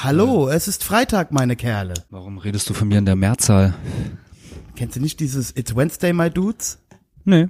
Hallo, 0.00 0.48
es 0.48 0.68
ist 0.68 0.84
Freitag, 0.84 1.32
meine 1.32 1.56
Kerle. 1.56 1.94
Warum 2.08 2.38
redest 2.38 2.70
du 2.70 2.74
von 2.74 2.86
mir 2.86 2.98
in 2.98 3.04
der 3.04 3.16
Mehrzahl? 3.16 3.74
Kennst 4.76 4.94
du 4.94 5.00
nicht 5.00 5.18
dieses 5.18 5.50
It's 5.56 5.74
Wednesday, 5.74 6.12
my 6.12 6.30
dudes? 6.30 6.78
Nee. 7.24 7.48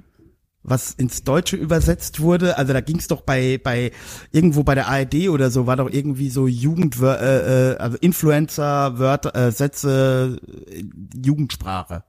Was 0.63 0.93
ins 0.93 1.23
Deutsche 1.23 1.57
übersetzt 1.57 2.21
wurde, 2.21 2.57
also 2.57 2.73
da 2.73 2.81
ging's 2.81 3.07
doch 3.07 3.21
bei 3.21 3.59
bei 3.63 3.91
irgendwo 4.31 4.63
bei 4.63 4.73
der 4.73 4.87
ARD 4.87 5.29
oder 5.29 5.51
so 5.51 5.67
war 5.67 5.75
doch 5.75 5.91
irgendwie 5.91 6.31
so 6.31 6.47
Jugend 6.47 6.99
äh, 6.99 7.73
äh, 7.73 7.77
also 7.77 7.97
Influencer 8.01 8.97
Wörter 8.97 9.35
äh, 9.35 9.51
Sätze 9.51 10.39
äh, 10.71 10.83
Jugendsprache. 11.23 12.03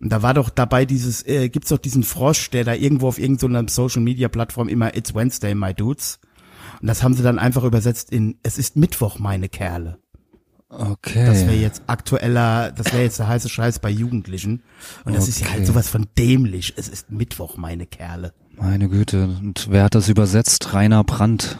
Und 0.00 0.12
da 0.12 0.20
war 0.20 0.34
doch 0.34 0.50
dabei 0.50 0.84
dieses 0.84 1.26
äh, 1.26 1.48
gibt's 1.48 1.70
doch 1.70 1.78
diesen 1.78 2.02
Frosch, 2.02 2.50
der 2.50 2.64
da 2.64 2.74
irgendwo 2.74 3.08
auf 3.08 3.18
irgendeiner 3.18 3.66
Social 3.70 4.02
Media 4.02 4.28
Plattform 4.28 4.68
immer 4.68 4.94
It's 4.94 5.14
Wednesday, 5.14 5.54
my 5.54 5.72
dudes. 5.72 6.18
Und 6.80 6.86
das 6.86 7.02
haben 7.02 7.14
sie 7.14 7.22
dann 7.22 7.38
einfach 7.38 7.64
übersetzt 7.64 8.10
in 8.10 8.38
Es 8.42 8.58
ist 8.58 8.76
Mittwoch, 8.76 9.18
meine 9.18 9.48
Kerle. 9.48 9.98
Okay. 10.68 11.26
Das 11.26 11.42
wäre 11.42 11.54
jetzt 11.54 11.82
aktueller, 11.86 12.72
das 12.72 12.92
wäre 12.92 13.04
jetzt 13.04 13.18
der 13.18 13.28
heiße 13.28 13.48
Scheiß 13.48 13.78
bei 13.78 13.90
Jugendlichen. 13.90 14.62
Und 15.04 15.14
das 15.14 15.28
ist 15.28 15.40
ja 15.40 15.50
halt 15.50 15.66
sowas 15.66 15.88
von 15.88 16.06
dämlich. 16.18 16.74
Es 16.76 16.88
ist 16.88 17.10
Mittwoch, 17.10 17.56
meine 17.56 17.86
Kerle. 17.86 18.32
Meine 18.56 18.88
Güte. 18.88 19.24
Und 19.24 19.68
wer 19.70 19.84
hat 19.84 19.94
das 19.94 20.08
übersetzt? 20.08 20.72
Rainer 20.74 21.04
Brandt. 21.04 21.58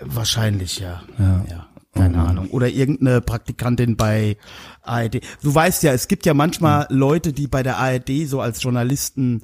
Wahrscheinlich, 0.00 0.80
ja. 0.80 1.02
Ja. 1.18 1.44
ja. 1.48 1.68
Keine 1.94 2.16
Mhm. 2.18 2.24
Ahnung. 2.24 2.50
Oder 2.50 2.68
irgendeine 2.70 3.20
Praktikantin 3.20 3.96
bei 3.96 4.38
ARD. 4.80 5.20
Du 5.42 5.54
weißt 5.54 5.82
ja, 5.82 5.92
es 5.92 6.08
gibt 6.08 6.24
ja 6.24 6.32
manchmal 6.32 6.86
Mhm. 6.90 6.96
Leute, 6.96 7.32
die 7.34 7.46
bei 7.48 7.62
der 7.62 7.76
ARD 7.78 8.26
so 8.26 8.40
als 8.40 8.62
Journalisten 8.62 9.42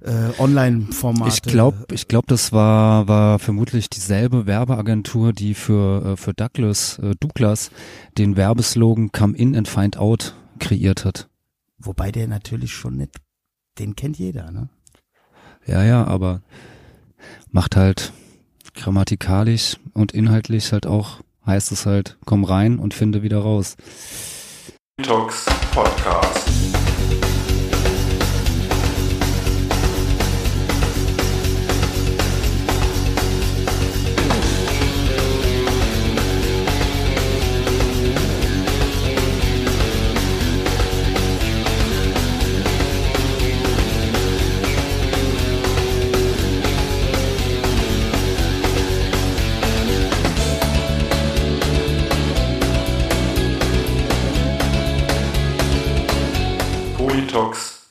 äh, 0.00 0.40
Online-Formate. 0.40 1.28
Ich 1.34 1.42
glaube, 1.42 1.86
ich 1.92 2.06
glaub, 2.06 2.26
das 2.28 2.52
war, 2.52 3.08
war 3.08 3.40
vermutlich 3.40 3.90
dieselbe 3.90 4.46
Werbeagentur, 4.46 5.32
die 5.32 5.54
für, 5.54 6.12
äh, 6.12 6.16
für 6.16 6.34
Douglas, 6.34 6.98
äh, 7.00 7.14
Douglas 7.18 7.70
den 8.16 8.36
Werbeslogan 8.36 9.10
Come 9.10 9.36
In 9.36 9.56
and 9.56 9.66
Find 9.66 9.96
Out 9.96 10.34
kreiert 10.60 11.04
hat. 11.04 11.28
Wobei 11.78 12.12
der 12.12 12.28
natürlich 12.28 12.74
schon 12.74 12.96
nicht, 12.96 13.16
den 13.80 13.96
kennt 13.96 14.18
jeder, 14.18 14.50
ne? 14.52 14.68
Ja, 15.66 15.82
ja, 15.82 16.04
aber 16.04 16.42
macht 17.50 17.74
halt 17.76 18.12
grammatikalisch 18.74 19.76
und 19.94 20.12
inhaltlich 20.12 20.72
halt 20.72 20.86
auch, 20.86 21.20
heißt 21.48 21.72
es 21.72 21.86
halt, 21.86 22.16
komm 22.24 22.44
rein 22.44 22.78
und 22.78 22.94
finde 22.94 23.22
wieder 23.22 23.38
raus. 23.38 23.76
Talks 25.02 25.46
Podcast. 25.74 26.87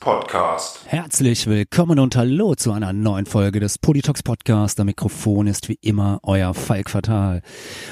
Podcast. 0.08 0.80
Herzlich 0.86 1.46
willkommen 1.48 1.98
und 1.98 2.16
hallo 2.16 2.54
zu 2.54 2.72
einer 2.72 2.94
neuen 2.94 3.26
Folge 3.26 3.60
des 3.60 3.76
Politox 3.76 4.22
Podcast. 4.22 4.80
Am 4.80 4.86
Mikrofon 4.86 5.46
ist 5.46 5.68
wie 5.68 5.78
immer 5.82 6.18
euer 6.22 6.54
Falk 6.54 6.88
Fatal. 6.88 7.42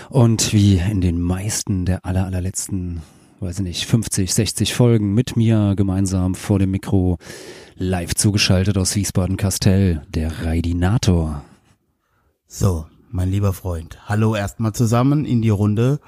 Und 0.08 0.54
wie 0.54 0.78
in 0.78 1.02
den 1.02 1.20
meisten 1.20 1.84
der 1.84 2.06
aller, 2.06 2.24
allerletzten, 2.24 3.02
weiß 3.40 3.58
ich 3.58 3.64
nicht, 3.64 3.84
50, 3.84 4.32
60 4.32 4.72
Folgen 4.72 5.12
mit 5.12 5.36
mir 5.36 5.74
gemeinsam 5.76 6.34
vor 6.34 6.58
dem 6.58 6.70
Mikro 6.70 7.18
live 7.74 8.14
zugeschaltet 8.14 8.78
aus 8.78 8.96
Wiesbaden-Kastell, 8.96 10.00
der 10.08 10.42
Raidinator. 10.42 11.44
So, 12.46 12.86
mein 13.10 13.30
lieber 13.30 13.52
Freund. 13.52 13.98
Hallo 14.06 14.34
erstmal 14.34 14.72
zusammen 14.72 15.24
in 15.24 15.42
die 15.42 15.50
Runde. 15.50 16.00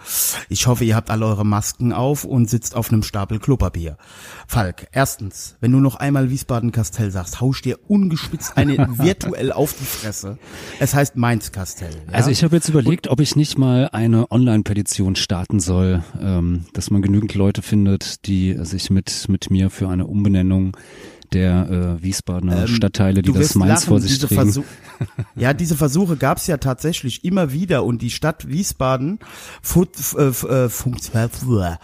Ich 0.48 0.66
hoffe, 0.66 0.84
ihr 0.84 0.97
habt 0.97 1.10
alle 1.10 1.26
eure 1.26 1.44
Masken 1.44 1.92
auf 1.92 2.25
und 2.25 2.50
sitzt 2.50 2.75
auf 2.75 2.91
einem 2.91 3.03
Stapel 3.03 3.38
Klopapier. 3.38 3.97
Falk, 4.47 4.88
erstens, 4.92 5.56
wenn 5.60 5.72
du 5.72 5.78
noch 5.78 5.97
einmal 5.97 6.31
Wiesbaden-Kastell 6.31 7.10
sagst, 7.10 7.41
hausch 7.41 7.62
dir 7.62 7.78
ungespitzt 7.88 8.56
eine 8.56 8.76
virtuell 8.98 9.53
auf 9.53 9.75
die 9.75 9.84
Fresse. 9.84 10.38
Es 10.81 10.94
heißt 10.94 11.16
Mainz-Kastell. 11.16 11.94
Ja? 12.09 12.12
Also 12.12 12.31
ich 12.31 12.42
habe 12.42 12.56
jetzt 12.56 12.69
überlegt, 12.69 13.09
ob 13.09 13.20
ich 13.20 13.36
nicht 13.36 13.59
mal 13.59 13.88
eine 13.92 14.30
Online-Petition 14.30 15.16
starten 15.16 15.60
soll, 15.60 16.03
ähm, 16.20 16.66
dass 16.72 16.91
man 16.91 17.03
genügend 17.03 17.34
Leute 17.34 17.62
findet, 17.62 18.26
die 18.26 18.56
sich 18.65 18.91
mit, 18.91 19.28
mit 19.28 19.50
mir 19.50 19.70
für 19.70 19.88
eine 19.88 20.06
Umbenennung 20.06 20.76
der 21.33 21.99
äh, 21.99 22.03
Wiesbadener 22.03 22.62
Ähm, 22.62 22.69
Stadtteile, 22.69 23.22
die 23.22 23.33
das 23.33 23.55
Mainz 23.55 23.81
lachen, 23.81 23.89
vor 23.89 24.00
sich 24.00 24.19
diese. 24.19 24.28
Versuch- 24.28 24.65
ja, 25.37 25.53
diese 25.55 25.77
Versuche 25.77 26.16
gab 26.16 26.39
es 26.39 26.47
ja 26.47 26.56
tatsächlich 26.56 27.25
immer 27.25 27.53
wieder 27.53 27.84
und 27.84 28.03
die 28.03 28.11
Stadt 28.11 28.49
Wiesbaden 28.49 29.19
äh, 29.75 30.22
äh, 30.22 30.66
äh, 30.66 31.77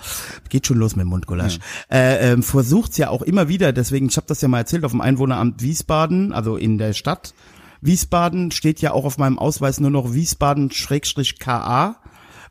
geht 0.48 0.66
schon 0.66 0.78
los 0.78 0.96
mit 0.96 1.04
dem 1.04 1.08
Mundgulasch. 1.08 1.58
Äh, 1.90 2.32
ähm, 2.32 2.42
versucht's 2.42 2.96
ja 2.96 3.08
auch 3.10 3.22
immer 3.22 3.48
wieder, 3.48 3.72
deswegen, 3.72 4.08
ich 4.08 4.16
habe 4.16 4.26
das 4.26 4.40
ja 4.40 4.48
mal 4.48 4.58
erzählt, 4.58 4.84
auf 4.84 4.92
dem 4.92 5.00
Einwohneramt 5.00 5.62
Wiesbaden, 5.62 6.32
also 6.32 6.56
in 6.56 6.78
der 6.78 6.92
Stadt 6.92 7.34
Wiesbaden 7.80 8.50
steht 8.50 8.80
ja 8.80 8.92
auch 8.92 9.04
auf 9.04 9.18
meinem 9.18 9.38
Ausweis 9.38 9.78
nur 9.78 9.90
noch 9.90 10.14
Wiesbaden-KA. 10.14 11.96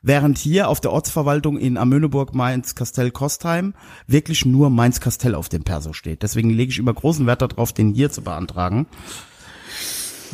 Während 0.06 0.38
hier 0.38 0.68
auf 0.68 0.82
der 0.82 0.92
Ortsverwaltung 0.92 1.58
in 1.58 1.78
Amöneburg, 1.78 2.36
Mainz, 2.36 2.76
Kastell, 2.76 3.10
Kostheim 3.10 3.74
wirklich 4.06 4.46
nur 4.46 4.70
Mainz-Kastell 4.70 5.34
auf 5.34 5.48
dem 5.48 5.64
Perso 5.64 5.94
steht. 5.94 6.24
Deswegen 6.24 6.50
lege 6.50 6.72
ich 6.72 6.78
immer 6.80 6.94
großen 6.94 7.26
Wert 7.26 7.42
darauf, 7.42 7.72
den 7.72 7.94
hier 7.94 8.12
zu 8.12 8.22
beantragen. 8.22 8.86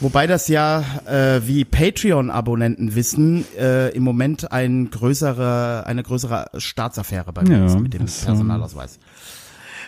Wobei 0.02 0.28
das 0.28 0.48
ja, 0.48 0.84
äh, 1.06 1.42
wie 1.46 1.66
Patreon-Abonnenten 1.66 2.96
wissen, 2.96 3.46
äh, 3.58 3.90
im 3.90 4.04
Moment 4.04 4.52
ein 4.52 4.90
größere, 4.90 5.86
eine 5.86 6.04
größere 6.04 6.48
Staatsaffäre 6.58 7.32
bei 7.32 7.44
mir 7.44 7.58
Ja, 7.60 7.66
ist 7.66 7.80
mit 7.80 7.94
dem 7.94 8.06
das, 8.06 8.22
ähm, 8.22 8.28
Personalausweis. 8.28 8.98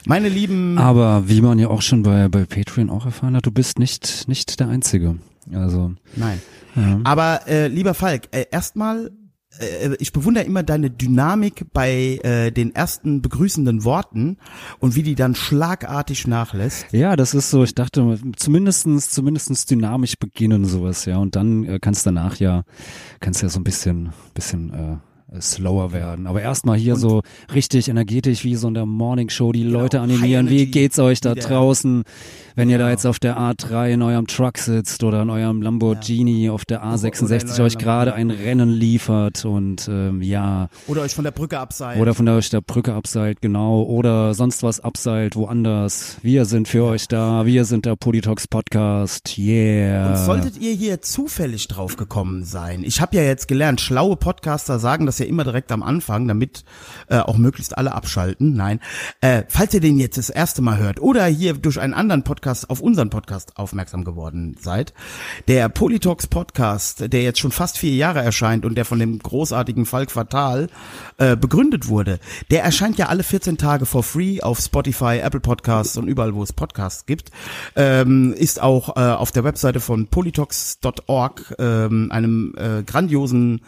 Meine 0.06 0.30
lieben, 0.30 0.78
Aber 0.78 1.28
wie 1.28 1.42
man 1.42 1.60
ja 1.60 1.70
auch 1.70 1.82
schon 1.82 2.04
bei, 2.04 2.28
bei 2.28 2.46
Patreon 2.46 2.90
auch 2.90 3.06
erfahren 3.06 3.36
hat, 3.36 3.46
du 3.46 3.52
bist 3.52 3.80
nicht, 3.80 4.28
nicht 4.28 4.60
der 4.60 4.68
Einzige. 4.68 5.16
Also, 5.54 5.94
nein. 6.16 6.42
ja. 6.76 7.00
Aber 7.04 7.48
äh, 7.48 7.68
lieber 7.68 7.94
Falk, 7.94 8.28
äh, 8.32 8.46
erstmal, 8.52 9.08
äh, 9.08 9.12
ich 10.00 10.14
bewundere 10.14 10.46
immer 10.46 10.64
deine 10.64 10.90
Dynamik 10.90 11.66
bei 11.74 12.20
äh, 12.24 12.52
den 12.52 12.74
ersten 12.74 13.22
begrüßenden 13.22 13.84
Worten 13.84 14.38
und 14.80 14.96
wie 14.96 15.04
die 15.04 15.16
dann 15.16 15.36
schlagartig 15.36 16.26
nachlässt. 16.26 16.86
Ja, 16.92 17.16
das 17.16 17.34
ist 17.34 17.50
so, 17.50 17.64
ich 17.64 17.76
dachte, 17.76 18.18
zumindestens, 18.38 19.10
zumindestens 19.12 19.66
dynamisch 19.66 20.18
beginnen 20.18 20.66
sowas, 20.66 21.06
ja. 21.06 21.18
Und 21.18 21.36
dann 21.36 21.66
äh, 21.66 21.80
kannst 21.80 22.06
danach 22.06 22.38
ja, 22.38 22.64
kannst 23.20 23.42
ja 23.42 23.50
so 23.50 23.60
ein 23.60 23.64
bisschen, 23.64 24.14
bisschen 24.34 24.74
äh, 24.74 24.98
slower 25.40 25.94
werden. 25.94 26.28
Aber 26.28 26.42
erstmal 26.42 26.78
hier 26.78 26.96
so 26.96 27.22
richtig 27.54 27.88
energetisch 27.88 28.44
wie 28.44 28.56
so 28.56 28.68
in 28.68 28.74
der 28.74 28.86
Morning 28.86 29.30
Show 29.30 29.52
die 29.52 29.64
Leute 29.64 30.02
animieren. 30.02 30.50
Wie 30.50 30.66
geht's 30.66 31.00
euch 31.00 31.22
da 31.22 31.36
draußen, 31.36 32.04
wenn 32.56 32.70
ihr 32.70 32.78
da 32.78 32.82
Genau. 32.86 32.92
jetzt 32.92 33.06
auf 33.06 33.20
der 33.20 33.38
A3 33.38 33.92
in 33.94 34.02
eurem 34.02 34.28
Truck 34.28 34.58
sitzt 34.58 35.04
oder 35.04 35.22
in 35.22 35.30
eurem 35.30 35.62
Lamborghini 35.62 36.50
auf 36.50 36.66
der 36.66 36.80
Oder 36.82 36.94
in 36.94 37.00
A66 37.00 37.52
eurem 37.54 37.66
euch 37.66 37.78
gerade 37.78 38.14
ein 38.14 38.32
Rennen 38.32 38.70
liefert 38.70 39.46
und 39.46 39.88
ähm, 39.88 40.22
ja, 40.22 40.68
Oder 40.88 41.04
euch 41.04 41.14
von 41.14 41.24
der 41.24 41.32
Brücke 41.32 41.60
abseilen. 41.60 42.02
oder 42.02 42.14
von 42.14 42.26
der, 42.26 42.40
der 42.40 42.62
Brücke 42.62 42.94
abseilt, 42.94 43.40
genau. 43.42 43.84
Oder 43.84 44.34
sonst 44.34 44.64
was 44.64 44.80
abseilt, 44.80 45.36
woanders. 45.36 46.18
Wir 46.24 46.46
sind 46.46 46.68
für 46.68 46.84
euch 46.86 47.08
da. 47.08 47.46
Wir 47.46 47.66
sind 47.66 47.86
der 47.86 47.96
Politox 47.96 48.48
Podcast. 48.48 49.38
Yeah. 49.38 50.10
Und 50.10 50.18
solltet 50.18 50.58
ihr 50.60 50.74
hier 50.74 51.02
zufällig 51.02 51.68
drauf 51.68 51.96
gekommen 51.96 52.44
sein, 52.44 52.84
ich 52.84 53.00
habe 53.00 53.16
ja 53.16 53.24
jetzt 53.24 53.48
gelernt, 53.48 53.80
schlaue 53.80 54.16
Podcaster 54.16 54.80
sagen 54.80 55.06
das 55.06 55.21
ja 55.22 55.28
immer 55.28 55.44
direkt 55.44 55.72
am 55.72 55.84
Anfang, 55.84 56.28
damit 56.28 56.66
äh, 57.08 57.20
auch 57.20 57.38
möglichst 57.38 57.78
alle 57.78 57.94
abschalten. 57.94 58.54
Nein, 58.54 58.80
äh, 59.22 59.44
falls 59.48 59.74
ihr 59.74 59.80
den 59.80 60.00
jetzt 60.00 60.18
das 60.18 60.30
erste 60.30 60.62
Mal 60.62 60.78
hört 60.78 61.00
oder 61.02 61.26
hier 61.26 61.54
durch 61.54 61.80
einen 61.80 61.94
anderen 61.94 62.24
Podcast 62.24 62.70
auf 62.70 62.82
unseren 62.82 63.10
Podcast 63.10 63.58
aufmerksam 63.58 64.04
geworden 64.04 64.58
seid, 64.60 64.94
der 65.48 65.70
Politox 65.70 66.28
Podcast, 66.28 67.14
der 67.14 67.24
jetzt 67.24 67.40
schon 67.40 67.52
fast 67.52 67.78
vier 67.78 67.96
Jahre 67.96 68.22
erscheint 68.22 68.66
und 68.66 68.76
der 68.76 68.86
von 68.86 69.00
dem 69.00 69.20
großartigen 69.20 69.86
Falk 69.86 70.12
Fatal 70.12 70.68
äh, 71.18 71.36
begründet 71.36 71.88
wurde, 71.88 72.20
der 72.50 72.64
erscheint 72.64 72.98
ja 72.98 73.08
alle 73.08 73.24
14 73.24 73.58
Tage 73.58 73.86
for 73.86 74.04
free 74.04 74.42
auf 74.42 74.60
Spotify, 74.60 75.20
Apple 75.22 75.40
Podcasts 75.40 75.98
und 75.98 76.08
überall, 76.08 76.36
wo 76.36 76.44
es 76.44 76.54
Podcasts 76.54 77.06
gibt. 77.06 77.32
Ähm, 77.76 78.34
ist 78.34 78.62
auch 78.62 78.96
äh, 78.96 79.00
auf 79.00 79.32
der 79.32 79.44
Webseite 79.44 79.80
von 79.80 80.08
politox.org, 80.08 81.56
ähm, 81.60 82.12
einem 82.12 82.54
äh, 82.58 82.84
grandiosen 82.84 83.62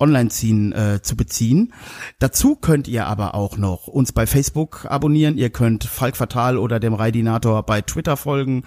Online-Ziehen 0.00 0.72
äh, 0.72 1.02
zu 1.02 1.16
beziehen. 1.16 1.72
Dazu 2.18 2.56
könnt 2.56 2.88
ihr 2.88 3.06
aber 3.06 3.34
auch 3.34 3.56
noch 3.56 3.88
uns 3.88 4.12
bei 4.12 4.26
Facebook 4.26 4.86
abonnieren. 4.88 5.36
Ihr 5.36 5.50
könnt 5.50 5.84
Falk 5.84 6.16
Fatal 6.16 6.56
oder 6.56 6.80
dem 6.80 6.94
Raidinator 6.94 7.64
bei 7.64 7.82
Twitter 7.82 8.16
folgen. 8.16 8.64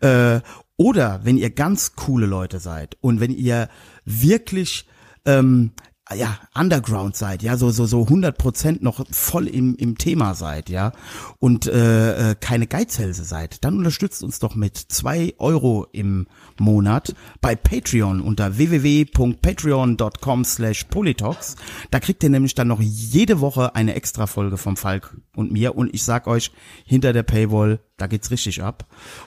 Äh, 0.00 0.40
oder 0.76 1.20
wenn 1.24 1.38
ihr 1.38 1.50
ganz 1.50 1.94
coole 1.94 2.26
Leute 2.26 2.58
seid 2.58 2.96
und 3.00 3.20
wenn 3.20 3.30
ihr 3.30 3.68
wirklich 4.04 4.86
ähm, 5.24 5.72
ja, 6.12 6.38
Underground 6.54 7.16
seid, 7.16 7.42
ja, 7.42 7.56
so, 7.56 7.70
so, 7.70 7.86
so 7.86 8.02
100 8.02 8.36
Prozent 8.36 8.82
noch 8.82 9.04
voll 9.10 9.46
im, 9.46 9.74
im 9.76 9.96
Thema 9.96 10.34
seid, 10.34 10.68
ja, 10.68 10.92
und 11.38 11.66
äh, 11.66 12.32
äh, 12.32 12.34
keine 12.38 12.66
Geizhälse 12.66 13.24
seid, 13.24 13.64
dann 13.64 13.78
unterstützt 13.78 14.22
uns 14.22 14.38
doch 14.38 14.54
mit 14.54 14.76
zwei 14.76 15.32
Euro 15.38 15.86
im 15.92 16.26
Monat 16.58 17.14
bei 17.40 17.56
Patreon 17.56 18.20
unter 18.20 18.58
www.patreon.com 18.58 20.44
slash 20.44 20.84
Politox. 20.84 21.56
Da 21.90 22.00
kriegt 22.00 22.22
ihr 22.22 22.30
nämlich 22.30 22.54
dann 22.54 22.68
noch 22.68 22.80
jede 22.80 23.40
Woche 23.40 23.74
eine 23.74 23.94
extra 23.94 24.26
Folge 24.26 24.58
vom 24.58 24.76
Falk 24.76 25.16
und 25.34 25.52
mir 25.52 25.74
und 25.74 25.94
ich 25.94 26.04
sag 26.04 26.26
euch, 26.26 26.52
hinter 26.84 27.12
der 27.12 27.22
Paywall, 27.22 27.80
da 27.96 28.08
geht's 28.08 28.30
richtig 28.30 28.62
ab. 28.62 28.86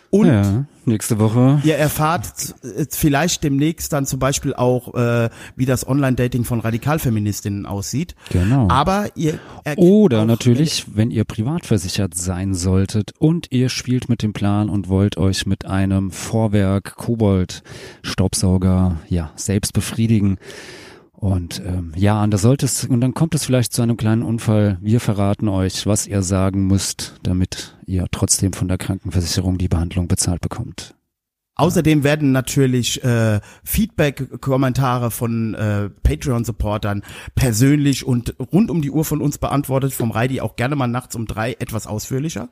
Und 0.10 0.28
ja, 0.28 0.66
nächste 0.86 1.20
Woche. 1.20 1.62
Ihr 1.64 1.76
erfahrt 1.76 2.56
äh, 2.64 2.86
vielleicht 2.90 3.44
demnächst 3.44 3.94
dann 3.94 4.06
zum 4.06 4.20
Beispiel 4.20 4.54
auch, 4.54 4.94
äh, 4.94 5.30
wie 5.56 5.66
das 5.66 5.88
Online-Dating 5.88 6.44
von 6.44 6.60
Radikalfeministinnen 6.60 7.66
aussieht. 7.66 8.16
Genau. 8.30 8.68
Aber 8.70 9.10
ihr 9.16 9.40
Oder 9.78 10.22
auch, 10.22 10.26
natürlich, 10.26 10.86
wenn 10.94 11.12
ihr 11.12 11.24
privat 11.24 11.66
versichert 11.66 12.16
sein 12.16 12.54
solltet 12.54 13.14
und 13.20 13.48
ihr 13.52 13.70
spielt 13.70 14.10
mit 14.10 14.22
dem 14.22 14.34
Plan 14.34 14.70
und 14.70 14.90
wollt 14.90 15.18
euch 15.18 15.46
mit 15.46 15.66
einem 15.66 16.12
Vorwerk 16.12 16.96
Kobold 16.96 17.64
Staubsauger 18.04 18.98
ja 19.08 19.32
selbst 19.36 19.72
befriedigen. 19.74 20.40
Und 21.20 21.64
ähm, 21.66 21.94
ja, 21.96 22.24
und 22.24 22.30
da 22.30 22.38
sollte 22.38 22.68
es, 22.68 22.86
und 22.86 23.02
dann 23.02 23.16
kommt 23.16 23.34
es 23.34 23.44
vielleicht 23.44 23.74
zu 23.74 23.82
einem 23.82 23.98
kleinen 23.98 24.22
Unfall. 24.22 24.78
Wir 24.82 25.00
verraten 25.00 25.48
euch, 25.48 25.88
was 25.88 26.06
ihr 26.06 26.22
sagen 26.22 26.68
müsst, 26.68 27.16
damit 27.24 27.76
ihr 27.88 28.06
trotzdem 28.12 28.54
von 28.54 28.68
der 28.68 28.78
Krankenversicherung 28.78 29.58
die 29.58 29.68
Behandlung 29.68 30.08
bezahlt 30.08 30.42
bekommt. 30.42 30.94
Außerdem 31.56 32.04
werden 32.04 32.32
natürlich 32.34 33.04
äh, 33.04 33.40
Feedback-Kommentare 33.64 35.10
von 35.10 35.56
äh, 35.56 35.90
Patreon-Supportern 35.90 37.02
persönlich 37.34 38.06
und 38.06 38.36
rund 38.52 38.70
um 38.70 38.84
die 38.84 38.92
Uhr 38.92 39.04
von 39.04 39.20
uns 39.20 39.40
beantwortet, 39.40 39.94
vom 39.94 40.12
Reidi 40.12 40.40
auch 40.40 40.56
gerne 40.56 40.76
mal 40.76 40.86
nachts 40.86 41.16
um 41.16 41.26
drei 41.26 41.54
etwas 41.54 41.88
ausführlicher. 41.88 42.50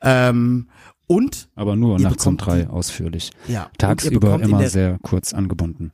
Ähm, 0.00 0.68
und 1.10 1.48
Aber 1.56 1.74
nur 1.74 1.98
nachts 1.98 2.24
um 2.24 2.36
drei 2.36 2.62
die- 2.62 2.66
ausführlich. 2.68 3.32
ja, 3.48 3.68
Tagsüber 3.78 4.40
immer 4.40 4.58
der- 4.60 4.70
sehr 4.70 4.98
kurz 5.02 5.34
angebunden. 5.34 5.90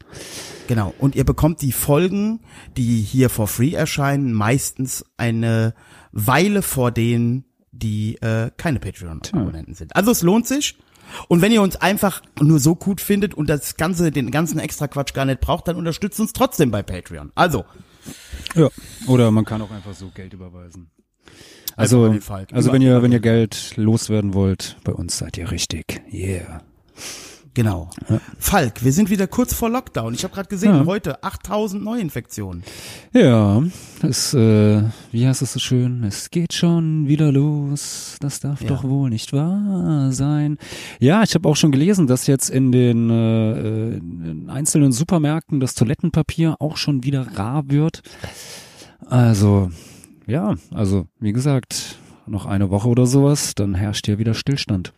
Genau. 0.69 0.93
Und 0.99 1.17
ihr 1.17 1.25
bekommt 1.25 1.63
die 1.63 1.73
Folgen, 1.73 2.41
die 2.77 3.01
hier 3.01 3.31
for 3.31 3.47
free 3.49 3.73
erscheinen, 3.73 4.35
meistens 4.35 5.07
eine 5.17 5.73
Weile 6.13 6.61
vor 6.61 6.91
denen, 6.91 7.47
die 7.73 8.17
äh, 8.21 8.51
keine 8.59 8.79
Patreon-Abonnenten 8.79 9.75
sind. 9.75 9.97
Also 9.97 10.11
es 10.11 10.21
lohnt 10.21 10.47
sich. 10.47 10.77
Und 11.29 11.41
wenn 11.41 11.51
ihr 11.53 11.63
uns 11.63 11.77
einfach 11.77 12.21
nur 12.41 12.59
so 12.59 12.75
gut 12.75 13.01
findet 13.01 13.33
und 13.33 13.49
das 13.49 13.77
ganze, 13.77 14.11
den 14.11 14.31
ganzen 14.31 14.59
extra 14.59 14.87
Quatsch 14.87 15.15
gar 15.15 15.25
nicht 15.25 15.41
braucht, 15.41 15.67
dann 15.69 15.77
unterstützt 15.77 16.21
uns 16.21 16.35
trotzdem 16.35 16.71
bei 16.71 16.83
Patreon. 16.83 17.33
Also, 17.35 17.65
Ja. 18.55 18.69
Oder 19.07 19.31
man 19.31 19.45
kann 19.47 19.63
auch 19.63 19.71
einfach 19.71 19.95
so 19.95 20.11
Geld 20.15 20.33
überweisen. 20.35 20.91
Also, 21.77 22.05
also 22.05 22.69
Über- 22.69 22.73
wenn 22.73 22.83
ihr, 22.83 23.03
wenn 23.03 23.13
ihr 23.13 23.21
Geld 23.21 23.75
loswerden 23.77 24.33
wollt, 24.35 24.77
bei 24.85 24.93
uns 24.93 25.19
seid 25.19 25.37
ihr 25.37 25.51
richtig. 25.51 26.03
Yeah. 26.13 26.63
genau. 27.53 27.91
Falk, 28.39 28.85
wir 28.85 28.93
sind 28.93 29.09
wieder 29.11 29.27
kurz 29.27 29.55
vor 29.55 29.69
Lockdown. 29.71 30.13
Ich 30.15 30.25
habe 30.25 30.35
gerade 30.35 30.49
gesehen, 30.49 30.75
Ja. 30.75 30.85
heute 30.87 31.23
8000 31.23 31.83
Neuinfektionen. 31.85 32.63
Ja, 33.15 33.63
es, 34.03 34.35
äh, 34.35 34.83
wie 35.13 35.27
heißt 35.27 35.41
es 35.43 35.53
so 35.55 35.59
schön? 35.59 36.05
Es 36.05 36.31
geht 36.31 36.53
schon 36.55 37.09
wieder 37.09 37.31
los. 37.33 38.17
Das 38.21 38.41
darf 38.41 38.61
Ja. 38.63 38.69
doch 38.69 38.85
wohl 38.85 39.09
nicht 39.11 39.33
wahr 39.35 40.13
sein. 40.13 40.59
Ja, 41.01 41.23
ich 41.23 41.35
habe 41.35 41.49
auch 41.49 41.57
schon 41.57 41.73
gelesen, 41.73 42.07
dass 42.07 42.27
jetzt 42.27 42.51
in 42.51 42.73
den 42.73 43.09
äh, 43.11 43.97
in 43.97 44.49
einzelnen 44.51 44.93
Supermärkten 44.93 45.61
das 45.61 45.75
Toilettenpapier 45.75 46.57
auch 46.59 46.77
schon 46.79 47.05
wieder 47.05 47.27
rar 47.37 47.65
wird. 47.69 48.03
Also, 49.09 49.71
ja, 50.27 50.57
also 50.73 51.07
wie 51.21 51.33
gesagt, 51.33 51.99
noch 52.27 52.47
eine 52.47 52.71
Woche 52.71 52.89
oder 52.89 53.07
sowas, 53.07 53.55
dann 53.55 53.75
herrscht 53.75 54.07
hier 54.07 54.19
wieder 54.19 54.35
Stillstand. 54.35 54.93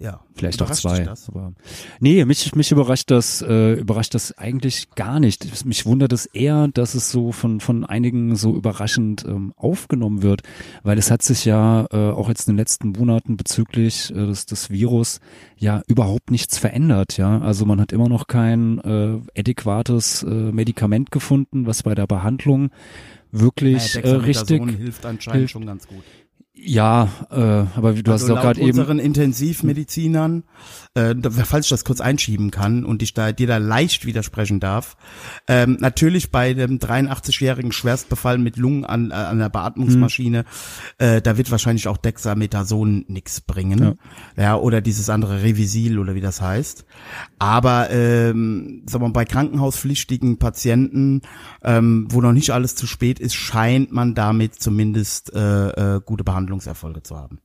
Ja. 0.00 0.20
Vielleicht 0.36 0.62
auch 0.62 0.70
zwei. 0.70 1.00
das? 1.00 1.28
Aber 1.28 1.52
nee, 1.98 2.24
mich, 2.24 2.54
mich 2.54 2.70
überrascht 2.70 3.10
das, 3.10 3.42
äh, 3.42 3.72
überrascht 3.72 4.14
das 4.14 4.38
eigentlich 4.38 4.90
gar 4.94 5.18
nicht. 5.18 5.64
Mich 5.64 5.86
wundert 5.86 6.12
es 6.12 6.26
eher, 6.26 6.68
dass 6.68 6.94
es 6.94 7.10
so 7.10 7.32
von, 7.32 7.58
von 7.58 7.84
einigen 7.84 8.36
so 8.36 8.54
überraschend 8.54 9.24
ähm, 9.26 9.52
aufgenommen 9.56 10.22
wird, 10.22 10.42
weil 10.84 10.98
es 10.98 11.10
hat 11.10 11.22
sich 11.22 11.44
ja 11.44 11.86
äh, 11.90 11.96
auch 11.96 12.28
jetzt 12.28 12.46
in 12.46 12.54
den 12.54 12.58
letzten 12.58 12.90
Monaten 12.90 13.36
bezüglich 13.36 14.10
äh, 14.10 14.26
des, 14.26 14.46
des 14.46 14.70
Virus 14.70 15.18
ja 15.56 15.82
überhaupt 15.88 16.30
nichts 16.30 16.58
verändert. 16.58 17.16
Ja, 17.16 17.40
also 17.40 17.66
man 17.66 17.80
hat 17.80 17.92
immer 17.92 18.08
noch 18.08 18.28
kein 18.28 18.78
äh, 18.78 19.18
adäquates 19.36 20.22
äh, 20.22 20.28
Medikament 20.28 21.10
gefunden, 21.10 21.66
was 21.66 21.82
bei 21.82 21.96
der 21.96 22.06
Behandlung 22.06 22.70
wirklich 23.32 23.94
Naja, 23.94 24.06
äh, 24.06 24.16
richtig. 24.16 24.62
Hilft 24.76 25.06
anscheinend 25.06 25.38
hilft. 25.38 25.52
schon 25.52 25.66
ganz 25.66 25.86
gut. 25.86 26.04
Ja, 26.60 27.08
äh, 27.30 27.36
aber 27.76 27.96
wie 27.96 28.02
du 28.02 28.10
hast 28.12 28.22
es 28.22 28.30
also 28.30 28.38
auch 28.38 28.42
gerade 28.42 28.60
eben. 28.60 28.70
unseren 28.70 28.98
Intensivmedizinern, 28.98 30.42
äh, 30.94 31.14
falls 31.30 31.66
ich 31.66 31.70
das 31.70 31.84
kurz 31.84 32.00
einschieben 32.00 32.50
kann 32.50 32.84
und 32.84 33.02
ich 33.02 33.14
da 33.14 33.30
dir 33.30 33.46
da 33.46 33.58
leicht 33.58 34.06
widersprechen 34.06 34.58
darf, 34.58 34.96
ähm, 35.46 35.76
natürlich 35.80 36.32
bei 36.32 36.54
dem 36.54 36.78
83-jährigen 36.78 37.70
Schwerstbefall 37.70 38.38
mit 38.38 38.56
Lungen 38.56 38.84
an, 38.84 39.12
äh, 39.12 39.14
an 39.14 39.38
der 39.38 39.50
Beatmungsmaschine, 39.50 40.44
äh, 40.98 41.22
da 41.22 41.36
wird 41.36 41.50
wahrscheinlich 41.52 41.86
auch 41.86 41.96
Dexamethason 41.96 43.04
nix 43.06 43.40
bringen, 43.40 43.96
ja. 44.36 44.56
oder 44.56 44.80
dieses 44.80 45.10
andere 45.10 45.42
Revisil 45.42 45.98
oder 45.98 46.16
wie 46.16 46.20
das 46.20 46.40
heißt. 46.40 46.84
Aber 47.38 47.90
ähm, 47.90 48.82
sagen 48.86 49.04
wir 49.04 49.08
mal, 49.08 49.12
bei 49.12 49.24
krankenhauspflichtigen 49.24 50.38
Patienten, 50.38 51.22
ähm, 51.62 52.08
wo 52.10 52.20
noch 52.20 52.32
nicht 52.32 52.50
alles 52.50 52.74
zu 52.74 52.88
spät 52.88 53.20
ist, 53.20 53.34
scheint 53.34 53.92
man 53.92 54.14
damit 54.14 54.56
zumindest 54.56 55.32
äh, 55.34 55.96
äh, 55.96 56.00
gute 56.04 56.24
Behandlungserfolge 56.48 57.02
zu 57.02 57.16
haben. 57.16 57.40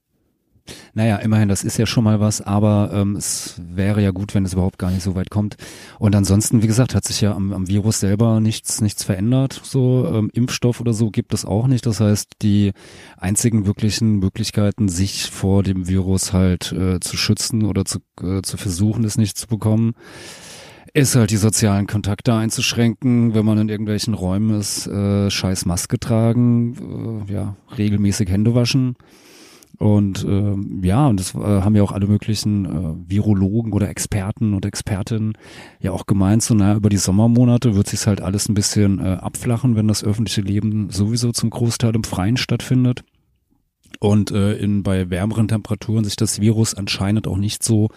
Naja, 0.93 1.17
immerhin, 1.17 1.49
das 1.49 1.65
ist 1.65 1.77
ja 1.77 1.85
schon 1.85 2.05
mal 2.05 2.21
was, 2.21 2.39
aber 2.39 2.89
ähm, 2.93 3.17
es 3.17 3.55
wäre 3.61 4.01
ja 4.01 4.11
gut, 4.11 4.33
wenn 4.33 4.45
es 4.45 4.53
überhaupt 4.53 4.79
gar 4.79 4.91
nicht 4.91 5.03
so 5.03 5.13
weit 5.13 5.29
kommt. 5.29 5.57
Und 5.99 6.15
ansonsten, 6.15 6.63
wie 6.63 6.67
gesagt, 6.67 6.95
hat 6.95 7.03
sich 7.03 7.19
ja 7.19 7.35
am, 7.35 7.51
am 7.51 7.67
Virus 7.67 7.99
selber 7.99 8.39
nichts, 8.39 8.79
nichts 8.79 9.03
verändert. 9.03 9.59
So 9.61 10.07
ähm, 10.07 10.29
Impfstoff 10.33 10.79
oder 10.79 10.93
so 10.93 11.11
gibt 11.11 11.33
es 11.33 11.43
auch 11.43 11.67
nicht. 11.67 11.85
Das 11.85 11.99
heißt, 11.99 12.35
die 12.41 12.71
einzigen 13.17 13.65
wirklichen 13.65 14.19
Möglichkeiten, 14.19 14.87
sich 14.87 15.29
vor 15.29 15.63
dem 15.63 15.89
Virus 15.89 16.31
halt 16.31 16.71
äh, 16.71 17.01
zu 17.01 17.17
schützen 17.17 17.65
oder 17.65 17.83
zu, 17.83 17.99
äh, 18.21 18.41
zu 18.41 18.55
versuchen, 18.55 19.03
es 19.03 19.17
nicht 19.17 19.37
zu 19.37 19.47
bekommen, 19.47 19.95
ist 20.93 21.15
halt 21.15 21.31
die 21.31 21.37
sozialen 21.37 21.87
Kontakte 21.87 22.33
einzuschränken, 22.33 23.33
wenn 23.33 23.45
man 23.45 23.57
in 23.57 23.69
irgendwelchen 23.69 24.13
Räumen 24.13 24.59
ist, 24.59 24.85
äh, 24.85 25.29
scheiß 25.29 25.65
Maske 25.65 25.99
tragen, 25.99 27.25
äh, 27.27 27.33
ja, 27.33 27.55
regelmäßig 27.77 28.29
Hände 28.29 28.53
waschen. 28.53 28.95
Und 29.79 30.23
ähm, 30.23 30.81
ja, 30.83 31.07
und 31.07 31.19
das 31.19 31.33
äh, 31.33 31.39
haben 31.39 31.75
ja 31.75 31.81
auch 31.81 31.91
alle 31.91 32.05
möglichen 32.05 32.65
äh, 32.65 33.09
Virologen 33.09 33.73
oder 33.73 33.89
Experten 33.89 34.53
und 34.53 34.65
Expertinnen 34.65 35.33
ja 35.79 35.91
auch 35.91 36.05
gemeint, 36.05 36.43
so 36.43 36.53
naja, 36.53 36.75
über 36.75 36.89
die 36.89 36.97
Sommermonate 36.97 37.75
wird 37.75 37.87
sich 37.87 38.05
halt 38.05 38.21
alles 38.21 38.47
ein 38.47 38.53
bisschen 38.53 38.99
äh, 38.99 39.17
abflachen, 39.19 39.75
wenn 39.75 39.87
das 39.87 40.03
öffentliche 40.03 40.41
Leben 40.41 40.91
sowieso 40.91 41.31
zum 41.31 41.49
Großteil 41.49 41.95
im 41.95 42.03
Freien 42.03 42.37
stattfindet. 42.37 43.03
Und 43.99 44.31
äh, 44.31 44.53
in, 44.53 44.83
bei 44.83 45.09
wärmeren 45.09 45.47
Temperaturen 45.47 46.03
sich 46.03 46.15
das 46.15 46.39
Virus 46.39 46.75
anscheinend 46.75 47.27
auch 47.27 47.37
nicht 47.37 47.63
so 47.63 47.89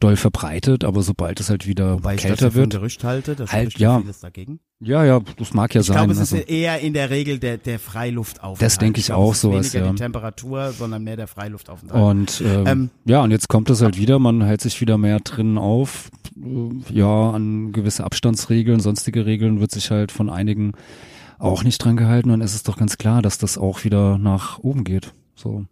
doll 0.00 0.16
verbreitet, 0.16 0.84
aber 0.84 1.02
sobald 1.02 1.40
es 1.40 1.50
halt 1.50 1.66
wieder 1.66 1.94
Wobei 1.94 2.14
ich 2.16 2.20
kälter 2.22 2.46
ein 2.46 2.54
wird. 2.54 2.70
Gerücht 2.70 3.04
halte, 3.04 3.36
das 3.36 3.52
Halt, 3.52 3.78
ja. 3.78 4.00
vieles 4.00 4.20
dagegen. 4.20 4.60
Ja, 4.80 5.04
ja, 5.04 5.20
das 5.38 5.54
mag 5.54 5.74
ja 5.74 5.80
Ich 5.80 5.86
sein. 5.86 5.96
glaube, 5.96 6.12
es 6.12 6.18
also, 6.18 6.36
ist 6.36 6.48
eher 6.48 6.80
in 6.80 6.92
der 6.92 7.10
Regel 7.10 7.38
der, 7.38 7.58
der 7.58 7.78
Freiluftaufenthalt. 7.78 8.62
Das 8.62 8.78
denke 8.78 9.00
ich 9.00 9.06
glaube, 9.06 9.22
auch 9.22 9.34
sowas, 9.34 9.72
weniger 9.72 9.86
ja. 9.86 9.92
die 9.92 9.98
Temperatur, 9.98 10.72
sondern 10.72 11.04
mehr 11.04 11.16
der 11.16 11.26
Freiluftaufenthalt. 11.26 12.02
Und 12.02 12.42
ähm, 12.44 12.66
Ähm, 12.66 12.90
ja, 13.04 13.22
und 13.22 13.30
jetzt 13.30 13.48
kommt 13.48 13.70
es 13.70 13.80
halt 13.82 13.96
wieder, 13.98 14.18
man 14.18 14.42
hält 14.42 14.60
sich 14.60 14.80
wieder 14.80 14.98
mehr 14.98 15.20
drinnen 15.20 15.58
auf. 15.58 16.10
Äh, 16.36 16.92
Ja, 16.92 17.30
an 17.30 17.72
gewisse 17.72 18.04
Abstandsregeln, 18.04 18.80
sonstige 18.80 19.24
Regeln 19.26 19.60
wird 19.60 19.70
sich 19.70 19.90
halt 19.90 20.12
von 20.12 20.28
einigen 20.28 20.72
auch 21.38 21.62
nicht 21.64 21.78
dran 21.78 21.96
gehalten. 21.96 22.28
Dann 22.30 22.40
ist 22.40 22.54
es 22.54 22.62
doch 22.62 22.76
ganz 22.76 22.98
klar, 22.98 23.22
dass 23.22 23.38
das 23.38 23.56
auch 23.58 23.84
wieder 23.84 24.18
nach 24.18 24.58
oben 24.58 24.84
geht. 24.84 25.14
So. 25.34 25.64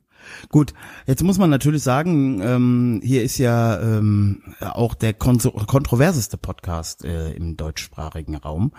Gut, 0.48 0.72
jetzt 1.06 1.22
muss 1.22 1.38
man 1.38 1.50
natürlich 1.50 1.82
sagen, 1.82 2.40
ähm, 2.42 3.00
hier 3.02 3.22
ist 3.22 3.38
ja 3.38 3.80
ähm, 3.80 4.42
auch 4.60 4.94
der 4.94 5.12
konso- 5.14 5.50
kontroverseste 5.66 6.36
Podcast 6.36 7.04
äh, 7.04 7.32
im 7.32 7.56
deutschsprachigen 7.56 8.36
Raum. 8.36 8.72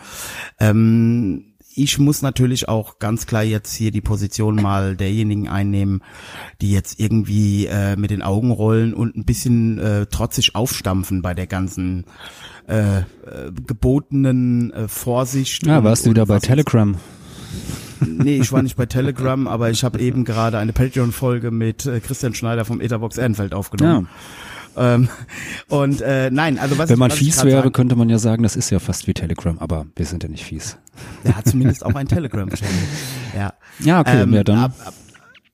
Ähm, 0.60 1.46
ich 1.76 1.98
muss 1.98 2.22
natürlich 2.22 2.70
auch 2.70 3.00
ganz 3.00 3.26
klar 3.26 3.42
jetzt 3.44 3.74
hier 3.74 3.90
die 3.90 4.02
Position 4.02 4.56
mal 4.58 4.96
derjenigen 4.96 5.48
einnehmen, 5.50 6.04
die 6.62 6.72
jetzt 6.72 7.00
irgendwie 7.00 7.66
äh, 7.66 7.96
mit 7.96 8.12
den 8.12 8.22
Augen 8.22 8.52
rollen 8.52 8.94
und 8.94 9.16
ein 9.18 9.26
bisschen 9.26 9.80
äh, 9.80 10.06
trotzig 10.06 10.54
aufstampfen 10.56 11.24
bei 11.24 11.34
der 11.34 11.48
ganzen 11.48 12.06
äh, 12.68 13.00
äh, 13.00 13.04
gebotenen 13.66 14.72
äh, 14.72 14.88
Vorsicht. 14.88 15.66
Ja, 15.66 15.80
und- 15.80 15.84
warst 15.86 16.06
du 16.06 16.12
wieder 16.12 16.28
bei 16.28 16.38
Telegram? 16.40 16.96
Nee, 18.08 18.38
ich 18.38 18.52
war 18.52 18.62
nicht 18.62 18.76
bei 18.76 18.86
Telegram, 18.86 19.48
aber 19.48 19.70
ich 19.70 19.84
habe 19.84 20.00
eben 20.00 20.24
gerade 20.26 20.58
eine 20.58 20.74
Patreon-Folge 20.74 21.52
mit 21.52 21.86
äh, 21.86 22.00
Christian 22.00 22.34
Schneider 22.36 22.66
vom 22.66 22.82
Etherbox 22.82 23.18
Ehrenfeld 23.18 23.54
aufgenommen. 23.54 24.08
Ähm, 24.76 25.08
und 25.70 26.02
äh, 26.02 26.32
nein, 26.32 26.58
also 26.58 26.78
was 26.80 26.90
Wenn 26.90 26.98
man 26.98 27.10
ich, 27.10 27.14
was 27.14 27.20
fies 27.20 27.44
wäre, 27.44 27.62
sagen- 27.62 27.74
könnte 27.74 27.96
man 27.96 28.10
ja 28.10 28.18
sagen, 28.18 28.42
das 28.42 28.56
ist 28.56 28.72
ja 28.72 28.80
fast 28.80 29.06
wie 29.08 29.14
Telegram, 29.14 29.60
aber 29.60 29.86
wir 29.96 30.06
sind 30.06 30.24
ja 30.24 30.30
nicht 30.30 30.44
fies. 30.46 30.78
Der 31.24 31.38
hat 31.38 31.48
zumindest 31.48 31.86
auch 31.86 31.94
ein 31.96 32.08
Telegram-Channel. 32.08 32.74
Ja. 33.38 33.54
Ja, 33.80 34.00
okay, 34.02 34.22
Ähm, 34.22 34.34
ja 34.34 34.44
dann. 34.44 34.58
ab- 34.60 34.74
ab- 34.86 34.94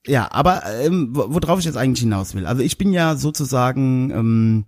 ja, 0.06 0.28
aber 0.32 0.62
ähm, 0.82 1.10
wo- 1.12 1.26
worauf 1.34 1.58
ich 1.58 1.66
jetzt 1.66 1.76
eigentlich 1.76 2.00
hinaus 2.00 2.34
will. 2.34 2.46
Also 2.46 2.62
ich 2.62 2.78
bin 2.78 2.92
ja 2.94 3.16
sozusagen 3.16 4.10
ähm, 4.10 4.64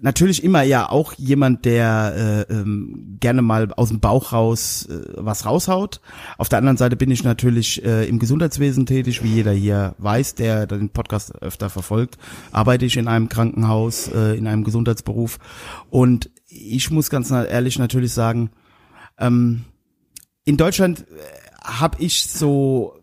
natürlich 0.00 0.44
immer 0.44 0.62
ja 0.62 0.88
auch 0.88 1.14
jemand, 1.14 1.64
der 1.64 2.46
äh, 2.48 2.52
ähm, 2.52 3.16
gerne 3.20 3.42
mal 3.42 3.72
aus 3.74 3.88
dem 3.88 4.00
Bauch 4.00 4.32
raus 4.32 4.86
äh, 4.86 5.00
was 5.16 5.46
raushaut. 5.46 6.00
Auf 6.38 6.48
der 6.48 6.58
anderen 6.58 6.76
Seite 6.76 6.96
bin 6.96 7.10
ich 7.10 7.24
natürlich 7.24 7.84
äh, 7.84 8.08
im 8.08 8.18
Gesundheitswesen 8.18 8.86
tätig, 8.86 9.22
wie 9.22 9.34
jeder 9.34 9.52
hier 9.52 9.94
weiß, 9.98 10.34
der 10.34 10.66
den 10.66 10.90
Podcast 10.90 11.34
öfter 11.42 11.70
verfolgt. 11.70 12.18
Arbeite 12.52 12.84
ich 12.84 12.96
in 12.96 13.08
einem 13.08 13.28
Krankenhaus, 13.28 14.08
äh, 14.08 14.36
in 14.36 14.46
einem 14.46 14.64
Gesundheitsberuf. 14.64 15.38
Und 15.90 16.30
ich 16.46 16.90
muss 16.90 17.10
ganz 17.10 17.30
ehrlich 17.30 17.78
natürlich 17.78 18.12
sagen, 18.12 18.50
ähm, 19.18 19.64
in 20.44 20.56
Deutschland 20.56 21.04
habe 21.62 22.02
ich 22.02 22.24
so 22.24 22.99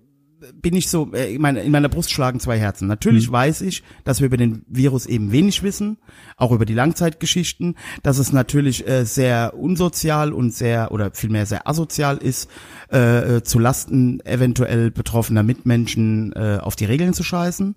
bin 0.61 0.75
ich 0.75 0.89
so, 0.89 1.11
äh, 1.13 1.33
in 1.35 1.41
meiner, 1.41 1.61
in 1.61 1.71
meiner 1.71 1.89
Brust 1.89 2.11
schlagen 2.11 2.39
zwei 2.39 2.57
Herzen. 2.57 2.87
Natürlich 2.87 3.31
weiß 3.31 3.61
ich, 3.61 3.83
dass 4.03 4.19
wir 4.19 4.27
über 4.27 4.37
den 4.37 4.63
Virus 4.67 5.05
eben 5.05 5.31
wenig 5.31 5.63
wissen, 5.63 5.97
auch 6.35 6.51
über 6.51 6.65
die 6.65 6.73
Langzeitgeschichten, 6.73 7.75
dass 8.03 8.17
es 8.17 8.33
natürlich 8.33 8.87
äh, 8.87 9.05
sehr 9.05 9.53
unsozial 9.55 10.33
und 10.33 10.53
sehr, 10.53 10.91
oder 10.91 11.11
vielmehr 11.13 11.45
sehr 11.45 11.67
asozial 11.67 12.17
ist, 12.17 12.49
äh, 12.91 13.37
äh, 13.37 13.43
zu 13.43 13.59
Lasten 13.59 14.19
eventuell 14.25 14.91
betroffener 14.91 15.43
Mitmenschen 15.43 16.33
äh, 16.33 16.59
auf 16.61 16.75
die 16.75 16.85
Regeln 16.85 17.13
zu 17.13 17.23
scheißen. 17.23 17.75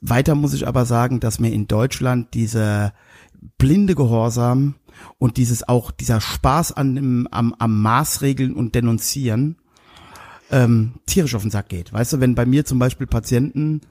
Weiter 0.00 0.34
muss 0.34 0.54
ich 0.54 0.66
aber 0.66 0.84
sagen, 0.84 1.20
dass 1.20 1.40
mir 1.40 1.52
in 1.52 1.66
Deutschland 1.66 2.34
dieser 2.34 2.92
blinde 3.56 3.94
Gehorsam 3.94 4.74
und 5.18 5.36
dieses 5.36 5.66
auch 5.66 5.90
dieser 5.90 6.20
Spaß 6.20 6.72
an 6.72 6.94
dem, 6.96 7.28
am, 7.30 7.54
am 7.58 7.80
Maßregeln 7.80 8.54
und 8.54 8.74
Denunzieren 8.74 9.56
ähm, 10.50 10.94
tierisch 11.06 11.34
auf 11.34 11.42
den 11.42 11.50
Sack 11.50 11.68
geht. 11.68 11.92
Weißt 11.92 12.12
du, 12.12 12.20
wenn 12.20 12.34
bei 12.34 12.46
mir 12.46 12.64
zum 12.64 12.78
Beispiel 12.78 13.06
Patienten 13.06 13.82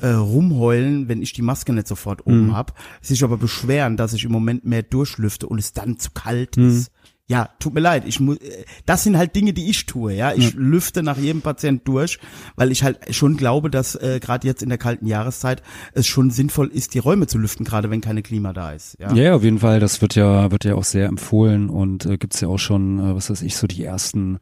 äh, 0.00 0.08
rumheulen, 0.08 1.08
wenn 1.08 1.22
ich 1.22 1.32
die 1.32 1.42
Maske 1.42 1.72
nicht 1.72 1.88
sofort 1.88 2.26
oben 2.26 2.54
hab, 2.54 2.78
sich 3.00 3.24
aber 3.24 3.36
beschweren, 3.36 3.96
dass 3.96 4.12
ich 4.12 4.24
im 4.24 4.32
Moment 4.32 4.64
mehr 4.64 4.82
durchlüfte 4.82 5.46
und 5.46 5.58
es 5.58 5.72
dann 5.72 5.98
zu 5.98 6.10
kalt 6.12 6.56
ist. 6.56 6.90
Ja, 7.28 7.48
tut 7.58 7.74
mir 7.74 7.80
leid, 7.80 8.04
ich 8.06 8.20
muss 8.20 8.36
äh, 8.36 8.64
das 8.84 9.02
sind 9.02 9.18
halt 9.18 9.34
Dinge, 9.34 9.52
die 9.52 9.68
ich 9.68 9.86
tue, 9.86 10.12
ja. 10.12 10.32
Ich 10.32 10.54
lüfte 10.54 11.02
nach 11.02 11.18
jedem 11.18 11.42
Patient 11.42 11.82
durch, 11.88 12.20
weil 12.54 12.70
ich 12.70 12.84
halt 12.84 12.98
schon 13.12 13.36
glaube, 13.36 13.68
dass 13.68 13.96
äh, 13.96 14.20
gerade 14.20 14.46
jetzt 14.46 14.62
in 14.62 14.68
der 14.68 14.78
kalten 14.78 15.06
Jahreszeit 15.06 15.60
es 15.92 16.06
schon 16.06 16.30
sinnvoll 16.30 16.68
ist, 16.68 16.94
die 16.94 17.00
Räume 17.00 17.26
zu 17.26 17.38
lüften, 17.38 17.64
gerade 17.64 17.90
wenn 17.90 18.00
keine 18.00 18.22
Klima 18.22 18.52
da 18.52 18.70
ist, 18.70 18.96
ja. 19.00 19.12
Ja, 19.12 19.34
auf 19.34 19.42
jeden 19.42 19.58
Fall. 19.58 19.80
Das 19.80 20.00
wird 20.00 20.14
ja, 20.14 20.52
wird 20.52 20.64
ja 20.64 20.76
auch 20.76 20.84
sehr 20.84 21.06
empfohlen 21.06 21.68
und 21.68 22.06
äh, 22.06 22.16
gibt's 22.16 22.40
ja 22.40 22.46
auch 22.46 22.58
schon, 22.58 23.00
äh, 23.00 23.16
was 23.16 23.28
weiß 23.28 23.42
ich, 23.42 23.56
so 23.56 23.66
die 23.66 23.82
ersten 23.82 24.38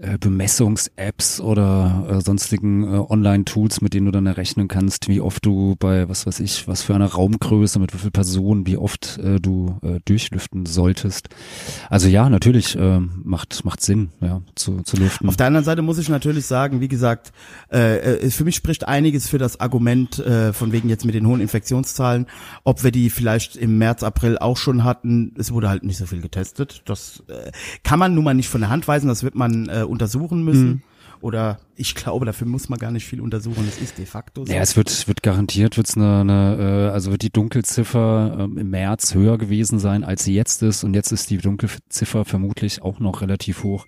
äh, 0.00 0.18
Bemessungs-Apps 0.18 1.40
oder 1.40 2.06
äh, 2.08 2.20
sonstigen 2.20 2.84
äh, 2.84 2.98
Online-Tools, 2.98 3.80
mit 3.80 3.94
denen 3.94 4.06
du 4.06 4.12
dann 4.12 4.26
errechnen 4.26 4.68
kannst, 4.68 5.08
wie 5.08 5.20
oft 5.20 5.44
du 5.44 5.76
bei, 5.78 6.08
was 6.08 6.26
weiß 6.26 6.40
ich, 6.40 6.66
was 6.66 6.82
für 6.82 6.94
einer 6.94 7.06
Raumgröße, 7.06 7.78
mit 7.78 7.92
wie 7.94 7.98
viel 7.98 8.10
Personen, 8.10 8.66
wie 8.66 8.76
oft 8.76 9.18
äh, 9.18 9.38
du 9.40 9.78
äh, 9.82 10.00
durchlüften 10.04 10.66
solltest. 10.66 11.28
Also 11.88 12.08
ja, 12.08 12.28
natürlich 12.28 12.76
äh, 12.76 13.00
macht 13.00 13.64
macht 13.64 13.82
Sinn, 13.82 14.10
ja, 14.20 14.40
zu, 14.54 14.82
zu 14.82 14.96
lüften. 14.96 15.28
Auf 15.28 15.36
der 15.36 15.46
anderen 15.46 15.64
Seite 15.64 15.82
muss 15.82 15.98
ich 15.98 16.08
natürlich 16.08 16.46
sagen, 16.46 16.80
wie 16.80 16.88
gesagt, 16.88 17.32
äh, 17.70 18.16
äh, 18.16 18.30
für 18.30 18.44
mich 18.44 18.56
spricht 18.56 18.88
einiges 18.88 19.28
für 19.28 19.38
das 19.38 19.60
Argument 19.60 20.18
äh, 20.18 20.52
von 20.52 20.72
wegen 20.72 20.88
jetzt 20.88 21.04
mit 21.04 21.14
den 21.14 21.26
hohen 21.26 21.40
Infektionszahlen, 21.40 22.26
ob 22.64 22.84
wir 22.84 22.90
die 22.90 23.10
vielleicht 23.10 23.56
im 23.56 23.78
März, 23.78 24.02
April 24.02 24.38
auch 24.38 24.56
schon 24.56 24.84
hatten. 24.84 25.34
Es 25.36 25.52
wurde 25.52 25.68
halt 25.68 25.82
nicht 25.82 25.98
so 25.98 26.06
viel 26.06 26.22
getestet. 26.22 26.82
Das 26.86 27.22
äh, 27.28 27.52
kann 27.82 27.98
man 27.98 28.14
nun 28.14 28.24
mal 28.24 28.34
nicht 28.34 28.48
von 28.48 28.60
der 28.60 28.70
Hand 28.70 28.88
weisen, 28.88 29.08
das 29.08 29.22
wird 29.22 29.34
man 29.34 29.68
äh, 29.68 29.84
untersuchen 29.90 30.44
müssen. 30.44 30.82
Oder 31.22 31.58
ich 31.76 31.94
glaube, 31.94 32.24
dafür 32.24 32.46
muss 32.46 32.70
man 32.70 32.78
gar 32.78 32.90
nicht 32.90 33.04
viel 33.04 33.20
untersuchen. 33.20 33.66
Es 33.68 33.78
ist 33.78 33.98
de 33.98 34.06
facto 34.06 34.46
so. 34.46 34.52
Ja, 34.52 34.60
es 34.60 34.76
wird, 34.76 35.06
wird 35.06 35.22
garantiert, 35.22 35.76
wird's 35.76 35.94
eine, 35.94 36.20
eine, 36.20 36.88
äh, 36.88 36.92
also 36.92 37.10
wird 37.10 37.20
die 37.20 37.30
Dunkelziffer 37.30 38.38
ähm, 38.40 38.56
im 38.56 38.70
März 38.70 39.14
höher 39.14 39.36
gewesen 39.36 39.78
sein, 39.78 40.02
als 40.02 40.24
sie 40.24 40.34
jetzt 40.34 40.62
ist. 40.62 40.82
Und 40.82 40.94
jetzt 40.94 41.12
ist 41.12 41.28
die 41.28 41.36
Dunkelziffer 41.36 42.24
vermutlich 42.24 42.80
auch 42.80 43.00
noch 43.00 43.20
relativ 43.20 43.64
hoch. 43.64 43.86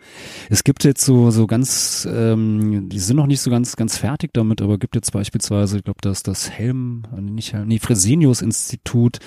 Es 0.50 0.62
gibt 0.62 0.84
jetzt 0.84 1.04
so, 1.06 1.30
so 1.30 1.46
ganz, 1.46 2.06
ähm, 2.10 2.90
die 2.90 2.98
sind 2.98 3.16
noch 3.16 3.26
nicht 3.26 3.40
so 3.40 3.50
ganz, 3.50 3.76
ganz 3.76 3.96
fertig 3.96 4.32
damit, 4.34 4.60
aber 4.60 4.78
gibt 4.78 4.94
jetzt 4.94 5.12
beispielsweise, 5.12 5.78
ich 5.78 5.84
glaube, 5.84 6.00
dass 6.02 6.22
das 6.22 6.50
Helm, 6.50 7.04
äh, 7.16 7.20
nicht 7.22 7.54
Helm, 7.54 7.68
nee, 7.68 7.78
Fresenius 7.78 8.42
Institut 8.42 9.20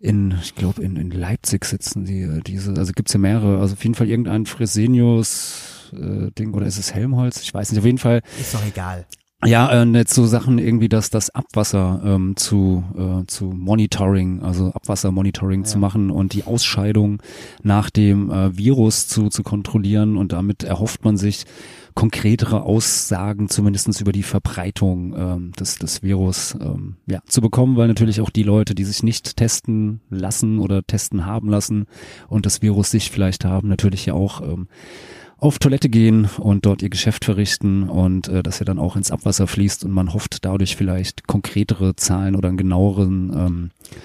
in, 0.00 0.34
ich 0.42 0.54
glaube, 0.54 0.82
in, 0.82 0.96
in 0.96 1.10
Leipzig 1.10 1.64
sitzen 1.64 2.04
die, 2.04 2.20
äh, 2.20 2.40
diese, 2.42 2.74
also 2.74 2.92
gibt's 2.92 3.14
ja 3.14 3.18
mehrere, 3.18 3.58
also 3.58 3.72
auf 3.72 3.82
jeden 3.82 3.94
Fall 3.94 4.08
irgendein 4.08 4.44
Fresenius 4.44 5.77
Ding 5.92 6.54
oder 6.54 6.66
ist 6.66 6.78
es 6.78 6.94
Helmholtz? 6.94 7.40
Ich 7.42 7.52
weiß 7.52 7.70
nicht, 7.70 7.78
auf 7.78 7.86
jeden 7.86 7.98
Fall 7.98 8.22
ist 8.40 8.54
doch 8.54 8.64
egal. 8.66 9.06
ja, 9.44 9.70
äh, 9.70 9.86
jetzt 9.86 10.14
so 10.14 10.26
Sachen 10.26 10.58
irgendwie, 10.58 10.88
dass 10.88 11.10
das 11.10 11.30
Abwasser 11.30 12.00
ähm, 12.04 12.36
zu, 12.36 12.84
äh, 12.96 13.26
zu 13.26 13.46
Monitoring, 13.46 14.42
also 14.42 14.72
Abwassermonitoring 14.72 15.64
zu 15.64 15.78
machen 15.78 16.10
und 16.10 16.32
die 16.32 16.44
Ausscheidung 16.44 17.22
nach 17.62 17.90
dem 17.90 18.30
äh, 18.30 18.56
Virus 18.56 19.06
zu, 19.06 19.28
zu 19.28 19.42
kontrollieren 19.42 20.16
und 20.16 20.32
damit 20.32 20.64
erhofft 20.64 21.04
man 21.04 21.16
sich 21.16 21.44
konkretere 21.98 22.62
Aussagen 22.62 23.48
zumindestens 23.48 24.00
über 24.00 24.12
die 24.12 24.22
Verbreitung 24.22 25.16
ähm, 25.18 25.52
des, 25.58 25.78
des 25.78 26.00
Virus 26.00 26.56
ähm, 26.60 26.96
ja, 27.06 27.18
zu 27.26 27.40
bekommen, 27.40 27.76
weil 27.76 27.88
natürlich 27.88 28.20
auch 28.20 28.30
die 28.30 28.44
Leute, 28.44 28.76
die 28.76 28.84
sich 28.84 29.02
nicht 29.02 29.36
testen 29.36 30.00
lassen 30.08 30.60
oder 30.60 30.84
testen 30.86 31.26
haben 31.26 31.48
lassen 31.48 31.86
und 32.28 32.46
das 32.46 32.62
Virus 32.62 32.92
sich 32.92 33.10
vielleicht 33.10 33.44
haben, 33.44 33.66
natürlich 33.66 34.06
ja 34.06 34.14
auch 34.14 34.42
ähm, 34.42 34.68
auf 35.38 35.58
Toilette 35.58 35.88
gehen 35.88 36.28
und 36.38 36.66
dort 36.66 36.82
ihr 36.82 36.90
Geschäft 36.90 37.24
verrichten 37.24 37.88
und 37.88 38.28
äh, 38.28 38.42
dass 38.42 38.60
er 38.60 38.66
dann 38.66 38.78
auch 38.78 38.96
ins 38.96 39.10
Abwasser 39.10 39.46
fließt 39.46 39.84
und 39.84 39.92
man 39.92 40.12
hofft 40.12 40.44
dadurch 40.44 40.76
vielleicht 40.76 41.26
konkretere 41.26 41.94
Zahlen 41.96 42.34
oder 42.34 42.48
einen 42.48 42.58
genaueren 42.58 43.32
ähm, 43.34 43.70
äh, 43.90 43.96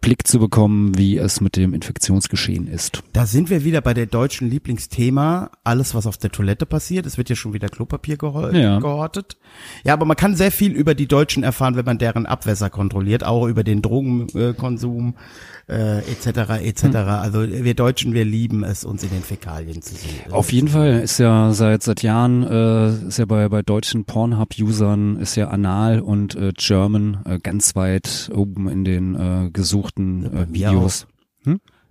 Blick 0.00 0.26
zu 0.26 0.38
bekommen, 0.38 0.96
wie 0.96 1.18
es 1.18 1.40
mit 1.40 1.56
dem 1.56 1.74
Infektionsgeschehen 1.74 2.66
ist. 2.68 3.02
Da 3.12 3.26
sind 3.26 3.50
wir 3.50 3.64
wieder 3.64 3.80
bei 3.82 3.92
der 3.92 4.06
deutschen 4.06 4.48
Lieblingsthema, 4.48 5.50
alles 5.62 5.94
was 5.94 6.06
auf 6.06 6.16
der 6.16 6.30
Toilette 6.30 6.64
passiert. 6.66 7.04
Es 7.06 7.18
wird 7.18 7.28
ja 7.28 7.36
schon 7.36 7.52
wieder 7.52 7.68
Klopapier 7.68 8.16
gehor 8.16 8.54
Ja. 8.54 8.78
gehortet. 8.78 9.36
Ja, 9.84 9.92
aber 9.92 10.06
man 10.06 10.16
kann 10.16 10.36
sehr 10.36 10.50
viel 10.50 10.72
über 10.72 10.94
die 10.94 11.06
Deutschen 11.06 11.42
erfahren, 11.42 11.76
wenn 11.76 11.84
man 11.84 11.98
deren 11.98 12.24
Abwässer 12.26 12.70
kontrolliert, 12.70 13.24
auch 13.24 13.46
über 13.46 13.62
den 13.62 13.82
Drogenkonsum 13.82 15.14
äh, 15.68 15.98
etc. 16.00 16.62
etc. 16.62 16.84
Also 16.96 17.42
wir 17.48 17.74
Deutschen, 17.74 18.12
wir 18.12 18.24
lieben 18.24 18.64
es, 18.64 18.84
uns 18.84 19.02
in 19.02 19.10
den 19.10 19.22
Fäkalien 19.22 19.80
zu 19.82 19.94
sehen. 19.94 20.30
Auf 20.30 20.52
jeden 20.52 20.68
Fall 20.68 21.00
ist 21.00 21.18
ja 21.18 21.52
seit 21.52 21.82
seit 21.82 22.02
Jahren 22.02 22.42
äh, 22.42 23.08
ist 23.08 23.18
ja 23.18 23.24
bei 23.24 23.48
bei 23.48 23.62
deutschen 23.62 24.04
Pornhub-Usern 24.04 25.16
ist 25.16 25.36
ja 25.36 25.48
Anal 25.48 26.00
und 26.00 26.34
äh, 26.36 26.52
German 26.56 27.18
äh, 27.24 27.38
ganz 27.38 27.74
weit 27.76 28.30
oben 28.34 28.68
in 28.68 28.84
den 28.84 29.14
äh, 29.14 29.50
gesuchten 29.74 30.24
äh, 30.36 30.46
Videos. 30.52 31.06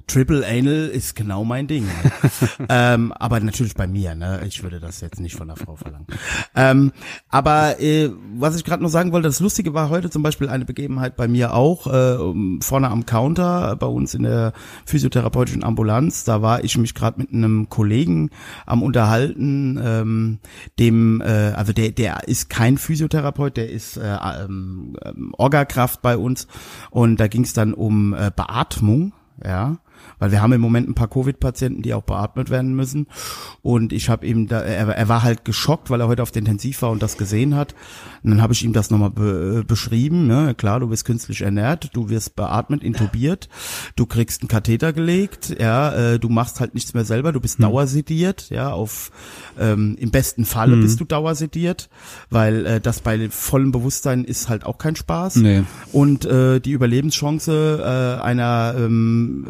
Triple 0.07 0.45
Anal 0.45 0.87
ist 0.87 1.15
genau 1.15 1.43
mein 1.43 1.67
Ding. 1.67 1.87
ähm, 2.69 3.11
aber 3.13 3.39
natürlich 3.39 3.75
bei 3.75 3.87
mir, 3.87 4.15
ne? 4.15 4.41
Ich 4.45 4.63
würde 4.63 4.79
das 4.79 5.01
jetzt 5.01 5.19
nicht 5.19 5.35
von 5.35 5.47
der 5.47 5.57
Frau 5.57 5.75
verlangen. 5.75 6.07
Ähm, 6.55 6.91
aber 7.29 7.79
äh, 7.79 8.09
was 8.35 8.55
ich 8.55 8.63
gerade 8.63 8.83
noch 8.83 8.89
sagen 8.89 9.11
wollte, 9.11 9.27
das 9.27 9.39
Lustige 9.39 9.73
war 9.73 9.89
heute 9.89 10.09
zum 10.09 10.23
Beispiel 10.23 10.49
eine 10.49 10.65
Begebenheit 10.65 11.15
bei 11.15 11.27
mir 11.27 11.53
auch, 11.53 11.87
äh, 11.87 12.17
vorne 12.61 12.89
am 12.89 13.05
Counter 13.05 13.75
bei 13.75 13.87
uns 13.87 14.13
in 14.13 14.23
der 14.23 14.53
physiotherapeutischen 14.85 15.63
Ambulanz. 15.63 16.23
Da 16.23 16.41
war 16.41 16.63
ich 16.63 16.77
mich 16.77 16.93
gerade 16.93 17.19
mit 17.19 17.31
einem 17.31 17.69
Kollegen 17.69 18.29
am 18.65 18.83
Unterhalten, 18.83 19.79
ähm, 19.83 20.39
dem, 20.79 21.21
äh, 21.21 21.53
also 21.55 21.73
der, 21.73 21.91
der 21.91 22.27
ist 22.27 22.49
kein 22.49 22.77
Physiotherapeut, 22.77 23.57
der 23.57 23.69
ist 23.69 23.97
äh, 23.97 24.17
ähm, 24.43 24.97
ähm, 25.03 25.33
Orgakraft 25.37 26.01
bei 26.01 26.17
uns. 26.17 26.47
Und 26.91 27.19
da 27.19 27.27
ging 27.27 27.43
es 27.43 27.53
dann 27.53 27.73
um 27.73 28.13
äh, 28.13 28.31
Beatmung 28.35 29.13
ja, 29.43 29.77
weil 30.19 30.31
wir 30.31 30.41
haben 30.41 30.53
im 30.53 30.61
Moment 30.61 30.89
ein 30.89 30.95
paar 30.95 31.09
Covid-Patienten, 31.09 31.81
die 31.81 31.93
auch 31.93 32.03
beatmet 32.03 32.49
werden 32.49 32.75
müssen. 32.75 33.07
Und 33.61 33.93
ich 33.93 34.09
habe 34.09 34.25
ihm 34.25 34.47
da, 34.47 34.61
er, 34.61 34.87
er 34.89 35.09
war 35.09 35.23
halt 35.23 35.45
geschockt, 35.45 35.89
weil 35.89 36.01
er 36.01 36.07
heute 36.07 36.23
auf 36.23 36.31
der 36.31 36.41
Intensiv 36.41 36.81
war 36.81 36.91
und 36.91 37.01
das 37.01 37.17
gesehen 37.17 37.55
hat. 37.55 37.75
Und 38.23 38.31
dann 38.31 38.41
habe 38.41 38.53
ich 38.53 38.63
ihm 38.63 38.73
das 38.73 38.89
nochmal 38.89 39.09
be, 39.09 39.59
äh, 39.59 39.63
beschrieben. 39.63 40.27
Ne? 40.27 40.55
Klar, 40.55 40.79
du 40.79 40.87
bist 40.87 41.05
künstlich 41.05 41.41
ernährt, 41.41 41.89
du 41.93 42.09
wirst 42.09 42.35
beatmet, 42.35 42.83
intubiert, 42.83 43.49
du 43.95 44.05
kriegst 44.05 44.41
einen 44.41 44.47
Katheter 44.47 44.93
gelegt, 44.93 45.55
ja, 45.59 45.93
äh, 46.13 46.19
du 46.19 46.29
machst 46.29 46.59
halt 46.59 46.73
nichts 46.73 46.93
mehr 46.93 47.05
selber, 47.05 47.31
du 47.31 47.39
bist 47.39 47.61
dauersediert, 47.61 48.49
ja, 48.49 48.71
auf 48.71 49.11
ähm, 49.59 49.95
im 49.99 50.11
besten 50.11 50.45
Falle 50.45 50.77
bist 50.77 50.99
du 50.99 51.05
dauersediert, 51.05 51.89
weil 52.29 52.65
äh, 52.65 52.81
das 52.81 53.01
bei 53.01 53.29
vollem 53.29 53.71
Bewusstsein 53.71 54.23
ist 54.23 54.49
halt 54.49 54.65
auch 54.65 54.77
kein 54.77 54.95
Spaß. 54.95 55.37
Nee. 55.37 55.63
Und 55.91 56.25
äh, 56.25 56.59
die 56.59 56.71
Überlebenschance 56.71 57.79
äh, 57.81 58.23
einer 58.23 58.75
ähm, 58.77 59.45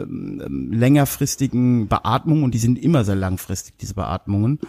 längerfristigen 0.71 1.87
Beatmung, 1.87 2.43
und 2.43 2.53
die 2.53 2.59
sind 2.59 2.77
immer 2.77 3.03
sehr 3.03 3.15
langfristig, 3.15 3.77
diese 3.77 3.93
Beatmungen, 3.95 4.59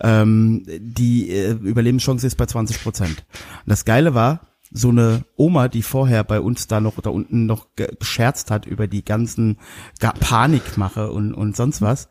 ähm, 0.00 0.64
die 0.66 1.30
äh, 1.30 1.52
Überlebenschance 1.52 2.26
ist 2.26 2.36
bei 2.36 2.46
20 2.46 2.82
Prozent. 2.82 3.24
Das 3.66 3.84
Geile 3.84 4.14
war, 4.14 4.40
so 4.74 4.88
eine 4.88 5.24
Oma, 5.36 5.68
die 5.68 5.82
vorher 5.82 6.24
bei 6.24 6.40
uns 6.40 6.66
da 6.66 6.80
noch 6.80 6.98
da 7.00 7.10
unten 7.10 7.46
noch 7.46 7.66
gescherzt 7.76 8.50
hat 8.50 8.64
über 8.64 8.86
die 8.86 9.04
ganzen 9.04 9.58
Panikmache 9.98 11.10
und, 11.10 11.34
und 11.34 11.56
sonst 11.56 11.82
was, 11.82 12.08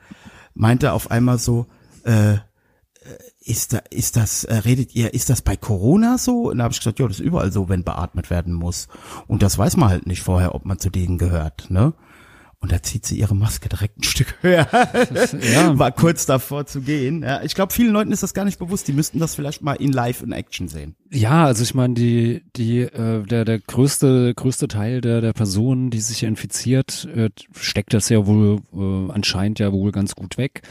meinte 0.53 0.93
auf 0.93 1.09
einmal 1.09 1.39
so, 1.39 1.65
äh, 2.03 2.37
ist 3.43 3.73
da, 3.73 3.79
ist 3.89 4.15
das, 4.15 4.43
äh, 4.43 4.53
redet 4.53 4.95
ihr, 4.95 5.13
ist 5.13 5.29
das 5.29 5.41
bei 5.41 5.57
Corona 5.57 6.17
so? 6.19 6.49
Und 6.51 6.59
da 6.59 6.65
habe 6.65 6.73
ich 6.73 6.79
gesagt, 6.79 6.99
ja, 6.99 7.07
das 7.07 7.19
ist 7.19 7.25
überall 7.25 7.51
so, 7.51 7.69
wenn 7.69 7.83
beatmet 7.83 8.29
werden 8.29 8.53
muss. 8.53 8.87
Und 9.27 9.41
das 9.41 9.57
weiß 9.57 9.77
man 9.77 9.89
halt 9.89 10.05
nicht 10.05 10.21
vorher, 10.21 10.53
ob 10.53 10.65
man 10.65 10.77
zu 10.77 10.91
denen 10.91 11.17
gehört, 11.17 11.71
ne? 11.71 11.93
Und 12.61 12.71
da 12.71 12.83
zieht 12.83 13.07
sie 13.07 13.17
ihre 13.17 13.35
Maske 13.35 13.69
direkt 13.69 13.97
ein 13.97 14.03
Stück 14.03 14.35
höher. 14.41 14.67
ja. 15.53 15.79
War 15.79 15.91
kurz 15.91 16.27
davor 16.27 16.67
zu 16.67 16.81
gehen. 16.81 17.23
Ja, 17.23 17.41
ich 17.41 17.55
glaube, 17.55 17.73
vielen 17.73 17.91
Leuten 17.91 18.11
ist 18.11 18.21
das 18.21 18.35
gar 18.35 18.45
nicht 18.45 18.59
bewusst. 18.59 18.87
Die 18.87 18.93
müssten 18.93 19.17
das 19.17 19.33
vielleicht 19.33 19.63
mal 19.63 19.73
in 19.73 19.91
Live 19.91 20.21
in 20.21 20.31
Action 20.31 20.67
sehen. 20.67 20.95
Ja, 21.09 21.45
also 21.45 21.63
ich 21.63 21.73
meine, 21.73 21.95
die, 21.95 22.43
die, 22.55 22.81
äh, 22.81 23.23
der, 23.23 23.45
der 23.45 23.57
größte, 23.57 24.35
größte 24.35 24.67
Teil 24.67 25.01
der, 25.01 25.21
der 25.21 25.33
Personen, 25.33 25.89
die 25.89 26.01
sich 26.01 26.21
infiziert, 26.21 27.09
äh, 27.15 27.29
steckt 27.59 27.95
das 27.95 28.09
ja 28.09 28.27
wohl 28.27 28.59
äh, 28.73 29.11
anscheinend 29.11 29.57
ja 29.57 29.73
wohl 29.73 29.91
ganz 29.91 30.13
gut 30.13 30.37
weg. 30.37 30.61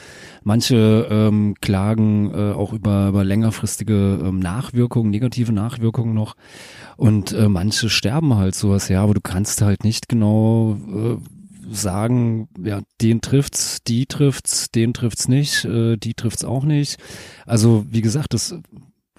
Manche 0.45 1.09
ähm, 1.11 1.57
klagen 1.61 2.33
äh, 2.33 2.53
auch 2.53 2.73
über, 2.73 3.09
über 3.09 3.25
längerfristige 3.25 4.21
ähm, 4.23 4.39
Nachwirkungen, 4.39 5.11
negative 5.11 5.53
Nachwirkungen 5.53 6.15
noch. 6.15 6.37
Und 6.97 7.33
äh, 7.33 7.49
manche 7.49 7.91
sterben 7.91 8.37
halt 8.37 8.55
sowas, 8.55 8.89
ja, 8.89 9.03
aber 9.03 9.15
du 9.15 9.21
kannst 9.21 9.61
halt 9.61 9.83
nicht 9.83 10.09
genau 10.09 10.79
äh, 10.95 11.40
sagen, 11.71 12.49
ja, 12.62 12.81
den 13.00 13.21
trifft's, 13.21 13.83
die 13.87 14.07
trifft's, 14.07 14.71
den 14.71 14.93
trifft's 14.93 15.29
nicht, 15.29 15.65
äh, 15.65 15.97
die 15.97 16.15
trifft's 16.15 16.45
auch 16.45 16.65
nicht. 16.65 16.99
Also 17.47 17.87
wie 17.89 18.00
gesagt, 18.00 18.35
das 18.35 18.55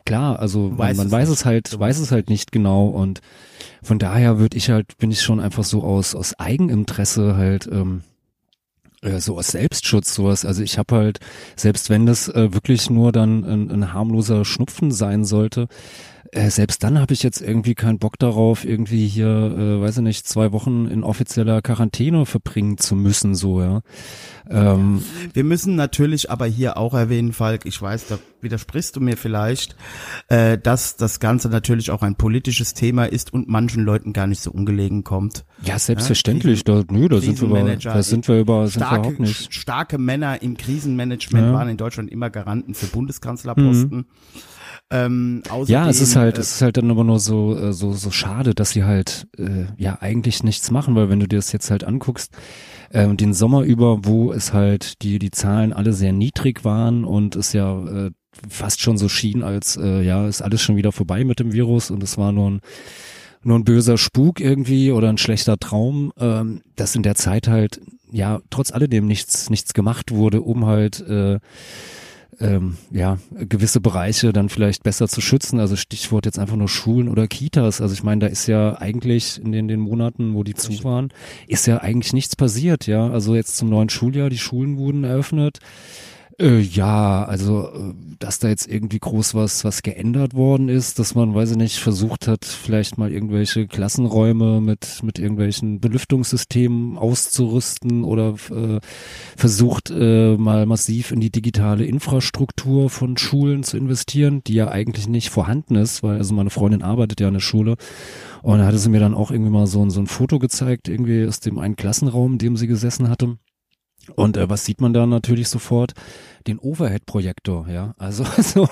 klar, 0.05 0.39
also 0.39 0.77
weiß 0.77 0.97
man, 0.97 1.07
man 1.07 1.11
weiß 1.11 1.29
nicht. 1.29 1.39
es 1.39 1.45
halt, 1.45 1.79
weiß 1.79 1.99
es 1.99 2.11
halt 2.11 2.29
nicht 2.29 2.51
genau 2.51 2.87
und 2.87 3.21
von 3.81 3.99
daher 3.99 4.39
würde 4.39 4.57
ich 4.57 4.69
halt, 4.69 4.97
bin 4.97 5.11
ich 5.11 5.21
schon 5.21 5.39
einfach 5.39 5.63
so 5.63 5.83
aus 5.83 6.15
aus 6.15 6.37
Eigeninteresse 6.39 7.35
halt 7.35 7.67
ähm, 7.71 8.03
äh, 9.01 9.19
so 9.19 9.37
aus 9.37 9.49
Selbstschutz 9.49 10.13
sowas. 10.13 10.45
Also 10.45 10.63
ich 10.63 10.77
habe 10.77 10.95
halt, 10.95 11.19
selbst 11.55 11.89
wenn 11.89 12.05
das 12.05 12.27
äh, 12.29 12.53
wirklich 12.53 12.89
nur 12.89 13.11
dann 13.11 13.43
ein, 13.43 13.71
ein 13.71 13.93
harmloser 13.93 14.45
Schnupfen 14.45 14.91
sein 14.91 15.25
sollte, 15.25 15.67
äh, 16.31 16.49
selbst 16.49 16.83
dann 16.83 16.97
habe 16.99 17.13
ich 17.13 17.23
jetzt 17.23 17.41
irgendwie 17.41 17.75
keinen 17.75 17.99
Bock 17.99 18.17
darauf, 18.17 18.63
irgendwie 18.63 19.07
hier, 19.07 19.27
äh, 19.27 19.81
weiß 19.81 19.97
ich 19.97 20.03
nicht, 20.03 20.27
zwei 20.27 20.51
Wochen 20.53 20.87
in 20.87 21.03
offizieller 21.03 21.61
Quarantäne 21.61 22.25
verbringen 22.25 22.77
zu 22.77 22.95
müssen, 22.95 23.35
so, 23.35 23.61
ja. 23.61 23.81
Ähm, 24.49 25.03
Wir 25.33 25.43
müssen 25.43 25.75
natürlich 25.75 26.31
aber 26.31 26.45
hier 26.45 26.77
auch 26.77 26.93
erwähnen, 26.93 27.33
Falk, 27.33 27.65
ich 27.65 27.81
weiß, 27.81 28.07
da 28.07 28.19
widersprichst 28.41 28.95
du 28.95 29.01
mir 29.01 29.17
vielleicht, 29.17 29.75
äh, 30.29 30.57
dass 30.57 30.95
das 30.95 31.19
Ganze 31.19 31.49
natürlich 31.49 31.91
auch 31.91 32.01
ein 32.01 32.15
politisches 32.15 32.73
Thema 32.73 33.05
ist 33.05 33.33
und 33.33 33.47
manchen 33.47 33.83
Leuten 33.83 34.13
gar 34.13 34.27
nicht 34.27 34.41
so 34.41 34.51
ungelegen 34.51 35.03
kommt. 35.03 35.45
Ja, 35.63 35.77
selbstverständlich. 35.79 36.63
Ja, 36.67 36.81
da, 36.81 36.93
nö, 36.93 37.07
da 37.07 37.19
sind 37.19 37.41
wir 37.41 37.47
über, 37.47 37.75
da 37.75 38.03
sind 38.03 38.27
wir 38.27 38.39
über, 38.39 38.67
sind 38.67 38.83
starke, 38.83 38.91
wir 38.91 38.99
überhaupt 38.99 39.19
nicht. 39.19 39.53
Starke 39.53 39.97
Männer 39.97 40.41
im 40.41 40.57
Krisenmanagement 40.57 41.47
ja. 41.47 41.53
waren 41.53 41.69
in 41.69 41.77
Deutschland 41.77 42.09
immer 42.09 42.29
Garanten 42.29 42.73
für 42.73 42.87
Bundeskanzlerposten. 42.87 43.97
Mhm. 43.97 44.05
Ähm, 44.91 45.41
ja, 45.67 45.89
es 45.89 46.01
ist 46.01 46.17
halt, 46.17 46.37
äh, 46.37 46.41
es 46.41 46.55
ist 46.55 46.61
halt 46.61 46.75
dann 46.75 46.91
aber 46.91 47.05
nur 47.05 47.19
so, 47.19 47.57
äh, 47.57 47.71
so, 47.71 47.93
so 47.93 48.11
schade, 48.11 48.53
dass 48.53 48.71
sie 48.71 48.83
halt 48.83 49.25
äh, 49.37 49.65
ja 49.77 49.97
eigentlich 50.01 50.43
nichts 50.43 50.69
machen, 50.69 50.95
weil 50.95 51.09
wenn 51.09 51.21
du 51.21 51.27
dir 51.29 51.37
das 51.37 51.53
jetzt 51.53 51.71
halt 51.71 51.85
anguckst, 51.85 52.33
äh, 52.89 53.07
den 53.15 53.33
Sommer 53.33 53.63
über, 53.63 54.03
wo 54.03 54.33
es 54.33 54.51
halt 54.51 55.01
die 55.01 55.17
die 55.17 55.31
Zahlen 55.31 55.71
alle 55.71 55.93
sehr 55.93 56.11
niedrig 56.11 56.65
waren 56.65 57.05
und 57.05 57.37
es 57.37 57.53
ja 57.53 57.85
äh, 57.85 58.11
fast 58.49 58.81
schon 58.81 58.97
so 58.97 59.07
schien, 59.07 59.43
als 59.43 59.77
äh, 59.77 60.01
ja 60.01 60.27
ist 60.27 60.41
alles 60.41 60.61
schon 60.61 60.75
wieder 60.75 60.91
vorbei 60.91 61.23
mit 61.23 61.39
dem 61.39 61.53
Virus 61.53 61.89
und 61.89 62.03
es 62.03 62.17
war 62.17 62.33
nur 62.33 62.51
ein 62.51 62.61
nur 63.43 63.57
ein 63.57 63.63
böser 63.63 63.97
Spuk 63.97 64.39
irgendwie 64.39 64.91
oder 64.91 65.09
ein 65.09 65.17
schlechter 65.17 65.57
Traum, 65.57 66.11
ähm, 66.19 66.61
dass 66.75 66.95
in 66.95 67.03
der 67.03 67.15
Zeit 67.15 67.47
halt 67.47 67.79
ja 68.11 68.41
trotz 68.49 68.71
alledem 68.71 69.07
nichts 69.07 69.49
nichts 69.49 69.73
gemacht 69.73 70.11
wurde, 70.11 70.41
um 70.41 70.65
halt 70.65 70.99
äh, 70.99 71.39
ähm, 72.41 72.77
ja, 72.91 73.17
gewisse 73.31 73.79
Bereiche 73.81 74.33
dann 74.33 74.49
vielleicht 74.49 74.83
besser 74.83 75.07
zu 75.07 75.21
schützen. 75.21 75.59
Also 75.59 75.75
Stichwort 75.75 76.25
jetzt 76.25 76.39
einfach 76.39 76.55
nur 76.55 76.67
Schulen 76.67 77.07
oder 77.07 77.27
Kitas. 77.27 77.81
Also 77.81 77.93
ich 77.93 78.03
meine, 78.03 78.21
da 78.21 78.27
ist 78.27 78.47
ja 78.47 78.77
eigentlich 78.79 79.39
in 79.41 79.51
den, 79.51 79.67
den 79.67 79.79
Monaten, 79.79 80.33
wo 80.33 80.43
die 80.43 80.55
zu 80.55 80.83
waren, 80.83 81.09
ist 81.47 81.67
ja 81.67 81.77
eigentlich 81.77 82.13
nichts 82.13 82.35
passiert, 82.35 82.87
ja. 82.87 83.09
Also 83.09 83.35
jetzt 83.35 83.57
zum 83.57 83.69
neuen 83.69 83.89
Schuljahr, 83.89 84.29
die 84.29 84.37
Schulen 84.37 84.77
wurden 84.77 85.03
eröffnet. 85.03 85.59
Äh, 86.41 86.59
ja, 86.59 87.23
also 87.23 87.67
äh, 87.67 87.93
dass 88.17 88.39
da 88.39 88.47
jetzt 88.49 88.67
irgendwie 88.67 88.97
groß 88.99 89.35
was 89.35 89.63
was 89.63 89.83
geändert 89.83 90.33
worden 90.33 90.69
ist, 90.69 90.97
dass 90.97 91.13
man, 91.13 91.35
weiß 91.35 91.51
ich 91.51 91.57
nicht, 91.57 91.77
versucht 91.79 92.27
hat, 92.27 92.45
vielleicht 92.45 92.97
mal 92.97 93.11
irgendwelche 93.11 93.67
Klassenräume 93.67 94.59
mit 94.59 95.03
mit 95.03 95.19
irgendwelchen 95.19 95.79
Belüftungssystemen 95.79 96.97
auszurüsten 96.97 98.03
oder 98.03 98.35
äh, 98.49 98.79
versucht 99.37 99.91
äh, 99.91 100.35
mal 100.35 100.65
massiv 100.65 101.11
in 101.11 101.19
die 101.19 101.31
digitale 101.31 101.85
Infrastruktur 101.85 102.89
von 102.89 103.17
Schulen 103.17 103.63
zu 103.63 103.77
investieren, 103.77 104.41
die 104.47 104.55
ja 104.55 104.69
eigentlich 104.69 105.07
nicht 105.07 105.29
vorhanden 105.29 105.75
ist, 105.75 106.01
weil 106.01 106.17
also 106.17 106.33
meine 106.33 106.49
Freundin 106.49 106.81
arbeitet 106.81 107.19
ja 107.21 107.27
in 107.27 107.35
der 107.35 107.39
Schule 107.41 107.75
und 108.41 108.57
da 108.57 108.65
hatte 108.65 108.79
sie 108.79 108.89
mir 108.89 108.99
dann 108.99 109.13
auch 109.13 109.29
irgendwie 109.29 109.51
mal 109.51 109.67
so, 109.67 109.87
so 109.91 109.99
ein 109.99 110.07
Foto 110.07 110.39
gezeigt, 110.39 110.87
irgendwie 110.87 111.27
aus 111.27 111.39
dem 111.39 111.59
einen 111.59 111.75
Klassenraum, 111.75 112.33
in 112.33 112.37
dem 112.39 112.57
sie 112.57 112.67
gesessen 112.67 113.09
hatte. 113.09 113.37
Und 114.15 114.37
äh, 114.37 114.49
was 114.49 114.65
sieht 114.65 114.81
man 114.81 114.93
da 114.93 115.05
natürlich 115.05 115.47
sofort? 115.47 115.93
Den 116.47 116.57
Overhead-Projektor, 116.57 117.67
ja. 117.69 117.93
Also 117.97 118.25
so 118.37 118.67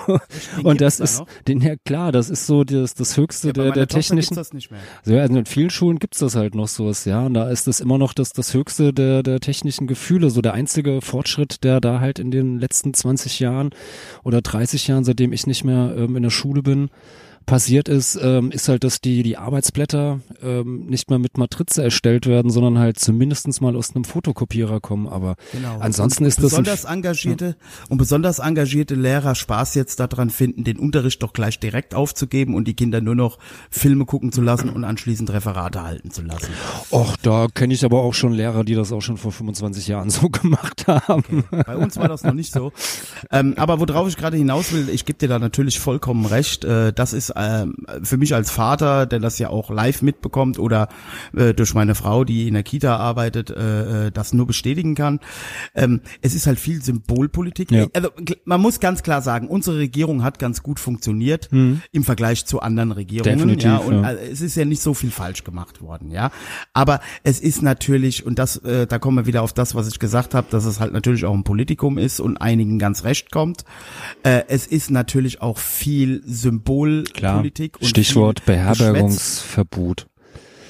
und 0.64 0.80
das 0.80 0.98
ist, 0.98 1.22
den 1.46 1.60
ja 1.60 1.76
klar, 1.84 2.10
das 2.10 2.28
ist 2.28 2.46
so 2.46 2.64
das, 2.64 2.94
das 2.94 3.16
höchste 3.16 3.48
ja, 3.48 3.52
der, 3.52 3.70
der 3.72 3.86
technischen. 3.86 4.34
Das 4.34 4.52
nicht 4.52 4.70
mehr. 4.70 4.80
Also, 5.04 5.16
also 5.16 5.38
in 5.38 5.46
vielen 5.46 5.70
Schulen 5.70 5.98
gibt's 6.00 6.18
das 6.18 6.34
halt 6.34 6.54
noch 6.54 6.66
so, 6.68 6.90
ja. 7.04 7.26
Und 7.26 7.34
da 7.34 7.48
ist 7.48 7.68
das 7.68 7.78
immer 7.80 7.96
noch 7.96 8.12
das, 8.12 8.32
das 8.32 8.54
höchste 8.54 8.92
der, 8.92 9.22
der 9.22 9.38
technischen 9.38 9.86
Gefühle, 9.86 10.30
so 10.30 10.40
der 10.40 10.54
einzige 10.54 11.00
Fortschritt, 11.00 11.62
der 11.62 11.80
da 11.80 12.00
halt 12.00 12.18
in 12.18 12.32
den 12.32 12.58
letzten 12.58 12.92
20 12.92 13.38
Jahren 13.38 13.70
oder 14.24 14.42
30 14.42 14.88
Jahren, 14.88 15.04
seitdem 15.04 15.32
ich 15.32 15.46
nicht 15.46 15.62
mehr 15.64 15.94
ähm, 15.96 16.16
in 16.16 16.24
der 16.24 16.30
Schule 16.30 16.62
bin, 16.62 16.90
passiert 17.50 17.88
ist, 17.88 18.16
ähm, 18.22 18.52
ist 18.52 18.68
halt, 18.68 18.84
dass 18.84 19.00
die, 19.00 19.24
die 19.24 19.36
Arbeitsblätter 19.36 20.20
ähm, 20.40 20.86
nicht 20.86 21.10
mehr 21.10 21.18
mit 21.18 21.36
Matrize 21.36 21.82
erstellt 21.82 22.26
werden, 22.26 22.48
sondern 22.48 22.78
halt 22.78 23.00
zumindestens 23.00 23.60
mal 23.60 23.74
aus 23.74 23.92
einem 23.92 24.04
Fotokopierer 24.04 24.78
kommen. 24.78 25.08
Aber 25.08 25.34
genau. 25.50 25.78
ansonsten 25.80 26.22
und 26.22 26.28
ist 26.28 26.38
das. 26.38 26.44
Besonders 26.44 26.84
engagierte 26.84 27.46
ja. 27.46 27.54
und 27.88 27.98
besonders 27.98 28.38
engagierte 28.38 28.94
Lehrer 28.94 29.34
Spaß 29.34 29.74
jetzt 29.74 29.98
daran 29.98 30.30
finden, 30.30 30.62
den 30.62 30.78
Unterricht 30.78 31.24
doch 31.24 31.32
gleich 31.32 31.58
direkt 31.58 31.92
aufzugeben 31.92 32.54
und 32.54 32.68
die 32.68 32.74
Kinder 32.74 33.00
nur 33.00 33.16
noch 33.16 33.40
Filme 33.68 34.04
gucken 34.04 34.30
zu 34.30 34.42
lassen 34.42 34.70
und 34.70 34.84
anschließend 34.84 35.32
Referate 35.32 35.82
halten 35.82 36.12
zu 36.12 36.22
lassen. 36.22 36.52
Och, 36.92 37.16
da 37.20 37.48
kenne 37.52 37.74
ich 37.74 37.84
aber 37.84 38.02
auch 38.02 38.14
schon 38.14 38.32
Lehrer, 38.32 38.62
die 38.62 38.76
das 38.76 38.92
auch 38.92 39.02
schon 39.02 39.16
vor 39.16 39.32
25 39.32 39.88
Jahren 39.88 40.10
so 40.10 40.28
gemacht 40.28 40.86
haben. 40.86 41.44
Okay. 41.50 41.62
Bei 41.66 41.76
uns 41.76 41.96
war 41.96 42.06
das 42.06 42.22
noch 42.22 42.34
nicht 42.34 42.52
so. 42.52 42.70
ähm, 43.32 43.54
aber 43.56 43.80
worauf 43.80 44.06
ich 44.06 44.16
gerade 44.16 44.36
hinaus 44.36 44.72
will, 44.72 44.88
ich 44.88 45.04
gebe 45.04 45.18
dir 45.18 45.28
da 45.28 45.40
natürlich 45.40 45.80
vollkommen 45.80 46.26
recht. 46.26 46.64
Äh, 46.64 46.92
das 46.92 47.12
ist 47.12 47.39
äh, 47.40 47.66
für 48.02 48.16
mich 48.16 48.34
als 48.34 48.50
Vater, 48.50 49.06
der 49.06 49.20
das 49.20 49.38
ja 49.38 49.50
auch 49.50 49.70
live 49.70 50.02
mitbekommt 50.02 50.58
oder 50.58 50.88
äh, 51.36 51.54
durch 51.54 51.74
meine 51.74 51.94
Frau, 51.94 52.24
die 52.24 52.48
in 52.48 52.54
der 52.54 52.62
Kita 52.62 52.96
arbeitet, 52.96 53.50
äh, 53.50 54.06
äh 54.06 54.10
das 54.10 54.32
nur 54.32 54.46
bestätigen 54.46 54.94
kann. 54.94 55.20
Ähm, 55.74 56.00
es 56.20 56.34
ist 56.34 56.46
halt 56.46 56.58
viel 56.58 56.82
Symbolpolitik. 56.82 57.70
Ja. 57.70 57.86
Also 57.94 58.10
man 58.44 58.60
muss 58.60 58.80
ganz 58.80 59.02
klar 59.02 59.22
sagen, 59.22 59.48
unsere 59.48 59.78
Regierung 59.78 60.22
hat 60.22 60.38
ganz 60.38 60.62
gut 60.62 60.80
funktioniert 60.80 61.50
mhm. 61.52 61.82
im 61.92 62.04
Vergleich 62.04 62.44
zu 62.46 62.60
anderen 62.60 62.92
Regierungen. 62.92 63.38
Definitiv, 63.38 63.64
ja, 63.64 63.76
und 63.78 64.02
ja. 64.02 64.12
es 64.12 64.40
ist 64.40 64.56
ja 64.56 64.64
nicht 64.64 64.82
so 64.82 64.94
viel 64.94 65.10
falsch 65.10 65.44
gemacht 65.44 65.80
worden, 65.80 66.10
ja. 66.10 66.30
Aber 66.72 67.00
es 67.22 67.40
ist 67.40 67.62
natürlich, 67.62 68.26
und 68.26 68.38
das, 68.38 68.56
äh, 68.58 68.86
da 68.86 68.98
kommen 68.98 69.18
wir 69.18 69.26
wieder 69.26 69.42
auf 69.42 69.52
das, 69.52 69.74
was 69.74 69.88
ich 69.88 69.98
gesagt 69.98 70.34
habe, 70.34 70.46
dass 70.50 70.64
es 70.64 70.80
halt 70.80 70.92
natürlich 70.92 71.24
auch 71.24 71.34
ein 71.34 71.44
Politikum 71.44 71.98
ist 71.98 72.20
und 72.20 72.36
einigen 72.38 72.78
ganz 72.78 73.04
recht 73.04 73.30
kommt. 73.30 73.64
Äh, 74.22 74.42
es 74.48 74.66
ist 74.66 74.90
natürlich 74.90 75.42
auch 75.42 75.58
viel 75.58 76.22
Symbolpolitik 77.20 77.72
Politik. 77.72 77.88
Stichwort 77.88 78.44
Beherbergungsverbot. 78.44 80.06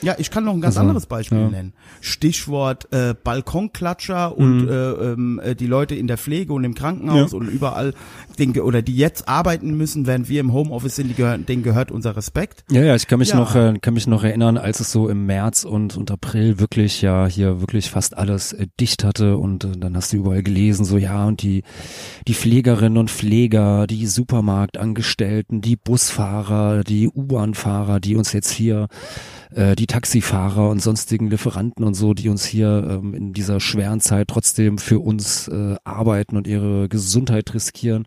Ja, 0.02 0.14
ich 0.18 0.30
kann 0.30 0.44
noch 0.44 0.54
ein 0.54 0.60
ganz 0.60 0.76
also, 0.76 0.88
anderes 0.88 1.06
Beispiel 1.06 1.38
ja. 1.38 1.48
nennen. 1.48 1.72
Stichwort 2.00 2.92
äh, 2.92 3.14
Balkonklatscher 3.22 4.36
und 4.36 4.62
mhm. 4.62 4.68
äh, 4.68 4.90
ähm, 4.90 5.40
äh, 5.42 5.54
die 5.54 5.66
Leute 5.66 5.94
in 5.94 6.06
der 6.06 6.18
Pflege 6.18 6.52
und 6.52 6.64
im 6.64 6.74
Krankenhaus 6.74 7.32
ja. 7.32 7.38
und 7.38 7.48
überall, 7.48 7.94
den, 8.38 8.58
oder 8.60 8.82
die 8.82 8.96
jetzt 8.96 9.28
arbeiten 9.28 9.76
müssen, 9.76 10.06
während 10.06 10.28
wir 10.28 10.40
im 10.40 10.52
Homeoffice 10.52 10.96
sind, 10.96 11.08
die 11.08 11.14
gehören, 11.14 11.46
denen 11.46 11.62
gehört 11.62 11.90
unser 11.90 12.16
Respekt. 12.16 12.64
Ja, 12.70 12.82
ja, 12.82 12.94
ich 12.94 13.06
kann 13.06 13.18
mich 13.18 13.30
ja. 13.30 13.36
noch, 13.36 13.54
äh, 13.54 13.74
kann 13.80 13.94
mich 13.94 14.06
noch 14.06 14.24
erinnern, 14.24 14.56
als 14.56 14.80
es 14.80 14.92
so 14.92 15.08
im 15.08 15.26
März 15.26 15.64
und, 15.64 15.96
und 15.96 16.10
April 16.10 16.58
wirklich 16.58 17.02
ja 17.02 17.26
hier 17.26 17.60
wirklich 17.60 17.90
fast 17.90 18.16
alles 18.16 18.52
äh, 18.52 18.66
dicht 18.78 19.04
hatte 19.04 19.36
und 19.36 19.64
äh, 19.64 19.72
dann 19.76 19.96
hast 19.96 20.12
du 20.12 20.18
überall 20.18 20.42
gelesen, 20.42 20.84
so 20.84 20.96
ja 20.96 21.26
und 21.26 21.42
die 21.42 21.62
die 22.26 22.34
Pflegerinnen 22.34 22.98
und 22.98 23.10
Pfleger, 23.10 23.86
die 23.86 24.06
Supermarktangestellten, 24.06 25.60
die 25.60 25.76
Busfahrer, 25.76 26.84
die 26.84 27.08
U-Bahn-Fahrer, 27.08 28.00
die 28.00 28.16
uns 28.16 28.32
jetzt 28.32 28.50
hier 28.50 28.88
äh, 29.54 29.74
die 29.76 29.86
Taxifahrer 29.86 30.68
und 30.70 30.80
sonstigen 30.80 31.28
Lieferanten 31.28 31.84
und 31.84 31.94
so, 31.94 32.14
die 32.14 32.28
uns 32.28 32.44
hier 32.44 32.86
ähm, 32.88 33.14
in 33.14 33.32
dieser 33.32 33.60
schweren 33.60 34.00
Zeit 34.00 34.28
trotzdem 34.28 34.78
für 34.78 35.00
uns 35.00 35.48
äh, 35.48 35.76
arbeiten 35.84 36.36
und 36.36 36.46
ihre 36.46 36.88
Gesundheit 36.88 37.52
riskieren. 37.54 38.06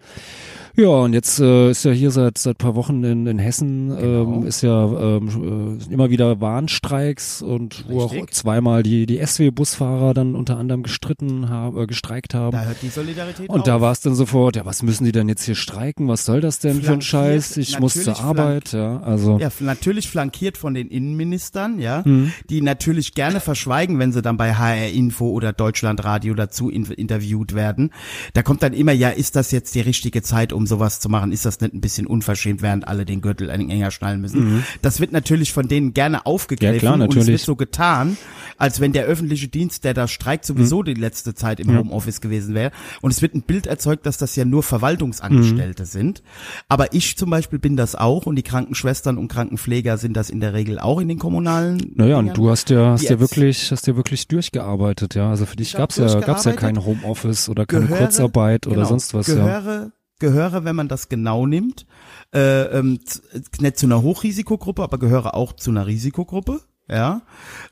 Ja, 0.76 0.88
und 0.88 1.14
jetzt 1.14 1.40
äh, 1.40 1.70
ist 1.70 1.86
ja 1.86 1.92
hier 1.92 2.10
seit 2.10 2.40
seit 2.40 2.58
paar 2.58 2.74
Wochen 2.74 3.04
in, 3.04 3.28
in 3.28 3.38
Hessen 3.38 3.90
Genau. 3.96 4.38
ähm, 4.40 4.48
ist 4.48 4.62
ja 4.64 4.86
ähm, 5.18 5.78
äh, 5.90 5.94
immer 5.94 6.10
wieder 6.10 6.42
Warnstreiks 6.42 7.44
und 7.44 7.86
wo 7.88 8.02
auch 8.02 8.16
zweimal 8.32 8.82
die 8.82 9.06
die 9.06 9.20
SW-Busfahrer 9.24 10.16
dann 10.16 10.34
unter 10.34 10.58
anderem 10.58 10.82
gestritten 10.82 11.50
haben, 11.50 11.78
äh, 11.80 11.86
gestreikt 11.86 12.34
haben. 12.34 12.54
Da 12.58 12.64
hört 12.66 12.78
die 12.82 12.90
Solidarität 12.90 13.50
Und 13.50 13.68
da 13.68 13.76
auf. 13.76 13.82
war 13.82 13.92
es 13.92 14.02
dann 14.02 14.16
sofort, 14.16 14.56
ja, 14.56 14.66
was 14.66 14.82
müssen 14.82 15.06
die 15.06 15.12
denn 15.12 15.30
jetzt 15.30 15.44
hier 15.44 15.54
streiken? 15.54 16.08
Was 16.08 16.26
soll 16.26 16.42
das 16.42 16.58
denn 16.58 16.78
für 16.82 16.94
ein 16.94 17.02
Flankiert, 17.02 17.04
Scheiß? 17.04 17.58
Ich 17.58 17.80
muss 17.80 17.94
zur 17.94 18.20
Arbeit, 18.20 18.72
ja, 18.72 19.00
also. 19.02 19.38
Ja, 19.38 19.50
natürlich 19.60 20.10
flankiert 20.10 20.58
von 20.58 20.74
den 20.74 20.88
Innenministern, 20.88 21.80
ja, 21.80 22.02
Mhm. 22.04 22.32
die 22.50 22.62
natürlich 22.62 23.14
gerne 23.14 23.40
verschweigen, 23.42 24.00
wenn 24.00 24.12
sie 24.12 24.24
dann 24.24 24.38
bei 24.38 24.56
HR 24.56 24.90
Info 24.90 25.30
oder 25.30 25.54
Deutschlandradio 25.54 26.34
dazu 26.34 26.70
in, 26.72 26.86
interviewt 26.86 27.54
werden. 27.54 27.92
Da 28.34 28.42
kommt 28.42 28.64
dann 28.64 28.74
immer, 28.74 28.92
ja, 28.92 29.10
ist 29.10 29.36
das 29.36 29.52
jetzt 29.52 29.76
die 29.76 29.82
richtige 29.82 30.24
Zeit, 30.24 30.52
um 30.52 30.63
sowas 30.68 31.00
zu 31.00 31.10
machen? 31.10 31.32
Ist 31.32 31.46
das 31.46 31.60
nicht 31.62 31.74
ein 31.74 31.82
bisschen 31.82 32.08
unverschämt, 32.08 32.62
während 32.62 32.88
alle 32.88 33.06
den 33.06 33.22
Gürtel 33.22 33.50
enger 33.50 33.92
schnallen 33.92 34.22
müssen? 34.22 34.64
Das 34.82 35.00
wird 35.00 35.12
natürlich 35.12 35.54
von 35.54 35.68
denen 35.68 35.94
gerne 35.94 36.26
aufgegriffen 36.26 36.74
Mhm. 36.74 36.76
Ja, 36.76 36.80
klar, 36.80 36.94
und 36.96 37.02
es 37.02 37.08
natürlich. 37.08 37.28
wird 37.28 37.42
so 37.42 37.56
getan, 37.56 38.18
als 38.58 38.80
wenn 38.80 38.94
der 38.94 39.06
öffentliche 39.06 39.48
Dienst, 39.48 39.84
der 39.84 39.94
da 39.94 40.08
streikt, 40.08 40.46
sowieso 40.46 40.80
Mhm. 40.82 40.86
die 40.86 40.94
letzte 40.96 41.34
Zeit 41.34 41.60
im 41.60 41.76
Homeoffice 41.78 42.22
gewesen 42.22 42.54
wäre. 42.56 42.72
Und 43.02 43.12
es 43.12 43.22
wird 43.22 43.34
ein 43.36 43.42
Bild 43.42 43.68
erzeugt, 43.68 44.06
dass 44.06 44.18
das 44.18 44.36
ja 44.36 44.46
nur 44.46 44.64
Verwaltungsangestellte 44.64 45.84
Mhm. 45.84 45.88
sind. 45.88 46.24
Aber 46.70 46.94
ich 46.94 47.18
zum 47.18 47.30
Beispiel 47.30 47.60
bin 47.60 47.76
das 47.78 47.96
auch 47.96 48.26
und 48.26 48.36
die 48.36 48.44
Krankenschwestern 48.44 49.18
und 49.18 49.28
Krankenpfleger 49.28 49.98
sind 49.98 50.16
das 50.16 50.30
in 50.30 50.40
der 50.40 50.54
Regel 50.54 50.80
auch 50.80 51.00
in 51.00 51.08
den 51.08 51.20
kommunalen. 51.20 51.78
Naja, 51.96 52.18
und 52.18 52.26
Dingern. 52.26 52.36
du 52.36 52.50
hast 52.50 52.70
ja, 52.70 52.92
hast 52.92 53.04
ja 53.10 53.20
wirklich, 53.20 53.72
hast 53.72 53.88
ja 53.88 53.96
wirklich 53.96 54.28
durchgearbeitet, 54.28 55.16
ja. 55.16 55.30
Also 55.30 55.46
für 55.46 55.56
dich 55.56 55.74
gab's 55.74 55.98
ja, 55.98 56.20
gab's 56.20 56.46
ja 56.46 56.54
kein 56.54 56.84
Homeoffice 56.86 57.50
oder 57.50 57.66
keine 57.66 57.86
Gehöre- 57.88 57.98
Kurzarbeit 58.00 58.68
oder 58.68 58.76
genau, 58.78 58.88
sonst 58.90 59.14
was, 59.14 59.28
ja. 59.28 59.90
Gehöre, 60.24 60.64
wenn 60.66 60.76
man 60.76 60.88
das 60.88 61.10
genau 61.10 61.46
nimmt, 61.46 61.86
äh, 62.34 62.64
ähm, 62.78 63.00
z- 63.06 63.22
nicht 63.62 63.78
zu 63.78 63.86
einer 63.86 64.02
Hochrisikogruppe, 64.02 64.82
aber 64.82 64.98
gehöre 64.98 65.36
auch 65.36 65.54
zu 65.54 65.70
einer 65.72 65.86
Risikogruppe. 65.86 66.62
Ja, 66.90 67.22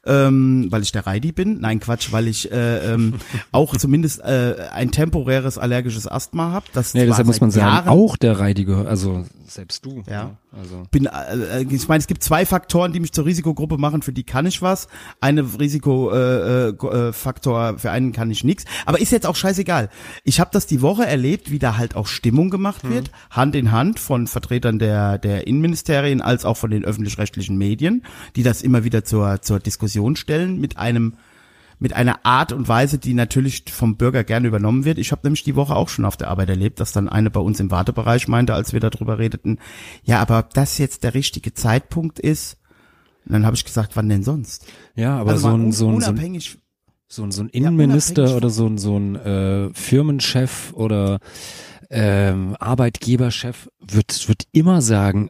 ähm, 0.05 0.67
weil 0.69 0.83
ich 0.83 0.93
der 0.93 1.05
Reidi 1.05 1.33
bin. 1.33 1.59
Nein, 1.59 1.81
Quatsch, 1.81 2.13
weil 2.13 2.29
ich 2.29 2.49
äh, 2.49 2.93
ähm, 2.93 3.15
auch 3.51 3.75
zumindest 3.75 4.21
äh, 4.21 4.55
ein 4.71 4.91
temporäres 4.91 5.57
allergisches 5.57 6.07
Asthma 6.07 6.51
habe. 6.51 6.65
Das 6.73 6.93
Nee, 6.93 7.05
deshalb 7.05 7.27
muss 7.27 7.41
man 7.41 7.51
sagen, 7.51 7.65
Jahren 7.67 7.89
auch 7.89 8.15
der 8.15 8.39
Reidige, 8.39 8.85
also 8.87 9.25
selbst 9.53 9.85
du. 9.85 10.03
Ja. 10.09 10.37
Also. 10.51 10.83
bin, 10.91 11.05
äh, 11.05 11.63
ich 11.63 11.87
meine, 11.87 11.99
es 11.99 12.07
gibt 12.07 12.23
zwei 12.23 12.45
Faktoren, 12.45 12.93
die 12.93 12.99
mich 12.99 13.11
zur 13.11 13.25
Risikogruppe 13.25 13.77
machen, 13.77 14.01
für 14.01 14.13
die 14.13 14.23
kann 14.23 14.45
ich 14.45 14.61
was. 14.61 14.87
Eine 15.19 15.59
Risikofaktor, 15.59 16.93
äh, 16.93 17.09
äh, 17.09 17.13
Faktor, 17.13 17.77
für 17.77 17.91
einen 17.91 18.11
kann 18.11 18.31
ich 18.31 18.43
nichts. 18.43 18.65
Aber 18.85 18.99
ist 18.99 19.11
jetzt 19.11 19.25
auch 19.25 19.35
scheißegal. 19.35 19.89
Ich 20.23 20.39
habe 20.39 20.51
das 20.53 20.65
die 20.65 20.81
Woche 20.81 21.05
erlebt, 21.05 21.51
wie 21.51 21.59
da 21.59 21.77
halt 21.77 21.95
auch 21.95 22.07
Stimmung 22.07 22.49
gemacht 22.49 22.89
wird, 22.89 23.11
Hand 23.29 23.55
in 23.55 23.71
Hand 23.71 23.99
von 23.99 24.27
Vertretern 24.27 24.79
der, 24.79 25.17
der 25.17 25.47
Innenministerien 25.47 26.21
als 26.21 26.45
auch 26.45 26.57
von 26.57 26.71
den 26.71 26.83
öffentlich-rechtlichen 26.83 27.57
Medien, 27.57 28.03
die 28.35 28.43
das 28.43 28.61
immer 28.61 28.83
wieder 28.83 29.03
zur, 29.03 29.41
zur 29.41 29.59
Diskussion 29.59 30.15
stellen 30.15 30.59
mit 30.59 30.77
einem 30.77 31.15
mit 31.81 31.93
einer 31.93 32.23
Art 32.27 32.51
und 32.53 32.67
Weise, 32.67 32.99
die 32.99 33.15
natürlich 33.15 33.63
vom 33.71 33.97
Bürger 33.97 34.23
gerne 34.23 34.47
übernommen 34.47 34.85
wird. 34.85 34.99
Ich 34.99 35.11
habe 35.11 35.21
nämlich 35.23 35.43
die 35.43 35.55
Woche 35.55 35.75
auch 35.75 35.89
schon 35.89 36.05
auf 36.05 36.15
der 36.15 36.29
Arbeit 36.29 36.49
erlebt, 36.49 36.79
dass 36.79 36.91
dann 36.91 37.09
eine 37.09 37.31
bei 37.31 37.39
uns 37.39 37.59
im 37.59 37.71
Wartebereich 37.71 38.27
meinte, 38.27 38.53
als 38.53 38.71
wir 38.71 38.79
darüber 38.79 39.17
redeten, 39.17 39.57
ja, 40.03 40.21
aber 40.21 40.37
ob 40.37 40.53
das 40.53 40.77
jetzt 40.77 41.03
der 41.03 41.15
richtige 41.15 41.55
Zeitpunkt 41.55 42.19
ist, 42.19 42.57
und 43.25 43.33
dann 43.33 43.45
habe 43.45 43.55
ich 43.55 43.65
gesagt, 43.65 43.95
wann 43.95 44.09
denn 44.09 44.23
sonst? 44.23 44.67
Ja, 44.95 45.17
aber 45.17 45.31
Also 45.31 45.49
so 45.49 45.55
ein, 45.55 45.71
so 45.71 45.89
ein, 45.89 46.01
so 46.01 46.11
ein, 46.11 46.41
so 47.07 47.23
ein, 47.23 47.31
so 47.31 47.43
ein 47.43 47.47
Ja, 47.47 47.53
Innenminister 47.53 48.21
unabhängig 48.21 48.37
oder 48.37 48.49
so 48.51 48.67
ein, 48.67 48.77
so 48.77 48.97
ein 48.97 49.15
äh, 49.15 49.73
Firmenchef 49.73 50.73
oder 50.73 51.19
ähm, 51.89 52.55
Arbeitgeberchef 52.59 53.69
wird, 53.79 54.27
wird 54.27 54.43
immer 54.51 54.83
sagen, 54.83 55.29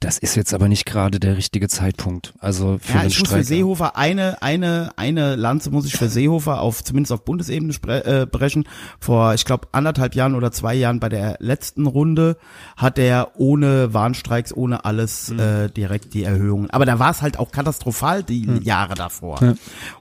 das 0.00 0.18
ist 0.18 0.36
jetzt 0.36 0.54
aber 0.54 0.68
nicht 0.68 0.86
gerade 0.86 1.20
der 1.20 1.36
richtige 1.36 1.68
Zeitpunkt. 1.68 2.32
Also 2.38 2.78
für 2.80 2.94
ja, 2.98 3.04
ich 3.04 3.18
muss 3.18 3.28
Streik. 3.28 3.40
für 3.40 3.44
Seehofer 3.44 3.96
eine, 3.96 4.40
eine, 4.42 4.90
eine 4.96 5.36
Lanze 5.36 5.70
muss 5.70 5.84
ich 5.86 5.96
für 5.96 6.08
Seehofer 6.08 6.60
auf, 6.60 6.82
zumindest 6.82 7.12
auf 7.12 7.24
Bundesebene 7.24 7.74
äh, 7.86 8.26
brechen. 8.26 8.68
Vor, 9.00 9.34
ich 9.34 9.44
glaube, 9.44 9.68
anderthalb 9.72 10.14
Jahren 10.14 10.34
oder 10.34 10.50
zwei 10.52 10.74
Jahren 10.74 10.98
bei 11.00 11.08
der 11.08 11.36
letzten 11.40 11.86
Runde 11.86 12.36
hat 12.76 12.98
er 12.98 13.32
ohne 13.36 13.92
Warnstreiks, 13.92 14.52
ohne 14.54 14.84
alles 14.84 15.30
Mhm. 15.30 15.38
äh, 15.40 15.68
direkt 15.68 16.14
die 16.14 16.24
Erhöhungen. 16.24 16.70
Aber 16.70 16.86
da 16.86 16.98
war 16.98 17.10
es 17.10 17.20
halt 17.22 17.38
auch 17.38 17.50
katastrophal 17.50 18.22
die 18.22 18.46
Jahre 18.62 18.94
davor. 18.94 19.42
Ja. 19.42 19.54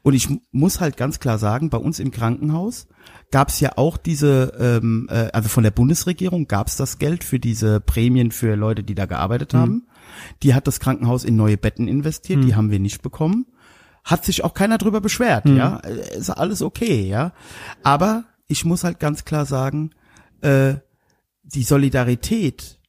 Und 0.04 0.14
ich 0.14 0.30
muss 0.52 0.80
halt 0.80 0.98
ganz 0.98 1.20
klar 1.20 1.38
sagen, 1.38 1.70
bei 1.70 1.78
uns 1.78 2.00
im 2.00 2.12
Krankenhaus 2.12 2.88
gab 3.32 3.50
es 3.50 3.60
ja 3.60 3.74
auch 3.78 3.98
diese, 3.98 4.54
ähm, 4.60 5.08
äh, 5.10 5.30
also 5.34 5.50
von 5.50 5.64
der 5.64 5.72
Bundesregierung 5.72 6.48
gab 6.48 6.68
es 6.68 6.76
das 6.76 7.00
Geld 7.00 7.24
für 7.24 7.40
diese 7.40 7.80
Prämien 7.80 8.32
für 8.32 8.56
Leute, 8.56 8.84
die 8.84 8.96
da 8.96 9.06
gearbeitet 9.06 9.54
haben. 9.54 9.88
Die 10.44 10.54
hat 10.54 10.68
das 10.68 10.80
Krankenhaus 10.80 11.24
in 11.24 11.36
neue 11.36 11.58
Betten 11.58 11.88
investiert, 11.88 12.44
die 12.44 12.56
haben 12.56 12.72
wir 12.72 12.80
nicht 12.80 13.02
bekommen. 13.02 13.46
Hat 14.04 14.24
sich 14.24 14.44
auch 14.44 14.54
keiner 14.54 14.78
drüber 14.78 15.02
beschwert, 15.02 15.46
ja. 15.58 15.78
Äh, 15.80 16.18
Ist 16.18 16.30
alles 16.30 16.62
okay, 16.62 17.08
ja. 17.08 17.34
Aber 17.84 18.26
ich 18.48 18.64
muss 18.64 18.84
halt 18.84 19.00
ganz 19.00 19.26
klar 19.26 19.46
sagen, 19.46 19.92
äh, 20.42 20.76
die 21.44 21.64
Solidarität 21.64 22.80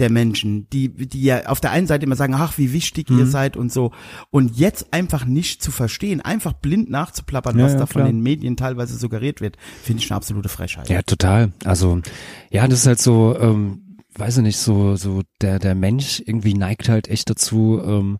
der 0.00 0.10
Menschen, 0.10 0.68
die, 0.70 0.88
die 0.88 1.22
ja 1.22 1.46
auf 1.46 1.60
der 1.60 1.70
einen 1.70 1.86
Seite 1.86 2.04
immer 2.04 2.16
sagen, 2.16 2.34
ach, 2.34 2.58
wie 2.58 2.72
wichtig 2.72 3.10
Mhm. 3.10 3.18
ihr 3.20 3.26
seid 3.26 3.56
und 3.56 3.72
so. 3.72 3.92
Und 4.30 4.56
jetzt 4.56 4.92
einfach 4.92 5.24
nicht 5.24 5.62
zu 5.62 5.70
verstehen, 5.70 6.20
einfach 6.20 6.52
blind 6.52 6.90
nachzuplappern, 6.90 7.58
Ja, 7.58 7.64
was 7.64 7.72
ja, 7.74 7.78
da 7.78 7.86
von 7.86 8.00
klar. 8.02 8.06
den 8.08 8.20
Medien 8.20 8.56
teilweise 8.56 8.96
suggeriert 8.96 9.40
wird, 9.40 9.56
finde 9.82 10.02
ich 10.02 10.10
eine 10.10 10.16
absolute 10.16 10.48
Frechheit. 10.48 10.88
Ja, 10.88 11.02
total. 11.02 11.52
Also, 11.64 12.00
ja, 12.50 12.66
das 12.66 12.80
ist 12.80 12.86
halt 12.88 12.98
so, 13.00 13.38
ähm, 13.38 13.98
weiß 14.16 14.38
ich 14.38 14.42
nicht, 14.42 14.58
so, 14.58 14.96
so 14.96 15.22
der, 15.40 15.58
der 15.60 15.74
Mensch 15.76 16.20
irgendwie 16.26 16.54
neigt 16.54 16.88
halt 16.88 17.06
echt 17.08 17.30
dazu, 17.30 17.80
ähm, 17.84 18.18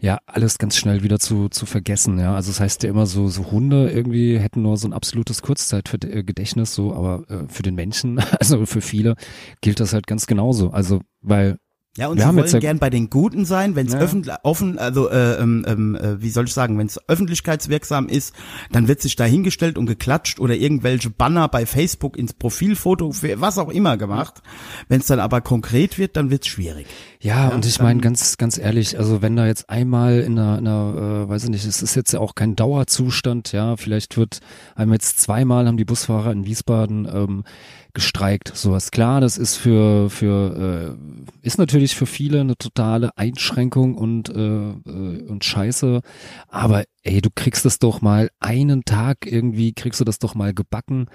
ja, 0.00 0.18
alles 0.26 0.58
ganz 0.58 0.76
schnell 0.76 1.02
wieder 1.02 1.18
zu, 1.18 1.48
zu 1.48 1.66
vergessen, 1.66 2.18
ja. 2.18 2.34
Also 2.34 2.50
das 2.50 2.60
heißt 2.60 2.82
ja 2.82 2.90
immer 2.90 3.06
so, 3.06 3.28
so 3.28 3.50
Hunde 3.50 3.90
irgendwie 3.90 4.38
hätten 4.38 4.62
nur 4.62 4.76
so 4.76 4.88
ein 4.88 4.92
absolutes 4.92 5.42
Kurzzeitgedächtnis, 5.42 6.74
so, 6.74 6.94
aber 6.94 7.24
äh, 7.28 7.52
für 7.52 7.62
den 7.62 7.74
Menschen, 7.74 8.18
also 8.40 8.66
für 8.66 8.80
viele, 8.80 9.14
gilt 9.60 9.80
das 9.80 9.92
halt 9.92 10.06
ganz 10.06 10.26
genauso. 10.26 10.70
Also, 10.70 11.00
weil, 11.22 11.58
Ja, 11.96 12.06
und 12.06 12.16
Wir 12.16 12.22
sie 12.22 12.26
haben 12.28 12.36
wollen 12.36 12.48
ja- 12.48 12.58
gern 12.60 12.78
bei 12.78 12.88
den 12.88 13.10
Guten 13.10 13.44
sein, 13.44 13.74
wenn 13.76 13.88
es 13.88 13.92
Ja. 13.94 13.98
öffentlich 13.98 14.34
offen, 14.44 14.78
also 14.78 15.10
äh, 15.10 15.34
ähm, 15.42 15.64
ähm, 15.66 15.94
äh, 15.96 16.22
wie 16.22 16.30
soll 16.30 16.44
ich 16.46 16.54
sagen, 16.54 16.78
wenn 16.78 16.86
es 16.86 17.00
öffentlichkeitswirksam 17.08 18.08
ist, 18.08 18.32
dann 18.70 18.86
wird 18.88 19.02
sich 19.02 19.16
da 19.16 19.24
hingestellt 19.24 19.76
und 19.76 19.86
geklatscht 19.86 20.38
oder 20.40 20.54
irgendwelche 20.54 21.10
Banner 21.10 21.48
bei 21.48 21.66
Facebook 21.66 22.16
ins 22.16 22.32
Profilfoto, 22.32 23.10
für 23.12 23.40
was 23.40 23.58
auch 23.58 23.70
immer 23.70 23.96
gemacht. 23.96 24.40
Wenn 24.88 25.00
es 25.00 25.08
dann 25.08 25.18
aber 25.20 25.40
konkret 25.40 25.98
wird, 25.98 26.16
dann 26.16 26.30
wird's 26.30 26.46
schwierig. 26.46 26.86
Ja, 27.22 27.30
Ja, 27.30 27.48
und 27.48 27.66
ich 27.66 27.80
meine 27.80 28.00
ganz, 28.00 28.38
ganz 28.38 28.56
ehrlich, 28.56 28.98
also 28.98 29.20
wenn 29.20 29.36
da 29.36 29.46
jetzt 29.46 29.68
einmal 29.68 30.20
in 30.20 30.38
einer, 30.38 30.58
in 30.58 30.66
einer 30.66 31.24
äh, 31.24 31.28
weiß 31.28 31.44
ich 31.44 31.50
nicht, 31.50 31.66
es 31.66 31.82
ist 31.82 31.94
jetzt 31.94 32.12
ja 32.12 32.20
auch 32.20 32.34
kein 32.34 32.56
Dauerzustand, 32.56 33.52
ja, 33.52 33.76
vielleicht 33.76 34.16
wird, 34.16 34.40
haben 34.74 34.92
jetzt 34.92 35.20
zweimal 35.20 35.66
haben 35.66 35.76
die 35.76 35.84
Busfahrer 35.84 36.32
in 36.32 36.46
Wiesbaden 36.46 37.06
ähm, 37.12 37.44
gestreikt, 37.92 38.52
sowas. 38.54 38.90
Klar, 38.90 39.20
das 39.20 39.36
ist 39.36 39.56
für, 39.56 40.08
für, 40.08 40.96
äh, 40.96 41.46
ist 41.46 41.58
natürlich 41.58 41.94
für 41.94 42.06
viele 42.06 42.40
eine 42.40 42.56
totale 42.56 43.16
Einschränkung 43.18 43.96
und, 43.96 44.30
äh, 44.30 44.70
äh, 44.70 45.22
und 45.28 45.44
Scheiße, 45.44 46.00
aber 46.48 46.84
ey, 47.02 47.20
du 47.20 47.28
kriegst 47.34 47.66
es 47.66 47.78
doch 47.78 48.00
mal 48.00 48.30
einen 48.40 48.86
Tag 48.86 49.26
irgendwie, 49.26 49.74
kriegst 49.74 50.00
du 50.00 50.04
das 50.04 50.20
doch 50.20 50.34
mal 50.34 50.54
gebacken, 50.54 51.06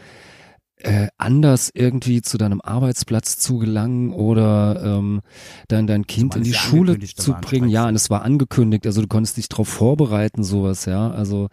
äh, 0.78 1.08
anders 1.18 1.72
irgendwie 1.74 2.22
zu 2.22 2.38
deinem 2.38 2.60
Arbeitsplatz 2.62 3.38
zu 3.38 3.60
gelangen 3.60 4.12
oder 4.12 4.82
ähm, 4.84 5.22
dann 5.70 5.88
dein 5.88 6.06
Kind 6.06 6.36
in 6.36 6.44
die 6.44 6.54
Schule 6.54 7.00
zu 7.00 7.34
bringen. 7.34 7.70
Ja, 7.70 7.88
und 7.88 7.96
es 7.96 8.10
war 8.10 8.24
angekündigt, 8.24 8.86
also 8.86 9.02
du 9.02 9.08
konntest 9.08 9.38
dich 9.38 9.48
darauf 9.48 9.70
vorbereiten, 9.70 10.44
sowas, 10.44 10.86
ja. 10.86 11.10
Also 11.12 11.48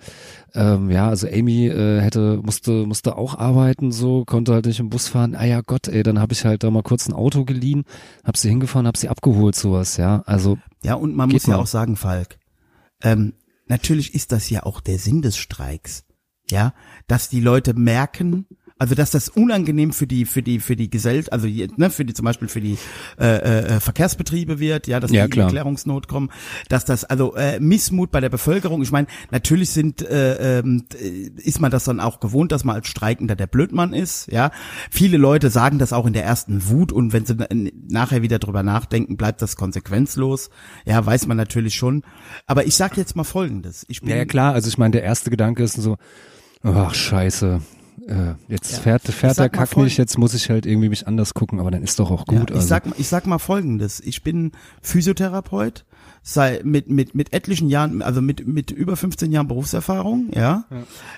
ähm, 0.55 0.91
ja, 0.91 1.09
also 1.09 1.29
Amy 1.29 1.69
äh, 1.69 2.01
hätte 2.01 2.41
musste 2.43 2.85
musste 2.85 3.17
auch 3.17 3.39
arbeiten, 3.39 3.93
so 3.93 4.25
konnte 4.25 4.53
halt 4.55 4.67
nicht 4.67 4.81
im 4.81 4.91
Bus 4.91 5.09
fahren. 5.09 5.37
Ah 5.37 5.45
ja 5.45 5.61
Gott, 5.61 5.87
ey, 5.89 6.03
dann 6.03 6.19
habe 6.19 6.33
ich 6.33 6.45
halt 6.45 6.65
da 6.65 6.71
mal 6.71 6.83
kurz 6.83 7.09
ein 7.09 7.15
Auto 7.15 7.45
geliehen, 7.45 7.85
hab 8.25 8.37
sie 8.37 8.49
hingefahren, 8.49 8.87
hab 8.89 8.97
sie 8.97 9.09
abgeholt, 9.09 9.55
sowas, 9.55 9.97
ja. 9.97 10.23
Also 10.27 10.59
Ja, 10.83 10.95
und 10.95 11.15
man 11.15 11.29
muss 11.31 11.47
ja 11.47 11.55
mal. 11.57 11.63
auch 11.63 11.69
sagen, 11.69 11.95
Falk, 11.97 12.39
ähm, 13.03 13.35
natürlich 13.69 14.15
ist 14.15 14.33
das 14.33 14.51
ja 14.51 14.65
auch 14.65 14.81
der 14.81 14.99
Sinn 14.99 15.23
des 15.23 15.37
Streiks. 15.37 16.05
Ja, 16.51 16.75
dass 17.07 17.29
die 17.29 17.41
Leute 17.41 17.73
merken, 17.73 18.47
also 18.83 18.97
dass 18.97 19.13
das 19.13 19.29
unangenehm 19.29 19.93
für 19.93 20.09
die 20.09 20.25
für 20.25 20.43
die 20.43 20.59
für 20.59 20.75
die 20.75 20.91
Gesellschaft, 20.91 21.33
also 21.33 21.47
ne, 21.47 21.89
für 21.89 22.05
die 22.05 22.15
zum 22.15 22.25
Beispiel 22.25 22.49
für 22.49 22.61
die 22.61 22.77
äh, 23.17 23.77
äh, 23.77 23.81
Verkehrsbetriebe 23.81 24.59
wird, 24.59 24.89
ja, 24.89 24.99
dass 24.99 25.13
Ja, 25.13 25.23
die 25.23 25.27
in 25.27 25.31
klar. 25.31 25.47
Erklärungsnot 25.47 26.09
kommen, 26.09 26.31
dass 26.69 26.85
das 26.85 27.05
also 27.05 27.37
äh, 27.37 27.61
Missmut 27.61 28.11
bei 28.11 28.21
der 28.21 28.29
Bevölkerung. 28.29 28.83
Ich 28.83 28.91
meine, 28.91 29.07
natürlich 29.31 29.71
sind 29.71 30.03
äh, 30.03 30.59
ähm, 30.59 30.83
äh, 31.01 31.31
ist 31.41 31.61
man 31.61 31.71
das 31.71 31.85
dann 31.85 32.01
auch 32.01 32.19
gewohnt, 32.19 32.51
dass 32.51 32.65
man 32.65 32.75
als 32.75 32.89
Streikender 32.89 33.37
der 33.37 33.47
Blödmann 33.47 33.93
ist, 33.93 34.27
ja. 34.33 34.51
Viele 34.91 35.17
Leute 35.17 35.49
sagen 35.51 35.79
das 35.79 35.93
auch 35.93 36.05
in 36.07 36.13
der 36.13 36.25
ersten 36.25 36.69
Wut 36.69 36.91
und 36.91 37.13
wenn 37.13 37.25
sie 37.25 37.37
na- 37.37 37.47
nachher 37.89 38.23
wieder 38.23 38.41
drüber 38.41 38.65
nachdenken, 38.65 39.17
bleibt 39.17 39.43
das 39.43 39.55
konsequenzlos. 39.55 40.51
Ja, 40.87 41.07
weiß 41.07 41.29
man 41.29 41.37
natürlich 41.37 41.77
schon. 41.77 42.03
Aber 42.49 42.67
ich 42.67 42.75
sag 42.75 42.97
jetzt 42.97 43.15
mal 43.15 43.23
Folgendes: 43.23 43.85
Ich 43.87 44.01
bin 44.01 44.11
ja, 44.11 44.17
ja 44.17 44.25
klar, 44.25 44.55
also 44.55 44.67
ich 44.67 44.77
meine, 44.77 44.91
der 44.91 45.05
erste 45.05 45.31
Gedanke 45.31 45.63
ist 45.63 45.75
so, 45.75 45.99
ach 46.65 46.95
scheiße, 46.95 47.61
äh, 48.09 48.35
jetzt 48.49 48.73
Ja. 48.73 48.79
fährt, 48.79 49.03
fährt 49.03 49.39
der 49.39 49.49
Kack 49.49 49.77
nicht, 49.77 49.99
jetzt 49.99 50.19
muss 50.19 50.35
ich 50.35 50.51
halt 50.51 50.67
irgendwie 50.67 50.89
mich 50.89 51.07
anders 51.07 51.35
gucken, 51.35 51.61
aber 51.61 51.71
dann 51.71 51.83
ist 51.83 51.99
doch 51.99 52.11
auch 52.11 52.27
gut. 52.27 52.51
Ja, 52.51 52.57
ich, 52.57 52.57
also. 52.57 52.67
sag, 52.67 52.85
ich 52.99 53.09
sag 53.09 53.27
mal 53.27 53.39
folgendes. 53.39 54.01
Ich 54.01 54.23
bin 54.23 54.53
Physiotherapeut, 54.81 55.85
sei 56.23 56.61
mit, 56.65 56.89
mit, 56.91 57.15
mit 57.15 57.33
etlichen 57.33 57.69
Jahren, 57.69 58.03
also 58.03 58.21
mit, 58.23 58.47
mit 58.47 58.71
über 58.71 58.97
15 58.97 59.33
Jahren 59.33 59.49
Berufserfahrung, 59.49 60.31
ja. 60.35 60.65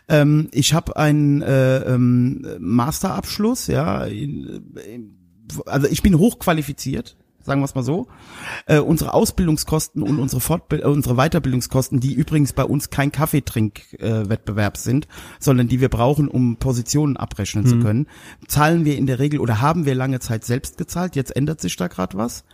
Ähm, 0.08 0.48
ich 0.52 0.74
habe 0.74 0.96
einen 0.96 1.42
äh, 1.42 1.78
ähm, 1.78 2.46
Masterabschluss, 2.58 3.66
ja. 3.66 4.04
In, 4.04 4.74
in, 4.92 5.18
also 5.66 5.86
ich 5.88 6.02
bin 6.02 6.18
hochqualifiziert, 6.18 7.16
sagen 7.44 7.60
wir 7.60 7.66
es 7.66 7.74
mal 7.74 7.82
so. 7.82 8.06
Äh, 8.66 8.78
unsere 8.78 9.14
Ausbildungskosten 9.14 10.02
und 10.02 10.18
unsere 10.18 10.40
Fortbild 10.40 10.82
äh, 10.82 10.86
unsere 10.86 11.16
Weiterbildungskosten, 11.16 12.00
die 12.00 12.14
übrigens 12.14 12.52
bei 12.52 12.64
uns 12.64 12.90
kein 12.90 13.12
Kaffeetrinkwettbewerb 13.12 14.26
äh, 14.26 14.28
Wettbewerb 14.28 14.76
sind, 14.76 15.06
sondern 15.38 15.68
die 15.68 15.80
wir 15.80 15.88
brauchen, 15.88 16.28
um 16.28 16.56
Positionen 16.56 17.16
abrechnen 17.16 17.66
zu 17.66 17.78
können, 17.78 18.06
zahlen 18.48 18.84
wir 18.84 18.96
in 18.96 19.06
der 19.06 19.18
Regel 19.18 19.40
oder 19.40 19.60
haben 19.60 19.86
wir 19.86 19.94
lange 19.94 20.20
Zeit 20.20 20.44
selbst 20.44 20.78
gezahlt. 20.78 21.16
Jetzt 21.16 21.36
ändert 21.36 21.60
sich 21.60 21.76
da 21.76 21.88
gerade 21.88 22.16
was. 22.16 22.44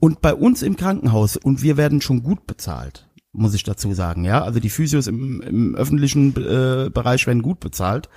Und 0.00 0.20
bei 0.20 0.34
uns 0.34 0.62
im 0.62 0.76
Krankenhaus, 0.76 1.36
und 1.36 1.62
wir 1.62 1.76
werden 1.76 2.00
schon 2.00 2.22
gut 2.22 2.46
bezahlt, 2.46 3.08
muss 3.32 3.54
ich 3.54 3.62
dazu 3.62 3.94
sagen, 3.94 4.24
ja. 4.24 4.42
Also 4.42 4.60
die 4.60 4.70
Physios 4.70 5.06
im, 5.06 5.40
im 5.40 5.74
öffentlichen 5.74 6.36
äh, 6.36 6.90
Bereich 6.90 7.26
werden 7.26 7.42
gut 7.42 7.60
bezahlt, 7.60 8.08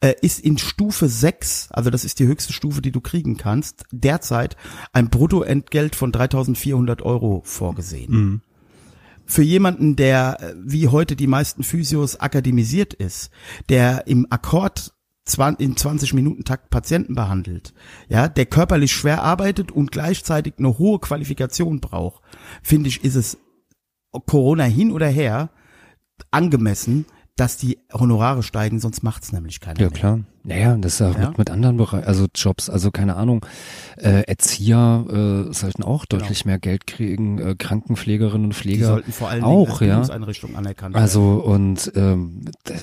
äh, 0.00 0.14
ist 0.20 0.40
in 0.40 0.58
Stufe 0.58 1.08
6, 1.08 1.68
also 1.72 1.90
das 1.90 2.04
ist 2.04 2.18
die 2.18 2.26
höchste 2.26 2.52
Stufe, 2.52 2.82
die 2.82 2.92
du 2.92 3.00
kriegen 3.00 3.36
kannst, 3.36 3.84
derzeit 3.90 4.56
ein 4.92 5.08
Bruttoentgelt 5.08 5.96
von 5.96 6.12
3400 6.12 7.02
Euro 7.02 7.42
vorgesehen. 7.44 8.42
Für 9.24 9.42
jemanden, 9.42 9.96
der 9.96 10.38
äh, 10.40 10.54
wie 10.62 10.88
heute 10.88 11.16
die 11.16 11.26
meisten 11.26 11.62
Physios 11.62 12.20
akademisiert 12.20 12.94
ist, 12.94 13.30
der 13.68 14.06
im 14.06 14.26
Akkord 14.30 14.94
in 15.58 15.76
20 15.76 16.14
Minuten 16.14 16.44
Takt 16.44 16.70
Patienten 16.70 17.14
behandelt, 17.14 17.74
ja, 18.08 18.28
der 18.28 18.46
körperlich 18.46 18.92
schwer 18.92 19.22
arbeitet 19.22 19.70
und 19.70 19.92
gleichzeitig 19.92 20.54
eine 20.58 20.78
hohe 20.78 20.98
Qualifikation 21.00 21.80
braucht, 21.80 22.22
finde 22.62 22.88
ich, 22.88 23.04
ist 23.04 23.14
es 23.14 23.36
Corona 24.26 24.64
hin 24.64 24.90
oder 24.92 25.08
her 25.08 25.50
angemessen, 26.30 27.06
dass 27.36 27.56
die 27.56 27.78
Honorare 27.92 28.42
steigen, 28.42 28.80
sonst 28.80 29.02
macht's 29.02 29.32
nämlich 29.32 29.60
keiner 29.60 29.78
Ja, 29.80 29.86
mehr. 29.86 29.92
klar. 29.98 30.20
Naja, 30.48 30.76
das 30.78 30.94
ist 30.94 31.00
ja, 31.00 31.10
Ja. 31.12 31.28
Mit, 31.28 31.38
mit 31.38 31.50
anderen 31.50 31.76
Bereichen, 31.76 32.06
also 32.06 32.26
Jobs, 32.34 32.70
also 32.70 32.90
keine 32.90 33.16
Ahnung, 33.16 33.44
äh, 33.96 34.22
Erzieher 34.26 35.04
äh, 35.50 35.52
sollten 35.52 35.82
auch 35.82 36.06
deutlich 36.06 36.44
mehr 36.44 36.58
Geld 36.58 36.86
kriegen, 36.86 37.38
äh, 37.38 37.54
Krankenpflegerinnen 37.54 38.44
und 38.44 38.50
Die 38.50 38.54
Pfleger 38.54 38.86
sollten 38.86 39.12
vor 39.12 39.28
allen 39.28 39.44
auch, 39.44 39.80
ja. 39.80 40.00
Anerkannt 40.00 40.94
werden. 40.94 41.02
Also 41.02 41.42
und 41.44 41.92
ähm, 41.94 42.42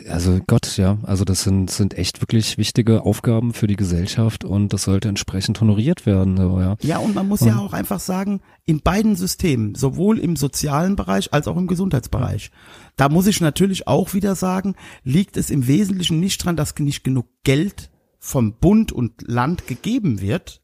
also 0.09 0.39
Gott, 0.45 0.77
ja, 0.77 0.97
also 1.03 1.25
das 1.25 1.43
sind 1.43 1.71
sind 1.71 1.97
echt 1.97 2.21
wirklich 2.21 2.57
wichtige 2.57 3.01
Aufgaben 3.01 3.53
für 3.53 3.67
die 3.67 3.75
Gesellschaft 3.75 4.45
und 4.45 4.71
das 4.71 4.83
sollte 4.83 5.09
entsprechend 5.09 5.59
honoriert 5.59 6.05
werden, 6.05 6.37
so, 6.37 6.59
ja. 6.59 6.75
Ja, 6.81 6.99
und 6.99 7.15
man 7.15 7.27
muss 7.27 7.41
ja 7.41 7.57
auch 7.57 7.73
einfach 7.73 7.99
sagen, 7.99 8.41
in 8.65 8.81
beiden 8.81 9.15
Systemen, 9.15 9.75
sowohl 9.75 10.19
im 10.19 10.35
sozialen 10.35 10.95
Bereich 10.95 11.33
als 11.33 11.47
auch 11.47 11.57
im 11.57 11.67
Gesundheitsbereich, 11.67 12.51
da 12.95 13.09
muss 13.09 13.27
ich 13.27 13.41
natürlich 13.41 13.87
auch 13.87 14.13
wieder 14.13 14.35
sagen, 14.35 14.75
liegt 15.03 15.37
es 15.37 15.49
im 15.49 15.67
Wesentlichen 15.67 16.19
nicht 16.19 16.43
dran, 16.43 16.55
dass 16.55 16.77
nicht 16.79 17.03
genug 17.03 17.27
Geld 17.43 17.89
vom 18.19 18.53
Bund 18.53 18.91
und 18.91 19.13
Land 19.27 19.67
gegeben 19.67 20.21
wird, 20.21 20.61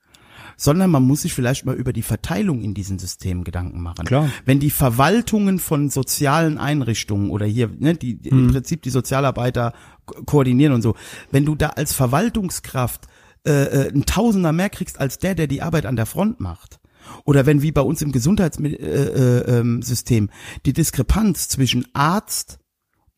sondern 0.58 0.92
man 0.92 1.04
muss 1.04 1.24
sich 1.24 1.34
vielleicht 1.34 1.66
mal 1.66 1.76
über 1.76 1.92
die 1.92 2.02
Verteilung 2.04 2.62
in 2.62 2.74
diesen 2.74 3.00
Systemen 3.00 3.44
Gedanken 3.44 3.82
machen. 3.82 4.06
Klar. 4.06 4.30
Wenn 4.46 4.60
die 4.60 4.70
Verwaltungen 4.70 5.60
von 5.60 5.90
sozialen 5.90 6.58
Einrichtungen 6.58 7.32
oder 7.32 7.46
hier, 7.46 7.70
ne, 7.80 7.96
die 7.96 8.14
im 8.28 8.52
Prinzip 8.52 8.82
die 8.84 8.92
Sozialarbeiter 8.92 9.74
ko- 10.06 10.24
koordinieren 10.24 10.74
und 10.74 10.82
so, 10.82 10.96
wenn 11.32 11.46
du 11.46 11.56
da 11.56 11.70
als 11.70 11.94
Verwaltungskraft 11.94 13.08
äh, 13.46 13.52
äh, 13.52 13.92
ein 13.92 14.06
Tausender 14.06 14.52
mehr 14.52 14.70
kriegst 14.70 15.00
als 15.00 15.18
der, 15.18 15.34
der 15.34 15.48
die 15.48 15.64
Arbeit 15.64 15.88
an 15.88 15.96
der 15.96 16.06
Front 16.06 16.40
macht. 16.40 16.80
Oder 17.26 17.46
wenn 17.46 17.62
wie 17.62 17.72
bei 17.72 17.82
uns 17.82 18.02
im 18.02 18.12
Gesundheitssystem 18.12 18.66
äh, 18.66 19.52
äh, 19.52 19.60
ähm, 19.60 20.30
die 20.66 20.74
Diskrepanz 20.74 21.50
zwischen 21.50 21.88
Arzt 21.94 22.60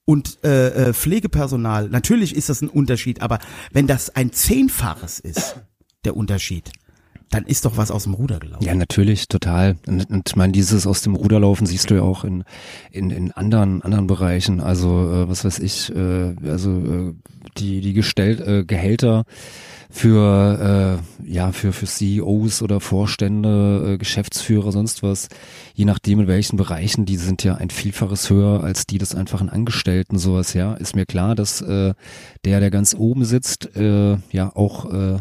und 0.06 0.40
äh, 0.44 0.90
äh, 0.90 0.94
Pflegepersonal, 0.94 1.90
natürlich 1.90 2.36
ist 2.36 2.50
das 2.50 2.62
ein 2.62 2.70
Unterschied, 2.70 3.22
aber 3.22 3.40
wenn 3.72 3.88
das 3.88 4.10
ein 4.16 4.32
Zehnfaches 4.32 5.20
ist, 5.20 5.58
der 6.04 6.18
Unterschied, 6.18 6.72
dann 7.34 7.46
ist 7.46 7.66
doch 7.66 7.78
was 7.78 7.90
aus 7.90 8.04
dem 8.04 8.14
Ruder 8.14 8.40
gelaufen. 8.40 8.64
Ja, 8.64 8.76
natürlich, 8.76 9.28
total. 9.28 9.76
Und, 9.88 10.10
und 10.10 10.30
ich 10.30 10.36
meine, 10.36 10.52
dieses 10.52 10.86
aus 10.86 11.02
dem 11.02 11.16
Ruderlaufen 11.16 11.66
siehst 11.66 11.90
du 11.90 11.96
ja 11.96 12.02
auch 12.02 12.24
in, 12.24 12.44
in, 12.92 13.10
in 13.10 13.32
anderen, 13.32 13.82
anderen 13.82 14.06
Bereichen. 14.06 14.62
Also, 14.62 15.12
äh, 15.12 15.30
was 15.30 15.44
weiß 15.44 15.60
ich, 15.60 15.94
äh, 15.96 16.36
also 16.48 16.70
äh, 16.70 17.14
die, 17.58 17.82
die 17.82 17.94
Gestell, 17.94 18.42
äh, 18.42 18.66
Gehälter 18.66 19.26
für 19.96 21.00
äh, 21.24 21.32
ja 21.32 21.52
für 21.52 21.72
für 21.72 21.86
CEOs 21.86 22.64
oder 22.64 22.80
Vorstände, 22.80 23.94
äh, 23.94 23.98
Geschäftsführer, 24.00 24.72
sonst 24.72 25.04
was, 25.04 25.30
je 25.76 25.86
nachdem 25.86 26.22
in 26.22 26.28
welchen 26.28 26.58
Bereichen, 26.58 27.06
die 27.06 27.18
sind 27.18 27.44
ja 27.44 27.56
ein 27.56 27.70
Vielfaches 27.70 28.28
höher 28.32 28.64
als 28.64 28.88
die 28.88 28.98
des 28.98 29.14
einfachen 29.14 29.50
Angestellten, 29.50 30.18
sowas, 30.18 30.56
ja. 30.56 30.74
Ist 30.74 30.96
mir 30.96 31.06
klar, 31.06 31.36
dass 31.36 31.62
äh, 31.62 31.94
der, 32.44 32.60
der 32.60 32.72
ganz 32.72 32.96
oben 32.96 33.24
sitzt, 33.24 33.76
äh, 33.76 34.18
ja 34.32 34.52
auch 34.56 34.92
äh, 34.92 35.18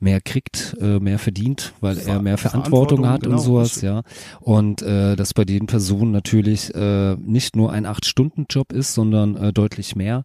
mehr 0.00 0.22
kriegt, 0.22 0.74
äh, 0.80 0.98
mehr 0.98 1.18
verdient, 1.18 1.74
weil 1.82 1.98
er 1.98 2.22
mehr 2.22 2.38
Verantwortung, 2.38 3.02
Verantwortung, 3.02 3.08
hat 3.08 3.22
genau, 3.22 3.36
und 3.36 3.42
sowas, 3.42 3.82
ja. 3.82 4.02
Und 4.40 4.80
äh, 4.80 5.14
dass 5.14 5.34
bei 5.34 5.44
den 5.44 5.66
Personen 5.66 6.12
natürlich 6.12 6.74
äh, 6.74 7.16
nicht 7.16 7.54
nur 7.54 7.70
ein 7.70 7.84
Acht-Stunden-Job 7.84 8.72
ist, 8.72 8.94
sondern 8.94 9.36
äh, 9.36 9.52
deutlich 9.52 9.94
mehr. 9.94 10.24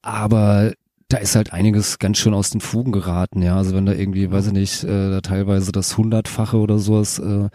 Aber 0.00 0.72
da 1.12 1.18
ist 1.18 1.36
halt 1.36 1.52
einiges 1.52 1.98
ganz 1.98 2.16
schön 2.16 2.32
aus 2.32 2.50
den 2.50 2.62
Fugen 2.62 2.90
geraten, 2.90 3.42
ja. 3.42 3.56
Also 3.56 3.74
wenn 3.74 3.84
da 3.84 3.92
irgendwie, 3.92 4.30
weiß 4.30 4.46
ich 4.46 4.52
nicht, 4.54 4.84
äh, 4.84 5.10
da 5.10 5.20
teilweise 5.20 5.70
das 5.70 5.98
Hundertfache 5.98 6.56
oder 6.56 6.78
sowas 6.78 7.18
äh, 7.18 7.50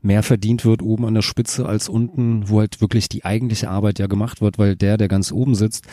mehr 0.00 0.22
verdient 0.22 0.64
wird 0.64 0.80
oben 0.80 1.04
an 1.04 1.14
der 1.14 1.22
Spitze 1.22 1.66
als 1.66 1.90
unten, 1.90 2.48
wo 2.48 2.60
halt 2.60 2.80
wirklich 2.80 3.10
die 3.10 3.24
eigentliche 3.24 3.68
Arbeit 3.68 3.98
ja 3.98 4.06
gemacht 4.06 4.40
wird, 4.40 4.58
weil 4.58 4.76
der, 4.76 4.96
der 4.96 5.08
ganz 5.08 5.30
oben 5.30 5.54
sitzt, 5.54 5.84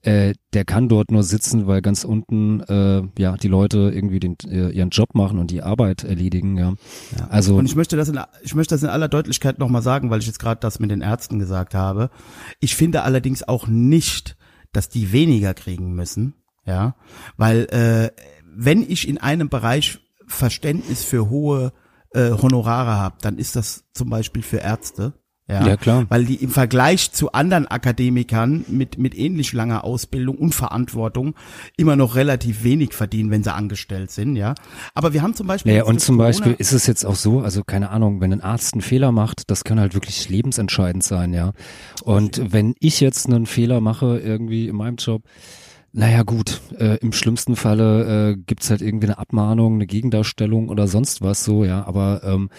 äh, 0.00 0.32
der 0.54 0.64
kann 0.64 0.88
dort 0.88 1.10
nur 1.10 1.22
sitzen, 1.22 1.66
weil 1.66 1.82
ganz 1.82 2.04
unten 2.04 2.60
äh, 2.60 3.02
ja 3.18 3.36
die 3.36 3.48
Leute 3.48 3.92
irgendwie 3.94 4.18
den, 4.18 4.36
äh, 4.48 4.70
ihren 4.70 4.90
Job 4.90 5.14
machen 5.14 5.38
und 5.38 5.50
die 5.50 5.62
Arbeit 5.62 6.04
erledigen, 6.04 6.56
ja. 6.56 6.72
Also 7.28 7.56
Und 7.56 7.66
ich 7.66 7.76
möchte 7.76 7.98
das 7.98 8.08
in, 8.08 8.18
ich 8.42 8.54
möchte 8.54 8.74
das 8.74 8.82
in 8.82 8.88
aller 8.88 9.08
Deutlichkeit 9.08 9.58
nochmal 9.58 9.82
sagen, 9.82 10.08
weil 10.08 10.20
ich 10.20 10.26
jetzt 10.26 10.40
gerade 10.40 10.60
das 10.60 10.80
mit 10.80 10.90
den 10.90 11.02
Ärzten 11.02 11.38
gesagt 11.38 11.74
habe. 11.74 12.08
Ich 12.60 12.74
finde 12.76 13.02
allerdings 13.02 13.46
auch 13.46 13.66
nicht, 13.66 14.36
dass 14.72 14.88
die 14.88 15.12
weniger 15.12 15.52
kriegen 15.52 15.92
müssen, 15.92 16.34
ja, 16.66 16.94
weil 17.36 17.64
äh, 17.70 18.10
wenn 18.54 18.82
ich 18.82 19.08
in 19.08 19.18
einem 19.18 19.48
Bereich 19.48 19.98
Verständnis 20.26 21.04
für 21.04 21.28
hohe 21.30 21.72
äh, 22.14 22.30
Honorare 22.30 22.96
habe, 22.96 23.16
dann 23.22 23.38
ist 23.38 23.56
das 23.56 23.84
zum 23.92 24.10
Beispiel 24.10 24.42
für 24.42 24.58
Ärzte. 24.58 25.14
Ja, 25.48 25.66
Ja, 25.66 25.76
klar. 25.76 26.06
Weil 26.08 26.24
die 26.24 26.36
im 26.36 26.50
Vergleich 26.50 27.10
zu 27.12 27.32
anderen 27.32 27.66
Akademikern 27.66 28.64
mit, 28.68 28.96
mit 28.96 29.14
ähnlich 29.18 29.52
langer 29.52 29.82
Ausbildung 29.84 30.36
und 30.38 30.54
Verantwortung 30.54 31.34
immer 31.76 31.96
noch 31.96 32.14
relativ 32.14 32.62
wenig 32.62 32.94
verdienen, 32.94 33.30
wenn 33.30 33.42
sie 33.42 33.52
angestellt 33.52 34.10
sind, 34.12 34.36
ja. 34.36 34.54
Aber 34.94 35.12
wir 35.12 35.20
haben 35.22 35.34
zum 35.34 35.48
Beispiel. 35.48 35.72
Naja, 35.72 35.84
und 35.84 36.00
zum 36.00 36.16
Corona- 36.16 36.28
Beispiel 36.28 36.54
ist 36.58 36.72
es 36.72 36.86
jetzt 36.86 37.04
auch 37.04 37.16
so, 37.16 37.40
also 37.40 37.64
keine 37.64 37.90
Ahnung, 37.90 38.20
wenn 38.20 38.32
ein 38.32 38.40
Arzt 38.40 38.74
einen 38.74 38.82
Fehler 38.82 39.10
macht, 39.10 39.50
das 39.50 39.64
kann 39.64 39.80
halt 39.80 39.94
wirklich 39.94 40.28
lebensentscheidend 40.28 41.02
sein, 41.02 41.34
ja. 41.34 41.52
Und 42.04 42.52
wenn 42.52 42.74
ich 42.78 43.00
jetzt 43.00 43.26
einen 43.26 43.46
Fehler 43.46 43.80
mache 43.80 44.18
irgendwie 44.20 44.68
in 44.68 44.76
meinem 44.76 44.96
Job, 44.96 45.22
naja 45.92 46.22
gut, 46.22 46.60
äh, 46.78 46.96
im 46.98 47.12
schlimmsten 47.12 47.56
Falle 47.56 48.32
äh, 48.32 48.36
gibt's 48.36 48.70
halt 48.70 48.80
irgendwie 48.82 49.08
eine 49.08 49.18
Abmahnung, 49.18 49.74
eine 49.74 49.86
Gegendarstellung 49.86 50.68
oder 50.68 50.88
sonst 50.88 51.20
was 51.22 51.44
so, 51.44 51.64
ja, 51.64 51.86
aber 51.86 52.22
ähm, 52.24 52.50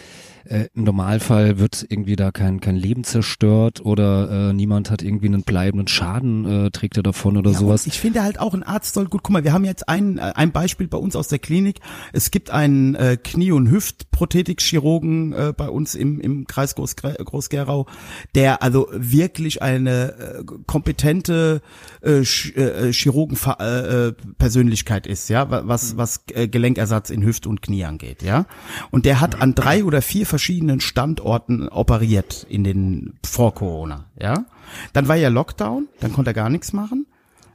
äh, 0.45 0.67
im 0.75 0.83
Normalfall 0.83 1.59
wird 1.59 1.85
irgendwie 1.89 2.15
da 2.15 2.31
kein, 2.31 2.59
kein 2.61 2.75
Leben 2.75 3.03
zerstört 3.03 3.85
oder 3.85 4.49
äh, 4.49 4.53
niemand 4.53 4.89
hat 4.91 5.01
irgendwie 5.01 5.27
einen 5.27 5.43
bleibenden 5.43 5.87
Schaden, 5.87 6.45
äh, 6.67 6.71
trägt 6.71 6.97
er 6.97 7.03
davon 7.03 7.37
oder 7.37 7.51
Ja, 7.51 7.57
sowas. 7.59 7.85
Ich 7.87 7.99
finde 7.99 8.23
halt 8.23 8.39
auch 8.39 8.53
ein 8.53 8.63
Arzt 8.63 8.93
soll 8.93 9.05
gut. 9.05 9.21
Guck 9.23 9.31
mal, 9.33 9.43
wir 9.43 9.53
haben 9.53 9.65
jetzt 9.65 9.87
ein 9.89 10.17
äh, 10.17 10.31
ein 10.35 10.51
Beispiel 10.51 10.87
bei 10.87 10.97
uns 10.97 11.15
aus 11.15 11.27
der 11.27 11.39
Klinik. 11.39 11.79
Es 12.11 12.31
gibt 12.31 12.49
einen 12.51 12.95
äh, 12.95 13.17
Knie- 13.21 13.51
und 13.51 13.69
Hüftprothetikchirurgen 13.69 15.33
äh, 15.33 15.53
bei 15.55 15.69
uns 15.69 15.95
im 15.95 16.19
im 16.19 16.47
Kreis 16.47 16.75
Groß 16.75 16.95
Groß-Gerau, 16.95 17.87
der 18.35 18.61
also 18.63 18.87
wirklich 18.93 19.61
eine 19.61 20.13
äh, 20.39 20.43
kompetente 20.65 21.61
äh, 22.01 22.19
Sch- 22.21 22.55
äh, 22.55 22.91
Chirurgen 22.93 23.37
äh, 23.59 24.07
äh, 24.07 24.13
Persönlichkeit 24.37 25.07
ist, 25.07 25.29
ja, 25.29 25.49
wa- 25.49 25.63
was 25.65 25.97
was 25.97 26.23
äh, 26.33 26.47
Gelenkersatz 26.47 27.09
in 27.09 27.23
Hüfte 27.23 27.49
und 27.49 27.61
Knie 27.61 27.85
angeht, 27.85 28.23
ja. 28.23 28.45
Und 28.91 29.05
der 29.05 29.19
hat 29.21 29.41
an 29.41 29.55
drei 29.55 29.83
oder 29.83 30.01
vier 30.01 30.25
verschiedenen 30.33 30.79
Standorten 30.79 31.69
operiert 31.69 32.47
in 32.49 32.63
den 32.63 33.19
vor 33.23 33.53
Corona, 33.53 34.05
ja. 34.19 34.45
Dann 34.91 35.07
war 35.07 35.15
ja 35.15 35.29
Lockdown, 35.29 35.89
dann 35.99 36.11
konnte 36.11 36.31
er 36.31 36.33
gar 36.33 36.49
nichts 36.49 36.73
machen. 36.73 37.05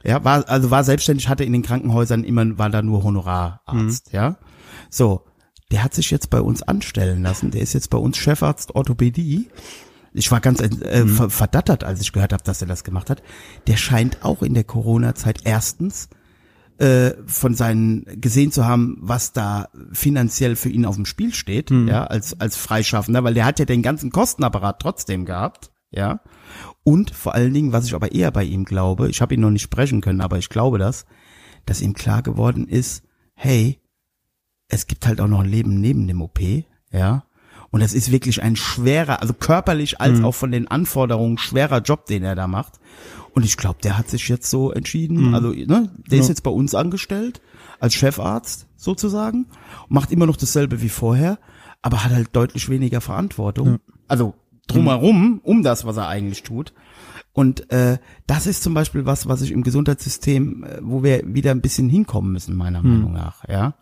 Ja, 0.01 0.23
war, 0.23 0.47
also 0.47 0.71
war 0.71 0.85
selbstständig, 0.85 1.27
hatte 1.27 1.43
in 1.43 1.51
den 1.51 1.61
Krankenhäusern 1.61 2.23
immer, 2.23 2.57
war 2.57 2.69
da 2.69 2.81
nur 2.81 3.03
Honorararzt, 3.03 4.13
ja. 4.13 4.37
So. 4.89 5.25
Der 5.71 5.83
hat 5.83 5.93
sich 5.93 6.09
jetzt 6.09 6.29
bei 6.31 6.41
uns 6.41 6.63
anstellen 6.63 7.21
lassen. 7.21 7.51
Der 7.51 7.61
ist 7.61 7.73
jetzt 7.73 7.91
bei 7.91 7.97
uns 7.99 8.17
Chefarzt 8.17 8.73
Orthopädie. 8.73 9.49
Ich 10.13 10.31
war 10.31 10.39
ganz 10.39 10.61
äh, 10.61 11.05
ver 11.05 11.29
verdattert, 11.29 11.83
als 11.83 12.01
ich 12.01 12.11
gehört 12.11 12.33
habe, 12.33 12.43
dass 12.43 12.61
er 12.61 12.67
das 12.67 12.83
gemacht 12.83 13.11
hat. 13.11 13.21
Der 13.67 13.77
scheint 13.77 14.23
auch 14.23 14.41
in 14.41 14.55
der 14.55 14.63
Corona-Zeit 14.63 15.41
erstens 15.43 16.09
äh, 16.79 17.11
von 17.25 17.53
seinen 17.55 18.05
gesehen 18.21 18.51
zu 18.51 18.65
haben, 18.65 18.97
was 19.01 19.33
da 19.33 19.67
finanziell 19.91 20.55
für 20.55 20.69
ihn 20.69 20.85
auf 20.85 20.95
dem 20.95 21.05
Spiel 21.05 21.33
steht, 21.33 21.71
Mhm. 21.71 21.87
ja, 21.87 22.05
als 22.05 22.39
als 22.39 22.55
Freischaffender, 22.57 23.23
weil 23.23 23.33
der 23.33 23.45
hat 23.45 23.59
ja 23.59 23.65
den 23.65 23.81
ganzen 23.81 24.11
Kostenapparat 24.11 24.81
trotzdem 24.81 25.25
gehabt, 25.25 25.71
ja. 25.91 26.21
Und 26.83 27.11
vor 27.11 27.35
allen 27.35 27.53
Dingen, 27.53 27.73
was 27.73 27.85
ich 27.85 27.93
aber 27.95 28.13
eher 28.13 28.31
bei 28.31 28.43
ihm 28.43 28.63
glaube, 28.65 29.09
ich 29.09 29.21
habe 29.21 29.33
ihn 29.33 29.41
noch 29.41 29.51
nicht 29.51 29.61
sprechen 29.63 30.01
können, 30.01 30.21
aber 30.21 30.37
ich 30.37 30.49
glaube 30.49 30.77
das, 30.77 31.05
dass 31.65 31.81
ihm 31.81 31.93
klar 31.93 32.21
geworden 32.23 32.67
ist, 32.67 33.03
hey, 33.35 33.79
es 34.69 34.87
gibt 34.87 35.05
halt 35.05 35.19
auch 35.21 35.27
noch 35.27 35.41
ein 35.41 35.49
Leben 35.49 35.79
neben 35.81 36.07
dem 36.07 36.21
OP, 36.21 36.39
ja. 36.91 37.23
Und 37.71 37.81
es 37.81 37.93
ist 37.93 38.11
wirklich 38.11 38.41
ein 38.41 38.55
schwerer, 38.55 39.21
also 39.21 39.33
körperlich 39.33 39.99
als 40.01 40.19
Mhm. 40.19 40.25
auch 40.25 40.33
von 40.35 40.51
den 40.51 40.67
Anforderungen 40.69 41.37
schwerer 41.37 41.81
Job, 41.81 42.05
den 42.07 42.23
er 42.23 42.33
da 42.35 42.47
macht. 42.47 42.79
Und 43.33 43.45
ich 43.45 43.57
glaube, 43.57 43.79
der 43.83 43.97
hat 43.97 44.09
sich 44.09 44.27
jetzt 44.27 44.49
so 44.49 44.71
entschieden, 44.71 45.33
also 45.35 45.49
ne, 45.51 45.89
der 46.09 46.19
ist 46.19 46.25
Ja. 46.25 46.29
jetzt 46.29 46.43
bei 46.43 46.51
uns 46.51 46.75
angestellt, 46.75 47.41
als 47.79 47.95
Chefarzt 47.95 48.67
sozusagen, 48.75 49.47
macht 49.87 50.11
immer 50.11 50.25
noch 50.25 50.37
dasselbe 50.37 50.81
wie 50.81 50.89
vorher, 50.89 51.39
aber 51.81 52.03
hat 52.03 52.11
halt 52.11 52.29
deutlich 52.33 52.69
weniger 52.69 53.01
Verantwortung. 53.01 53.77
Also 54.07 54.33
drumherum, 54.67 55.39
um 55.43 55.63
das, 55.63 55.85
was 55.85 55.97
er 55.97 56.07
eigentlich 56.07 56.43
tut. 56.43 56.73
Und 57.33 57.71
äh, 57.71 57.99
das 58.27 58.47
ist 58.47 58.63
zum 58.63 58.73
Beispiel 58.73 59.05
was, 59.05 59.27
was 59.27 59.41
ich 59.41 59.51
im 59.51 59.63
Gesundheitssystem, 59.63 60.63
äh, 60.63 60.79
wo 60.81 61.03
wir 61.03 61.21
wieder 61.25 61.51
ein 61.51 61.61
bisschen 61.61 61.87
hinkommen 61.89 62.31
müssen, 62.31 62.55
meiner 62.55 62.81
Meinung 62.81 63.13
nach, 63.13 63.47
ja. 63.47 63.75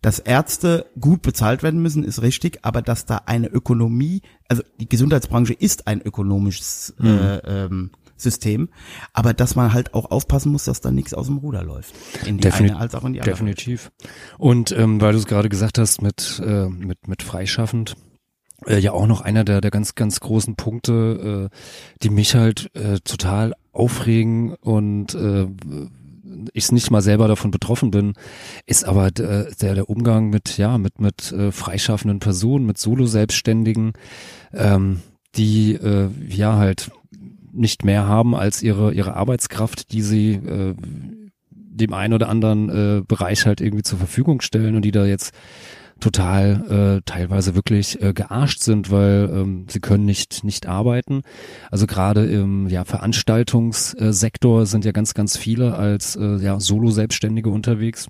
Dass 0.00 0.18
Ärzte 0.18 0.86
gut 1.00 1.22
bezahlt 1.22 1.62
werden 1.62 1.80
müssen, 1.80 2.04
ist 2.04 2.20
richtig, 2.22 2.58
aber 2.62 2.82
dass 2.82 3.06
da 3.06 3.22
eine 3.26 3.48
Ökonomie, 3.48 4.20
also 4.48 4.62
die 4.78 4.88
Gesundheitsbranche 4.88 5.54
ist 5.54 5.86
ein 5.86 6.00
ökonomisches 6.02 6.94
äh, 7.02 7.06
ähm, 7.38 7.90
System, 8.16 8.68
aber 9.12 9.34
dass 9.34 9.56
man 9.56 9.72
halt 9.72 9.94
auch 9.94 10.10
aufpassen 10.10 10.52
muss, 10.52 10.64
dass 10.64 10.80
da 10.80 10.90
nichts 10.90 11.14
aus 11.14 11.26
dem 11.26 11.38
Ruder 11.38 11.62
läuft. 11.62 11.94
In 12.26 12.38
die 12.38 12.48
Defini- 12.48 12.70
eine 12.70 12.76
als 12.78 12.94
auch 12.94 13.04
in 13.04 13.14
die 13.14 13.20
andere. 13.20 13.34
Definitiv. 13.34 13.90
Und 14.38 14.72
ähm, 14.72 15.00
weil 15.00 15.12
du 15.12 15.18
es 15.18 15.26
gerade 15.26 15.48
gesagt 15.48 15.78
hast 15.78 16.02
mit, 16.02 16.42
äh, 16.44 16.68
mit, 16.68 17.08
mit 17.08 17.22
freischaffend, 17.22 17.96
äh, 18.66 18.78
ja 18.78 18.92
auch 18.92 19.06
noch 19.06 19.20
einer 19.20 19.44
der, 19.44 19.60
der 19.60 19.70
ganz, 19.70 19.94
ganz 19.94 20.20
großen 20.20 20.56
Punkte, 20.56 21.50
äh, 21.52 21.56
die 22.02 22.10
mich 22.10 22.34
halt 22.34 22.74
äh, 22.74 23.00
total 23.00 23.54
aufregen 23.72 24.54
und 24.54 25.14
äh, 25.14 25.46
ich 26.52 26.72
nicht 26.72 26.90
mal 26.90 27.02
selber 27.02 27.28
davon 27.28 27.50
betroffen 27.50 27.90
bin, 27.90 28.14
ist 28.66 28.84
aber 28.84 29.10
der, 29.10 29.50
der, 29.60 29.74
der 29.74 29.90
Umgang 29.90 30.30
mit, 30.30 30.56
ja, 30.58 30.78
mit, 30.78 31.00
mit 31.00 31.32
äh, 31.32 31.52
freischaffenden 31.52 32.18
Personen, 32.18 32.66
mit 32.66 32.78
Solo-Selbstständigen, 32.78 33.92
ähm, 34.52 35.00
die 35.36 35.74
äh, 35.74 36.08
ja 36.28 36.56
halt 36.56 36.90
nicht 37.54 37.84
mehr 37.84 38.06
haben 38.06 38.34
als 38.34 38.62
ihre, 38.62 38.92
ihre 38.92 39.14
Arbeitskraft, 39.14 39.92
die 39.92 40.02
sie 40.02 40.32
äh, 40.32 40.74
dem 41.50 41.92
einen 41.92 42.14
oder 42.14 42.28
anderen 42.28 42.68
äh, 42.68 43.02
Bereich 43.06 43.46
halt 43.46 43.60
irgendwie 43.60 43.82
zur 43.82 43.98
Verfügung 43.98 44.40
stellen 44.40 44.76
und 44.76 44.82
die 44.82 44.92
da 44.92 45.04
jetzt 45.04 45.32
total 46.00 46.98
äh, 46.98 47.02
teilweise 47.04 47.54
wirklich 47.54 48.00
äh, 48.02 48.12
gearscht 48.12 48.60
sind, 48.60 48.90
weil 48.90 49.30
ähm, 49.32 49.66
sie 49.68 49.80
können 49.80 50.04
nicht 50.04 50.44
nicht 50.44 50.66
arbeiten. 50.66 51.22
Also 51.70 51.86
gerade 51.86 52.26
im 52.26 52.68
ja, 52.68 52.84
Veranstaltungssektor 52.84 54.66
sind 54.66 54.84
ja 54.84 54.92
ganz 54.92 55.14
ganz 55.14 55.36
viele 55.36 55.74
als 55.74 56.16
äh, 56.16 56.36
ja 56.36 56.60
Solo-Selbstständige 56.60 57.48
unterwegs. 57.48 58.08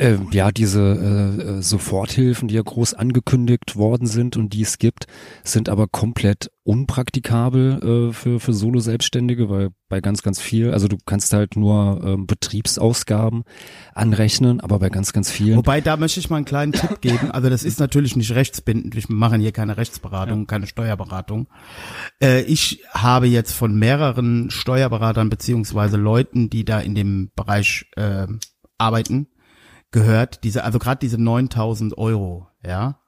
Ähm, 0.00 0.28
ja, 0.30 0.52
diese 0.52 0.80
äh, 0.80 1.42
äh, 1.42 1.62
Soforthilfen, 1.62 2.46
die 2.46 2.54
ja 2.54 2.62
groß 2.62 2.94
angekündigt 2.94 3.74
worden 3.74 4.06
sind 4.06 4.36
und 4.36 4.52
die 4.52 4.62
es 4.62 4.78
gibt, 4.78 5.08
sind 5.42 5.68
aber 5.68 5.88
komplett 5.88 6.52
unpraktikabel 6.62 8.10
äh, 8.10 8.12
für, 8.12 8.38
für 8.38 8.52
Solo-Selbstständige, 8.52 9.50
weil 9.50 9.70
bei 9.88 10.00
ganz, 10.00 10.22
ganz 10.22 10.40
viel, 10.40 10.70
also 10.70 10.86
du 10.86 10.98
kannst 11.04 11.32
halt 11.32 11.56
nur 11.56 12.00
ähm, 12.04 12.28
Betriebsausgaben 12.28 13.42
anrechnen, 13.92 14.60
aber 14.60 14.78
bei 14.78 14.88
ganz, 14.88 15.12
ganz 15.12 15.32
vielen. 15.32 15.56
Wobei, 15.56 15.80
da 15.80 15.96
möchte 15.96 16.20
ich 16.20 16.30
mal 16.30 16.36
einen 16.36 16.44
kleinen 16.44 16.72
Tipp 16.72 17.00
geben. 17.00 17.32
Also 17.32 17.50
das 17.50 17.64
ist 17.64 17.80
natürlich 17.80 18.14
nicht 18.14 18.30
rechtsbindend. 18.36 18.94
Wir 18.94 19.02
machen 19.08 19.40
hier 19.40 19.52
keine 19.52 19.78
Rechtsberatung, 19.78 20.46
keine 20.46 20.68
Steuerberatung. 20.68 21.48
Äh, 22.22 22.42
ich 22.42 22.84
habe 22.92 23.26
jetzt 23.26 23.50
von 23.52 23.76
mehreren 23.76 24.50
Steuerberatern 24.52 25.28
beziehungsweise 25.28 25.96
Leuten, 25.96 26.50
die 26.50 26.64
da 26.64 26.78
in 26.78 26.94
dem 26.94 27.32
Bereich 27.34 27.86
äh, 27.96 28.28
arbeiten, 28.78 29.26
gehört, 29.90 30.44
diese, 30.44 30.64
also 30.64 30.78
gerade 30.78 30.98
diese 31.00 31.18
9000 31.20 31.96
Euro, 31.98 32.46
ja. 32.64 32.98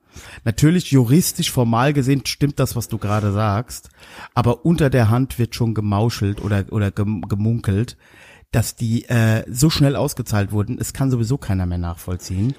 Natürlich 0.45 0.91
juristisch 0.91 1.53
formal 1.53 1.93
gesehen 1.93 2.23
stimmt 2.27 2.59
das, 2.59 2.75
was 2.75 2.89
du 2.89 2.99
gerade 2.99 3.33
sagst, 3.33 3.91
aber 4.35 4.65
unter 4.67 4.91
der 4.91 5.09
Hand 5.09 5.39
wird 5.39 5.55
schon 5.55 5.73
gemauschelt 5.73 6.43
oder 6.43 6.65
oder 6.71 6.91
gem- 6.91 7.23
gemunkelt, 7.29 7.97
dass 8.51 8.75
die 8.75 9.05
äh, 9.09 9.45
so 9.49 9.71
schnell 9.71 9.95
ausgezahlt 9.95 10.51
wurden. 10.51 10.79
Es 10.81 10.93
kann 10.93 11.13
sowieso 11.13 11.39
keiner 11.39 11.65
mehr 11.67 11.79
nachvollziehen 11.79 12.55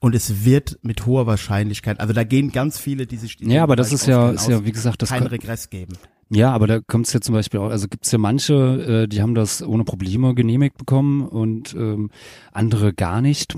und 0.00 0.14
es 0.14 0.46
wird 0.46 0.78
mit 0.80 1.04
hoher 1.04 1.26
Wahrscheinlichkeit, 1.26 2.00
also 2.00 2.14
da 2.14 2.24
gehen 2.24 2.52
ganz 2.52 2.78
viele, 2.78 3.06
die 3.06 3.18
sich 3.18 3.38
Ja, 3.40 3.62
aber 3.64 3.76
das 3.76 3.92
ist 3.92 4.06
ja, 4.06 4.30
ist 4.30 4.48
ja, 4.48 4.64
wie 4.64 4.72
gesagt, 4.72 5.02
das 5.02 5.10
keinen 5.10 5.24
kann, 5.24 5.28
Regress 5.28 5.68
geben. 5.68 5.98
Ja, 6.30 6.52
aber 6.52 6.66
da 6.66 6.80
kommt 6.80 7.06
es 7.06 7.12
ja 7.12 7.20
zum 7.20 7.34
Beispiel 7.34 7.60
auch, 7.60 7.70
also 7.70 7.86
gibt 7.88 8.06
es 8.06 8.12
ja 8.12 8.18
manche, 8.18 9.04
äh, 9.04 9.08
die 9.08 9.22
haben 9.22 9.34
das 9.34 9.62
ohne 9.62 9.84
Probleme 9.84 10.34
genehmigt 10.34 10.76
bekommen 10.78 11.22
und 11.26 11.74
ähm, 11.74 12.10
andere 12.52 12.92
gar 12.92 13.20
nicht. 13.20 13.54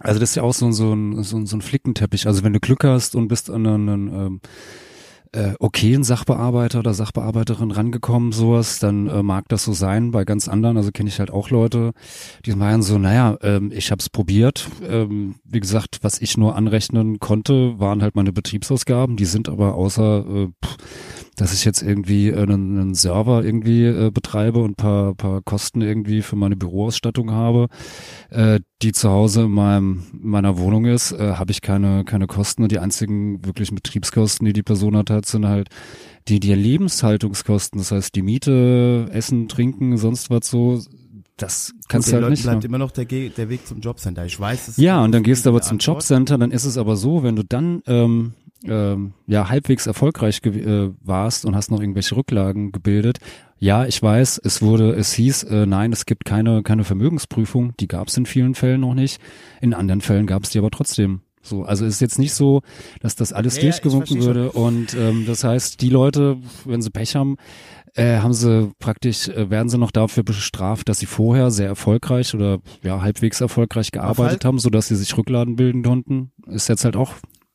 Also 0.00 0.18
das 0.20 0.30
ist 0.30 0.34
ja 0.36 0.42
auch 0.42 0.54
so, 0.54 0.70
so, 0.72 0.92
ein, 0.92 1.22
so, 1.22 1.36
ein- 1.36 1.46
so 1.46 1.56
ein 1.56 1.62
Flickenteppich. 1.62 2.26
Also 2.26 2.42
wenn 2.42 2.52
du 2.52 2.60
Glück 2.60 2.84
hast 2.84 3.14
und 3.14 3.28
bist 3.28 3.48
an 3.48 3.66
einen 3.66 4.08
ähm, 4.08 4.40
äh, 5.32 5.54
okayen 5.60 6.04
Sachbearbeiter 6.04 6.80
oder 6.80 6.94
Sachbearbeiterin 6.94 7.70
rangekommen, 7.70 8.32
sowas, 8.32 8.78
dann 8.80 9.08
äh, 9.08 9.22
mag 9.22 9.48
das 9.48 9.64
so 9.64 9.72
sein. 9.72 10.10
Bei 10.10 10.24
ganz 10.24 10.48
anderen, 10.48 10.76
also 10.76 10.90
kenne 10.92 11.08
ich 11.08 11.18
halt 11.20 11.30
auch 11.30 11.50
Leute, 11.50 11.92
die 12.44 12.54
meinen 12.54 12.82
so, 12.82 12.98
naja, 12.98 13.36
ähm, 13.42 13.72
ich 13.74 13.90
habe 13.90 14.00
es 14.00 14.10
probiert. 14.10 14.68
Ähm, 14.88 15.36
wie 15.44 15.60
gesagt, 15.60 15.98
was 16.02 16.20
ich 16.20 16.36
nur 16.36 16.56
anrechnen 16.56 17.18
konnte, 17.18 17.78
waren 17.78 18.02
halt 18.02 18.14
meine 18.16 18.32
Betriebsausgaben. 18.32 19.16
Die 19.16 19.24
sind 19.24 19.48
aber 19.48 19.74
außer 19.74 20.24
äh, 20.26 20.48
pff, 20.64 20.76
dass 21.36 21.52
ich 21.52 21.64
jetzt 21.64 21.82
irgendwie 21.82 22.28
äh, 22.28 22.42
einen, 22.42 22.78
einen 22.78 22.94
Server 22.94 23.44
irgendwie 23.44 23.84
äh, 23.84 24.10
betreibe 24.10 24.60
und 24.60 24.76
paar, 24.76 25.14
paar 25.14 25.42
Kosten 25.42 25.80
irgendwie 25.80 26.22
für 26.22 26.36
meine 26.36 26.56
Büroausstattung 26.56 27.30
habe, 27.30 27.68
äh, 28.30 28.60
die 28.82 28.92
zu 28.92 29.10
Hause 29.10 29.42
in, 29.42 29.50
meinem, 29.50 30.04
in 30.12 30.28
meiner 30.28 30.58
Wohnung 30.58 30.84
ist, 30.84 31.12
äh, 31.12 31.34
habe 31.34 31.52
ich 31.52 31.62
keine, 31.62 32.04
keine 32.04 32.26
Kosten 32.26 32.62
und 32.62 32.72
die 32.72 32.78
einzigen 32.78 33.44
wirklichen 33.44 33.74
Betriebskosten, 33.74 34.44
die 34.46 34.52
die 34.52 34.62
Person 34.62 34.96
hat, 34.96 35.10
hat 35.10 35.26
sind 35.26 35.46
halt 35.46 35.68
die, 36.28 36.40
die 36.40 36.54
Lebenshaltungskosten, 36.54 37.78
das 37.78 37.90
heißt 37.90 38.14
die 38.14 38.22
Miete, 38.22 39.08
Essen, 39.10 39.48
Trinken, 39.48 39.96
sonst 39.96 40.30
was 40.30 40.48
so, 40.48 40.80
das 41.36 41.74
kannst 41.88 42.08
du 42.08 42.12
halt 42.12 42.22
Leuten 42.22 42.32
nicht. 42.32 42.42
bleibt 42.44 42.62
Ne? 42.62 42.68
immer 42.68 42.78
noch 42.78 42.92
der, 42.92 43.06
Ge 43.06 43.30
der 43.30 43.48
Weg 43.48 43.66
zum 43.66 43.80
Jobcenter. 43.80 44.24
Ich 44.24 44.38
weiß 44.38 44.68
es. 44.68 44.76
Ja, 44.76 45.02
und 45.02 45.12
dann 45.12 45.22
gehst 45.22 45.44
du 45.44 45.50
aber 45.50 45.62
zum 45.62 45.76
Antwort. 45.76 45.96
Jobcenter, 45.96 46.38
dann 46.38 46.52
ist 46.52 46.64
es 46.64 46.78
aber 46.78 46.96
so, 46.96 47.22
wenn 47.22 47.34
du 47.34 47.42
dann 47.42 47.82
ähm, 47.86 48.34
ähm, 48.64 49.12
ja 49.26 49.48
halbwegs 49.48 49.86
erfolgreich 49.86 50.40
äh, 50.44 50.90
warst 51.02 51.44
und 51.44 51.54
hast 51.54 51.70
noch 51.70 51.80
irgendwelche 51.80 52.16
Rücklagen 52.16 52.72
gebildet. 52.72 53.18
Ja, 53.58 53.86
ich 53.86 54.02
weiß, 54.02 54.40
es 54.44 54.62
wurde, 54.62 54.92
es 54.92 55.12
hieß, 55.14 55.44
äh, 55.44 55.66
nein, 55.66 55.92
es 55.92 56.06
gibt 56.06 56.24
keine 56.24 56.62
keine 56.62 56.84
Vermögensprüfung. 56.84 57.72
Die 57.80 57.88
gab 57.88 58.08
es 58.08 58.16
in 58.16 58.26
vielen 58.26 58.54
Fällen 58.54 58.80
noch 58.80 58.94
nicht. 58.94 59.20
In 59.60 59.74
anderen 59.74 60.00
Fällen 60.00 60.26
gab 60.26 60.44
es 60.44 60.50
die 60.50 60.58
aber 60.58 60.70
trotzdem. 60.70 61.20
So, 61.42 61.62
also 61.62 61.84
es 61.84 61.94
ist 61.94 62.00
jetzt 62.00 62.18
nicht 62.18 62.32
so, 62.32 62.62
dass 63.00 63.16
das 63.16 63.32
alles 63.32 63.56
Ja, 63.56 63.64
durchgewunken 63.64 64.22
würde. 64.22 64.50
Und 64.52 64.94
ähm, 64.94 65.24
das 65.26 65.44
heißt, 65.44 65.82
die 65.82 65.90
Leute, 65.90 66.38
wenn 66.64 66.80
sie 66.80 66.88
Pech 66.90 67.16
haben, 67.16 67.36
äh, 67.94 68.18
haben 68.18 68.32
sie 68.32 68.72
praktisch, 68.78 69.28
äh, 69.28 69.50
werden 69.50 69.68
sie 69.68 69.78
noch 69.78 69.90
dafür 69.90 70.22
bestraft, 70.22 70.88
dass 70.88 70.98
sie 70.98 71.06
vorher 71.06 71.50
sehr 71.50 71.68
erfolgreich 71.68 72.34
oder 72.34 72.60
ja 72.82 73.02
halbwegs 73.02 73.40
erfolgreich 73.42 73.92
gearbeitet 73.92 74.32
halt- 74.32 74.44
haben, 74.46 74.58
sodass 74.58 74.88
sie 74.88 74.96
sich 74.96 75.16
Rückladen 75.16 75.56
bilden 75.56 75.82
konnten. 75.82 76.32
Ist 76.46 76.68
jetzt 76.68 76.84
halt 76.84 76.96
auch 76.96 77.12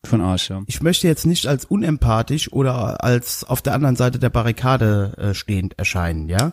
den 0.07 0.21
Arsch, 0.21 0.49
ja. 0.49 0.61
Ich 0.65 0.81
möchte 0.81 1.07
jetzt 1.07 1.25
nicht 1.25 1.45
als 1.45 1.65
unempathisch 1.65 2.51
oder 2.51 3.03
als 3.03 3.43
auf 3.43 3.61
der 3.61 3.73
anderen 3.73 3.97
Seite 3.97 4.17
der 4.17 4.29
Barrikade 4.29 5.13
äh, 5.17 5.33
stehend 5.33 5.77
erscheinen, 5.77 6.29
ja. 6.29 6.51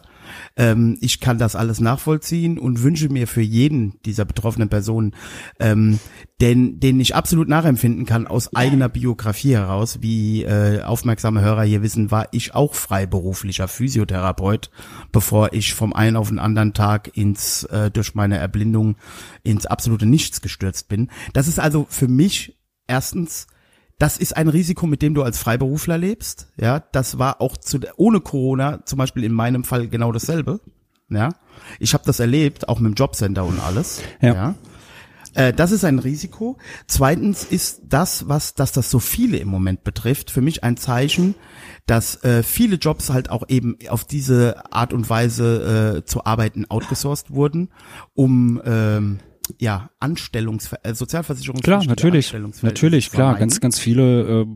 Ähm, 0.56 0.98
ich 1.00 1.20
kann 1.20 1.38
das 1.38 1.54
alles 1.54 1.80
nachvollziehen 1.80 2.58
und 2.58 2.82
wünsche 2.82 3.08
mir 3.08 3.28
für 3.28 3.42
jeden 3.42 4.00
dieser 4.04 4.24
betroffenen 4.24 4.68
Personen, 4.68 5.14
ähm, 5.60 6.00
den, 6.40 6.80
den 6.80 6.98
ich 6.98 7.14
absolut 7.14 7.48
nachempfinden 7.48 8.04
kann 8.04 8.26
aus 8.26 8.54
eigener 8.54 8.88
Biografie 8.88 9.54
heraus, 9.54 10.02
wie 10.02 10.42
äh, 10.42 10.82
aufmerksame 10.82 11.40
Hörer 11.40 11.62
hier 11.62 11.82
wissen, 11.82 12.10
war 12.10 12.26
ich 12.32 12.54
auch 12.54 12.74
freiberuflicher 12.74 13.68
Physiotherapeut, 13.68 14.70
bevor 15.12 15.52
ich 15.52 15.72
vom 15.72 15.92
einen 15.92 16.16
auf 16.16 16.28
den 16.28 16.40
anderen 16.40 16.74
Tag 16.74 17.16
ins 17.16 17.62
äh, 17.64 17.90
durch 17.92 18.16
meine 18.16 18.38
Erblindung 18.38 18.96
ins 19.44 19.66
absolute 19.66 20.04
Nichts 20.04 20.40
gestürzt 20.40 20.88
bin. 20.88 21.10
Das 21.32 21.46
ist 21.46 21.60
also 21.60 21.86
für 21.88 22.08
mich 22.08 22.55
erstens, 22.86 23.46
das 23.98 24.18
ist 24.18 24.36
ein 24.36 24.48
Risiko, 24.48 24.86
mit 24.86 25.02
dem 25.02 25.14
du 25.14 25.22
als 25.22 25.38
Freiberufler 25.38 25.98
lebst. 25.98 26.52
Ja, 26.60 26.80
das 26.80 27.18
war 27.18 27.40
auch 27.40 27.56
zu, 27.56 27.80
ohne 27.96 28.20
Corona 28.20 28.84
zum 28.84 28.98
Beispiel 28.98 29.24
in 29.24 29.32
meinem 29.32 29.64
Fall 29.64 29.88
genau 29.88 30.12
dasselbe. 30.12 30.60
Ja, 31.08 31.30
ich 31.78 31.94
habe 31.94 32.04
das 32.04 32.20
erlebt, 32.20 32.68
auch 32.68 32.80
mit 32.80 32.92
dem 32.92 32.94
Jobcenter 32.94 33.44
und 33.44 33.60
alles. 33.60 34.02
Ja. 34.20 34.34
ja. 34.34 34.54
Äh, 35.36 35.52
das 35.52 35.70
ist 35.70 35.84
ein 35.84 35.98
Risiko. 35.98 36.58
Zweitens 36.86 37.44
ist 37.44 37.82
das, 37.84 38.28
was, 38.28 38.54
dass 38.54 38.72
das 38.72 38.90
so 38.90 38.98
viele 38.98 39.36
im 39.36 39.48
Moment 39.48 39.84
betrifft, 39.84 40.30
für 40.30 40.40
mich 40.40 40.64
ein 40.64 40.76
Zeichen, 40.76 41.34
dass 41.86 42.22
äh, 42.24 42.42
viele 42.42 42.76
Jobs 42.76 43.10
halt 43.10 43.30
auch 43.30 43.48
eben 43.48 43.78
auf 43.88 44.04
diese 44.04 44.72
Art 44.72 44.92
und 44.92 45.08
Weise 45.08 45.98
äh, 45.98 46.04
zu 46.04 46.24
arbeiten 46.24 46.64
outgesourced 46.68 47.30
wurden, 47.30 47.68
um 48.14 48.60
ähm, 48.64 49.18
ja 49.58 49.90
Anstellungs 50.00 50.70
äh, 50.82 50.94
Sozialversicherungs 50.94 51.62
Klar, 51.62 51.84
natürlich, 51.84 52.32
natürlich, 52.62 53.10
klar, 53.10 53.36
ganz, 53.36 53.60
ganz 53.60 53.78
viele. 53.78 54.46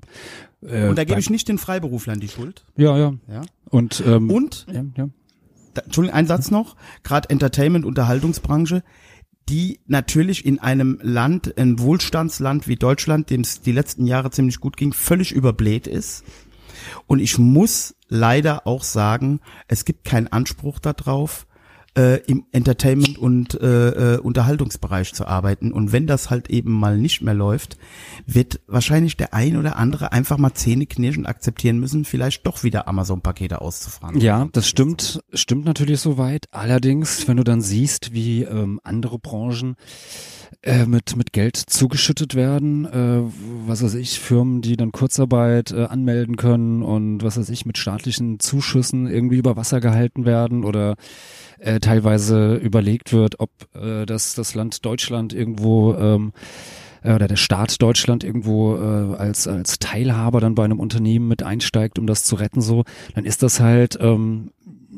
Äh, 0.63 0.85
äh, 0.85 0.89
und 0.89 0.99
da 0.99 1.05
gebe 1.05 1.21
ich 1.21 1.31
nicht 1.31 1.49
den 1.49 1.59
Freiberuflern 1.59 2.21
die 2.21 2.29
Schuld. 2.29 2.65
Ja, 2.77 2.97
ja. 2.97 3.15
Ja. 3.29 3.43
Und 3.69 4.03
ähm, 4.07 4.31
Und 4.31 4.67
ja, 4.73 4.85
ja. 4.97 5.09
da, 5.75 5.83
Entschuldigung, 5.83 6.17
ein 6.17 6.27
Satz 6.27 6.51
noch, 6.51 6.77
gerade 7.03 7.31
Entertainment, 7.31 7.85
Unterhaltungsbranche, 7.85 8.83
die 9.49 9.81
natürlich 9.87 10.45
in 10.45 10.61
einem 10.61 10.99
Land, 11.03 11.59
ein 11.59 11.81
Wohlstandsland 11.81 12.69
wie 12.69 12.77
Deutschland, 12.77 13.31
dem 13.31 13.41
es 13.41 13.61
die 13.61 13.73
letzten 13.73 14.07
Jahre 14.07 14.31
ziemlich 14.31 14.61
gut 14.61 14.77
ging, 14.77 14.93
völlig 14.93 15.33
überbläht 15.33 15.87
ist. 15.87 16.25
Und 17.07 17.19
ich 17.19 17.39
muss 17.39 17.95
leider 18.09 18.67
auch 18.67 18.83
sagen, 18.85 19.41
es 19.69 19.85
gibt 19.85 20.05
keinen 20.05 20.29
Anspruch 20.29 20.79
darauf, 20.79 21.47
äh, 21.97 22.21
im 22.27 22.45
Entertainment- 22.53 23.19
und 23.19 23.61
äh, 23.61 24.15
äh, 24.15 24.19
Unterhaltungsbereich 24.19 25.13
zu 25.15 25.27
arbeiten. 25.27 25.73
Und 25.73 25.93
wenn 25.93 26.07
das 26.07 26.31
halt 26.31 26.51
eben 26.51 26.73
mal 26.73 26.97
nicht 26.97 27.23
mehr 27.23 27.35
läuft, 27.35 27.77
wird 28.27 28.61
wahrscheinlich 28.67 29.17
der 29.17 29.35
ein 29.35 29.57
oder 29.57 29.77
andere 29.77 30.13
einfach 30.13 30.39
mal 30.39 30.55
Zähne 30.55 30.87
knirschen 30.87 31.27
akzeptieren 31.27 31.79
müssen, 31.79 32.05
vielleicht 32.05 32.47
doch 32.47 32.63
wieder 32.63 32.87
Amazon-Pakete 32.89 33.61
auszufahren. 33.61 34.21
Ja, 34.21 34.49
das 34.53 34.69
stimmt, 34.69 35.21
stimmt 35.33 35.65
natürlich 35.65 36.01
soweit. 36.01 36.47
Allerdings, 36.53 37.27
wenn 37.27 37.37
du 37.37 37.45
dann 37.45 37.61
siehst, 37.61 38.13
wie 38.13 38.43
ähm, 38.43 38.81
andere 38.85 39.19
Branchen 39.19 39.77
äh, 40.63 40.87
mit, 40.87 41.17
mit 41.17 41.33
Geld 41.33 41.57
zugeschüttet 41.57 42.35
werden, 42.35 42.85
äh, 42.85 43.23
was 43.67 43.83
weiß 43.83 43.95
ich, 43.95 44.21
Firmen, 44.21 44.61
die 44.61 44.77
dann 44.77 44.93
Kurzarbeit 44.93 45.73
äh, 45.73 45.85
anmelden 45.85 46.37
können 46.37 46.83
und 46.83 47.23
was 47.23 47.39
weiß 47.39 47.49
ich, 47.51 47.67
mit 47.67 47.79
staatlichen 47.79 48.41
Zuschüssen 48.41 49.07
irgendwie 49.07 49.39
über 49.39 49.57
Wasser 49.57 49.81
gehalten 49.81 50.25
werden 50.25 50.65
oder 50.65 50.97
äh, 51.59 51.81
teilweise 51.81 52.57
überlegt 52.57 53.13
wird, 53.13 53.41
ob 53.41 53.51
äh, 53.75 54.07
das, 54.07 54.35
das 54.35 54.55
Land 54.55 54.85
Deutschland 54.85 55.33
irgendwo 55.33 55.95
ähm, 55.95 56.33
äh, 57.03 57.15
oder 57.15 57.29
der 57.29 57.37
Staat 57.37 57.81
Deutschland 57.81 58.25
irgendwo 58.25 58.77
äh, 58.77 59.17
als 59.17 59.47
als 59.47 59.79
Teilhaber 59.79 60.41
dann 60.41 60.55
bei 60.55 60.65
einem 60.65 60.81
Unternehmen 60.81 61.29
mit 61.29 61.43
einsteigt, 61.43 61.99
um 61.99 62.07
das 62.07 62.25
zu 62.25 62.37
retten, 62.37 62.61
so, 62.61 62.85
dann 63.15 63.25
ist 63.25 63.43
das 63.43 63.61
halt 63.61 63.99
ähm, 64.01 64.51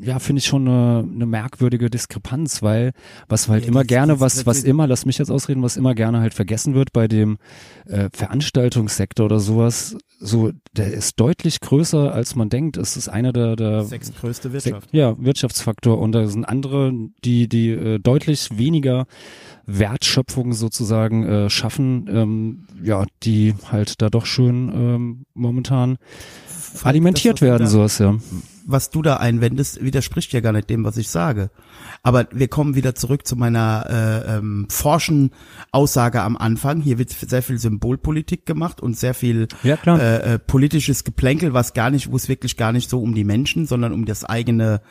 ja, 0.03 0.19
finde 0.19 0.39
ich 0.39 0.45
schon 0.45 0.67
eine, 0.67 1.07
eine 1.09 1.25
merkwürdige 1.25 1.89
Diskrepanz, 1.89 2.61
weil 2.61 2.91
was 3.27 3.47
halt 3.47 3.63
Ja, 3.63 3.69
immer 3.69 3.83
gerne, 3.83 4.19
was, 4.19 4.45
was 4.45 4.63
immer, 4.63 4.87
lass 4.87 5.05
mich 5.05 5.17
jetzt 5.17 5.31
ausreden, 5.31 5.63
was 5.63 5.77
immer 5.77 5.95
gerne 5.95 6.19
halt 6.19 6.33
vergessen 6.33 6.73
wird 6.73 6.93
bei 6.93 7.07
dem 7.07 7.37
äh, 7.85 8.09
Veranstaltungssektor 8.13 9.25
oder 9.25 9.39
sowas, 9.39 9.95
so, 10.19 10.51
der 10.71 10.93
ist 10.93 11.19
deutlich 11.19 11.59
größer, 11.59 12.13
als 12.13 12.35
man 12.35 12.47
denkt. 12.49 12.77
Es 12.77 12.95
ist 12.95 13.09
einer 13.09 13.33
der, 13.33 13.57
der 13.57 13.83
Sechstgrößte 13.83 14.53
Wirtschaft. 14.53 14.87
ja, 14.93 15.15
Wirtschaftsfaktor 15.19 15.99
und 15.99 16.13
da 16.13 16.27
sind 16.27 16.45
andere, 16.45 16.93
die, 17.25 17.49
die 17.49 17.71
äh, 17.71 17.99
deutlich 17.99 18.57
weniger 18.57 19.05
Wertschöpfung 19.65 20.53
sozusagen 20.53 21.23
äh, 21.23 21.49
schaffen, 21.49 22.07
ähm, 22.09 22.67
ja, 22.81 23.05
die 23.23 23.53
halt 23.69 24.01
da 24.01 24.09
doch 24.09 24.25
schön 24.25 24.71
ähm, 24.73 25.25
momentan 25.33 25.97
alimentiert 26.83 27.35
das, 27.35 27.41
werden, 27.41 27.67
sowas, 27.67 27.99
ja. 27.99 28.15
Was 28.65 28.89
du 28.89 29.01
da 29.01 29.17
einwendest, 29.17 29.83
widerspricht 29.83 30.33
ja 30.33 30.39
gar 30.39 30.51
nicht 30.51 30.69
dem, 30.69 30.83
was 30.83 30.97
ich 30.97 31.09
sage. 31.09 31.49
Aber 32.01 32.27
wir 32.31 32.47
kommen 32.47 32.75
wieder 32.75 32.95
zurück 32.95 33.27
zu 33.27 33.35
meiner 33.35 33.85
äh, 33.89 34.37
ähm, 34.37 34.67
forschen 34.69 35.31
Aussage 35.71 36.21
am 36.21 36.37
Anfang. 36.37 36.81
Hier 36.81 36.97
wird 36.97 37.11
sehr 37.11 37.41
viel 37.41 37.57
Symbolpolitik 37.57 38.45
gemacht 38.45 38.81
und 38.81 38.97
sehr 38.97 39.13
viel 39.13 39.47
Ja, 39.63 39.77
äh, 39.85 40.33
äh, 40.33 40.39
politisches 40.39 41.03
Geplänkel, 41.03 41.53
was 41.53 41.73
gar 41.73 41.89
nicht, 41.89 42.11
wo 42.11 42.15
es 42.15 42.29
wirklich 42.29 42.57
gar 42.57 42.71
nicht 42.71 42.89
so 42.89 43.01
um 43.01 43.13
die 43.13 43.23
Menschen, 43.23 43.65
sondern 43.65 43.93
um 43.93 44.05
das 44.05 44.25
eigene 44.25 44.81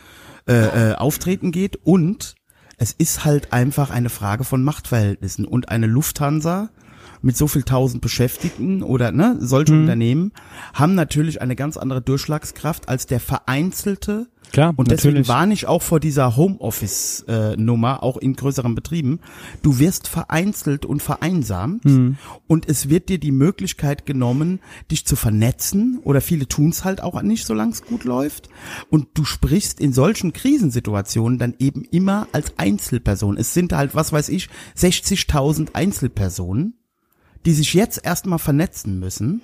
äh, 0.47 0.91
äh, 0.91 0.95
Auftreten 0.95 1.53
geht. 1.53 1.77
Und 1.85 2.35
es 2.79 2.93
ist 2.93 3.25
halt 3.25 3.53
einfach 3.53 3.91
eine 3.91 4.11
Frage 4.11 4.45
von 4.45 4.63
Machtverhältnissen. 4.65 5.45
Und 5.45 5.69
eine 5.69 5.87
Lufthansa 5.87 6.71
mit 7.23 7.37
so 7.37 7.47
viel 7.47 7.63
tausend 7.63 8.03
Beschäftigten 8.03 8.83
oder 8.83 9.13
ne, 9.13 9.37
solche 9.41 9.73
Unternehmen 9.73 10.33
haben 10.75 10.95
natürlich 10.95 11.41
eine 11.41 11.57
ganz 11.57 11.77
andere 11.77 12.03
Durchschlagskraft 12.03 12.89
als 12.89 13.07
der 13.07 13.21
vereinzelte 13.21 14.29
Klar, 14.53 14.75
und 14.77 14.91
deswegen 14.91 15.15
natürlich. 15.15 15.29
warne 15.29 15.55
ich 15.55 15.67
auch 15.67 15.81
vor 15.81 15.99
dieser 15.99 16.37
Homeoffice-Nummer, 16.37 18.03
auch 18.03 18.19
in 18.19 18.35
größeren 18.35 18.75
Betrieben. 18.75 19.21
Du 19.63 19.79
wirst 19.79 20.09
vereinzelt 20.09 20.85
und 20.85 21.03
vereinsamt 21.03 21.85
Hm. 21.85 22.17
und 22.49 22.69
es 22.69 22.91
wird 22.91 23.09
dir 23.09 23.19
die 23.19 23.33
Möglichkeit 23.33 24.05
genommen, 24.05 24.61
dich 24.91 25.07
zu 25.07 25.17
vernetzen 25.17 26.01
oder 26.05 26.21
viele 26.21 26.49
tun's 26.49 26.85
halt 26.85 27.03
auch 27.03 27.23
nicht, 27.23 27.47
solange 27.47 27.73
es 27.73 27.83
gut 27.83 28.05
läuft. 28.05 28.51
Und 28.91 29.09
du 29.15 29.25
sprichst 29.25 29.81
in 29.81 29.95
solchen 29.95 30.35
Krisensituationen 30.35 31.39
dann 31.39 31.55
eben 31.59 31.85
immer 31.85 32.27
als 32.33 32.53
Einzelperson. 32.59 33.39
Es 33.39 33.55
sind 33.55 33.73
halt, 33.73 33.95
was 33.95 34.13
weiß 34.13 34.29
ich, 34.29 34.51
60.000 34.77 35.75
Einzelpersonen, 35.75 36.75
die 37.45 37.53
sich 37.53 37.75
jetzt 37.75 38.05
erstmal 38.05 38.39
vernetzen 38.39 38.99
müssen. 38.99 39.43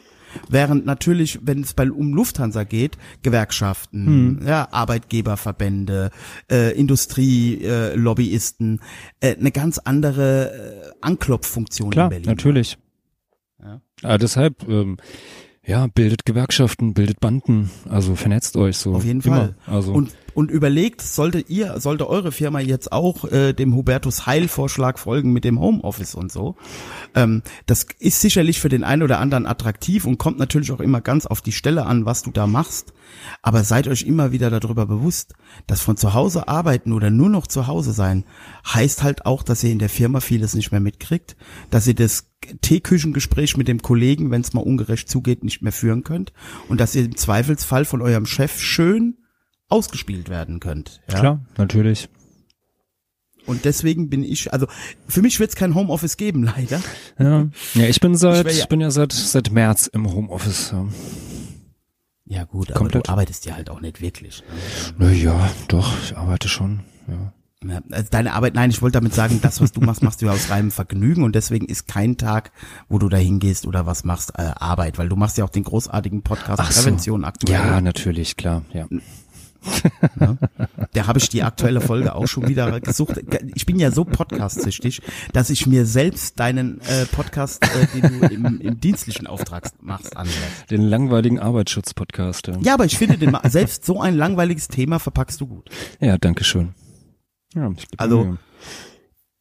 Während 0.51 0.85
natürlich, 0.85 1.39
wenn 1.43 1.63
es 1.63 1.73
bei 1.73 1.91
um 1.91 2.13
Lufthansa 2.13 2.65
geht, 2.65 2.99
Gewerkschaften, 3.23 4.43
ja, 4.47 4.69
Arbeitgeberverbände, 4.71 6.11
äh, 6.51 6.79
Industrie, 6.79 7.63
äh, 7.65 7.95
Lobbyisten, 7.95 8.81
äh, 9.21 9.37
eine 9.37 9.51
ganz 9.51 9.79
andere 9.79 10.53
äh, 10.53 10.91
Anklopffunktion 11.01 11.91
Klar, 11.91 12.07
in 12.07 12.11
Berlin. 12.11 12.27
natürlich. 12.27 12.77
Ja. 13.61 13.81
Ah, 14.03 14.19
deshalb, 14.19 14.69
ähm, 14.69 14.99
ja, 15.65 15.87
bildet 15.87 16.25
Gewerkschaften, 16.25 16.95
bildet 16.95 17.21
Banden, 17.21 17.71
also 17.89 18.15
vernetzt 18.15 18.57
euch 18.57 18.77
so. 18.77 18.95
Auf 18.95 19.05
jeden 19.05 19.21
immer. 19.23 19.37
Fall. 19.37 19.57
Also 19.67 19.93
Und, 19.93 20.15
und 20.39 20.53
überlegt, 20.53 21.03
sollte 21.03 21.41
ihr, 21.41 21.81
sollte 21.81 22.09
eure 22.09 22.31
Firma 22.31 22.61
jetzt 22.61 22.93
auch 22.93 23.25
äh, 23.25 23.53
dem 23.55 23.75
Hubertus 23.75 24.25
Heil-Vorschlag 24.25 24.97
folgen 24.97 25.33
mit 25.33 25.43
dem 25.43 25.59
Homeoffice 25.59 26.15
und 26.15 26.31
so. 26.31 26.55
Ähm, 27.17 27.43
das 27.67 27.89
ist 27.99 28.21
sicherlich 28.21 28.61
für 28.61 28.69
den 28.69 28.85
einen 28.85 29.03
oder 29.03 29.19
anderen 29.19 29.47
attraktiv 29.47 30.05
und 30.05 30.17
kommt 30.17 30.39
natürlich 30.39 30.71
auch 30.71 30.79
immer 30.79 31.01
ganz 31.01 31.27
auf 31.27 31.41
die 31.41 31.51
Stelle 31.51 31.87
an, 31.87 32.07
was 32.07 32.23
du 32.23 32.31
da 32.31 32.47
machst. 32.47 32.93
Aber 33.43 33.65
seid 33.65 33.89
euch 33.89 34.03
immer 34.03 34.31
wieder 34.31 34.49
darüber 34.49 34.87
bewusst, 34.87 35.35
dass 35.67 35.81
von 35.81 35.97
zu 35.97 36.15
Hause 36.15 36.47
arbeiten 36.47 36.93
oder 36.93 37.11
nur 37.11 37.31
noch 37.31 37.49
zu 37.49 37.67
Hause 37.67 37.93
sein, 37.93 38.23
heißt 38.65 39.03
halt 39.03 39.27
auch, 39.27 39.43
dass 39.43 39.65
ihr 39.65 39.73
in 39.73 39.81
der 39.81 39.89
Firma 39.89 40.21
vieles 40.21 40.55
nicht 40.55 40.71
mehr 40.71 40.81
mitkriegt, 40.81 41.37
dass 41.71 41.89
ihr 41.89 41.97
das 41.97 42.31
Teeküchengespräch 42.61 43.57
mit 43.57 43.67
dem 43.67 43.83
Kollegen, 43.83 44.31
wenn 44.31 44.43
es 44.43 44.53
mal 44.53 44.61
ungerecht 44.61 45.09
zugeht, 45.09 45.43
nicht 45.43 45.63
mehr 45.63 45.73
führen 45.73 46.05
könnt 46.05 46.33
und 46.69 46.79
dass 46.79 46.95
ihr 46.95 47.07
im 47.07 47.17
Zweifelsfall 47.17 47.85
von 47.85 48.03
eurem 48.03 48.25
Chef 48.25 48.61
schön 48.61 49.17
ausgespielt 49.69 50.29
werden 50.29 50.61
könnt. 50.61 51.01
Ja? 51.11 51.19
klar, 51.19 51.41
natürlich. 51.57 52.09
Und 53.47 53.65
deswegen 53.65 54.11
bin 54.11 54.25
ich, 54.25 54.53
also 54.53 54.67
für 55.07 55.23
mich 55.23 55.41
wird 55.41 55.51
es 55.51 55.57
kein 55.57 55.75
Homeoffice 55.75 56.17
geben, 56.19 56.43
leider. 56.57 56.81
Ja, 57.19 57.47
ja 57.75 57.87
ich 57.89 58.01
bin 58.01 58.15
seit, 58.15 58.47
Ich 58.47 58.53
ich, 58.55 58.59
ja- 58.61 58.67
bin 58.67 58.81
ja 58.81 58.91
seit 58.91 59.13
seit 59.13 59.51
März 59.51 59.87
im 59.87 60.13
Homeoffice. 60.13 60.71
Ja. 60.73 60.87
Ja 62.31 62.45
gut, 62.45 62.71
aber 62.71 62.81
Komplett. 62.81 63.09
du 63.09 63.11
arbeitest 63.13 63.47
ja 63.47 63.55
halt 63.55 63.71
auch 63.71 63.81
nicht 63.81 64.03
wirklich. 64.03 64.43
Na 64.99 65.11
ja, 65.11 65.51
doch, 65.69 65.95
ich 66.03 66.15
arbeite 66.15 66.47
schon. 66.49 66.81
Ja. 67.07 67.33
Also 67.91 68.09
deine 68.11 68.35
Arbeit, 68.35 68.55
nein, 68.55 68.69
ich 68.71 68.83
wollte 68.83 68.99
damit 68.99 69.15
sagen, 69.15 69.41
das, 69.43 69.61
was 69.63 69.73
du 69.73 69.81
machst, 69.81 70.03
machst 70.03 70.21
du 70.21 70.27
ja 70.27 70.33
aus 70.33 70.51
reinem 70.51 70.71
Vergnügen 70.71 71.25
und 71.25 71.35
deswegen 71.35 71.67
ist 71.67 71.89
kein 71.89 72.19
Tag, 72.19 72.53
wo 72.89 72.99
du 72.99 73.09
da 73.09 73.17
hingehst 73.17 73.67
oder 73.67 73.87
was 73.87 74.05
machst, 74.05 74.33
äh, 74.39 74.43
Arbeit, 74.43 74.99
weil 74.99 75.09
du 75.09 75.17
machst 75.17 75.39
ja 75.39 75.45
auch 75.45 75.49
den 75.51 75.65
großartigen 75.65 76.23
Podcast 76.23 76.61
Ach 76.61 76.71
so. 76.71 76.83
Prävention 76.83 77.25
aktuell. 77.25 77.59
ja, 77.59 77.81
natürlich, 77.81 78.37
klar. 78.37 78.63
Ja. 78.75 78.87
Da 80.93 81.07
habe 81.07 81.19
ich 81.19 81.29
die 81.29 81.43
aktuelle 81.43 81.81
Folge 81.81 82.15
auch 82.15 82.27
schon 82.27 82.49
wieder 82.49 82.81
gesucht. 82.81 83.21
Ich 83.55 83.67
bin 83.67 83.79
ja 83.79 83.91
so 83.91 84.05
podcast-süchtig, 84.05 85.03
dass 85.33 85.51
ich 85.51 85.67
mir 85.67 85.85
selbst 85.87 86.41
deinen 86.41 86.81
äh, 86.81 87.05
Podcast, 87.07 87.63
äh, 87.65 87.87
den 88.01 88.21
du 88.21 88.27
im, 88.27 88.61
im 88.61 88.81
dienstlichen 88.81 89.27
Auftrag 89.27 89.71
machst, 89.81 90.17
anhöre. 90.17 90.35
Den 90.71 90.83
langweiligen 90.83 91.39
Arbeitsschutzpodcast. 91.39 92.49
Ja, 92.49 92.57
Ja, 92.63 92.75
aber 92.75 92.85
ich 92.87 92.97
finde, 92.99 93.19
den, 93.19 93.37
selbst 93.45 93.85
so 93.85 94.01
ein 94.01 94.17
langweiliges 94.17 94.69
Thema 94.69 94.99
verpackst 94.99 95.41
du 95.41 95.47
gut. 95.47 95.69
ja 96.01 96.17
danke 96.19 96.43
schön. 96.45 96.75
Ja, 97.55 97.71
ich 97.77 97.87
Also- 97.99 98.25
Mühe. 98.25 98.39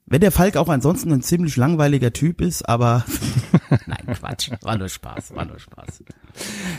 Wenn 0.10 0.22
der 0.22 0.32
Falk 0.32 0.56
auch 0.56 0.70
ansonsten 0.70 1.12
ein 1.12 1.22
ziemlich 1.22 1.58
langweiliger 1.58 2.14
Typ 2.14 2.40
ist, 2.40 2.68
aber 2.70 3.04
nein, 3.88 4.06
Quatsch, 4.16 4.50
war 4.62 4.78
nur 4.78 4.88
Spaß, 4.88 5.36
war 5.36 5.44
nur 5.44 5.60
Spaß. 5.60 6.02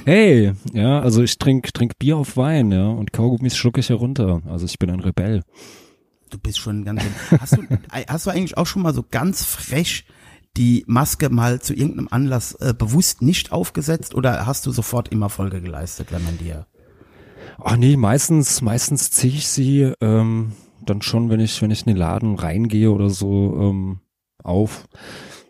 Hey, 0.05 0.53
ja, 0.73 1.01
also 1.01 1.23
ich 1.23 1.39
trink 1.39 1.73
trink 1.75 1.99
Bier 1.99 2.17
auf 2.17 2.37
Wein, 2.37 2.73
ja, 2.73 2.89
und 2.89 3.13
Kaugummis 3.13 3.57
schlucke 3.57 3.81
ich 3.81 3.89
herunter. 3.89 4.43
Also 4.47 4.67
ich 4.67 4.79
bin 4.79 4.91
ein 4.91 5.01
Rebell. 5.01 5.43
Du 6.31 6.39
bist 6.39 6.59
schon 6.59 6.85
ganz. 6.85 7.03
Hast 7.41 7.57
du, 7.57 7.63
hast 8.09 8.27
du 8.27 8.31
eigentlich 8.31 8.57
auch 8.57 8.67
schon 8.67 8.83
mal 8.83 8.95
so 8.95 9.05
ganz 9.09 9.45
frech 9.45 10.05
die 10.57 10.85
Maske 10.87 11.31
mal 11.31 11.61
zu 11.61 11.75
irgendeinem 11.75 12.09
Anlass 12.11 12.55
äh, 12.55 12.75
bewusst 12.77 13.23
nicht 13.23 13.53
aufgesetzt 13.53 14.15
oder 14.15 14.47
hast 14.47 14.67
du 14.67 14.73
sofort 14.73 15.09
immer 15.09 15.29
Folge 15.29 15.61
geleistet, 15.61 16.11
wenn 16.11 16.25
man 16.25 16.39
dir? 16.39 16.67
Ach 17.63 17.77
nee, 17.77 17.97
meistens, 17.97 18.61
meistens 18.61 19.11
ziehe 19.11 19.35
ich 19.35 19.49
sie 19.49 19.93
ähm, 20.01 20.53
dann 20.85 21.03
schon, 21.03 21.31
wenn 21.31 21.41
ich, 21.41 21.61
wenn 21.63 21.71
ich 21.71 21.81
in 21.81 21.93
den 21.93 21.97
Laden 21.97 22.37
reingehe 22.37 22.91
oder 22.91 23.11
so, 23.11 23.57
ähm, 23.61 24.01
auf. 24.43 24.89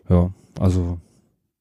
Ja, 0.09 0.31
also 0.59 0.99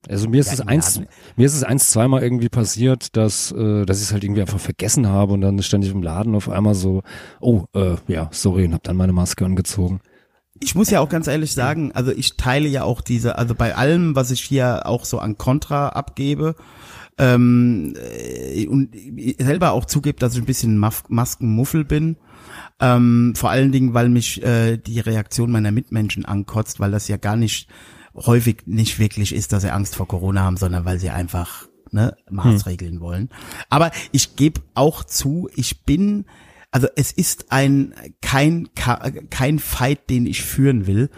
also 0.08 0.28
mir 0.28 0.40
ist 0.40 0.48
Ja, 0.48 0.54
es 0.54 0.60
eins, 0.60 1.00
mir 1.36 1.46
ist 1.46 1.54
es 1.54 1.62
eins, 1.62 1.90
zweimal 1.90 2.22
irgendwie 2.22 2.48
passiert, 2.48 3.16
dass, 3.16 3.52
äh, 3.52 3.84
dass 3.84 3.98
ich 3.98 4.04
es 4.04 4.12
halt 4.12 4.24
irgendwie 4.24 4.40
einfach 4.40 4.60
vergessen 4.60 5.06
habe 5.08 5.32
und 5.34 5.40
dann 5.40 5.62
stand 5.62 5.84
ich 5.84 5.90
im 5.90 6.02
Laden 6.02 6.34
auf 6.34 6.48
einmal 6.48 6.74
so, 6.74 7.02
oh, 7.40 7.64
äh, 7.74 7.96
ja, 8.06 8.28
sorry, 8.32 8.64
und 8.64 8.74
hab 8.74 8.82
dann 8.82 8.96
meine 8.96 9.12
Maske 9.12 9.44
angezogen. 9.44 10.00
Ich 10.60 10.74
muss 10.74 10.90
ja 10.90 11.00
auch 11.00 11.08
ganz 11.08 11.28
ehrlich 11.28 11.52
sagen, 11.52 11.92
also 11.92 12.10
ich 12.10 12.36
teile 12.36 12.68
ja 12.68 12.82
auch 12.82 13.00
diese, 13.00 13.38
also 13.38 13.54
bei 13.54 13.76
allem, 13.76 14.16
was 14.16 14.30
ich 14.30 14.40
hier 14.40 14.86
auch 14.86 15.04
so 15.04 15.18
an 15.20 15.38
Kontra 15.38 15.90
abgebe, 15.90 16.56
ähm, 17.18 17.94
äh, 17.96 18.66
und 18.66 18.94
selber 19.38 19.72
auch 19.72 19.84
zugebe, 19.84 20.18
dass 20.18 20.34
ich 20.34 20.40
ein 20.40 20.46
bisschen 20.46 20.78
Maskenmuffel 20.78 21.84
bin. 21.84 22.16
Ähm, 22.80 23.34
vor 23.36 23.50
allen 23.50 23.72
Dingen, 23.72 23.92
weil 23.92 24.08
mich 24.08 24.42
äh, 24.42 24.78
die 24.78 25.00
Reaktion 25.00 25.50
meiner 25.50 25.72
Mitmenschen 25.72 26.24
ankotzt, 26.24 26.78
weil 26.80 26.92
das 26.92 27.08
ja 27.08 27.16
gar 27.16 27.36
nicht 27.36 27.68
häufig 28.26 28.62
nicht 28.66 28.98
wirklich 28.98 29.34
ist, 29.34 29.52
dass 29.52 29.62
sie 29.62 29.72
Angst 29.72 29.96
vor 29.96 30.08
Corona 30.08 30.42
haben, 30.42 30.56
sondern 30.56 30.84
weil 30.84 30.98
sie 30.98 31.10
einfach 31.10 31.68
ne, 31.90 32.16
Maßregeln 32.30 33.00
wollen. 33.00 33.30
Aber 33.70 33.90
ich 34.12 34.36
gebe 34.36 34.60
auch 34.74 35.04
zu, 35.04 35.48
ich 35.54 35.84
bin, 35.84 36.26
also 36.70 36.88
es 36.96 37.12
ist 37.12 37.50
ein 37.50 37.94
kein 38.20 38.68
kein 38.74 39.58
Fight, 39.58 40.10
den 40.10 40.26
ich 40.26 40.42
führen 40.42 40.86
will. 40.86 41.10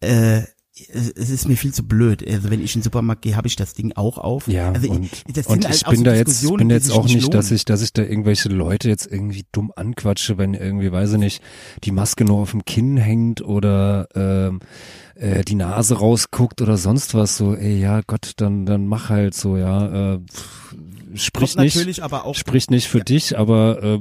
Äh, 0.00 0.42
es 0.88 1.30
ist 1.30 1.48
mir 1.48 1.56
viel 1.56 1.72
zu 1.74 1.82
blöd. 1.84 2.26
Also 2.26 2.50
wenn 2.50 2.60
ich 2.62 2.74
in 2.74 2.80
den 2.80 2.84
Supermarkt 2.84 3.22
gehe, 3.22 3.36
habe 3.36 3.48
ich 3.48 3.56
das 3.56 3.74
Ding 3.74 3.92
auch 3.96 4.18
auf. 4.18 4.48
Ja, 4.48 4.72
also 4.72 4.90
und, 4.90 5.10
das 5.34 5.46
und 5.46 5.64
halt 5.64 5.74
ich 5.76 5.84
bin 5.84 5.98
so 5.98 6.04
da 6.04 6.14
jetzt, 6.14 6.56
bin 6.56 6.70
jetzt 6.70 6.90
auch 6.90 7.04
nicht, 7.06 7.34
dass 7.34 7.46
lohnen. 7.46 7.56
ich, 7.56 7.64
dass 7.64 7.82
ich 7.82 7.92
da 7.92 8.02
irgendwelche 8.02 8.48
Leute 8.48 8.88
jetzt 8.88 9.06
irgendwie 9.10 9.44
dumm 9.52 9.72
anquatsche, 9.74 10.38
wenn 10.38 10.54
irgendwie, 10.54 10.90
weiß 10.90 11.12
ich 11.12 11.18
nicht, 11.18 11.42
die 11.84 11.92
Maske 11.92 12.24
nur 12.24 12.38
auf 12.38 12.52
dem 12.52 12.64
Kinn 12.64 12.96
hängt 12.96 13.42
oder 13.42 14.08
ähm, 14.14 14.60
äh, 15.14 15.44
die 15.44 15.54
Nase 15.54 15.98
rausguckt 15.98 16.62
oder 16.62 16.76
sonst 16.76 17.14
was. 17.14 17.36
So, 17.36 17.54
ey, 17.54 17.78
ja 17.78 18.00
Gott, 18.06 18.32
dann 18.36 18.66
dann 18.66 18.86
mach 18.86 19.08
halt 19.10 19.34
so, 19.34 19.56
ja. 19.56 20.14
Äh, 20.14 20.20
sprich 21.14 21.54
Kommt 21.54 21.64
nicht, 21.64 21.74
natürlich 21.76 22.02
aber 22.02 22.24
auch 22.24 22.34
sprich 22.34 22.70
nicht 22.70 22.88
für 22.88 22.98
Ja. 22.98 23.04
dich, 23.04 23.36
aber 23.38 23.82
äh, 23.82 23.98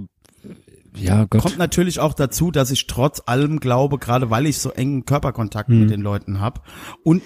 ja 0.96 1.26
Gott. 1.26 1.42
Kommt 1.42 1.58
natürlich 1.58 2.00
auch 2.00 2.14
dazu, 2.14 2.52
dass 2.52 2.72
ich 2.72 2.88
trotz 2.88 3.22
allem 3.26 3.60
glaube, 3.60 3.98
gerade 3.98 4.30
weil 4.30 4.46
ich 4.46 4.60
so 4.60 4.72
engen 4.72 5.06
Körperkontakt 5.06 5.70
Hm. 5.70 5.80
mit 5.82 5.90
den 5.90 6.02
Leuten 6.02 6.40
habe 6.40 6.62
und 7.04 7.22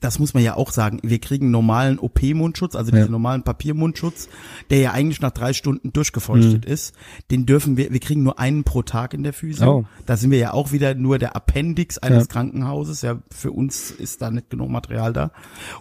das 0.00 0.18
muss 0.18 0.34
man 0.34 0.42
ja 0.42 0.56
auch 0.56 0.72
sagen, 0.72 0.98
wir 1.04 1.20
kriegen 1.20 1.52
normalen 1.52 2.00
OP-Mundschutz, 2.00 2.74
also 2.74 2.90
Ja. 2.90 2.96
diesen 2.98 3.12
normalen 3.12 3.44
Papiermundschutz, 3.44 4.28
der 4.70 4.80
ja 4.80 4.90
eigentlich 4.90 5.20
nach 5.20 5.30
drei 5.30 5.52
Stunden 5.52 5.92
durchgefeuchtet 5.92 6.64
ist. 6.64 6.92
Den 7.30 7.46
dürfen 7.46 7.76
wir, 7.76 7.92
wir 7.92 8.00
kriegen 8.00 8.24
nur 8.24 8.40
einen 8.40 8.64
pro 8.64 8.82
Tag 8.82 9.14
in 9.14 9.22
der 9.22 9.32
Physio. 9.32 9.64
Hm. 9.64 9.84
Oh. 9.84 10.02
Da 10.04 10.16
sind 10.16 10.32
wir 10.32 10.38
ja 10.38 10.54
auch 10.54 10.72
wieder 10.72 10.96
nur 10.96 11.18
der 11.20 11.36
Appendix 11.36 11.98
eines 11.98 12.24
Ja. 12.24 12.26
Krankenhauses. 12.26 13.02
Ja, 13.02 13.22
für 13.30 13.52
uns 13.52 13.92
ist 13.92 14.20
da 14.22 14.32
nicht 14.32 14.50
genug 14.50 14.70
Material 14.70 15.12
da. 15.12 15.30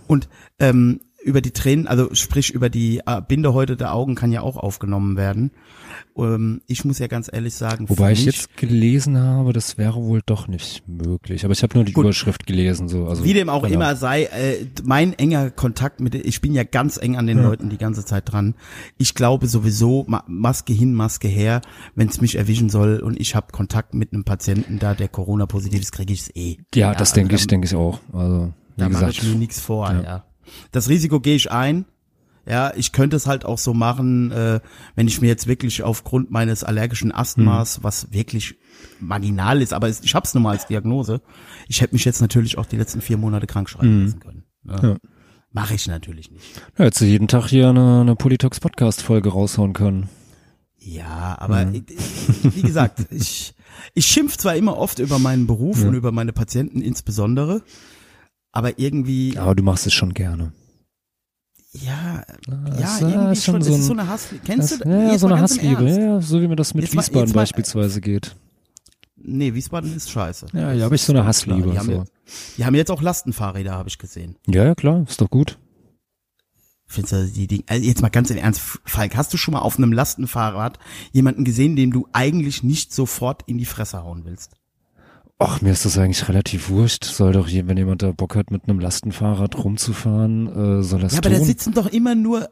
Und 0.06 0.30
ähm, 0.60 1.00
über 1.24 1.42
die 1.42 1.50
Tränen, 1.52 1.88
also 1.88 2.14
sprich 2.14 2.52
über 2.52 2.70
die 2.70 3.00
äh, 3.06 3.22
Bindehäute 3.28 3.76
der 3.76 3.92
Augen 3.96 4.14
kann 4.14 4.32
ja 4.32 4.42
auch 4.42 4.58
aufgenommen 4.58 5.18
werden. 5.18 5.50
Ähm, 6.18 6.62
ich 6.68 6.84
muss 6.86 7.00
ja 7.00 7.08
ganz 7.08 7.30
ehrlich 7.32 7.54
sagen, 7.54 7.90
Wobei 7.90 8.12
ich 8.12 8.26
jetzt 8.26 8.58
gelesen 8.58 9.18
habe, 9.18 9.54
das 9.54 9.78
wäre 9.78 10.04
wohl 10.04 10.22
doch 10.26 10.48
nicht 10.48 10.88
möglich. 10.88 11.46
Aber 11.46 11.54
ich 11.54 11.64
habe 11.64 11.76
nur 11.76 11.86
die 11.86 11.94
Gut. 11.94 12.04
Überschrift 12.04 12.46
gelesen, 12.46 12.88
so. 12.88 13.08
Also, 13.08 13.24
Wie 13.24 13.34
dem 13.34 13.50
auch 13.50 13.64
genau. 13.64 13.76
immer 13.76 13.96
sei, 13.96 14.24
äh, 14.24 14.66
mein 14.84 15.14
enger 15.14 15.52
Kontakt 15.52 16.00
mit, 16.02 16.14
ich 16.16 16.42
bin 16.42 16.54
ja 16.54 16.64
ganz 16.64 16.98
eng 16.98 17.16
an 17.18 17.28
den 17.28 17.38
Ja. 17.38 17.44
Leuten 17.44 17.70
die 17.70 17.78
ganze 17.78 18.06
Zeit 18.06 18.32
dran. 18.32 18.56
Ich 18.98 19.16
glaube 19.16 19.48
sowieso, 19.48 20.06
Ma 20.08 20.24
Maske 20.28 20.74
hin, 20.74 20.94
Maske 20.94 21.28
her, 21.28 21.62
wenn 21.96 22.10
es 22.10 22.20
mich 22.20 22.36
erwischen 22.36 22.70
soll 22.70 23.00
und 23.00 23.20
ich 23.20 23.36
habe 23.36 23.48
Kontakt 23.52 23.94
mit 23.94 24.14
einem 24.14 24.24
Patienten 24.24 24.80
da, 24.80 24.94
der 24.94 25.08
Corona-positiv 25.08 25.82
ist, 25.82 25.92
kriege 25.92 26.14
ich 26.14 26.22
es 26.22 26.36
eh. 26.36 26.58
Ja, 26.76 26.92
das 26.92 27.12
also 27.12 27.16
denke 27.16 27.36
ich, 27.36 27.48
denke 27.48 27.68
ich 27.68 27.76
auch. 27.76 28.00
Also, 28.14 28.54
wie 28.76 28.82
Da 28.82 28.90
mache 28.90 29.06
gesagt, 29.06 29.24
ich 29.24 29.24
mir 29.24 29.36
nichts 29.36 29.60
vor, 29.60 29.90
ja. 29.92 30.02
Ja. 30.02 30.26
Das 30.72 30.90
Risiko 30.90 31.20
gehe 31.20 31.36
ich 31.36 31.52
ein. 31.52 31.86
Ja, 32.52 32.74
ich 32.76 32.92
könnte 32.92 33.16
es 33.16 33.28
halt 33.28 33.46
auch 33.46 33.58
so 33.58 33.74
machen, 33.74 34.30
äh, 34.32 34.60
wenn 34.96 35.08
ich 35.08 35.22
mir 35.22 35.28
jetzt 35.28 35.48
wirklich 35.48 35.84
aufgrund 35.84 36.32
meines 36.32 36.64
allergischen 36.66 37.14
Asthmas, 37.14 37.78
Hm. 37.78 37.84
was 37.86 38.12
wirklich 38.12 38.56
marginal 39.00 39.62
ist, 39.62 39.74
aber 39.74 39.88
ich 39.88 40.14
habe 40.16 40.26
es 40.26 40.34
nun 40.34 40.44
mal 40.44 40.52
als 40.52 40.68
Diagnose, 40.68 41.22
ich 41.70 41.80
hätte 41.80 41.94
mich 41.96 42.04
jetzt 42.04 42.20
natürlich 42.20 42.58
auch 42.58 42.66
die 42.66 42.76
letzten 42.78 43.00
vier 43.00 43.16
Monate 43.18 43.48
krank 43.48 43.70
schreiben 43.70 44.04
lassen 44.04 44.20
können. 44.20 44.44
Ja. 44.66 44.82
Hm. 44.82 44.90
Ja. 44.90 44.98
Mache 45.54 45.76
ich 45.76 45.88
natürlich 45.88 46.30
nicht. 46.32 46.44
ja, 46.78 46.86
hättest 46.86 47.02
du 47.02 47.06
jeden 47.06 47.28
Tag 47.28 47.48
hier 47.48 47.70
eine, 47.70 48.02
eine 48.02 48.16
Politox 48.16 48.60
Podcast 48.60 49.02
Folge 49.02 49.30
raushauen 49.30 49.74
können. 49.74 50.10
Ja, 50.78 51.38
aber 51.40 51.72
ich- 51.72 51.84
wie 52.56 52.62
gesagt, 52.64 53.06
ich, 53.12 53.54
ich 53.94 54.06
schimpf 54.08 54.36
zwar 54.38 54.56
immer 54.56 54.78
oft 54.78 55.00
über 55.00 55.20
meinen 55.20 55.48
Beruf 55.48 55.82
Ja. 55.82 55.88
und 55.88 55.94
über 55.96 56.12
meine 56.12 56.34
Patienten 56.34 56.82
insbesondere, 56.82 57.62
aber 58.52 58.78
irgendwie, 58.80 59.38
Aber 59.38 59.56
du 59.56 59.64
machst 59.64 59.88
es 59.88 59.94
schon 59.94 60.14
gerne. 60.14 60.52
Ja, 61.74 62.24
Das 62.48 62.80
ja, 62.80 62.96
ist, 62.96 63.02
irgendwie 63.02 63.32
ist 63.34 63.44
schon 63.46 63.54
schon, 63.56 63.62
so 63.64 63.70
es 63.74 63.76
ist 63.80 63.84
ein- 63.84 63.88
so 63.88 63.94
eine 63.94 64.08
Hass, 64.08 64.28
kennst 64.46 64.72
Das, 64.74 64.80
du? 64.80 64.90
ja, 64.90 65.00
ja, 65.12 65.18
so 65.18 65.28
mal 65.28 65.34
eine 65.36 65.44
Hassliebe, 65.44 65.90
ja, 65.90 66.00
ja, 66.00 66.22
so 66.22 66.42
wie 66.42 66.48
mir 66.48 66.56
das 66.56 66.74
mit 66.74 66.84
Jetzt 66.84 66.96
mal- 66.96 67.02
Wiesbaden 67.02 67.28
jetzt 67.28 67.36
mal- 67.36 67.42
beispielsweise 67.42 68.02
geht. 68.02 68.36
Nee, 69.24 69.54
Wiesbaden 69.54 69.96
ist 69.96 70.10
scheiße. 70.10 70.48
Ja, 70.54 70.72
hier 70.72 70.84
habe 70.84 70.96
ich 70.96 71.02
so 71.04 71.14
eine 71.14 71.26
Hassliebe. 71.26 71.70
Die 71.72 71.78
haben, 71.78 71.86
so. 71.86 71.92
jetzt, 72.00 72.12
die 72.58 72.66
haben 72.66 72.76
jetzt 72.76 72.90
auch 72.92 73.02
Lastenfahrräder, 73.02 73.74
habe 73.74 73.88
ich 73.88 73.98
gesehen. 74.00 74.36
Ja, 74.48 74.64
ja, 74.66 74.76
klar, 74.76 75.04
ist 75.08 75.22
doch 75.22 75.30
gut. 75.30 75.60
Findest 76.88 77.14
du 77.14 77.26
die 77.28 77.48
Dinge, 77.48 77.64
also 77.68 77.86
jetzt 77.86 78.02
mal 78.02 78.10
ganz 78.10 78.32
im 78.32 78.38
Ernst, 78.38 78.60
Falk, 78.84 79.16
hast 79.16 79.32
du 79.34 79.38
schon 79.38 79.54
mal 79.54 79.60
auf 79.62 79.78
einem 79.78 79.94
Lastenfahrrad 79.94 80.78
jemanden 81.14 81.46
gesehen, 81.46 81.76
dem 81.78 81.94
du 81.94 82.08
eigentlich 82.12 82.64
nicht 82.64 82.94
sofort 82.94 83.44
in 83.46 83.58
die 83.58 83.66
Fresse 83.66 84.04
hauen 84.04 84.26
willst? 84.26 84.56
Ach, 85.44 85.62
mir 85.62 85.72
ist 85.72 85.86
das 85.86 85.98
eigentlich 85.98 86.28
relativ 86.30 86.70
wurscht. 86.70 87.04
Soll 87.04 87.34
doch, 87.34 87.48
je- 87.48 87.68
wenn 87.68 87.78
jemand 87.78 88.04
da 88.04 88.12
Bock 88.12 88.36
hat, 88.36 88.52
mit 88.52 88.68
einem 88.70 88.80
Lastenfahrrad 88.80 89.64
rumzufahren, 89.64 90.80
äh, 90.80 90.84
soll 90.84 91.02
das 91.02 91.14
Ja, 91.14 91.18
aber 91.20 91.30
tun. 91.30 91.40
da 91.40 91.44
sitzen 91.46 91.74
doch 91.74 91.88
immer 91.88 92.14
nur 92.16 92.50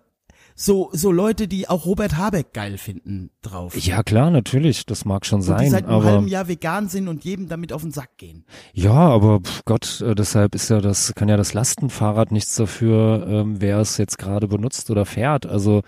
so, 0.55 0.89
so 0.91 1.11
Leute, 1.11 1.47
die 1.47 1.69
auch 1.69 1.85
Robert 1.85 2.17
Habeck 2.17 2.51
geil 2.51 2.77
finden, 2.77 3.29
drauf. 3.41 3.77
ja, 3.77 4.03
klar, 4.03 4.29
natürlich, 4.29 4.85
das 4.85 5.05
mag 5.05 5.25
schon 5.25 5.37
und 5.39 5.45
die 5.45 5.51
sein, 5.51 5.69
seit 5.71 5.85
einem 5.85 5.93
aber 5.93 6.03
halben 6.05 6.27
Jahr 6.27 6.49
vegan 6.49 6.89
sind 6.89 7.07
und 7.07 7.23
jedem 7.23 7.47
damit 7.47 7.71
auf 7.71 7.81
den 7.81 7.91
Sack 7.91 8.17
gehen. 8.17 8.43
ja, 8.73 8.91
aber 8.91 9.39
pf, 9.39 9.63
Gott, 9.63 10.01
äh, 10.01 10.15
deshalb 10.15 10.55
ist 10.55 10.69
ja 10.69 10.81
das, 10.81 11.13
kann 11.15 11.29
ja 11.29 11.37
das 11.37 11.53
Lastenfahrrad 11.53 12.33
nichts 12.33 12.55
dafür, 12.55 13.25
ähm, 13.29 13.61
wer 13.61 13.77
es 13.77 13.97
jetzt 13.97 14.17
gerade 14.17 14.47
benutzt 14.49 14.89
oder 14.89 15.05
fährt. 15.05 15.45
Also, 15.45 15.81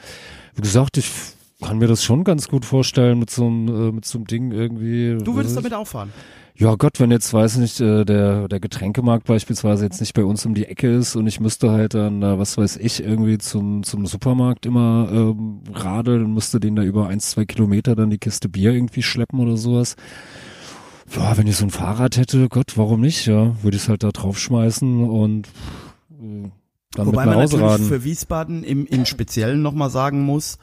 wie 0.55 0.61
gesagt, 0.61 0.97
ich 0.97 1.11
kann 1.61 1.77
mir 1.77 1.87
das 1.87 2.03
schon 2.03 2.23
ganz 2.23 2.47
gut 2.47 2.65
vorstellen 2.65 3.19
mit 3.19 3.29
so 3.29 3.45
einem, 3.47 3.67
äh, 3.67 3.91
mit 3.91 4.05
so 4.05 4.17
einem 4.17 4.27
Ding 4.27 4.51
irgendwie. 4.51 5.17
Du 5.23 5.35
würdest 5.35 5.55
ich- 5.55 5.61
damit 5.63 5.73
auch 5.73 5.87
fahren. 5.87 6.11
Ja 6.53 6.75
Gott, 6.75 6.99
wenn 6.99 7.09
jetzt, 7.11 7.33
weiß 7.33 7.57
nicht, 7.57 7.79
äh, 7.79 8.03
der, 8.05 8.47
der 8.47 8.59
Getränkemarkt 8.59 9.25
beispielsweise 9.25 9.85
jetzt 9.85 9.99
nicht 9.99 10.13
bei 10.13 10.23
uns 10.23 10.45
um 10.45 10.53
die 10.53 10.65
Ecke 10.65 10.93
ist 10.93 11.15
und 11.15 11.25
ich 11.25 11.39
müsste 11.39 11.71
halt 11.71 11.93
dann, 11.95 12.21
äh, 12.21 12.37
was 12.37 12.57
weiß 12.57 12.77
ich, 12.77 13.01
irgendwie 13.01 13.37
zum, 13.39 13.81
zum 13.83 14.05
Supermarkt 14.05 14.65
immer 14.65 15.07
ähm, 15.11 15.61
radeln 15.73 16.25
und 16.25 16.33
müsste 16.33 16.59
den 16.59 16.75
da 16.75 16.83
über 16.83 17.07
eins, 17.07 17.31
zwei 17.31 17.45
Kilometer 17.45 17.95
dann 17.95 18.09
die 18.11 18.17
Kiste 18.19 18.47
Bier 18.49 18.73
irgendwie 18.73 19.01
schleppen 19.01 19.39
oder 19.39 19.57
sowas. 19.57 19.95
Ja, 21.15 21.35
wenn 21.37 21.47
ich 21.47 21.55
so 21.57 21.65
ein 21.65 21.71
Fahrrad 21.71 22.17
hätte, 22.17 22.47
Gott, 22.47 22.77
warum 22.77 23.01
nicht, 23.01 23.25
ja, 23.25 23.55
würde 23.63 23.77
ich 23.77 23.83
es 23.83 23.89
halt 23.89 24.03
da 24.03 24.09
draufschmeißen 24.11 25.09
und 25.09 25.47
äh, 25.47 26.49
dann 26.93 27.05
Wobei 27.05 27.05
mit 27.05 27.15
man 27.15 27.25
nach 27.29 27.35
natürlich 27.37 27.61
Hause 27.63 27.63
raden. 27.63 27.85
für 27.87 28.03
Wiesbaden 28.03 28.63
im, 28.63 28.85
im 28.85 29.05
Speziellen 29.05 29.61
nochmal 29.61 29.89
sagen 29.89 30.21
muss, 30.25 30.57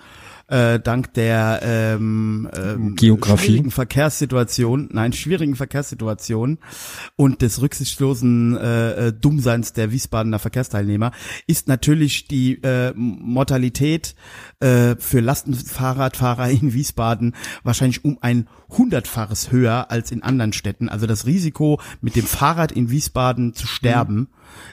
äh, 0.48 0.80
dank 0.80 1.12
der 1.14 1.60
ähm, 1.62 2.48
ähm, 2.56 2.96
Geografie. 2.96 3.46
schwierigen 3.46 3.70
Verkehrssituation, 3.70 4.88
nein, 4.92 5.12
schwierigen 5.12 5.56
Verkehrssituation 5.56 6.58
und 7.16 7.42
des 7.42 7.60
rücksichtslosen 7.60 8.56
äh, 8.56 9.08
äh, 9.08 9.12
Dummseins 9.12 9.72
der 9.74 9.92
Wiesbadener 9.92 10.38
Verkehrsteilnehmer 10.38 11.12
ist 11.46 11.68
natürlich 11.68 12.26
die 12.26 12.62
äh, 12.62 12.92
Mortalität 12.94 14.14
äh, 14.60 14.96
für 14.98 15.20
Lastenfahrradfahrer 15.20 16.50
in 16.50 16.72
Wiesbaden 16.72 17.34
wahrscheinlich 17.62 18.04
um 18.04 18.18
ein 18.20 18.48
hundertfaches 18.70 19.52
höher 19.52 19.90
als 19.90 20.10
in 20.10 20.22
anderen 20.22 20.52
Städten. 20.52 20.88
Also 20.88 21.06
das 21.06 21.26
Risiko, 21.26 21.80
mit 22.00 22.16
dem 22.16 22.24
Fahrrad 22.24 22.72
in 22.72 22.90
Wiesbaden 22.90 23.54
zu 23.54 23.66
sterben, 23.66 24.28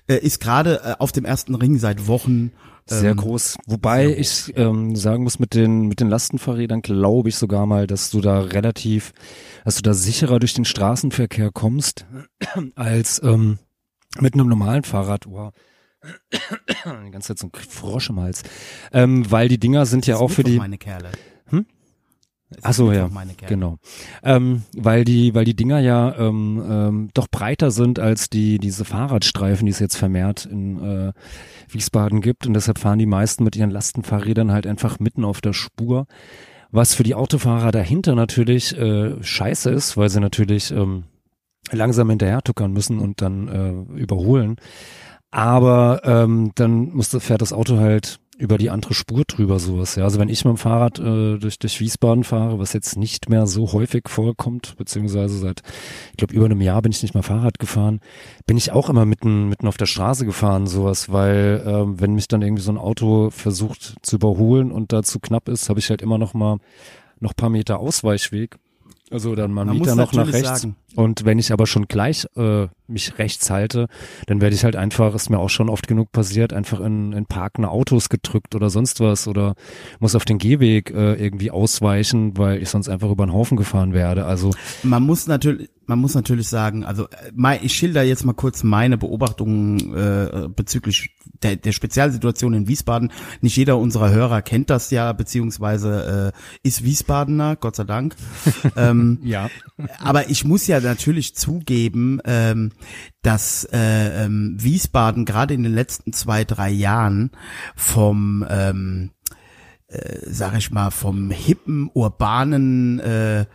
äh, 0.08 0.18
ist 0.18 0.40
gerade 0.40 0.82
äh, 0.84 0.96
auf 1.00 1.12
dem 1.12 1.26
ersten 1.26 1.56
Ring 1.56 1.78
seit 1.78 2.08
Wochen 2.08 2.52
Sehr 2.88 3.12
ähm, 3.12 3.18
groß. 3.18 3.58
Wobei 3.66 4.08
sehr 4.08 4.20
ich 4.20 4.58
ähm, 4.58 4.96
sagen 4.96 5.24
muss, 5.24 5.40
mit 5.40 5.56
den, 5.56 5.88
mit 5.88 6.00
den 6.00 6.10
Lastenfahrrädern 6.10 6.82
glaube 6.82 7.30
ich 7.30 7.36
sogar 7.36 7.66
mal, 7.66 7.88
dass 7.88 8.12
du 8.12 8.22
da 8.22 8.42
relativ, 8.42 9.14
dass 9.64 9.78
du 9.78 9.82
da 9.82 9.94
sicherer 9.94 10.40
durch 10.40 10.54
den 10.54 10.66
Straßenverkehr 10.66 11.50
kommst, 11.52 12.06
als 12.76 13.22
ähm, 13.24 13.58
mit 14.20 14.36
einem 14.36 14.48
normalen 14.48 14.84
Fahrrad. 14.84 15.26
Wow. 15.26 15.52
Die 17.06 17.12
ganze 17.12 17.36
Zeit 17.36 17.40
so 17.40 17.48
ein 17.48 17.52
Frosch 17.68 18.10
im 18.12 18.20
Hals. 18.20 18.44
Ähm, 18.94 19.30
weil 19.32 19.48
die 19.48 19.60
Dinger 19.60 19.88
sind 19.88 20.06
ja 20.06 20.18
auch 20.18 20.30
für 20.30 20.44
die. 20.44 20.58
meine 20.58 20.78
Kerle. 20.78 21.12
Es 22.52 22.58
ist 22.58 22.66
Ach 22.66 22.74
so, 22.74 22.86
Mittwoch, 22.88 23.10
ja. 23.42 23.48
Genau. 23.48 23.78
Ähm, 24.24 24.64
weil 24.76 25.04
die, 25.04 25.34
weil 25.34 25.46
die 25.46 25.56
Dinger 25.56 25.80
ja 25.80 26.16
ähm, 26.18 26.64
ähm, 26.70 27.10
doch 27.14 27.28
breiter 27.28 27.72
sind 27.72 28.00
als 28.00 28.30
die 28.30 28.60
diese 28.60 28.86
Fahrradstreifen, 28.86 29.66
die 29.66 29.72
es 29.72 29.80
jetzt 29.80 29.98
vermehrt 29.98 30.46
in 30.46 30.82
äh, 30.82 31.14
Wiesbaden 31.70 32.22
gibt 32.22 32.46
und 32.46 32.54
deshalb 32.54 32.78
fahren 32.78 33.00
die 33.00 33.08
meisten 33.08 33.44
mit 33.44 33.56
ihren 33.56 33.72
Lastenfahrrädern 33.72 34.52
halt 34.52 34.68
einfach 34.68 35.00
mitten 35.00 35.26
auf 35.26 35.42
der 35.42 35.54
Spur. 35.54 36.06
Was 36.72 36.94
für 36.94 37.04
die 37.04 37.16
Autofahrer 37.16 37.72
dahinter 37.72 38.16
natürlich 38.16 38.78
äh, 38.78 39.22
scheiße 39.24 39.72
ist, 39.72 39.98
weil 39.98 40.10
sie 40.10 40.20
natürlich 40.20 40.72
ähm, 40.72 41.06
langsam 41.72 42.10
hinterher 42.10 42.42
tuckern 42.42 42.74
müssen 42.74 43.00
und 43.00 43.22
dann 43.22 43.48
äh, 43.48 44.00
überholen. 44.00 44.58
Aber 45.32 46.02
ähm, 46.04 46.52
dann 46.56 46.94
muss, 46.94 47.10
fährt 47.10 47.42
das 47.42 47.54
Auto 47.54 47.78
halt 47.78 48.20
über 48.38 48.58
die 48.58 48.70
andere 48.70 48.94
Spur 48.94 49.24
drüber 49.26 49.60
sowas. 49.60 49.96
Ja, 49.96 50.04
also 50.04 50.20
wenn 50.20 50.30
ich 50.30 50.44
mit 50.44 50.54
dem 50.54 50.58
Fahrrad 50.58 51.00
äh, 51.00 51.38
durch, 51.38 51.58
durch 51.58 51.80
Wiesbaden 51.80 52.24
fahre, 52.24 52.60
was 52.60 52.74
jetzt 52.74 52.98
nicht 52.98 53.30
mehr 53.30 53.48
so 53.48 53.72
häufig 53.72 54.10
vorkommt, 54.10 54.76
beziehungsweise 54.78 55.38
seit, 55.38 55.62
ich 56.12 56.18
glaube, 56.18 56.34
über 56.34 56.46
einem 56.46 56.62
Jahr 56.62 56.82
bin 56.82 56.92
ich 56.92 57.02
nicht 57.02 57.14
mehr 57.14 57.24
Fahrrad 57.24 57.60
gefahren, 57.60 58.02
bin 58.46 58.58
ich 58.58 58.72
auch 58.72 58.90
immer 58.90 59.06
mitten, 59.06 59.48
mitten 59.48 59.68
auf 59.68 59.78
der 59.78 59.86
Straße 59.86 60.26
gefahren, 60.26 60.68
sowas, 60.68 61.12
weil 61.12 61.64
äh, 61.66 62.02
wenn 62.02 62.14
mich 62.14 62.28
dann 62.28 62.42
irgendwie 62.42 62.64
so 62.64 62.72
ein 62.72 62.78
Auto 62.78 63.30
versucht 63.30 63.96
zu 64.02 64.18
überholen 64.18 64.72
und 64.72 64.92
da 64.92 65.02
zu 65.04 65.20
knapp 65.20 65.48
ist, 65.48 65.70
habe 65.70 65.80
ich 65.80 65.90
halt 65.90 66.02
immer 66.02 66.18
noch 66.18 66.34
mal 66.34 66.58
noch 67.20 67.36
paar 67.36 67.50
Meter 67.50 67.80
Ausweichweg. 67.80 68.58
Also 69.12 69.36
dann 69.36 69.52
Man 69.54 69.68
muss 69.78 69.96
noch 69.96 70.14
nach 70.14 70.34
rechts. 70.34 70.62
sagen. 70.62 70.76
Und 70.96 71.26
wenn 71.26 71.38
ich 71.38 71.52
aber 71.52 71.68
schon 71.68 71.88
gleich 71.88 72.26
äh, 72.36 72.68
mich 72.88 73.20
rechts 73.20 73.50
halte, 73.50 73.88
dann 74.28 74.42
werde 74.42 74.56
ich 74.56 74.64
halt 74.64 74.76
einfach, 74.76 75.14
ist 75.14 75.30
mir 75.30 75.40
auch 75.40 75.50
schon 75.50 75.70
oft 75.70 75.88
genug 75.88 76.12
passiert, 76.12 76.54
einfach 76.54 76.80
in, 76.80 77.12
in 77.12 77.26
parkende 77.26 77.70
Autos 77.70 78.10
gedrückt 78.10 78.56
oder 78.56 78.70
sonst 78.70 79.00
was 79.02 79.28
oder 79.28 79.56
muss 80.00 80.16
auf 80.16 80.26
den 80.26 80.38
Gehweg 80.38 80.92
äh, 80.92 81.14
irgendwie 81.16 81.52
ausweichen, 81.52 82.38
weil 82.38 82.62
ich 82.62 82.70
sonst 82.70 82.88
einfach 82.90 83.12
über 83.12 83.26
den 83.26 83.34
Haufen 83.34 83.58
gefahren 83.58 83.94
werde. 83.94 84.26
Also 84.26 84.52
Man 84.84 85.04
muss 85.04 85.28
natürlich, 85.28 85.70
man 85.86 86.00
muss 86.00 86.16
natürlich 86.16 86.48
sagen, 86.48 86.84
also 86.86 87.08
äh, 87.10 87.60
ich 87.62 87.74
schilder 87.74 88.04
jetzt 88.04 88.26
mal 88.26 88.34
kurz 88.34 88.64
meine 88.64 88.98
Beobachtungen 88.98 89.94
äh, 89.96 90.48
bezüglich 90.48 91.10
der, 91.44 91.58
der 91.58 91.74
Spezialsituation 91.74 92.54
in 92.54 92.68
Wiesbaden. 92.68 93.12
Nicht 93.42 93.58
jeder 93.58 93.78
unserer 93.78 94.12
Hörer 94.12 94.42
kennt 94.42 94.70
das 94.70 94.90
ja, 94.92 95.12
beziehungsweise 95.12 96.34
äh, 96.34 96.68
ist 96.68 96.84
Wiesbadener, 96.84 97.56
Gott 97.58 97.76
sei 97.76 97.84
Dank. 97.84 98.16
ähm, 98.78 98.95
ja. 99.24 99.50
aber 100.00 100.30
ich 100.30 100.46
muss 100.46 100.68
ja 100.68 100.80
natürlich 100.80 101.36
zugeben, 101.36 102.20
ähm, 102.26 102.72
dass 103.22 103.64
äh, 103.72 104.26
ähm, 104.26 104.56
Wiesbaden 104.60 105.26
gerade 105.26 105.54
in 105.54 105.64
den 105.64 105.74
letzten 105.74 106.14
zwei, 106.14 106.44
drei 106.44 106.70
Jahren 106.70 107.32
vom, 107.76 108.46
ähm, 108.50 109.12
äh, 109.88 110.20
sag 110.26 110.58
ich 110.58 110.72
mal, 110.72 110.92
vom 110.92 111.32
hippen, 111.32 111.90
urbanen 111.94 113.00
äh, 113.00 113.46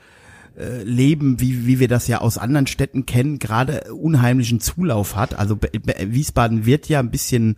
äh, 0.60 0.82
Leben, 0.84 1.40
wie, 1.40 1.66
wie 1.66 1.78
wir 1.80 1.88
das 1.88 2.06
ja 2.06 2.20
aus 2.20 2.38
anderen 2.38 2.66
Städten 2.66 3.06
kennen, 3.06 3.38
gerade 3.38 3.92
unheimlichen 3.94 4.60
Zulauf 4.60 5.16
hat. 5.16 5.38
Also 5.38 5.56
Be- 5.56 5.70
Be- 5.72 5.94
Wiesbaden 6.06 6.66
wird 6.66 6.88
ja 6.88 7.00
ein 7.00 7.10
bisschen, 7.10 7.56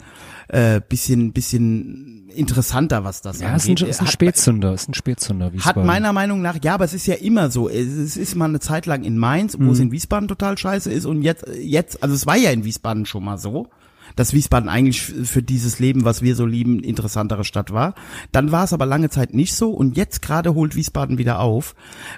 äh, 0.48 0.80
bisschen, 0.88 1.32
bisschen 1.32 2.28
interessanter, 2.34 3.04
was 3.04 3.20
das 3.20 3.40
Ja, 3.40 3.54
ist 3.56 3.66
ein, 3.66 3.70
angeht. 3.70 3.88
ist 3.88 4.00
ein 4.00 4.06
Hat- 4.06 4.12
Spätzünder, 4.12 4.72
ist 4.72 4.88
ein 4.88 4.94
Spätzünder. 4.94 5.46
hat 5.46 5.52
Wiesbaden. 5.52 5.86
meiner 5.86 6.12
Meinung 6.12 6.40
nach, 6.40 6.56
ja, 6.62 6.74
aber 6.74 6.84
es 6.84 6.94
ist 6.94 7.06
ja 7.06 7.14
immer 7.16 7.50
so. 7.50 7.68
Es 7.68 7.88
es 7.88 8.16
ist 8.16 8.34
mal 8.36 8.46
eine 8.46 8.60
Zeit 8.60 8.86
lang 8.86 9.02
in 9.04 9.18
Mainz, 9.18 9.56
wo 9.60 9.70
es 9.72 9.78
Mhm. 9.78 9.86
in 9.86 9.92
Wiesbaden 9.92 10.28
total 10.28 10.56
scheiße 10.56 10.90
ist 10.90 11.04
und 11.04 11.22
jetzt, 11.22 11.44
jetzt, 11.60 12.02
also 12.02 12.14
es 12.14 12.26
war 12.26 12.36
ja 12.36 12.50
in 12.50 12.64
Wiesbaden 12.64 13.04
schon 13.06 13.24
mal 13.24 13.36
so, 13.38 13.68
dass 14.16 14.32
Wiesbaden 14.32 14.68
eigentlich 14.68 15.02
für 15.02 15.42
dieses 15.42 15.78
Leben, 15.78 16.04
was 16.04 16.22
wir 16.22 16.36
so 16.36 16.46
lieben, 16.46 16.80
interessantere 16.80 17.44
Stadt 17.44 17.72
war. 17.72 17.94
Dann 18.32 18.52
war 18.52 18.64
es 18.64 18.72
aber 18.72 18.86
lange 18.86 19.10
Zeit 19.10 19.34
nicht 19.34 19.54
so 19.54 19.70
und 19.70 19.96
jetzt 19.96 20.22
gerade 20.22 20.54
holt 20.54 20.76
Wiesbaden 20.76 21.18
wieder 21.18 21.40
auf, 21.40 21.74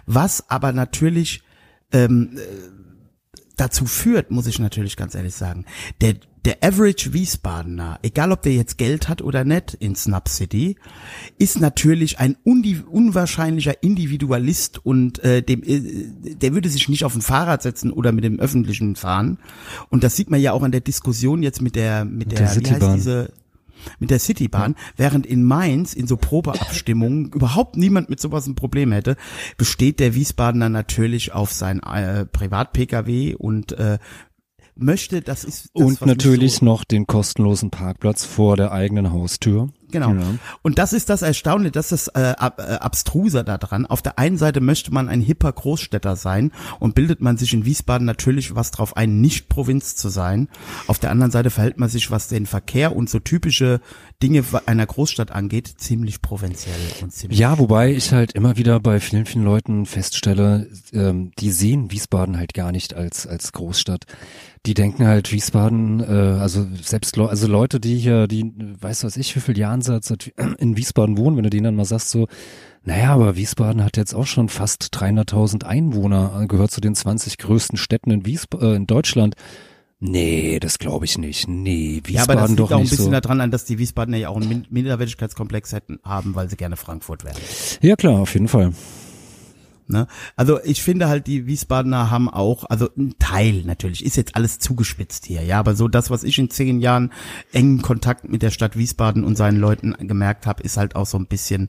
was 0.06 0.50
aber 0.50 0.72
natürlich 0.72 1.42
ähm, 1.92 2.36
äh, 2.36 2.73
dazu 3.56 3.86
führt, 3.86 4.30
muss 4.30 4.46
ich 4.46 4.58
natürlich 4.58 4.96
ganz 4.96 5.14
ehrlich 5.14 5.34
sagen, 5.34 5.64
der 6.00 6.14
der 6.44 6.62
Average 6.62 7.14
Wiesbadener, 7.14 7.98
egal 8.02 8.30
ob 8.30 8.42
der 8.42 8.52
jetzt 8.52 8.76
Geld 8.76 9.08
hat 9.08 9.22
oder 9.22 9.44
nicht 9.44 9.72
in 9.74 9.96
Snap 9.96 10.28
City, 10.28 10.76
ist 11.38 11.58
natürlich 11.58 12.18
ein 12.18 12.36
unwahrscheinlicher 12.44 13.82
Individualist 13.82 14.84
und 14.84 15.24
äh, 15.24 15.42
dem, 15.42 15.62
äh, 15.62 15.80
der 16.34 16.52
würde 16.52 16.68
sich 16.68 16.88
nicht 16.90 17.04
auf 17.04 17.14
ein 17.14 17.22
Fahrrad 17.22 17.62
setzen 17.62 17.90
oder 17.90 18.12
mit 18.12 18.24
dem 18.24 18.40
öffentlichen 18.40 18.94
fahren. 18.94 19.38
Und 19.88 20.04
das 20.04 20.16
sieht 20.16 20.30
man 20.30 20.40
ja 20.40 20.52
auch 20.52 20.62
an 20.62 20.72
der 20.72 20.82
Diskussion 20.82 21.42
jetzt 21.42 21.62
mit 21.62 21.76
der 21.76 22.04
mit, 22.04 22.28
Mit 22.28 22.32
der, 22.32 22.54
der 22.54 22.56
wie 22.56 22.70
heißt 22.70 22.94
diese 22.94 23.32
mit 23.98 24.10
der 24.10 24.18
Citybahn, 24.18 24.76
während 24.96 25.26
in 25.26 25.44
Mainz 25.44 25.94
in 25.94 26.06
so 26.06 26.16
Probeabstimmungen 26.16 27.30
überhaupt 27.34 27.76
niemand 27.76 28.10
mit 28.10 28.20
sowas 28.20 28.46
ein 28.46 28.54
Problem 28.54 28.92
hätte, 28.92 29.16
besteht 29.56 30.00
der 30.00 30.14
Wiesbadener 30.14 30.68
natürlich 30.68 31.32
auf 31.32 31.52
sein 31.52 31.80
äh, 31.80 32.26
Privat-Pkw 32.26 33.34
und 33.34 33.72
äh, 33.72 33.98
möchte, 34.76 35.22
das 35.22 35.44
ist 35.44 35.70
das, 35.74 35.82
Und 35.82 36.06
natürlich 36.06 36.56
so, 36.56 36.64
noch 36.64 36.84
den 36.84 37.06
kostenlosen 37.06 37.70
Parkplatz 37.70 38.24
vor 38.24 38.56
der 38.56 38.72
eigenen 38.72 39.12
Haustür. 39.12 39.68
Genau. 39.90 40.12
Ja. 40.12 40.22
Und 40.62 40.78
das 40.78 40.92
ist 40.92 41.10
das 41.10 41.22
Erstaunliche, 41.22 41.72
das 41.72 41.92
ist 41.92 42.08
äh, 42.08 42.34
ab, 42.38 42.60
äh, 42.60 42.74
Abstruser 42.74 43.44
daran. 43.44 43.86
Auf 43.86 44.02
der 44.02 44.18
einen 44.18 44.38
Seite 44.38 44.60
möchte 44.60 44.92
man 44.92 45.08
ein 45.08 45.20
hipper 45.20 45.52
Großstädter 45.52 46.16
sein 46.16 46.52
und 46.80 46.94
bildet 46.94 47.20
man 47.20 47.36
sich 47.36 47.52
in 47.52 47.64
Wiesbaden 47.64 48.06
natürlich 48.06 48.54
was 48.54 48.70
drauf 48.70 48.96
ein, 48.96 49.20
nicht 49.20 49.48
Provinz 49.48 49.96
zu 49.96 50.08
sein. 50.08 50.48
Auf 50.86 50.98
der 50.98 51.10
anderen 51.10 51.30
Seite 51.30 51.50
verhält 51.50 51.78
man 51.78 51.88
sich, 51.88 52.10
was 52.10 52.28
den 52.28 52.46
Verkehr 52.46 52.94
und 52.94 53.08
so 53.08 53.18
typische 53.18 53.80
Dinge 54.22 54.44
einer 54.66 54.86
Großstadt 54.86 55.30
angeht, 55.32 55.74
ziemlich 55.78 56.22
provinziell 56.22 56.74
und 57.02 57.12
ziemlich 57.12 57.38
Ja, 57.38 57.58
wobei 57.58 57.92
ich 57.92 58.12
halt 58.12 58.32
immer 58.32 58.56
wieder 58.56 58.80
bei 58.80 59.00
vielen, 59.00 59.26
vielen 59.26 59.44
Leuten 59.44 59.86
feststelle, 59.86 60.68
ähm, 60.92 61.32
die 61.38 61.50
sehen 61.50 61.90
Wiesbaden 61.90 62.36
halt 62.36 62.54
gar 62.54 62.72
nicht 62.72 62.94
als, 62.94 63.26
als 63.26 63.52
Großstadt. 63.52 64.06
Die 64.66 64.72
denken 64.72 65.06
halt 65.06 65.30
Wiesbaden, 65.30 66.00
äh, 66.00 66.40
also 66.40 66.66
selbst 66.80 67.18
also 67.18 67.46
Leute, 67.46 67.80
die 67.80 67.98
hier, 67.98 68.26
die, 68.26 68.54
weißt 68.80 69.02
du 69.02 69.06
was 69.06 69.16
ich, 69.18 69.36
wie 69.36 69.40
viel 69.40 69.58
Jahren 69.58 69.73
seit 69.82 70.32
in 70.58 70.76
Wiesbaden 70.76 71.16
wohnen, 71.18 71.36
wenn 71.36 71.44
du 71.44 71.50
denen 71.50 71.64
dann 71.64 71.76
mal 71.76 71.84
sagst 71.84 72.10
so, 72.10 72.26
naja, 72.82 73.14
aber 73.14 73.36
Wiesbaden 73.36 73.82
hat 73.82 73.96
jetzt 73.96 74.14
auch 74.14 74.26
schon 74.26 74.48
fast 74.50 74.94
300.000 74.94 75.64
Einwohner, 75.64 76.40
äh, 76.42 76.46
gehört 76.46 76.70
zu 76.70 76.80
den 76.80 76.94
20 76.94 77.38
größten 77.38 77.78
Städten 77.78 78.10
in 78.10 78.26
Wiesb 78.26 78.54
äh, 78.60 78.74
in 78.74 78.86
Deutschland. 78.86 79.34
Nee, 80.00 80.58
das 80.60 80.78
glaube 80.78 81.06
ich 81.06 81.16
nicht. 81.16 81.48
Nee, 81.48 82.02
Wiesbaden 82.04 82.14
Ja, 82.14 82.22
aber 82.24 82.34
das 82.34 82.48
liegt 82.50 82.60
doch 82.60 82.70
auch 82.72 82.76
ein 82.76 82.80
nicht 82.82 82.90
bisschen 82.90 83.04
so. 83.06 83.10
daran 83.12 83.40
an, 83.40 83.50
dass 83.50 83.64
die 83.64 83.78
Wiesbadener 83.78 84.18
ja 84.18 84.28
auch 84.28 84.36
einen 84.36 84.48
Min- 84.48 84.66
Minderwertigkeitskomplex 84.68 85.72
hätten 85.72 85.98
haben, 86.04 86.34
weil 86.34 86.50
sie 86.50 86.56
gerne 86.56 86.76
Frankfurt 86.76 87.24
wären. 87.24 87.36
Ja 87.80 87.96
klar, 87.96 88.20
auf 88.20 88.34
jeden 88.34 88.48
Fall. 88.48 88.72
Ne? 89.86 90.06
Also 90.36 90.60
ich 90.64 90.82
finde 90.82 91.08
halt, 91.08 91.26
die 91.26 91.46
Wiesbadener 91.46 92.10
haben 92.10 92.30
auch, 92.30 92.64
also 92.70 92.88
ein 92.96 93.14
Teil 93.18 93.62
natürlich, 93.64 94.04
ist 94.04 94.16
jetzt 94.16 94.34
alles 94.34 94.58
zugespitzt 94.58 95.26
hier, 95.26 95.42
ja, 95.42 95.58
aber 95.58 95.74
so 95.74 95.88
das, 95.88 96.10
was 96.10 96.24
ich 96.24 96.38
in 96.38 96.48
zehn 96.48 96.80
Jahren 96.80 97.12
engen 97.52 97.82
Kontakt 97.82 98.28
mit 98.28 98.42
der 98.42 98.50
Stadt 98.50 98.78
Wiesbaden 98.78 99.24
und 99.24 99.36
seinen 99.36 99.60
Leuten 99.60 99.94
gemerkt 100.08 100.46
habe, 100.46 100.62
ist 100.62 100.76
halt 100.76 100.96
auch 100.96 101.06
so 101.06 101.18
ein 101.18 101.26
bisschen, 101.26 101.68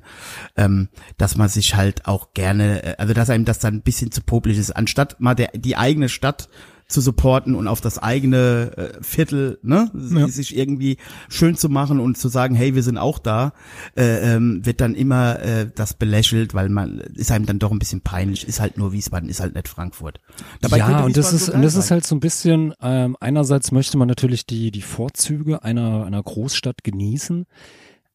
ähm, 0.55 0.87
dass 1.17 1.35
man 1.35 1.49
sich 1.49 1.75
halt 1.75 2.05
auch 2.05 2.33
gerne, 2.33 2.83
äh, 2.83 2.95
also 2.97 3.13
dass 3.13 3.29
einem 3.29 3.45
das 3.45 3.59
dann 3.59 3.75
ein 3.75 3.81
bisschen 3.81 4.11
zu 4.11 4.21
popelig 4.21 4.57
ist, 4.57 4.71
anstatt 4.71 5.19
mal 5.19 5.35
der, 5.35 5.49
die 5.53 5.75
eigene 5.75 6.07
Stadt 6.07 6.47
zu 6.87 7.01
supporten 7.01 7.55
und 7.55 7.67
auf 7.67 7.81
das 7.81 7.97
eigene 7.97 8.71
äh, 8.77 9.03
Viertel, 9.03 9.57
ne, 9.63 9.89
Ja. 9.93 10.27
sich 10.27 10.55
irgendwie 10.55 10.97
schön 11.29 11.55
zu 11.57 11.67
machen 11.69 11.99
und 11.99 12.17
zu 12.17 12.27
sagen, 12.29 12.53
hey, 12.55 12.75
wir 12.75 12.83
sind 12.83 12.97
auch 12.97 13.17
da, 13.17 13.53
äh, 13.97 14.35
ähm, 14.35 14.65
wird 14.65 14.81
dann 14.81 14.93
immer 14.93 15.39
äh, 15.39 15.67
das 15.73 15.95
belächelt, 15.95 16.53
weil 16.53 16.69
man 16.69 16.99
ist 16.99 17.31
einem 17.31 17.47
dann 17.47 17.59
doch 17.59 17.71
ein 17.71 17.79
bisschen 17.79 18.01
peinlich, 18.01 18.47
ist 18.47 18.59
halt 18.59 18.77
nur 18.77 18.91
Wiesbaden, 18.93 19.29
ist 19.29 19.39
halt 19.39 19.55
nicht 19.55 19.67
Frankfurt. 19.67 20.19
Dabei 20.61 20.77
ja, 20.77 21.03
und 21.03 21.17
das 21.17 21.33
ist, 21.33 21.49
und 21.49 21.63
das 21.63 21.75
ist 21.75 21.89
halt 21.89 22.05
so 22.05 22.15
ein 22.15 22.19
bisschen, 22.19 22.73
ähm, 22.81 23.17
einerseits 23.19 23.71
möchte 23.71 23.97
man 23.97 24.07
natürlich 24.07 24.45
die, 24.45 24.69
die 24.69 24.81
Vorzüge 24.83 25.63
einer, 25.63 26.05
einer 26.05 26.21
Großstadt 26.21 26.83
genießen, 26.83 27.47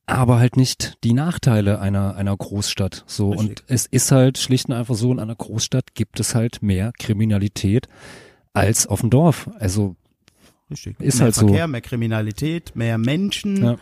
aber 0.06 0.38
halt 0.38 0.56
nicht 0.56 0.98
die 1.04 1.12
Nachteile 1.12 1.80
einer, 1.80 2.14
einer 2.14 2.36
Großstadt. 2.36 3.04
So, 3.06 3.30
und 3.30 3.48
Richtig. 3.50 3.64
es 3.68 3.86
ist 3.86 4.12
halt 4.12 4.38
schlicht 4.38 4.68
und 4.68 4.74
einfach 4.74 4.94
so, 4.94 5.12
in 5.12 5.18
einer 5.18 5.36
Großstadt 5.36 5.94
gibt 5.94 6.20
es 6.20 6.34
halt 6.34 6.62
mehr 6.62 6.92
Kriminalität 6.98 7.88
als 8.52 8.86
auf 8.86 9.00
dem 9.00 9.10
Dorf. 9.10 9.50
Also, 9.58 9.96
Richtig. 10.70 11.00
Ist 11.00 11.16
mehr 11.16 11.24
halt 11.24 11.34
so. 11.34 11.48
Verkehr, 11.48 11.66
mehr 11.66 11.80
Kriminalität, 11.80 12.76
mehr 12.76 12.96
Menschen, 12.98 13.64
Ja. 13.64 13.78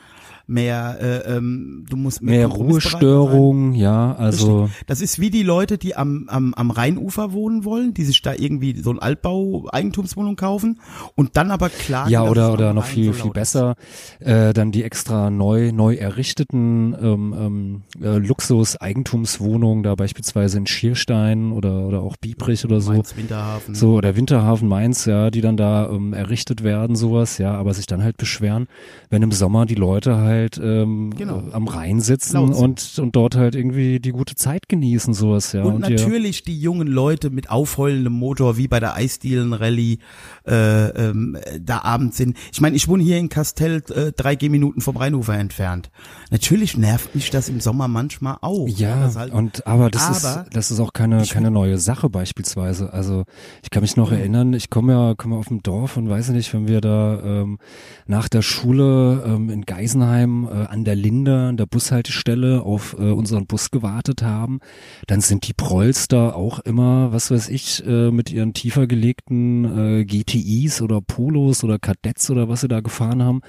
Mehr, 0.48 0.96
äh, 1.00 1.36
ähm, 1.36 1.84
du 1.88 1.96
musst 1.96 2.22
mehr 2.22 2.48
sein. 2.48 2.56
Ruhestörung, 2.56 3.74
ja, 3.74 4.14
also, 4.14 4.70
Das 4.86 5.02
ist 5.02 5.20
wie 5.20 5.30
die 5.30 5.42
Leute, 5.42 5.76
die 5.76 5.94
am, 5.94 6.24
am, 6.28 6.54
am 6.54 6.70
Rheinufer 6.70 7.32
wohnen 7.32 7.64
wollen, 7.64 7.92
die 7.92 8.04
sich 8.04 8.22
da 8.22 8.32
irgendwie 8.32 8.80
so 8.80 8.90
ein 8.90 8.98
Altbau-Eigentumswohnung 8.98 10.36
kaufen 10.36 10.80
und 11.14 11.36
dann 11.36 11.50
aber 11.50 11.68
klagen. 11.68 12.10
Ja, 12.10 12.24
oder, 12.24 12.52
oder 12.52 12.72
noch 12.72 12.86
viel, 12.86 13.12
so 13.12 13.24
viel 13.24 13.30
besser, 13.30 13.74
äh, 14.20 14.54
dann 14.54 14.72
die 14.72 14.84
extra 14.84 15.28
neu, 15.28 15.70
neu 15.72 15.94
errichteten 15.94 16.96
ähm, 16.98 17.34
ähm, 17.38 17.82
äh, 18.02 18.16
Luxus-Eigentumswohnungen, 18.16 19.82
da 19.82 19.94
beispielsweise 19.96 20.56
in 20.56 20.66
Schierstein 20.66 21.52
oder, 21.52 21.86
oder 21.86 22.00
auch 22.00 22.16
Biebrich 22.16 22.64
oder 22.64 22.80
so. 22.80 22.92
Mainz, 22.92 23.16
Winterhafen. 23.16 23.74
So, 23.74 23.94
oder 23.96 24.16
Winterhafen 24.16 24.66
Mainz, 24.66 25.04
ja, 25.04 25.30
die 25.30 25.42
dann 25.42 25.58
da 25.58 25.90
ähm, 25.90 26.14
errichtet 26.14 26.64
werden, 26.64 26.96
sowas, 26.96 27.36
ja, 27.36 27.52
aber 27.54 27.74
sich 27.74 27.86
dann 27.86 28.02
halt 28.02 28.16
beschweren, 28.16 28.66
wenn 29.10 29.22
im 29.22 29.32
Sommer 29.32 29.66
die 29.66 29.74
Leute 29.74 30.16
halt 30.16 30.37
halt 30.38 30.60
ähm, 30.62 31.12
Genau. 31.16 31.38
äh, 31.40 31.52
am 31.52 31.68
Rhein 31.68 32.00
sitzen 32.00 32.36
und, 32.38 32.98
und 32.98 33.16
dort 33.16 33.36
halt 33.36 33.54
irgendwie 33.54 34.00
die 34.00 34.10
gute 34.12 34.34
Zeit 34.34 34.68
genießen, 34.68 35.12
sowas, 35.14 35.52
ja. 35.52 35.62
Und, 35.64 35.84
ihr- 35.88 35.90
natürlich 35.96 36.42
die 36.42 36.58
jungen 36.60 36.86
Leute 36.88 37.30
mit 37.30 37.50
aufheulendem 37.50 38.12
Motor, 38.12 38.56
wie 38.56 38.68
bei 38.68 38.80
der 38.80 38.94
Eisdielen-Rallye, 38.94 39.98
äh, 40.46 40.88
ähm, 40.88 41.36
da 41.60 41.82
abends 41.82 42.16
sind. 42.16 42.36
Ich 42.52 42.60
meine, 42.60 42.76
ich 42.76 42.88
wohne 42.88 43.02
hier 43.02 43.18
in 43.18 43.28
Kastell, 43.28 43.82
äh, 43.94 44.12
drei 44.12 44.34
Gehminuten 44.36 44.80
vom 44.80 44.96
Rheinufer 44.96 45.34
entfernt. 45.38 45.90
Natürlich 46.30 46.76
nervt 46.76 47.14
mich 47.14 47.30
das 47.30 47.48
im 47.48 47.60
Sommer 47.60 47.88
manchmal 47.88 48.36
auch. 48.40 48.66
Ja, 48.68 49.00
das 49.02 49.16
halt- 49.16 49.32
und 49.32 49.66
aber 49.66 49.90
das 49.90 50.02
Aber 50.06 50.16
ist 50.42 50.54
das 50.56 50.70
ist 50.70 50.80
auch 50.80 50.92
keine 50.92 51.22
keine 51.26 51.50
neue 51.50 51.78
Sache 51.78 52.08
beispielsweise. 52.08 52.92
Also 52.92 53.24
ich 53.62 53.70
kann 53.70 53.82
mich 53.82 53.96
noch 53.96 54.12
erinnern, 54.12 54.52
ich 54.52 54.70
komme 54.70 54.92
ja 54.92 55.14
komme 55.16 55.36
auf 55.36 55.48
dem 55.48 55.62
Dorf 55.62 55.96
und 55.96 56.08
weiß 56.08 56.28
nicht, 56.30 56.52
wenn 56.54 56.68
wir 56.68 56.80
da 56.80 57.20
ähm, 57.22 57.58
nach 58.06 58.28
der 58.28 58.42
Schule 58.42 59.22
ähm, 59.26 59.50
in 59.50 59.62
Geisenheim 59.66 60.27
äh, 60.50 60.66
an 60.66 60.84
der 60.84 60.94
Linde, 60.94 61.48
an 61.48 61.56
der 61.56 61.66
Bushaltestelle 61.66 62.62
auf 62.62 62.96
äh, 62.98 63.10
unseren 63.10 63.46
Bus 63.46 63.70
gewartet 63.70 64.22
haben, 64.22 64.60
dann 65.06 65.20
sind 65.20 65.46
die 65.48 65.54
Prolls 65.54 66.08
da 66.08 66.32
auch 66.32 66.60
immer, 66.60 67.12
was 67.12 67.30
weiß 67.30 67.48
ich, 67.48 67.86
äh, 67.86 68.10
mit 68.10 68.30
ihren 68.30 68.52
tiefer 68.54 68.86
gelegten 68.86 69.64
äh, 69.64 70.04
GTIs 70.04 70.82
oder 70.82 71.00
Polos 71.00 71.64
oder 71.64 71.78
Kadetts 71.78 72.30
oder 72.30 72.48
was 72.48 72.60
sie 72.60 72.68
da 72.68 72.80
gefahren 72.80 73.22
haben, 73.22 73.40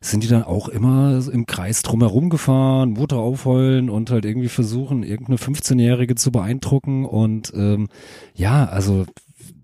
sind 0.00 0.22
die 0.22 0.28
dann 0.28 0.42
auch 0.42 0.68
immer 0.68 1.20
im 1.32 1.46
Kreis 1.46 1.82
drumherum 1.82 2.30
gefahren, 2.30 2.90
Motor 2.90 3.22
aufheulen 3.22 3.90
und 3.90 4.10
halt 4.10 4.24
irgendwie 4.24 4.48
versuchen, 4.48 5.02
irgendeine 5.02 5.38
15-Jährige 5.38 6.14
zu 6.14 6.32
beeindrucken 6.32 7.04
und 7.04 7.52
ähm, 7.54 7.88
ja, 8.34 8.66
also 8.66 9.06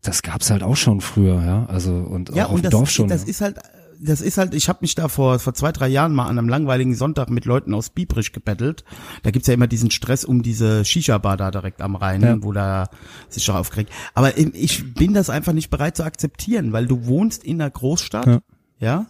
das 0.02 0.22
gab's 0.22 0.50
halt 0.50 0.62
auch 0.62 0.76
schon 0.76 1.00
früher, 1.00 1.42
ja, 1.44 1.66
also 1.66 1.92
und 1.92 2.34
ja, 2.34 2.46
auch 2.46 2.50
auf 2.50 2.54
und 2.56 2.58
dem 2.60 2.62
das, 2.64 2.70
Dorf 2.72 2.90
schon. 2.90 3.08
das 3.08 3.22
ja. 3.22 3.28
ist 3.28 3.40
halt, 3.40 3.58
das 4.04 4.20
ist 4.20 4.38
halt, 4.38 4.54
ich 4.54 4.68
habe 4.68 4.80
mich 4.82 4.94
da 4.94 5.08
vor, 5.08 5.38
vor 5.38 5.54
zwei, 5.54 5.72
drei 5.72 5.88
Jahren 5.88 6.12
mal 6.14 6.26
an 6.26 6.38
einem 6.38 6.48
langweiligen 6.48 6.94
Sonntag 6.94 7.30
mit 7.30 7.44
Leuten 7.44 7.72
aus 7.74 7.90
Biebrich 7.90 8.32
gebettelt. 8.32 8.84
Da 9.22 9.30
gibt's 9.30 9.48
ja 9.48 9.54
immer 9.54 9.66
diesen 9.68 9.90
Stress 9.90 10.24
um 10.24 10.42
diese 10.42 10.84
Shisha-Bar 10.84 11.36
da 11.36 11.50
direkt 11.50 11.80
am 11.80 11.94
Rhein, 11.96 12.22
Ja. 12.22 12.42
wo 12.42 12.52
da 12.52 12.88
sich 13.28 13.44
schon 13.44 13.56
aufkriegt. 13.56 13.90
Aber 14.14 14.36
ich 14.38 14.94
bin 14.94 15.14
das 15.14 15.30
einfach 15.30 15.52
nicht 15.52 15.70
bereit 15.70 15.96
zu 15.96 16.04
akzeptieren, 16.04 16.72
weil 16.72 16.86
du 16.86 17.06
wohnst 17.06 17.44
in 17.44 17.60
einer 17.60 17.70
Großstadt, 17.70 18.26
Ja. 18.26 18.40
ja, 18.80 19.06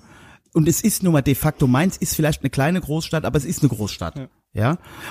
und 0.54 0.68
es 0.68 0.82
ist 0.82 1.02
nun 1.02 1.14
mal 1.14 1.22
de 1.22 1.34
facto, 1.34 1.66
Mainz 1.66 1.96
ist 1.96 2.14
vielleicht 2.14 2.42
eine 2.42 2.50
kleine 2.50 2.80
Großstadt, 2.80 3.24
aber 3.24 3.38
es 3.38 3.44
ist 3.46 3.62
eine 3.62 3.70
Großstadt. 3.70 4.16
Ja. 4.18 4.28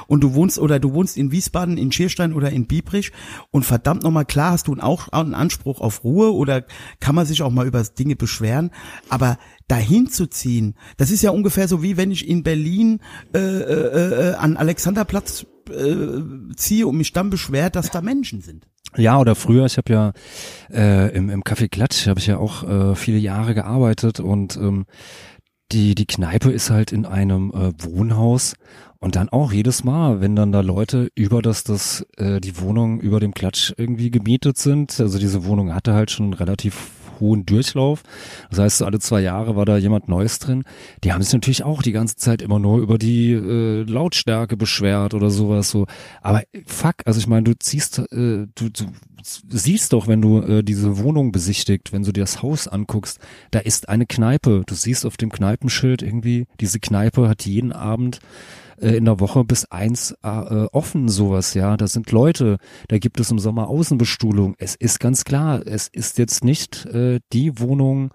Und 0.07 0.23
du 0.23 0.33
wohnst 0.33 0.59
oder 0.59 0.79
du 0.79 0.93
wohnst 0.93 1.17
in 1.17 1.31
Wiesbaden, 1.31 1.77
in 1.77 1.91
Schierstein 1.91 2.33
oder 2.33 2.51
in 2.51 2.67
Biebrich. 2.67 3.11
Und 3.49 3.63
verdammt 3.65 4.03
nochmal, 4.03 4.25
klar 4.25 4.51
hast 4.51 4.67
du 4.67 4.75
auch 4.79 5.07
einen 5.09 5.33
Anspruch 5.33 5.81
auf 5.81 6.03
Ruhe 6.03 6.33
oder 6.33 6.63
kann 6.99 7.15
man 7.15 7.25
sich 7.25 7.41
auch 7.41 7.49
mal 7.49 7.65
über 7.65 7.83
Dinge 7.83 8.15
beschweren, 8.15 8.71
aber 9.09 9.37
dahin 9.67 10.09
zu 10.09 10.27
ziehen, 10.27 10.75
das 10.97 11.11
ist 11.11 11.21
ja 11.21 11.31
ungefähr 11.31 11.67
so 11.67 11.81
wie 11.81 11.97
wenn 11.97 12.11
ich 12.11 12.27
in 12.27 12.43
Berlin 12.43 12.99
äh, 13.33 13.39
äh, 13.39 14.29
äh, 14.29 14.33
an 14.35 14.57
Alexanderplatz 14.57 15.45
äh, 15.69 16.21
ziehe 16.55 16.87
und 16.87 16.97
mich 16.97 17.13
dann 17.13 17.29
beschwert, 17.29 17.75
dass 17.75 17.89
da 17.89 18.01
Menschen 18.01 18.41
sind. 18.41 18.67
Ja, 18.97 19.19
oder 19.19 19.35
früher, 19.35 19.65
ich 19.65 19.77
habe 19.77 19.93
ja 19.93 20.13
äh, 20.69 21.15
im, 21.15 21.29
im 21.29 21.43
Café 21.43 21.69
Klatsch 21.69 22.07
habe 22.07 22.19
ich 22.19 22.27
ja 22.27 22.37
auch 22.37 22.63
äh, 22.67 22.95
viele 22.95 23.17
Jahre 23.17 23.53
gearbeitet 23.53 24.19
und 24.19 24.57
ähm, 24.57 24.85
die, 25.71 25.95
die 25.95 26.05
Kneipe 26.05 26.51
ist 26.51 26.69
halt 26.69 26.91
in 26.91 27.05
einem 27.05 27.51
äh, 27.51 27.71
Wohnhaus 27.81 28.55
und 29.01 29.15
dann 29.15 29.29
auch 29.29 29.51
jedes 29.51 29.83
Mal, 29.83 30.21
wenn 30.21 30.35
dann 30.35 30.51
da 30.51 30.61
Leute 30.61 31.11
über 31.15 31.41
das, 31.41 31.63
das, 31.63 32.05
äh, 32.17 32.39
die 32.39 32.59
Wohnung 32.59 33.01
über 33.01 33.19
dem 33.19 33.33
Klatsch 33.33 33.73
irgendwie 33.75 34.11
gemietet 34.11 34.57
sind, 34.57 34.99
also 34.99 35.17
diese 35.17 35.43
Wohnung 35.43 35.73
hatte 35.73 35.93
halt 35.93 36.11
schon 36.11 36.33
relativ 36.33 36.91
hohen 37.19 37.45
Durchlauf. 37.45 38.03
Das 38.49 38.59
heißt, 38.59 38.83
alle 38.83 38.99
zwei 38.99 39.21
Jahre 39.21 39.55
war 39.55 39.65
da 39.65 39.77
jemand 39.77 40.07
Neues 40.07 40.39
drin. 40.39 40.63
Die 41.03 41.13
haben 41.13 41.21
sich 41.21 41.33
natürlich 41.33 41.63
auch 41.63 41.81
die 41.81 41.91
ganze 41.93 42.15
Zeit 42.15 42.41
immer 42.41 42.59
nur 42.59 42.79
über 42.79 42.97
die 42.97 43.31
äh, 43.31 43.83
Lautstärke 43.83 44.57
beschwert 44.57 45.13
oder 45.13 45.29
sowas 45.29 45.69
so. 45.69 45.87
Aber 46.21 46.43
fuck, 46.65 46.95
also 47.05 47.19
ich 47.19 47.27
meine, 47.27 47.43
du 47.43 47.53
ziehst, 47.57 47.99
äh, 47.99 48.47
du, 48.53 48.69
du 48.69 48.85
siehst 49.49 49.93
doch, 49.93 50.07
wenn 50.07 50.21
du 50.21 50.41
äh, 50.41 50.63
diese 50.63 50.97
Wohnung 50.97 51.31
besichtigt, 51.31 51.93
wenn 51.93 52.03
du 52.03 52.11
dir 52.11 52.21
das 52.21 52.41
Haus 52.41 52.67
anguckst, 52.67 53.19
da 53.51 53.59
ist 53.59 53.87
eine 53.89 54.05
Kneipe. 54.05 54.63
Du 54.65 54.75
siehst 54.75 55.05
auf 55.05 55.17
dem 55.17 55.31
Kneipenschild 55.31 56.01
irgendwie, 56.01 56.45
diese 56.59 56.79
Kneipe 56.79 57.29
hat 57.29 57.45
jeden 57.45 57.71
Abend 57.71 58.19
äh, 58.81 58.95
in 58.95 59.05
der 59.05 59.19
Woche 59.19 59.43
bis 59.43 59.65
eins 59.65 60.15
äh, 60.23 60.65
offen 60.71 61.07
sowas, 61.09 61.53
ja. 61.53 61.77
Da 61.77 61.87
sind 61.87 62.11
Leute, 62.11 62.57
da 62.87 62.97
gibt 62.97 63.19
es 63.19 63.31
im 63.31 63.39
Sommer 63.39 63.67
Außenbestuhlung. 63.67 64.55
Es 64.57 64.75
ist 64.75 64.99
ganz 64.99 65.23
klar, 65.23 65.61
es 65.65 65.87
ist 65.87 66.17
jetzt 66.17 66.43
nicht 66.43 66.85
äh, 66.87 67.19
die 67.31 67.59
Wohnung 67.59 68.11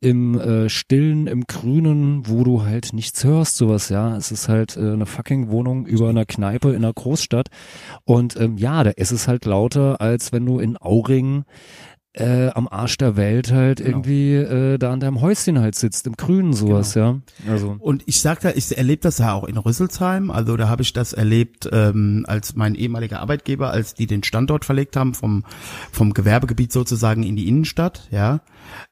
im 0.00 0.38
äh, 0.38 0.68
Stillen, 0.68 1.26
im 1.26 1.44
Grünen, 1.44 2.28
wo 2.28 2.44
du 2.44 2.64
halt 2.64 2.92
nichts 2.92 3.24
hörst, 3.24 3.56
sowas, 3.56 3.88
ja. 3.88 4.16
Es 4.16 4.30
ist 4.30 4.48
halt 4.48 4.76
äh, 4.76 4.92
eine 4.92 5.06
fucking 5.06 5.50
Wohnung 5.50 5.86
über 5.86 6.08
einer 6.08 6.26
Kneipe 6.26 6.70
in 6.70 6.84
einer 6.84 6.92
Großstadt. 6.92 7.48
Und 8.04 8.36
ähm, 8.40 8.58
ja, 8.58 8.84
da 8.84 8.90
ist 8.90 9.10
es 9.10 9.26
halt 9.26 9.44
lauter, 9.44 10.00
als 10.00 10.32
wenn 10.32 10.46
du 10.46 10.58
in 10.58 10.76
Auringen 10.76 11.44
äh, 12.18 12.50
am 12.54 12.68
Arsch 12.68 12.96
der 12.98 13.16
Welt 13.16 13.52
halt 13.52 13.78
Genau. 13.78 13.90
irgendwie 13.90 14.34
äh, 14.34 14.78
da 14.78 14.92
an 14.92 15.00
deinem 15.00 15.20
Häuschen 15.20 15.58
halt 15.58 15.74
sitzt, 15.74 16.06
im 16.06 16.14
Grünen 16.16 16.52
sowas, 16.52 16.94
ja. 16.94 17.18
Also. 17.48 17.76
Und 17.78 18.02
ich 18.06 18.20
sag 18.20 18.40
da, 18.40 18.50
ich 18.50 18.76
erlebe 18.76 19.02
das 19.02 19.18
ja 19.18 19.32
auch 19.32 19.44
in 19.44 19.56
Rüsselsheim. 19.56 20.30
Also 20.30 20.56
da 20.56 20.68
habe 20.68 20.82
ich 20.82 20.92
das 20.92 21.12
erlebt 21.12 21.68
ähm, 21.72 22.24
als 22.26 22.56
mein 22.56 22.74
ehemaliger 22.74 23.20
Arbeitgeber, 23.20 23.70
als 23.70 23.94
die 23.94 24.06
den 24.06 24.22
Standort 24.22 24.64
verlegt 24.64 24.96
haben 24.96 25.14
vom 25.14 25.44
vom 25.92 26.12
Gewerbegebiet 26.12 26.72
sozusagen 26.72 27.22
in 27.22 27.36
die 27.36 27.48
Innenstadt, 27.48 28.08
ja, 28.10 28.40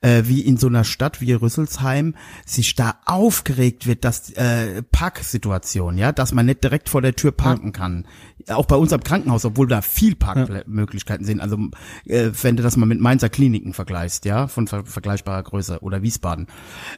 äh, 0.01 0.23
wie 0.27 0.41
in 0.41 0.57
so 0.57 0.67
einer 0.67 0.85
Stadt 0.85 1.21
wie 1.21 1.33
Rüsselsheim 1.33 2.15
sich 2.45 2.75
da 2.75 2.97
aufgeregt 3.05 3.87
wird, 3.87 4.05
dass 4.05 4.31
äh, 4.31 4.83
Parksituation, 4.83 5.99
ja, 5.99 6.13
dass 6.13 6.33
man 6.33 6.47
nicht 6.47 6.65
direkt 6.65 6.89
vor 6.89 7.03
der 7.03 7.17
Tür 7.17 7.33
parken 7.33 7.73
kann. 7.73 8.07
Auch 8.49 8.67
bei 8.67 8.77
uns 8.77 8.93
am 8.93 9.03
Krankenhaus, 9.03 9.45
obwohl 9.45 9.69
da 9.69 9.83
viel 9.83 10.15
Parkmöglichkeiten 10.15 11.25
sind. 11.25 11.41
Also 11.41 11.59
äh, 12.05 12.31
wenn 12.43 12.57
du 12.57 12.63
das 12.63 12.77
mal 12.77 12.87
mit 12.87 13.01
Mainzer 13.01 13.29
Kliniken 13.29 13.73
vergleichst, 13.73 14.25
ja, 14.25 14.49
von 14.49 14.67
ver 14.67 14.85
vergleichbarer 14.85 15.43
Größe 15.43 15.81
oder 15.81 16.03
Wiesbaden, 16.03 16.47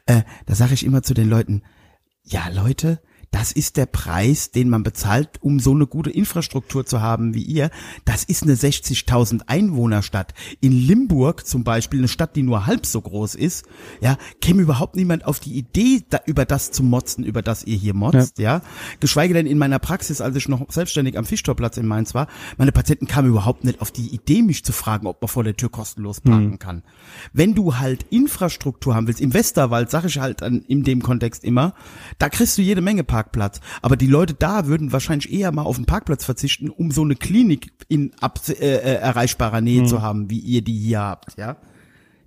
äh, 0.07 0.23
da 0.47 0.55
sage 0.55 0.75
ich 0.75 0.85
immer 0.85 1.03
zu 1.03 1.15
den 1.15 1.29
Leuten, 1.29 1.63
ja, 2.23 2.49
Leute, 2.49 3.01
das 3.31 3.53
ist 3.53 3.77
der 3.77 3.87
Preis, 3.87 4.51
den 4.51 4.69
man 4.69 4.83
bezahlt, 4.83 5.39
um 5.43 5.61
so 5.61 5.73
eine 5.73 5.87
gute 5.87 6.11
Infrastruktur 6.11 6.87
zu 6.87 7.01
haben 7.03 7.35
wie 7.35 7.43
ihr. 7.43 7.71
Das 8.05 8.25
ist 8.25 8.43
eine 8.43 8.55
60.000 8.55 9.43
Einwohnerstadt. 9.47 10.35
In 10.61 10.73
Limburg 10.73 11.47
zum 11.47 11.65
Beispiel, 11.65 12.01
eine 12.01 12.09
Stadt, 12.09 12.37
die 12.37 12.43
nur 12.43 12.67
halb 12.67 12.87
so 12.87 13.01
groß 13.01 13.35
ist, 13.35 13.67
ja, 14.01 14.17
käme 14.41 14.63
überhaupt 14.63 14.97
niemand 14.97 15.25
auf 15.27 15.41
die 15.41 15.57
Idee, 15.57 16.05
da, 16.09 16.21
über 16.27 16.45
das 16.45 16.71
zu 16.71 16.83
motzen, 16.83 17.25
über 17.25 17.43
das 17.43 17.65
ihr 17.65 17.77
hier 17.77 17.95
motzt, 17.95 18.39
ja. 18.39 18.63
Geschweige 19.01 19.35
denn 19.35 19.47
in 19.47 19.59
meiner 19.59 19.79
Praxis, 19.79 20.21
als 20.21 20.37
ich 20.37 20.49
noch 20.49 20.65
selbstständig 20.71 21.19
am 21.19 21.25
Fischtorplatz 21.25 21.77
in 21.77 21.87
Mainz 21.87 22.15
war, 22.15 22.29
meine 22.57 22.73
Patienten 22.73 23.07
kamen 23.07 23.29
überhaupt 23.29 23.65
nicht 23.65 23.81
auf 23.81 23.91
die 23.91 24.09
Idee, 24.09 24.43
mich 24.43 24.65
zu 24.65 24.73
fragen, 24.73 25.07
ob 25.07 25.21
man 25.21 25.29
vor 25.29 25.45
der 25.45 25.57
Tür 25.57 25.71
kostenlos 25.71 26.21
parken 26.21 26.59
kann. 26.59 26.83
Wenn 27.33 27.55
du 27.55 27.77
halt 27.77 28.07
Infrastruktur 28.11 28.95
haben 28.95 29.07
willst, 29.07 29.21
im 29.21 29.35
Westerwald, 29.35 29.91
sage 29.91 30.07
ich 30.07 30.19
halt 30.19 30.43
an, 30.43 30.63
in 30.67 30.83
dem 30.83 31.03
Kontext 31.03 31.45
immer, 31.45 31.75
da 32.19 32.29
kriegst 32.29 32.57
du 32.57 32.63
jede 32.63 32.81
Menge 32.81 33.05
Parkplatz. 33.19 33.61
Aber 33.83 33.97
die 33.97 34.07
Leute 34.07 34.35
da 34.35 34.67
würden 34.67 34.93
wahrscheinlich 34.93 35.33
eher 35.33 35.51
mal 35.51 35.63
auf 35.63 35.77
den 35.77 35.87
Parkplatz 35.87 36.25
verzichten, 36.25 36.71
um 36.71 36.93
so 36.93 37.03
eine 37.03 37.17
Klinik 37.17 37.73
in 37.89 38.13
ab, 38.21 38.41
äh, 38.49 38.53
äh, 38.53 38.95
erreichbarer 38.95 39.61
Nähe 39.61 39.85
zu 39.87 40.03
haben, 40.03 40.31
wie 40.31 40.39
ihr 40.39 40.63
die 40.63 40.79
hier 40.79 41.01
habt, 41.01 41.37
ja. 41.37 41.57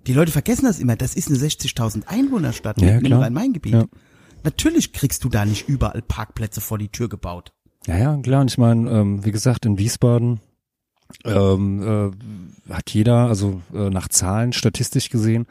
Die 0.06 0.12
Leute 0.14 0.32
vergessen 0.32 0.64
das 0.64 0.80
immer. 0.80 0.96
Das 0.96 1.14
ist 1.14 1.28
eine 1.28 1.38
60.000 1.38 2.08
Einwohnerstadt 2.08 2.80
Ja, 2.82 2.98
im. 2.98 3.12
Rhein-Main-Gebiet. 3.12 3.72
Ja. 3.72 3.84
Natürlich 4.42 4.92
kriegst 4.92 5.22
du 5.22 5.28
da 5.28 5.44
nicht 5.44 5.68
überall 5.68 6.02
Parkplätze 6.02 6.60
vor 6.60 6.76
die 6.76 6.88
Tür 6.88 7.08
gebaut. 7.08 7.52
Ja, 7.86 7.96
ja, 7.96 8.16
klar. 8.16 8.40
Und 8.40 8.50
ich 8.50 8.58
meine, 8.58 8.90
ähm, 8.90 9.24
wie 9.24 9.30
gesagt, 9.30 9.64
in 9.64 9.78
Wiesbaden 9.78 10.40
ähm, 11.24 12.12
äh, 12.68 12.72
hat 12.72 12.90
jeder, 12.90 13.28
also 13.28 13.62
äh, 13.72 13.90
nach 13.90 14.08
Zahlen 14.08 14.52
statistisch 14.52 15.08
gesehen, 15.08 15.46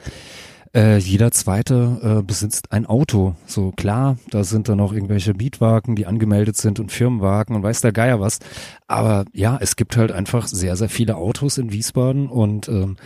äh, 0.74 0.98
jeder 0.98 1.32
zweite 1.32 2.20
äh, 2.20 2.24
besitzt 2.24 2.72
ein 2.72 2.86
Auto. 2.86 3.36
So 3.46 3.72
klar, 3.72 4.18
da 4.30 4.44
sind 4.44 4.70
dann 4.70 4.80
auch 4.80 4.94
irgendwelche 4.94 5.34
Mietwagen, 5.34 5.96
die 5.96 6.06
angemeldet 6.06 6.58
sind 6.58 6.80
und 6.80 6.92
Firmenwagen 6.92 7.56
und 7.56 7.64
weiß 7.64 7.82
der 7.82 7.92
Geier 7.92 8.20
was. 8.20 8.40
Aber 8.88 9.26
ja, 9.34 9.58
es 9.60 9.76
gibt 9.76 9.98
halt 9.98 10.12
einfach 10.12 10.48
sehr, 10.48 10.76
sehr 10.76 10.90
viele 10.90 11.16
Autos 11.18 11.58
in 11.58 11.72
Wiesbaden 11.72 12.28
und 12.28 12.68
ähm, 12.70 12.98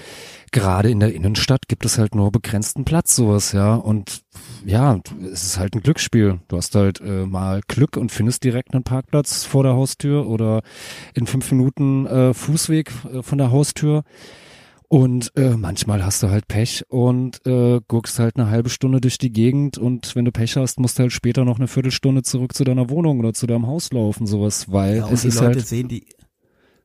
gerade 0.51 0.89
in 0.89 0.99
der 0.99 1.13
Innenstadt 1.13 1.67
gibt 1.67 1.85
es 1.85 1.97
halt 1.97 2.15
nur 2.15 2.31
begrenzten 2.31 2.85
Platz, 2.85 3.15
sowas, 3.15 3.51
ja. 3.51 3.75
Und 3.75 4.21
ja, 4.63 4.99
es 5.31 5.43
ist 5.43 5.59
halt 5.59 5.75
ein 5.75 5.81
Glücksspiel. 5.81 6.39
Du 6.47 6.57
hast 6.57 6.75
halt 6.75 7.01
äh, 7.01 7.25
mal 7.25 7.61
Glück 7.67 7.97
und 7.97 8.11
findest 8.11 8.43
direkt 8.43 8.73
einen 8.73 8.83
Parkplatz 8.83 9.43
vor 9.43 9.63
der 9.63 9.73
Haustür 9.73 10.27
oder 10.27 10.61
in 11.13 11.27
fünf 11.27 11.51
Minuten 11.51 12.05
äh, 12.05 12.33
Fußweg 12.33 12.91
äh, 13.11 13.21
von 13.21 13.37
der 13.37 13.51
Haustür. 13.51 14.03
Und 14.95 15.33
äh, 15.35 15.57
manchmal 15.57 16.05
hast 16.05 16.23
du 16.23 16.29
halt 16.29 16.47
Pech 16.47 16.85
und 16.87 17.45
äh, 17.45 17.81
guckst 17.85 18.17
halt 18.17 18.37
eine 18.37 18.49
halbe 18.49 18.69
Stunde 18.69 19.01
durch 19.01 19.17
die 19.17 19.29
Gegend 19.29 19.77
und 19.77 20.15
wenn 20.15 20.23
du 20.23 20.31
Pech 20.31 20.55
hast, 20.55 20.79
musst 20.79 20.97
du 20.97 21.01
halt 21.03 21.11
später 21.11 21.43
noch 21.43 21.57
eine 21.57 21.67
Viertelstunde 21.67 22.23
zurück 22.23 22.53
zu 22.55 22.63
deiner 22.63 22.89
Wohnung 22.89 23.19
oder 23.19 23.33
zu 23.33 23.45
deinem 23.45 23.67
Haus 23.67 23.91
laufen, 23.91 24.25
sowas, 24.25 24.71
weil 24.71 24.97
Ja, 24.99 25.05
und 25.07 25.13
es 25.15 25.23
die 25.23 25.27
ist 25.27 25.35
Leute 25.35 25.47
halt 25.47 25.67
sehen 25.67 25.89
die, 25.89 26.05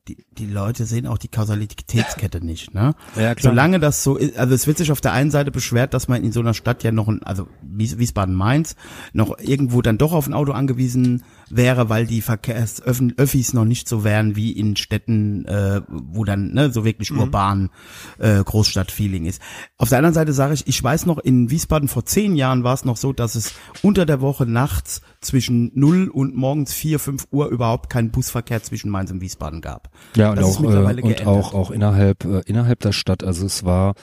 die, 0.08 0.24
die 0.32 0.46
Leute 0.46 0.86
sehen 0.86 1.06
auch 1.06 1.18
die 1.18 1.28
Kausalitätskette 1.28 2.44
nicht, 2.44 2.74
ne? 2.74 2.94
Ja, 3.14 3.36
klar. 3.36 3.52
Solange 3.52 3.78
das 3.78 4.02
so 4.02 4.16
ist, 4.16 4.36
also 4.36 4.54
es 4.54 4.66
wird 4.66 4.78
sich 4.78 4.90
auf 4.90 5.00
der 5.00 5.12
einen 5.12 5.30
Seite 5.30 5.52
beschwert, 5.52 5.94
dass 5.94 6.08
man 6.08 6.24
in 6.24 6.32
so 6.32 6.40
einer 6.40 6.54
Stadt 6.54 6.82
ja 6.82 6.90
noch 6.90 7.06
ein, 7.06 7.22
also 7.22 7.46
Wies- 7.62 7.96
Wiesbaden-Mainz, 7.98 8.74
noch 9.12 9.38
irgendwo 9.38 9.82
dann 9.82 9.98
doch 9.98 10.12
auf 10.12 10.26
ein 10.26 10.34
Auto 10.34 10.50
angewiesen 10.50 11.22
wäre, 11.50 11.88
weil 11.88 12.06
die 12.06 12.22
Verkehrsöffis 12.22 13.52
noch 13.52 13.64
nicht 13.64 13.88
so 13.88 14.04
wären 14.04 14.36
wie 14.36 14.52
in 14.52 14.76
Städten, 14.76 15.44
äh, 15.46 15.82
wo 15.88 16.24
dann 16.24 16.52
ne, 16.52 16.70
so 16.72 16.84
wirklich 16.84 17.10
urban 17.10 17.70
äh, 18.18 18.42
Großstadtfeeling 18.42 19.26
ist. 19.26 19.40
Auf 19.76 19.88
der 19.88 19.98
anderen 19.98 20.14
Seite 20.14 20.32
sage 20.32 20.54
ich, 20.54 20.66
ich 20.66 20.82
weiß 20.82 21.06
noch, 21.06 21.18
in 21.18 21.50
Wiesbaden 21.50 21.88
vor 21.88 22.04
zehn 22.04 22.36
Jahren 22.36 22.64
war 22.64 22.74
es 22.74 22.84
noch 22.84 22.96
so, 22.96 23.12
dass 23.12 23.34
es 23.34 23.54
unter 23.82 24.06
der 24.06 24.20
Woche 24.20 24.46
nachts 24.46 25.02
zwischen 25.20 25.70
0 25.74 26.08
und 26.08 26.36
morgens 26.36 26.72
4, 26.72 26.98
5 26.98 27.28
Uhr 27.30 27.48
überhaupt 27.48 27.90
keinen 27.90 28.10
Busverkehr 28.10 28.62
zwischen 28.62 28.90
Mainz 28.90 29.10
und 29.10 29.20
Wiesbaden 29.20 29.60
gab. 29.60 29.90
Ja, 30.16 30.30
und 30.30 30.36
Das 30.36 30.48
ist 30.48 30.56
auch, 30.56 30.60
mittlerweile 30.60 31.00
äh, 31.00 31.04
und 31.04 31.08
geändert. 31.10 31.26
auch, 31.26 31.54
auch 31.54 31.70
innerhalb, 31.70 32.24
äh, 32.24 32.40
innerhalb 32.46 32.80
der 32.80 32.92
Stadt. 32.92 33.24
Also 33.24 33.46
es 33.46 33.64
war 33.64 33.94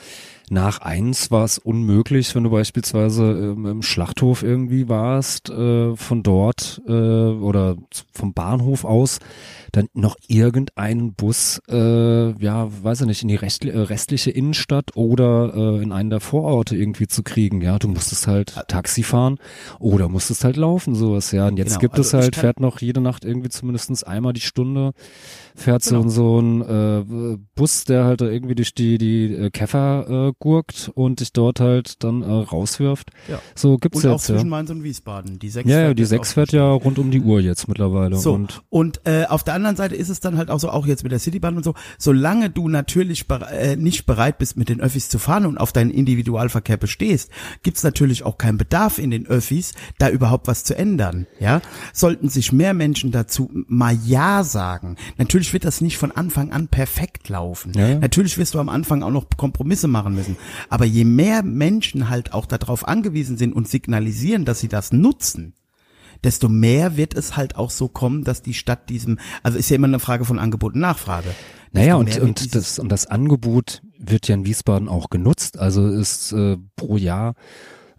nach 0.50 0.80
eins 0.80 1.30
war 1.30 1.44
es 1.44 1.58
unmöglich, 1.58 2.34
wenn 2.34 2.44
du 2.44 2.50
beispielsweise 2.50 3.24
ähm, 3.24 3.66
im 3.66 3.82
Schlachthof 3.82 4.42
irgendwie 4.42 4.88
warst, 4.88 5.50
äh, 5.50 5.94
von 5.96 6.22
dort 6.22 6.80
äh, 6.86 6.92
oder 6.92 7.76
vom 8.12 8.32
Bahnhof 8.32 8.84
aus, 8.84 9.18
dann 9.72 9.88
noch 9.94 10.16
irgendeinen 10.26 11.12
Bus, 11.14 11.60
äh, 11.68 12.30
ja, 12.42 12.68
weiß 12.82 13.02
ich 13.02 13.06
nicht, 13.06 13.22
in 13.22 13.28
die 13.28 13.36
äh, 13.36 13.78
restliche 13.78 14.30
Innenstadt 14.30 14.96
oder 14.96 15.52
äh, 15.54 15.82
in 15.82 15.92
einen 15.92 16.10
der 16.10 16.20
Vororte 16.20 16.76
irgendwie 16.76 17.06
zu 17.06 17.22
kriegen. 17.22 17.60
Ja, 17.60 17.78
du 17.78 17.88
musstest 17.88 18.26
halt 18.26 18.54
Taxi 18.68 19.02
fahren 19.02 19.38
oder 19.78 20.08
musstest 20.08 20.44
halt 20.44 20.56
laufen, 20.56 20.94
sowas, 20.94 21.32
ja. 21.32 21.48
Und 21.48 21.58
jetzt 21.58 21.68
Genau, 21.68 21.80
gibt 21.80 21.98
es 21.98 22.14
also 22.14 22.18
ich 22.18 22.24
halt, 22.24 22.36
fährt 22.36 22.60
noch 22.60 22.80
jede 22.80 23.00
Nacht 23.00 23.24
irgendwie 23.24 23.50
zumindestens 23.50 24.02
einmal 24.04 24.32
die 24.32 24.40
Stunde 24.40 24.92
fährt 25.58 25.84
Genau. 25.84 26.02
so, 26.02 26.08
so 26.08 26.40
ein 26.40 26.62
äh, 26.62 27.38
Bus, 27.54 27.84
der 27.84 28.04
halt 28.04 28.20
da 28.20 28.26
irgendwie 28.26 28.54
durch 28.54 28.74
die, 28.74 28.98
die 28.98 29.32
äh, 29.34 29.50
Käfer 29.50 30.28
äh, 30.28 30.32
gurkt 30.38 30.90
und 30.94 31.20
dich 31.20 31.32
dort 31.32 31.60
halt 31.60 32.02
dann 32.04 32.22
äh, 32.22 32.26
rauswirft. 32.26 33.10
Ja. 33.28 33.40
So 33.54 33.76
gibt's 33.76 34.04
Und 34.04 34.10
auch 34.10 34.14
jetzt, 34.14 34.28
ja. 34.28 34.34
zwischen 34.36 34.48
Mainz 34.48 34.70
und 34.70 34.82
Wiesbaden. 34.82 35.38
Die 35.38 35.48
sechs 35.50 35.68
Ja, 35.68 35.80
ja, 35.80 35.86
fährt 35.86 35.98
die 35.98 36.04
sechs 36.04 36.30
auch 36.30 36.34
fährt 36.34 36.52
ja 36.52 36.70
rund 36.70 36.98
um 36.98 37.10
die 37.10 37.20
Uhr 37.20 37.40
jetzt 37.40 37.68
mittlerweile. 37.68 38.16
So, 38.16 38.32
Und 38.32 38.62
und, 38.70 39.00
äh, 39.04 39.24
auf 39.28 39.44
der 39.44 39.54
anderen 39.54 39.76
Seite 39.76 39.94
ist 39.94 40.08
es 40.08 40.20
dann 40.20 40.36
halt 40.36 40.50
auch 40.50 40.60
so, 40.60 40.70
auch 40.70 40.86
jetzt 40.86 41.02
mit 41.02 41.12
der 41.12 41.18
Citybahn 41.18 41.56
und 41.56 41.64
so, 41.64 41.74
solange 41.98 42.50
du 42.50 42.68
natürlich 42.68 43.26
äh, 43.30 43.76
nicht 43.76 44.06
bereit 44.06 44.38
bist, 44.38 44.56
mit 44.56 44.68
den 44.68 44.80
Öffis 44.80 45.08
zu 45.08 45.18
fahren 45.18 45.46
und 45.46 45.58
auf 45.58 45.72
deinen 45.72 45.90
Individualverkehr 45.90 46.76
bestehst, 46.76 47.30
gibt's 47.62 47.82
natürlich 47.82 48.22
auch 48.22 48.38
keinen 48.38 48.58
Bedarf 48.58 48.98
in 48.98 49.10
den 49.10 49.26
Öffis, 49.26 49.74
da 49.98 50.08
überhaupt 50.08 50.46
was 50.46 50.64
zu 50.64 50.76
ändern. 50.76 51.26
Ja, 51.40 51.60
Sollten 51.92 52.28
sich 52.28 52.52
mehr 52.52 52.74
Menschen 52.74 53.10
dazu 53.10 53.50
mal 53.66 53.96
Ja 54.04 54.44
sagen. 54.44 54.96
Natürlich 55.16 55.47
wird 55.52 55.64
das 55.64 55.80
nicht 55.80 55.98
von 55.98 56.12
Anfang 56.12 56.52
an 56.52 56.68
perfekt 56.68 57.28
laufen. 57.28 57.72
Ja. 57.74 57.98
Natürlich 57.98 58.38
wirst 58.38 58.54
du 58.54 58.60
am 58.60 58.68
Anfang 58.68 59.02
auch 59.02 59.10
noch 59.10 59.26
Kompromisse 59.36 59.88
machen 59.88 60.14
müssen. 60.14 60.36
Aber 60.68 60.84
je 60.84 61.04
mehr 61.04 61.42
Menschen 61.42 62.08
halt 62.08 62.32
auch 62.32 62.46
darauf 62.46 62.86
angewiesen 62.86 63.36
sind 63.36 63.54
und 63.54 63.68
signalisieren, 63.68 64.44
dass 64.44 64.60
sie 64.60 64.68
das 64.68 64.92
nutzen, 64.92 65.54
desto 66.24 66.48
mehr 66.48 66.96
wird 66.96 67.14
es 67.14 67.36
halt 67.36 67.56
auch 67.56 67.70
so 67.70 67.88
kommen, 67.88 68.24
dass 68.24 68.42
die 68.42 68.54
Stadt 68.54 68.90
diesem, 68.90 69.18
also 69.42 69.58
ist 69.58 69.70
ja 69.70 69.76
immer 69.76 69.86
eine 69.86 70.00
Frage 70.00 70.24
von 70.24 70.38
Angebot 70.38 70.74
und 70.74 70.80
Nachfrage. 70.80 71.28
naja, 71.72 71.96
und, 71.96 72.18
und, 72.18 72.54
das, 72.54 72.78
und 72.78 72.90
das 72.90 73.06
Angebot 73.06 73.82
wird 73.98 74.28
ja 74.28 74.34
in 74.34 74.46
Wiesbaden 74.46 74.88
auch 74.88 75.10
genutzt. 75.10 75.58
Also 75.58 75.86
ist 75.88 76.32
äh, 76.32 76.56
pro 76.76 76.96
Jahr 76.96 77.34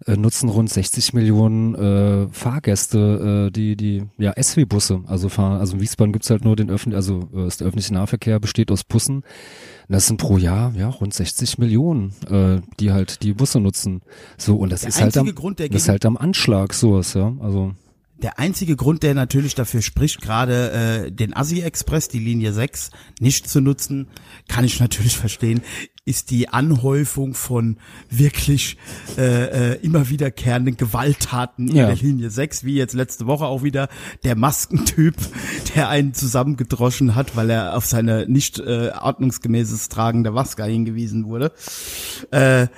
äh, 0.06 0.16
nutzen 0.16 0.48
rund 0.48 0.70
60 0.70 1.12
Millionen 1.12 1.74
äh, 1.74 2.28
Fahrgäste 2.32 3.48
äh, 3.48 3.50
die 3.50 3.76
die 3.76 4.04
ja 4.18 4.32
SW-Busse 4.40 5.02
also 5.06 5.28
fahren. 5.28 5.60
Also 5.60 5.74
in 5.74 5.80
Wiesbaden 5.80 6.12
gibt's 6.12 6.30
halt 6.30 6.44
nur 6.44 6.56
den 6.56 6.70
öffentlichen 6.70 6.96
also 6.96 7.28
äh, 7.34 7.48
der 7.48 7.66
öffentliche 7.66 7.94
Nahverkehr 7.94 8.40
besteht 8.40 8.70
aus 8.70 8.84
Bussen. 8.84 9.16
Und 9.16 9.24
das 9.88 10.06
sind 10.06 10.18
pro 10.18 10.38
Jahr 10.38 10.74
ja 10.74 10.88
rund 10.88 11.12
60 11.12 11.58
Millionen 11.58 12.14
äh, 12.30 12.60
die 12.78 12.92
halt 12.92 13.22
die 13.22 13.34
Busse 13.34 13.60
nutzen. 13.60 14.02
So 14.38 14.56
und 14.56 14.70
das 14.70 14.82
Der 14.82 14.90
ist 14.90 15.00
halt 15.00 15.16
am 15.18 15.34
Grund, 15.34 15.58
der 15.58 15.68
das 15.68 15.82
ist 15.82 15.88
halt 15.88 16.06
am 16.06 16.16
Anschlag 16.16 16.74
sowas 16.74 17.14
ja 17.14 17.32
also. 17.40 17.74
Der 18.22 18.38
einzige 18.38 18.76
Grund, 18.76 19.02
der 19.02 19.14
natürlich 19.14 19.54
dafür 19.54 19.80
spricht, 19.80 20.20
gerade 20.20 21.06
äh, 21.06 21.10
den 21.10 21.34
Assi-Express, 21.34 22.08
die 22.08 22.18
Linie 22.18 22.52
6, 22.52 22.90
nicht 23.18 23.48
zu 23.48 23.62
nutzen, 23.62 24.08
kann 24.46 24.62
ich 24.62 24.78
natürlich 24.78 25.16
verstehen, 25.16 25.62
ist 26.06 26.30
die 26.30 26.48
Anhäufung 26.48 27.34
von 27.34 27.76
wirklich 28.08 28.78
äh, 29.18 29.72
äh, 29.74 29.78
immer 29.82 30.08
wiederkehrenden 30.08 30.76
Gewalttaten 30.76 31.68
in 31.68 31.76
Ja. 31.76 31.86
der 31.86 31.96
Linie 31.96 32.30
6, 32.30 32.64
wie 32.64 32.74
jetzt 32.74 32.94
letzte 32.94 33.26
Woche 33.26 33.44
auch 33.44 33.62
wieder 33.62 33.88
der 34.24 34.34
Maskentyp, 34.34 35.14
der 35.76 35.88
einen 35.90 36.14
zusammengedroschen 36.14 37.14
hat, 37.14 37.36
weil 37.36 37.50
er 37.50 37.76
auf 37.76 37.84
seine 37.86 38.26
nicht 38.28 38.58
äh, 38.58 38.90
ordnungsgemäßes 38.98 39.88
Tragen 39.90 40.22
der 40.24 40.32
Maske 40.32 40.64
hingewiesen 40.64 41.26
wurde. 41.26 41.52
Äh, 42.30 42.68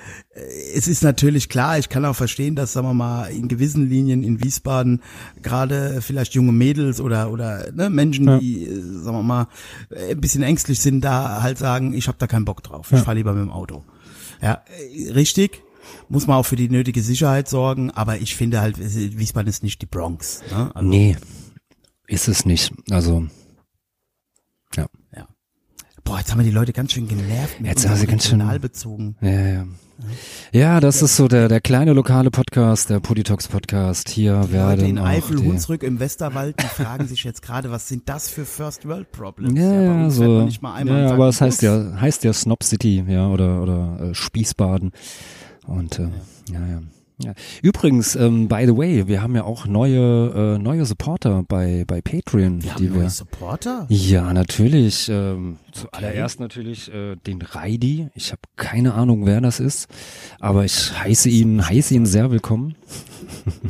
es 0.75 0.87
ist 0.87 1.03
natürlich 1.03 1.47
klar, 1.47 1.77
ich 1.77 1.89
kann 1.89 2.05
auch 2.05 2.15
verstehen, 2.15 2.55
dass, 2.55 2.73
sagen 2.73 2.87
wir 2.87 2.93
mal, 2.95 3.27
in 3.27 3.47
gewissen 3.47 3.87
Linien 3.87 4.23
in 4.23 4.43
Wiesbaden 4.43 5.01
gerade 5.43 6.01
vielleicht 6.01 6.33
junge 6.33 6.51
Mädels 6.51 6.99
oder 6.99 7.31
oder 7.31 7.71
ne, 7.71 7.89
Menschen, 7.91 8.27
Ja. 8.27 8.39
die, 8.39 8.65
äh, 8.65 8.81
sagen 8.81 9.17
wir 9.17 9.23
mal, 9.23 9.47
äh, 9.91 10.11
ein 10.11 10.21
bisschen 10.21 10.41
ängstlich 10.43 10.79
sind, 10.79 11.01
da 11.01 11.41
halt 11.43 11.57
sagen, 11.59 11.93
ich 11.93 12.07
habe 12.07 12.17
da 12.19 12.25
keinen 12.27 12.45
Bock 12.45 12.63
drauf, 12.63 12.89
Ja. 12.91 12.97
Fahre 13.13 13.17
lieber 13.17 13.33
mit 13.33 13.43
dem 13.43 13.51
Auto. 13.51 13.83
Ja, 14.41 14.63
richtig, 15.13 15.63
muss 16.09 16.27
man 16.27 16.37
auch 16.37 16.45
für 16.45 16.55
die 16.55 16.69
nötige 16.69 17.01
Sicherheit 17.01 17.47
sorgen, 17.47 17.91
aber 17.91 18.17
ich 18.17 18.35
finde 18.35 18.59
halt, 18.61 18.77
Wiesbaden 18.79 19.47
ist 19.47 19.63
nicht 19.63 19.81
die 19.81 19.85
Bronx. 19.85 20.41
Ne? 20.51 20.71
Also, 20.75 20.89
nee 20.89 21.17
ist 22.05 22.27
es 22.27 22.45
nicht 22.45 22.73
also 22.91 23.25
ja 24.75 24.87
Ja. 25.15 25.27
Boah, 26.03 26.17
jetzt 26.19 26.31
haben 26.31 26.39
wir 26.39 26.45
die 26.45 26.51
Leute 26.51 26.73
ganz 26.73 26.91
schön 26.91 27.07
genervt 27.07 27.61
mit 27.61 27.69
Jetzt 27.69 27.87
haben 27.87 27.95
sie 27.95 28.05
ganz 28.07 28.23
schön- 28.27 28.33
regionalbezogen. 28.41 29.15
Ja, 29.21 29.29
ja. 29.47 29.67
Ja, 30.51 30.79
das 30.79 31.01
ist 31.01 31.15
so 31.15 31.27
der, 31.27 31.47
der 31.47 31.61
kleine 31.61 31.93
lokale 31.93 32.31
Podcast, 32.31 32.89
der 32.89 32.99
Politox 32.99 33.47
Podcast. 33.47 34.09
Hier 34.09 34.35
Leute 34.35 34.51
werden 34.51 34.85
in 34.85 34.99
auch 34.99 35.05
Eifel, 35.05 35.37
die, 35.37 35.45
Hunsrück 35.45 35.83
im 35.83 35.99
Westerwald, 35.99 36.55
die 36.61 36.67
fragen 36.67 37.07
sich 37.07 37.23
jetzt 37.23 37.41
gerade, 37.41 37.71
was 37.71 37.87
sind 37.87 38.07
das 38.07 38.29
für 38.29 38.45
First 38.45 38.87
World 38.87 39.11
Problems? 39.11 39.59
Ja, 39.59 39.81
ja, 39.81 40.09
so. 40.09 40.23
man 40.23 40.45
nicht 40.45 40.61
mal 40.61 40.73
einmal 40.75 41.03
ja, 41.03 41.11
aber 41.11 41.27
es 41.27 41.41
heißt 41.41 41.61
ja, 41.61 41.99
heißt 41.99 42.23
ja 42.23 42.33
Snob 42.33 42.63
City, 42.63 43.03
ja, 43.07 43.27
oder, 43.27 43.61
oder 43.61 44.09
äh, 44.09 44.13
Spießbaden. 44.15 44.91
Und 45.65 45.99
äh, 45.99 46.09
ja, 46.51 46.59
ja. 46.59 46.67
ja. 46.67 46.81
Übrigens, 47.61 48.15
ähm, 48.15 48.47
by 48.47 48.63
the 48.65 48.75
way, 48.75 49.07
wir 49.07 49.21
haben 49.21 49.35
ja 49.35 49.43
auch 49.43 49.65
neue, 49.65 50.55
äh, 50.55 50.57
neue 50.57 50.85
Supporter 50.85 51.43
bei, 51.47 51.83
bei 51.85 52.01
Patreon, 52.01 52.61
Wir 52.61 52.61
die 52.61 52.69
haben 52.71 52.93
wir. 52.95 53.01
neue 53.01 53.09
Supporter? 53.09 53.85
Ja, 53.89 54.33
natürlich. 54.33 55.09
Ähm, 55.09 55.57
zuallererst 55.71 56.39
natürlich 56.39 56.91
äh, 56.93 57.15
den 57.15 57.41
Reidi. 57.41 58.09
Ich 58.15 58.31
habe 58.31 58.41
keine 58.55 58.93
Ahnung, 58.95 59.25
wer 59.25 59.41
das 59.41 59.59
ist, 59.59 59.87
aber 60.39 60.65
ich 60.65 60.91
heiße 60.97 61.29
ihn, 61.29 61.65
heiße 61.67 61.93
ihn 61.93 62.05
sehr 62.05 62.31
willkommen. 62.31 62.75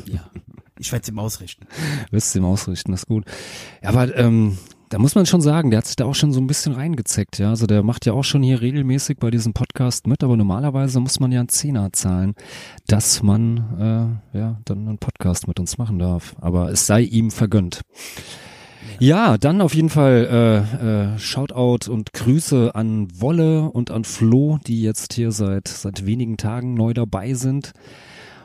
Ja. 0.05 0.21
Ich 0.79 0.91
werde 0.91 1.03
es 1.03 1.09
ihm 1.09 1.19
ausrichten. 1.19 1.65
Wirst 2.11 2.33
du 2.35 2.39
ihm 2.39 2.45
ausrichten, 2.45 2.91
das 2.91 3.01
ist 3.01 3.07
gut. 3.07 3.25
Ja, 3.81 3.89
aber 3.89 4.15
ähm, 4.17 4.57
da 4.93 4.99
muss 4.99 5.15
man 5.15 5.25
schon 5.25 5.41
sagen, 5.41 5.71
der 5.71 5.79
hat 5.79 5.87
sich 5.87 5.95
da 5.95 6.05
auch 6.05 6.13
schon 6.13 6.31
so 6.31 6.39
ein 6.39 6.45
bisschen 6.45 6.73
reingezeckt, 6.73 7.39
ja. 7.39 7.49
Also 7.49 7.65
der 7.65 7.81
macht 7.81 8.05
ja 8.05 8.13
auch 8.13 8.23
schon 8.23 8.43
hier 8.43 8.61
regelmäßig 8.61 9.17
bei 9.17 9.31
diesem 9.31 9.51
Podcast 9.51 10.05
mit, 10.05 10.23
aber 10.23 10.37
normalerweise 10.37 10.99
muss 10.99 11.19
man 11.19 11.31
ja 11.31 11.39
einen 11.39 11.49
Zehner 11.49 11.91
zahlen, 11.93 12.35
dass 12.85 13.23
man 13.23 14.21
äh, 14.33 14.37
ja 14.37 14.59
dann 14.65 14.87
einen 14.87 14.99
Podcast 14.99 15.47
mit 15.47 15.59
uns 15.59 15.79
machen 15.79 15.97
darf. 15.97 16.35
Aber 16.39 16.69
es 16.69 16.85
sei 16.85 17.01
ihm 17.01 17.31
vergönnt. 17.31 17.81
Ja, 18.99 19.39
dann 19.39 19.61
auf 19.61 19.73
jeden 19.73 19.89
Fall 19.89 20.27
äh, 20.29 21.13
äh, 21.15 21.17
Shoutout 21.17 21.91
und 21.91 22.13
Grüße 22.13 22.75
an 22.75 23.07
Wolle 23.19 23.71
und 23.71 23.89
an 23.89 24.03
Flo, 24.03 24.59
die 24.67 24.83
jetzt 24.83 25.13
hier 25.13 25.31
seit 25.31 25.69
seit 25.69 26.05
wenigen 26.05 26.37
Tagen 26.37 26.75
neu 26.75 26.93
dabei 26.93 27.33
sind. 27.33 27.71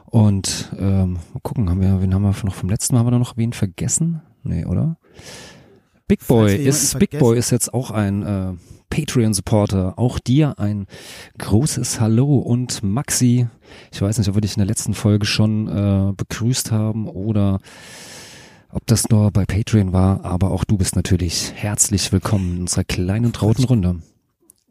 Und 0.07 0.75
ähm, 0.79 1.19
mal 1.35 1.41
gucken, 1.43 1.69
haben 1.69 1.83
wir, 1.83 2.01
wen 2.01 2.15
haben 2.15 2.23
wir 2.23 2.35
noch 2.43 2.55
vom 2.55 2.71
letzten 2.71 2.95
Mal, 2.95 3.01
haben 3.01 3.13
wir 3.13 3.19
noch 3.19 3.37
wen 3.37 3.53
vergessen? 3.53 4.23
Nee, 4.45 4.65
oder? 4.65 4.97
Big 6.09 6.27
Boy 6.27 6.57
ist 6.57 6.99
Big 6.99 7.11
vergessen- 7.11 7.21
Boy 7.21 7.39
ist 7.39 7.51
jetzt 7.51 7.73
auch 7.75 7.91
ein 7.91 8.23
äh, 8.23 8.53
Patreon-Supporter. 8.91 9.99
Auch 9.99 10.19
dir 10.19 10.59
ein 10.59 10.87
großes 11.39 12.01
Hallo 12.01 12.39
und 12.39 12.83
Maxi. 12.83 13.47
Ich 13.93 14.01
weiß 14.01 14.17
nicht, 14.19 14.29
ob 14.29 14.35
wir 14.35 14.41
dich 14.41 14.55
in 14.57 14.61
der 14.61 14.67
letzten 14.67 14.95
Folge 14.95 15.27
schon 15.27 15.69
äh, 15.69 16.13
begrüßt 16.17 16.73
haben 16.73 17.07
oder 17.07 17.61
ob 18.71 18.87
das 18.87 19.09
nur 19.11 19.31
bei 19.31 19.45
Patreon 19.45 19.93
war, 19.93 20.25
aber 20.25 20.51
auch 20.51 20.65
du 20.65 20.77
bist 20.79 20.97
natürlich 20.97 21.53
herzlich 21.55 22.11
willkommen 22.13 22.57
in 22.57 22.61
unserer 22.63 22.85
kleinen 22.85 23.33
trauten 23.33 23.65
Runde. 23.65 23.97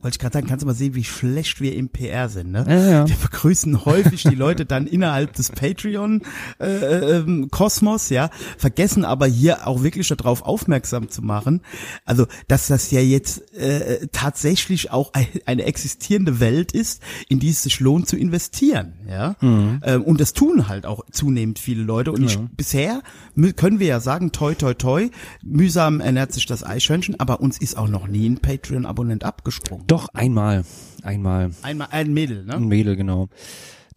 Wollte 0.01 0.15
ich 0.15 0.19
gerade 0.19 0.33
sagen, 0.35 0.47
kannst 0.47 0.61
du 0.61 0.67
mal 0.67 0.75
sehen, 0.75 0.93
wie 0.93 1.03
schlecht 1.03 1.59
wir 1.59 1.75
im 1.75 1.89
PR 1.89 2.29
sind, 2.29 2.51
ne? 2.51 2.63
Ja, 2.67 2.91
ja. 2.91 3.07
Wir 3.07 3.15
begrüßen 3.15 3.83
häufig 3.85 4.21
die 4.23 4.35
Leute 4.35 4.65
dann 4.65 4.85
innerhalb 4.85 5.33
des 5.33 5.49
Patreon-Kosmos, 5.51 8.09
ja, 8.09 8.29
vergessen 8.57 9.05
aber 9.05 9.25
hier 9.25 9.65
auch 9.67 9.81
wirklich 9.83 10.07
darauf 10.07 10.43
aufmerksam 10.43 11.09
zu 11.09 11.21
machen, 11.21 11.61
also, 12.05 12.27
dass 12.47 12.67
das 12.67 12.91
ja 12.91 13.01
jetzt 13.01 13.53
äh, 13.55 14.07
tatsächlich 14.11 14.91
auch 14.91 15.13
ein, 15.13 15.25
eine 15.45 15.63
existierende 15.63 16.39
Welt 16.39 16.71
ist, 16.73 17.01
in 17.27 17.39
die 17.39 17.49
es 17.49 17.63
sich 17.63 17.79
lohnt 17.79 18.07
zu 18.07 18.17
investieren, 18.17 18.93
ja. 19.09 19.35
Mhm. 19.41 19.81
Ähm, 19.83 20.03
und 20.03 20.21
das 20.21 20.33
tun 20.33 20.67
halt 20.67 20.85
auch 20.85 21.03
zunehmend 21.11 21.57
viele 21.59 21.81
Leute. 21.83 22.11
Und 22.11 22.23
ich, 22.23 22.35
Ja. 22.35 22.41
bisher 22.55 23.01
mü- 23.35 23.53
können 23.53 23.79
wir 23.79 23.87
ja 23.87 23.99
sagen, 23.99 24.31
toi, 24.31 24.53
toi, 24.53 24.73
toi, 24.75 25.09
mühsam 25.43 25.99
ernährt 26.01 26.33
sich 26.33 26.45
das 26.45 26.63
Eichhörnchen, 26.63 27.19
aber 27.19 27.41
uns 27.41 27.57
ist 27.59 27.77
auch 27.77 27.87
noch 27.87 28.07
nie 28.07 28.29
ein 28.29 28.37
Patreon-Abonnent 28.39 29.23
abgesprungen. 29.23 29.86
Doch, 29.87 30.09
einmal. 30.13 30.63
Einmal. 31.03 31.51
Einmal 31.61 31.87
ein 31.91 32.13
Mädel, 32.13 32.43
ne? 32.45 32.55
Ein 32.55 32.67
Mädel, 32.67 32.95
genau. 32.95 33.29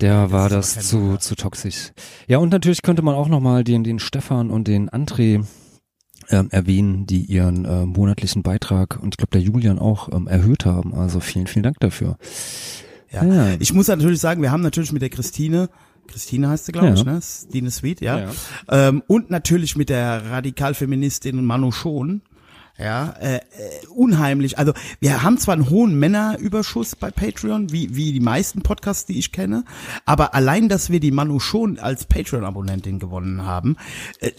Der 0.01 0.30
war 0.30 0.47
ist 0.47 0.53
aber 0.53 0.57
das 0.57 0.88
zu, 0.88 1.16
zu 1.18 1.34
toxisch. 1.34 1.93
Ja, 2.26 2.38
und 2.38 2.51
natürlich 2.51 2.82
könnte 2.82 3.03
man 3.03 3.14
auch 3.14 3.28
nochmal 3.28 3.64
den, 3.64 3.84
den 3.84 3.99
Stefan 3.99 4.51
und 4.51 4.66
den 4.66 4.88
André 4.88 5.45
ähm, 6.30 6.49
erwähnen, 6.51 7.07
die 7.07 7.24
ihren 7.24 7.64
äh, 7.64 7.84
monatlichen 7.84 8.43
Beitrag 8.43 8.99
und 9.03 9.14
ich 9.14 9.18
glaube 9.18 9.32
der 9.32 9.43
Julian 9.43 9.78
auch 9.78 10.09
ähm, 10.12 10.26
erhöht 10.26 10.64
haben. 10.64 10.95
Also 10.95 11.20
vielen, 11.20 11.47
vielen 11.49 11.64
Dank 11.64 11.80
dafür. 11.80 12.16
Ja. 13.11 13.24
Ja. 13.24 13.57
Ich 13.59 13.74
muss 13.74 13.88
natürlich 13.88 14.20
sagen, 14.20 14.41
wir 14.41 14.53
haben 14.53 14.62
natürlich 14.62 14.93
mit 14.93 15.03
der 15.03 15.11
Christine, 15.11 15.68
Christine 16.07 16.49
heißt 16.49 16.66
sie, 16.66 16.72
glaube 16.72 16.88
Ja. 16.88 16.95
ich, 16.95 17.05
ne? 17.05 17.20
Stine 17.22 17.70
Sweet, 17.70 18.01
ja. 18.01 18.18
Ja. 18.20 18.30
Ähm, 18.70 19.03
und 19.07 19.30
natürlich 19.30 19.76
mit 19.76 19.88
der 19.88 20.30
Radikalfeministin 20.30 21.45
Manu 21.45 21.72
Schon. 21.72 22.22
Ja, 22.81 23.11
äh, 23.20 23.37
äh, 23.37 23.41
unheimlich. 23.95 24.59
Also 24.59 24.72
wir 25.01 25.22
haben 25.22 25.37
zwar 25.37 25.55
einen 25.55 25.68
hohen 25.68 25.99
Männerüberschuss 25.99 26.97
bei 26.97 27.11
Patreon, 27.11 27.72
wie, 27.72 27.95
wie 27.95 28.12
die 28.12 28.20
meisten 28.20 28.62
Podcasts, 28.62 29.05
die 29.05 29.18
ich 29.18 29.33
kenne, 29.33 29.64
aber 30.07 30.35
allein, 30.35 30.70
dass 30.70 30.89
wir 30.89 30.99
die 30.99 31.11
Manu 31.11 31.41
schon 31.41 31.78
als 31.78 32.07
Patreon-Abonnentin 32.07 32.99
gewonnen 32.99 33.45
haben, 33.45 33.76
äh, 34.20 34.28
äh, 34.28 34.33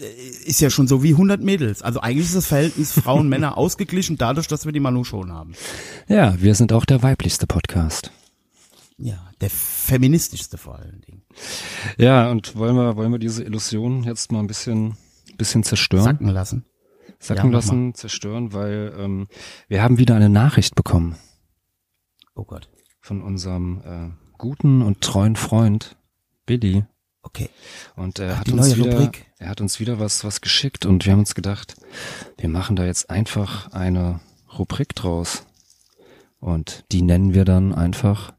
ist 0.44 0.60
ja 0.60 0.70
schon 0.70 0.88
so 0.88 1.04
wie 1.04 1.12
100 1.12 1.40
Mädels. 1.40 1.82
Also 1.82 2.00
eigentlich 2.00 2.26
ist 2.26 2.34
das 2.34 2.46
Verhältnis 2.46 2.92
Frauen-Männer 3.00 3.56
ausgeglichen 3.56 4.18
dadurch, 4.18 4.48
dass 4.48 4.66
wir 4.66 4.72
die 4.72 4.80
Manu 4.80 5.04
schon 5.04 5.32
haben. 5.32 5.52
Ja, 6.08 6.34
wir 6.40 6.56
sind 6.56 6.72
auch 6.72 6.84
der 6.84 7.02
weiblichste 7.02 7.46
Podcast. 7.46 8.10
Ja, 8.98 9.30
der 9.40 9.50
feministischste 9.50 10.58
vor 10.58 10.78
allen 10.78 11.00
Dingen. 11.06 11.22
Ja, 11.96 12.30
und 12.30 12.56
wollen 12.56 12.74
wir, 12.74 12.96
wollen 12.96 13.12
wir 13.12 13.18
diese 13.18 13.44
Illusion 13.44 14.02
jetzt 14.02 14.32
mal 14.32 14.40
ein 14.40 14.48
bisschen, 14.48 14.96
bisschen 15.38 15.62
zerstören? 15.62 16.04
Sacken 16.04 16.28
lassen. 16.28 16.64
Sacken 17.22 17.50
Ja, 17.50 17.56
lassen, 17.56 17.94
zerstören, 17.94 18.52
weil 18.52 18.92
ähm, 18.98 19.28
wir 19.68 19.82
haben 19.82 19.98
wieder 19.98 20.16
eine 20.16 20.28
Nachricht 20.28 20.74
bekommen 20.74 21.16
Oh 22.34 22.44
Gott. 22.44 22.68
von 23.00 23.22
unserem 23.22 23.80
äh, 23.84 24.36
guten 24.38 24.82
und 24.82 25.00
treuen 25.00 25.36
Freund 25.36 25.96
Billy. 26.46 26.84
Okay. 27.22 27.48
Und 27.94 28.18
er 28.18 28.40
hat 28.40 28.48
die 28.48 28.52
uns 28.52 28.76
wieder, 28.76 28.92
Rubrik. 28.98 29.26
er 29.38 29.48
hat 29.50 29.60
uns 29.60 29.78
wieder 29.78 30.00
was, 30.00 30.24
was 30.24 30.40
geschickt 30.40 30.84
und 30.86 31.06
wir 31.06 31.12
haben 31.12 31.20
uns 31.20 31.36
gedacht, 31.36 31.76
wir 32.38 32.48
machen 32.48 32.74
da 32.74 32.84
jetzt 32.84 33.08
einfach 33.10 33.70
eine 33.72 34.20
Rubrik 34.58 34.94
draus. 34.96 35.46
Und 36.40 36.84
die 36.90 37.02
nennen 37.02 37.32
wir 37.34 37.44
dann 37.44 37.72
einfach 37.72 38.34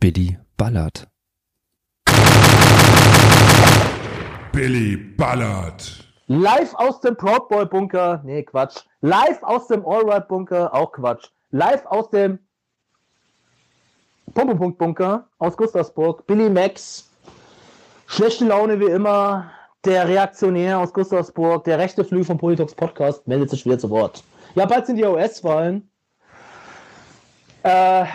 Billy 0.00 0.38
ballert. 0.56 1.06
Billy 4.50 4.96
ballert. 4.96 6.03
Live 6.26 6.74
aus 6.74 7.00
dem 7.00 7.16
Proud 7.16 7.48
Boy 7.48 7.66
Bunker. 7.66 8.22
Nee, 8.24 8.42
Quatsch. 8.44 8.82
Live 9.02 9.42
aus 9.42 9.66
dem 9.66 9.86
Allright 9.86 10.26
Bunker. 10.26 10.72
Auch 10.72 10.92
Quatsch. 10.92 11.28
Live 11.50 11.84
aus 11.86 12.08
dem 12.10 12.38
Pumpepunkt 14.32 14.78
Bunker 14.78 15.26
aus 15.38 15.56
Gustavsburg. 15.56 16.26
Billy 16.26 16.48
Max. 16.48 17.10
Schlechte 18.06 18.46
Laune 18.46 18.80
wie 18.80 18.86
immer. 18.86 19.50
Der 19.84 20.08
Reaktionär 20.08 20.78
aus 20.78 20.94
Gustavsburg. 20.94 21.64
Der 21.64 21.78
rechte 21.78 22.04
Flügel 22.04 22.24
vom 22.24 22.38
Politox 22.38 22.74
Podcast 22.74 23.26
meldet 23.28 23.50
sich 23.50 23.66
wieder 23.66 23.78
zu 23.78 23.90
Wort. 23.90 24.24
Ja, 24.54 24.64
bald 24.64 24.86
sind 24.86 24.96
die 24.96 25.04
OS-Wahlen. 25.04 25.90
Äh, 27.64 28.06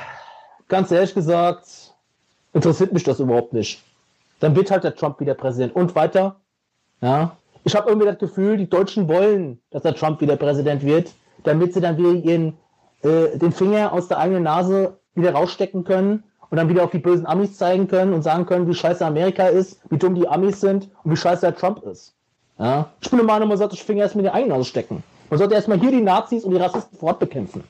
ganz 0.67 0.89
ehrlich 0.91 1.13
gesagt, 1.13 1.93
interessiert 2.53 2.91
mich 2.91 3.03
das 3.03 3.19
überhaupt 3.19 3.53
nicht. 3.53 3.83
Dann 4.39 4.55
wird 4.55 4.71
halt 4.71 4.83
der 4.83 4.95
Trump 4.95 5.19
wieder 5.19 5.35
Präsident. 5.35 5.75
Und 5.75 5.93
weiter. 5.93 6.37
Ja. 7.01 7.37
Ich 7.63 7.75
habe 7.75 7.89
irgendwie 7.89 8.07
das 8.07 8.17
Gefühl, 8.17 8.57
die 8.57 8.69
Deutschen 8.69 9.07
wollen, 9.07 9.59
dass 9.71 9.83
der 9.83 9.95
Trump 9.95 10.21
wieder 10.21 10.35
Präsident 10.35 10.83
wird, 10.83 11.13
damit 11.43 11.73
sie 11.73 11.81
dann 11.81 11.97
wieder 11.97 12.11
ihren, 12.11 12.57
äh, 13.03 13.37
den 13.37 13.51
Finger 13.51 13.93
aus 13.93 14.07
der 14.07 14.19
eigenen 14.19 14.43
Nase 14.43 14.97
wieder 15.15 15.33
rausstecken 15.33 15.83
können 15.83 16.23
und 16.49 16.57
dann 16.57 16.69
wieder 16.69 16.83
auf 16.83 16.91
die 16.91 16.99
bösen 16.99 17.25
Amis 17.25 17.57
zeigen 17.57 17.87
können 17.87 18.13
und 18.13 18.23
sagen 18.23 18.45
können, 18.45 18.67
wie 18.67 18.73
scheiße 18.73 19.05
Amerika 19.05 19.47
ist, 19.47 19.81
wie 19.89 19.97
dumm 19.97 20.15
die 20.15 20.27
Amis 20.27 20.61
sind 20.61 20.89
und 21.03 21.11
wie 21.11 21.17
scheiße 21.17 21.41
der 21.41 21.55
Trump 21.55 21.83
ist. 21.83 22.15
Ja. 22.57 22.89
Ich 23.01 23.09
bin 23.09 23.17
der 23.17 23.25
Meinung, 23.25 23.49
man 23.49 23.57
sollte 23.57 23.75
den 23.75 23.85
Finger 23.85 24.03
erstmal 24.03 24.25
in 24.25 24.31
die 24.31 24.35
eigene 24.35 24.53
Nase 24.53 24.65
stecken. 24.65 25.03
Man 25.29 25.37
sollte 25.37 25.53
erstmal 25.53 25.79
hier 25.79 25.91
die 25.91 26.01
Nazis 26.01 26.43
und 26.43 26.51
die 26.51 26.57
Rassisten 26.57 26.97
vor 26.97 27.09
Ort 27.09 27.19
bekämpfen. 27.19 27.63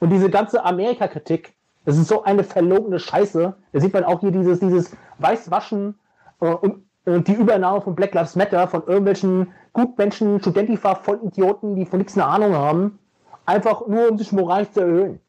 Und 0.00 0.10
diese 0.10 0.28
ganze 0.28 0.64
Amerika-Kritik, 0.64 1.54
das 1.84 1.96
ist 1.96 2.08
so 2.08 2.24
eine 2.24 2.44
verlogene 2.44 2.98
Scheiße. 2.98 3.54
Da 3.72 3.80
sieht 3.80 3.92
man 3.92 4.04
auch 4.04 4.20
hier 4.20 4.32
dieses, 4.32 4.60
dieses 4.60 4.90
Weißwaschen 5.18 5.94
äh, 6.40 6.46
und, 6.46 6.83
und 7.04 7.28
die 7.28 7.34
Übernahme 7.34 7.80
von 7.80 7.94
Black 7.94 8.14
Lives 8.14 8.36
Matter 8.36 8.66
von 8.68 8.82
irgendwelchen 8.86 9.52
Gutmenschen, 9.72 10.40
Studentifa, 10.40 10.94
Vollidioten, 10.94 11.76
die 11.76 11.84
von 11.84 11.98
nichts 11.98 12.14
eine 12.14 12.26
Ahnung 12.26 12.54
haben. 12.54 12.98
Einfach 13.46 13.86
nur, 13.86 14.10
um 14.10 14.18
sich 14.18 14.32
moralisch 14.32 14.70
zu 14.70 14.80
erhöhen. 14.80 15.20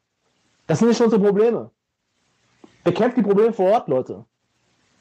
Das 0.66 0.78
sind 0.78 0.88
nicht 0.88 1.00
unsere 1.00 1.22
Probleme. 1.22 1.70
Bekämpft 2.82 3.18
die 3.18 3.22
Probleme 3.22 3.52
vor 3.52 3.70
Ort, 3.72 3.88
Leute. 3.88 4.24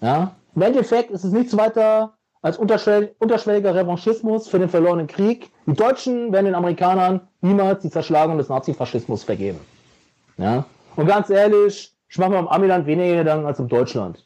Ja? 0.01 0.31
Im 0.55 0.61
Endeffekt 0.61 1.11
ist 1.11 1.23
es 1.23 1.31
nichts 1.31 1.55
weiter 1.55 2.13
als 2.41 2.57
unterschwell 2.57 3.15
unterschwelliger 3.19 3.73
Revanchismus 3.73 4.47
für 4.47 4.59
den 4.59 4.69
verlorenen 4.69 5.07
Krieg. 5.07 5.51
Die 5.65 5.73
Deutschen 5.73 6.31
werden 6.31 6.45
den 6.45 6.55
Amerikanern 6.55 7.21
niemals 7.41 7.81
die 7.81 7.89
Zerschlagung 7.89 8.37
des 8.37 8.49
Nazifaschismus 8.49 9.23
vergeben. 9.23 9.59
Ja? 10.37 10.65
Und 10.95 11.07
ganz 11.07 11.29
ehrlich, 11.29 11.95
ich 12.07 12.17
mache 12.17 12.31
mir 12.31 12.39
im 12.39 12.47
Amiland 12.47 12.85
weniger 12.85 13.17
Gedanken 13.17 13.45
als 13.45 13.59
im 13.59 13.67
Deutschland. 13.67 14.25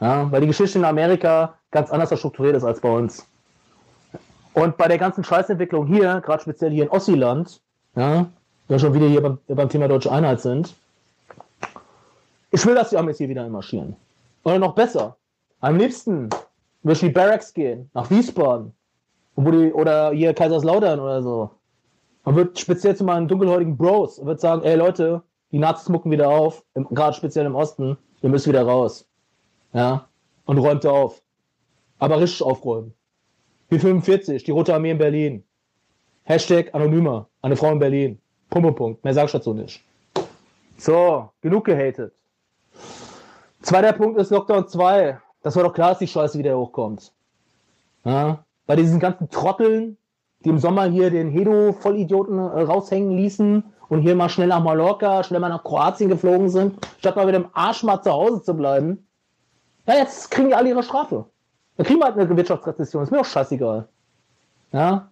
Ja? 0.00 0.30
Weil 0.32 0.40
die 0.40 0.48
Geschichte 0.48 0.78
in 0.78 0.84
Amerika 0.84 1.54
ganz 1.72 1.90
anders 1.90 2.16
strukturiert 2.16 2.54
ist 2.54 2.64
als 2.64 2.80
bei 2.80 2.90
uns. 2.90 3.26
Und 4.54 4.76
bei 4.76 4.86
der 4.86 4.98
ganzen 4.98 5.24
Scheißentwicklung 5.24 5.86
hier, 5.86 6.20
gerade 6.20 6.42
speziell 6.42 6.70
hier 6.70 6.84
in 6.84 6.90
Ossiland, 6.90 7.60
ja, 7.96 8.26
wir 8.68 8.78
schon 8.78 8.94
wieder 8.94 9.08
hier 9.08 9.22
beim, 9.22 9.38
beim 9.48 9.68
Thema 9.68 9.88
Deutsche 9.88 10.12
Einheit 10.12 10.40
sind, 10.40 10.74
ich 12.50 12.64
will, 12.66 12.74
dass 12.74 12.90
die 12.90 12.98
Amis 12.98 13.18
hier 13.18 13.28
wieder 13.28 13.48
marschieren. 13.48 13.96
Oder 14.44 14.58
noch 14.58 14.74
besser, 14.74 15.16
am 15.60 15.76
liebsten 15.78 16.28
würde 16.82 16.92
ich 16.92 17.00
die 17.00 17.08
Barracks 17.08 17.54
gehen, 17.54 17.90
nach 17.94 18.10
Wiesbaden. 18.10 18.74
Die, 19.36 19.72
oder 19.72 20.10
hier 20.10 20.34
Kaiserslautern 20.34 21.00
oder 21.00 21.22
so. 21.22 21.50
Man 22.24 22.36
wird 22.36 22.58
speziell 22.58 22.94
zu 22.94 23.04
meinen 23.04 23.26
dunkelhäutigen 23.26 23.76
Bros 23.78 24.18
und 24.18 24.26
wird 24.26 24.40
sagen, 24.40 24.62
ey 24.62 24.76
Leute, 24.76 25.22
die 25.50 25.58
Nazis 25.58 25.88
mucken 25.88 26.10
wieder 26.10 26.28
auf, 26.28 26.62
gerade 26.74 27.16
speziell 27.16 27.46
im 27.46 27.54
Osten, 27.54 27.96
ihr 28.20 28.28
müsst 28.28 28.46
wieder 28.46 28.62
raus. 28.62 29.08
Ja, 29.72 30.06
und 30.44 30.58
räumt 30.58 30.84
auf. 30.84 31.22
Aber 32.02 32.20
richtig 32.20 32.42
aufräumen. 32.42 32.94
Wie 33.68 33.78
45, 33.78 34.42
die 34.42 34.50
Rote 34.50 34.74
Armee 34.74 34.90
in 34.90 34.98
Berlin. 34.98 35.44
Hashtag 36.24 36.74
Anonymer, 36.74 37.28
eine 37.42 37.54
Frau 37.54 37.70
in 37.70 37.78
Berlin. 37.78 38.20
Punkt, 38.50 38.74
Punkt. 38.74 39.04
Mehr 39.04 39.14
sag 39.14 39.26
ich 39.26 39.30
dazu 39.30 39.54
nicht. 39.54 39.84
So, 40.76 41.30
genug 41.42 41.64
gehatet. 41.64 42.12
Zweiter 43.60 43.92
Punkt 43.92 44.18
ist 44.18 44.32
Lockdown 44.32 44.66
2. 44.66 45.20
Das 45.44 45.54
war 45.54 45.62
doch 45.62 45.72
klar, 45.72 45.90
dass 45.90 46.00
die 46.00 46.08
Scheiße 46.08 46.36
wieder 46.40 46.58
hochkommt. 46.58 47.12
Ja? 48.04 48.44
Bei 48.66 48.74
diesen 48.74 48.98
ganzen 48.98 49.30
Trotteln, 49.30 49.96
die 50.44 50.48
im 50.48 50.58
Sommer 50.58 50.86
hier 50.86 51.08
den 51.08 51.30
Hedo-Vollidioten 51.30 52.36
äh, 52.36 52.62
raushängen 52.62 53.16
ließen 53.16 53.62
und 53.88 54.02
hier 54.02 54.16
mal 54.16 54.28
schnell 54.28 54.48
nach 54.48 54.64
Mallorca, 54.64 55.22
schnell 55.22 55.38
mal 55.38 55.50
nach 55.50 55.62
Kroatien 55.62 56.08
geflogen 56.08 56.48
sind, 56.48 56.84
statt 56.98 57.14
mal 57.14 57.26
mit 57.26 57.36
dem 57.36 57.46
Arsch 57.52 57.84
mal 57.84 58.02
zu 58.02 58.10
Hause 58.10 58.42
zu 58.42 58.54
bleiben. 58.54 59.06
Ja, 59.86 59.98
jetzt 59.98 60.32
kriegen 60.32 60.48
die 60.48 60.54
alle 60.56 60.70
ihre 60.70 60.82
Strafe. 60.82 61.26
Dann 61.76 61.86
kriegen 61.86 62.00
wir 62.00 62.06
halt 62.06 62.18
eine 62.18 62.36
Wirtschaftsrezession. 62.36 63.02
Ist 63.02 63.10
mir 63.10 63.18
doch 63.18 63.24
scheißegal. 63.24 63.88
Ja? 64.72 65.10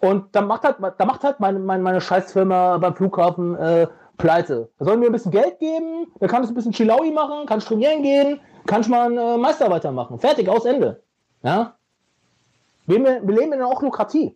Und 0.00 0.34
dann 0.34 0.46
macht 0.46 0.64
halt, 0.64 0.76
da 0.80 1.04
macht 1.04 1.22
halt 1.24 1.40
meine, 1.40 1.58
meine, 1.58 1.82
meine 1.82 2.00
Scheißfirma 2.00 2.78
beim 2.78 2.94
Flughafen 2.94 3.54
äh, 3.56 3.86
pleite. 4.16 4.70
Da 4.78 4.84
sollen 4.84 5.00
mir 5.00 5.06
ein 5.06 5.12
bisschen 5.12 5.30
Geld 5.30 5.58
geben, 5.58 6.06
dann 6.18 6.28
kann 6.28 6.42
ich 6.42 6.48
ein 6.48 6.54
bisschen 6.54 6.72
Chilaui 6.72 7.10
machen, 7.10 7.46
kann 7.46 7.58
ich 7.58 7.64
trainieren 7.64 8.02
gehen, 8.02 8.40
kann 8.66 8.80
ich 8.80 8.88
mal 8.88 9.06
einen 9.06 9.18
äh, 9.18 9.36
Meister 9.36 9.70
weitermachen. 9.70 10.18
Fertig, 10.18 10.48
aus 10.48 10.64
Ende. 10.64 11.02
Ja? 11.42 11.74
Wir, 12.86 13.04
wir 13.04 13.34
leben 13.34 13.52
in 13.52 13.62
auch 13.62 13.82
Lukratie. 13.82 14.34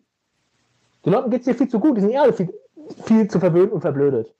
Den 1.05 1.13
Leuten 1.13 1.31
geht 1.31 1.41
es 1.41 1.47
hier 1.47 1.55
viel 1.55 1.69
zu 1.69 1.81
gut, 1.81 1.97
die 1.97 2.03
sind 2.03 2.11
eher 2.11 2.23
alle 2.23 2.33
viel, 2.33 2.53
viel 3.05 3.29
zu 3.29 3.41
verwöhnt 3.41 3.73
und 3.73 3.81
verblödet. 3.81 4.33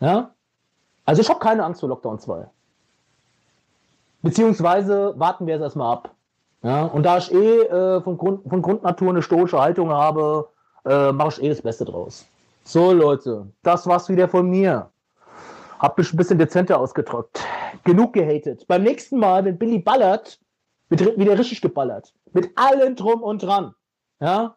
Ja? 0.00 0.30
Also 1.04 1.22
ich 1.22 1.28
habe 1.28 1.38
keine 1.38 1.64
Angst 1.64 1.80
vor 1.80 1.88
Lockdown 1.88 2.18
2. 2.18 2.46
Beziehungsweise 4.26 5.14
warten 5.16 5.46
wir 5.46 5.54
es 5.54 5.62
erstmal 5.62 5.92
ab. 5.92 6.10
Ja? 6.62 6.86
Und 6.86 7.04
da 7.04 7.18
ich 7.18 7.32
eh 7.32 7.60
äh, 7.60 8.00
von, 8.00 8.18
Grund, 8.18 8.48
von 8.48 8.60
Grundnatur 8.60 9.10
eine 9.10 9.22
stoische 9.22 9.60
Haltung 9.60 9.90
habe, 9.90 10.48
äh, 10.84 11.12
mache 11.12 11.28
ich 11.28 11.42
eh 11.44 11.48
das 11.48 11.62
Beste 11.62 11.84
draus. 11.84 12.26
So, 12.64 12.92
Leute, 12.92 13.46
das 13.62 13.86
war's 13.86 14.08
wieder 14.08 14.28
von 14.28 14.50
mir. 14.50 14.90
Hab 15.78 15.96
mich 15.96 16.12
ein 16.12 16.16
bisschen 16.16 16.38
dezenter 16.38 16.80
ausgedrückt. 16.80 17.40
Genug 17.84 18.14
gehatet. 18.14 18.66
Beim 18.66 18.82
nächsten 18.82 19.18
Mal, 19.20 19.44
wenn 19.44 19.58
Billy 19.58 19.78
ballert, 19.78 20.40
wird 20.88 21.16
wieder 21.16 21.38
richtig 21.38 21.60
geballert. 21.60 22.12
Mit 22.32 22.50
allem 22.58 22.96
drum 22.96 23.22
und 23.22 23.44
dran. 23.44 23.74
Ja? 24.18 24.56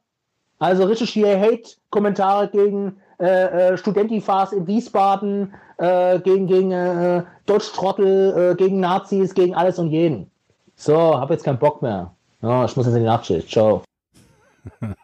Also 0.57 0.85
richtig 0.85 1.11
hier 1.11 1.39
Hate-Kommentare 1.39 2.49
gegen 2.49 2.99
äh, 3.19 3.73
äh, 3.73 3.77
Studentifas 3.77 4.53
in 4.53 4.67
Wiesbaden, 4.67 5.53
äh, 5.77 6.19
gegen, 6.19 6.47
gegen 6.47 6.71
äh, 6.71 7.23
Deutschtrottel, 7.45 8.51
äh, 8.51 8.55
gegen 8.55 8.79
Nazis, 8.79 9.33
gegen 9.33 9.55
alles 9.55 9.79
und 9.79 9.89
jeden. 9.89 10.31
So, 10.75 11.17
hab 11.19 11.29
jetzt 11.29 11.43
keinen 11.43 11.59
Bock 11.59 11.81
mehr. 11.81 12.13
Ja, 12.41 12.63
ich 12.63 12.75
muss 12.75 12.85
jetzt 12.85 12.95
in 12.95 13.01
die 13.01 13.07
Nachtschicht. 13.07 13.49
Ciao. 13.49 13.83
Ja, 14.81 14.95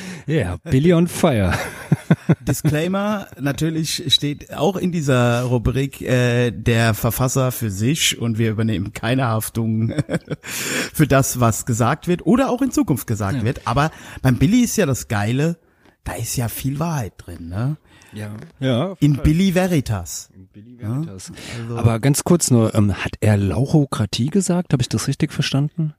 yeah, 0.26 0.56
Billy 0.64 0.92
on 0.92 1.06
Fire. 1.08 1.52
Disclaimer, 2.40 3.26
natürlich 3.38 4.12
steht 4.14 4.52
auch 4.54 4.76
in 4.76 4.92
dieser 4.92 5.42
Rubrik 5.42 6.00
äh, 6.00 6.50
der 6.50 6.94
Verfasser 6.94 7.52
für 7.52 7.70
sich 7.70 8.18
und 8.18 8.38
wir 8.38 8.50
übernehmen 8.50 8.92
keine 8.92 9.26
Haftung 9.26 9.92
für 10.42 11.06
das, 11.06 11.40
was 11.40 11.66
gesagt 11.66 12.08
wird 12.08 12.24
oder 12.26 12.50
auch 12.50 12.62
in 12.62 12.70
Zukunft 12.70 13.06
gesagt 13.06 13.38
ja. 13.38 13.44
wird. 13.44 13.66
Aber 13.66 13.90
beim 14.22 14.36
Billy 14.36 14.60
ist 14.60 14.76
ja 14.76 14.86
das 14.86 15.08
Geile, 15.08 15.56
da 16.04 16.12
ist 16.14 16.36
ja 16.36 16.48
viel 16.48 16.78
Wahrheit 16.78 17.14
drin, 17.16 17.48
ne? 17.48 17.76
Ja. 18.12 18.30
ja 18.58 18.96
in 19.00 19.16
Billy 19.18 19.54
Veritas. 19.54 20.30
In 20.34 20.48
Billy 20.48 20.78
Veritas. 20.78 21.28
Ja? 21.28 21.62
Also 21.62 21.76
Aber 21.76 22.00
ganz 22.00 22.24
kurz 22.24 22.50
nur, 22.50 22.74
ähm, 22.74 22.92
hat 22.94 23.12
er 23.20 23.36
Lauchokratie 23.36 24.28
gesagt? 24.28 24.72
Habe 24.72 24.82
ich 24.82 24.88
das 24.88 25.06
richtig 25.06 25.32
verstanden? 25.32 25.94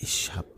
Ich 0.00 0.30
habe 0.36 0.48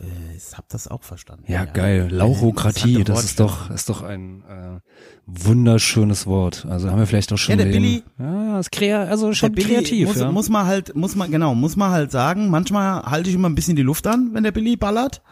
äh, 0.00 0.36
ich 0.36 0.56
habe 0.56 0.66
das 0.68 0.88
auch 0.88 1.02
verstanden. 1.02 1.44
Ja, 1.46 1.64
ja. 1.64 1.64
geil. 1.64 2.08
Lauchokratie, 2.10 3.04
das 3.04 3.24
ist 3.24 3.40
doch, 3.40 3.70
ist 3.70 3.88
doch 3.88 4.02
ein 4.02 4.42
äh, 4.42 4.80
wunderschönes 5.26 6.26
Wort. 6.26 6.66
Also 6.68 6.90
haben 6.90 6.98
wir 6.98 7.06
vielleicht 7.06 7.32
auch 7.32 7.38
schon 7.38 7.52
ja, 7.52 7.56
der 7.56 7.66
den, 7.66 7.82
Billy, 7.82 8.02
ja, 8.18 8.58
ist 8.58 8.72
krea 8.72 9.04
also 9.04 9.32
schon 9.32 9.54
kreativ. 9.54 10.08
Muss, 10.08 10.18
ja. 10.18 10.32
muss 10.32 10.48
man 10.48 10.66
halt, 10.66 10.94
muss 10.94 11.16
man 11.16 11.30
genau, 11.30 11.54
muss 11.54 11.76
man 11.76 11.90
halt 11.90 12.10
sagen. 12.10 12.48
Manchmal 12.48 13.02
halte 13.02 13.28
ich 13.28 13.36
immer 13.36 13.48
ein 13.48 13.54
bisschen 13.54 13.76
die 13.76 13.82
Luft 13.82 14.06
an, 14.06 14.30
wenn 14.32 14.42
der 14.42 14.52
Billy 14.52 14.76
ballert. 14.76 15.22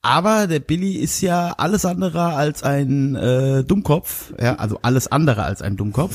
Aber 0.00 0.46
der 0.46 0.60
Billy 0.60 0.92
ist 0.92 1.20
ja 1.22 1.54
alles 1.58 1.84
andere 1.84 2.34
als 2.34 2.62
ein 2.62 3.16
äh, 3.16 3.64
Dummkopf, 3.64 4.32
ja, 4.40 4.54
also 4.54 4.78
alles 4.82 5.10
andere 5.10 5.42
als 5.42 5.60
ein 5.60 5.76
Dummkopf. 5.76 6.14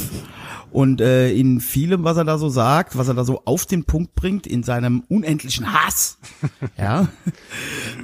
Und 0.71 1.01
äh, 1.01 1.31
in 1.31 1.59
vielem, 1.59 2.03
was 2.03 2.17
er 2.17 2.23
da 2.23 2.37
so 2.37 2.49
sagt, 2.49 2.97
was 2.97 3.07
er 3.07 3.13
da 3.13 3.25
so 3.25 3.43
auf 3.45 3.65
den 3.65 3.83
Punkt 3.83 4.15
bringt, 4.15 4.47
in 4.47 4.63
seinem 4.63 5.03
unendlichen 5.09 5.71
Hass, 5.71 6.17
ja, 6.77 7.09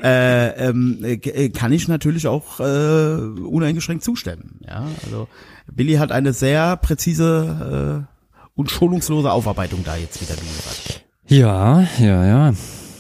äh, 0.03 0.67
ähm, 0.67 0.99
äh, 1.01 1.49
kann 1.49 1.71
ich 1.71 1.87
natürlich 1.87 2.27
auch 2.27 2.59
äh, 2.59 2.63
uneingeschränkt 2.63 4.03
zustimmen. 4.03 4.59
Ja, 4.67 4.85
also 5.05 5.27
Billy 5.71 5.95
hat 5.95 6.11
eine 6.11 6.33
sehr 6.33 6.75
präzise 6.77 8.05
äh, 8.05 8.49
und 8.55 8.69
schonungslose 8.69 9.31
Aufarbeitung 9.31 9.83
da 9.85 9.95
jetzt 9.95 10.21
wieder 10.21 10.35
geliefert. 10.35 11.05
Ja, 11.27 11.87
ja, 11.99 12.25
ja. 12.25 12.53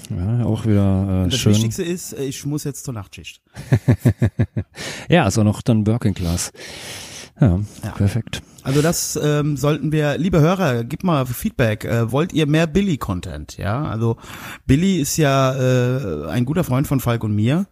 Ja, 0.09 0.45
auch 0.45 0.65
wieder 0.65 1.25
äh, 1.25 1.29
das 1.29 1.39
schön. 1.39 1.53
Das 1.53 1.59
Wichtigste 1.59 1.83
ist, 1.83 2.13
äh, 2.13 2.23
ich 2.23 2.45
muss 2.45 2.63
jetzt 2.63 2.85
zur 2.85 2.93
Nachtschicht. 2.93 3.41
ja, 5.09 5.27
ist 5.27 5.37
auch 5.37 5.43
noch 5.43 5.61
dann 5.61 5.85
Working 5.85 6.13
Class. 6.13 6.51
Ja, 7.39 7.59
ja, 7.83 7.91
perfekt. 7.91 8.41
Also 8.63 8.81
das 8.81 9.17
ähm, 9.21 9.55
sollten 9.55 9.91
wir, 9.91 10.17
liebe 10.17 10.41
Hörer, 10.41 10.83
gib 10.83 11.03
mal 11.03 11.25
Feedback. 11.25 11.85
Äh, 11.85 12.11
wollt 12.11 12.33
ihr 12.33 12.45
mehr 12.45 12.67
Billy-Content? 12.67 13.57
Ja, 13.57 13.83
also 13.83 14.17
Billy 14.65 14.99
ist 14.99 15.15
ja 15.17 15.53
äh, 15.55 16.27
ein 16.29 16.43
guter 16.43 16.65
Freund 16.65 16.85
von 16.85 16.99
Falk 16.99 17.23
und 17.23 17.33
mir. 17.33 17.67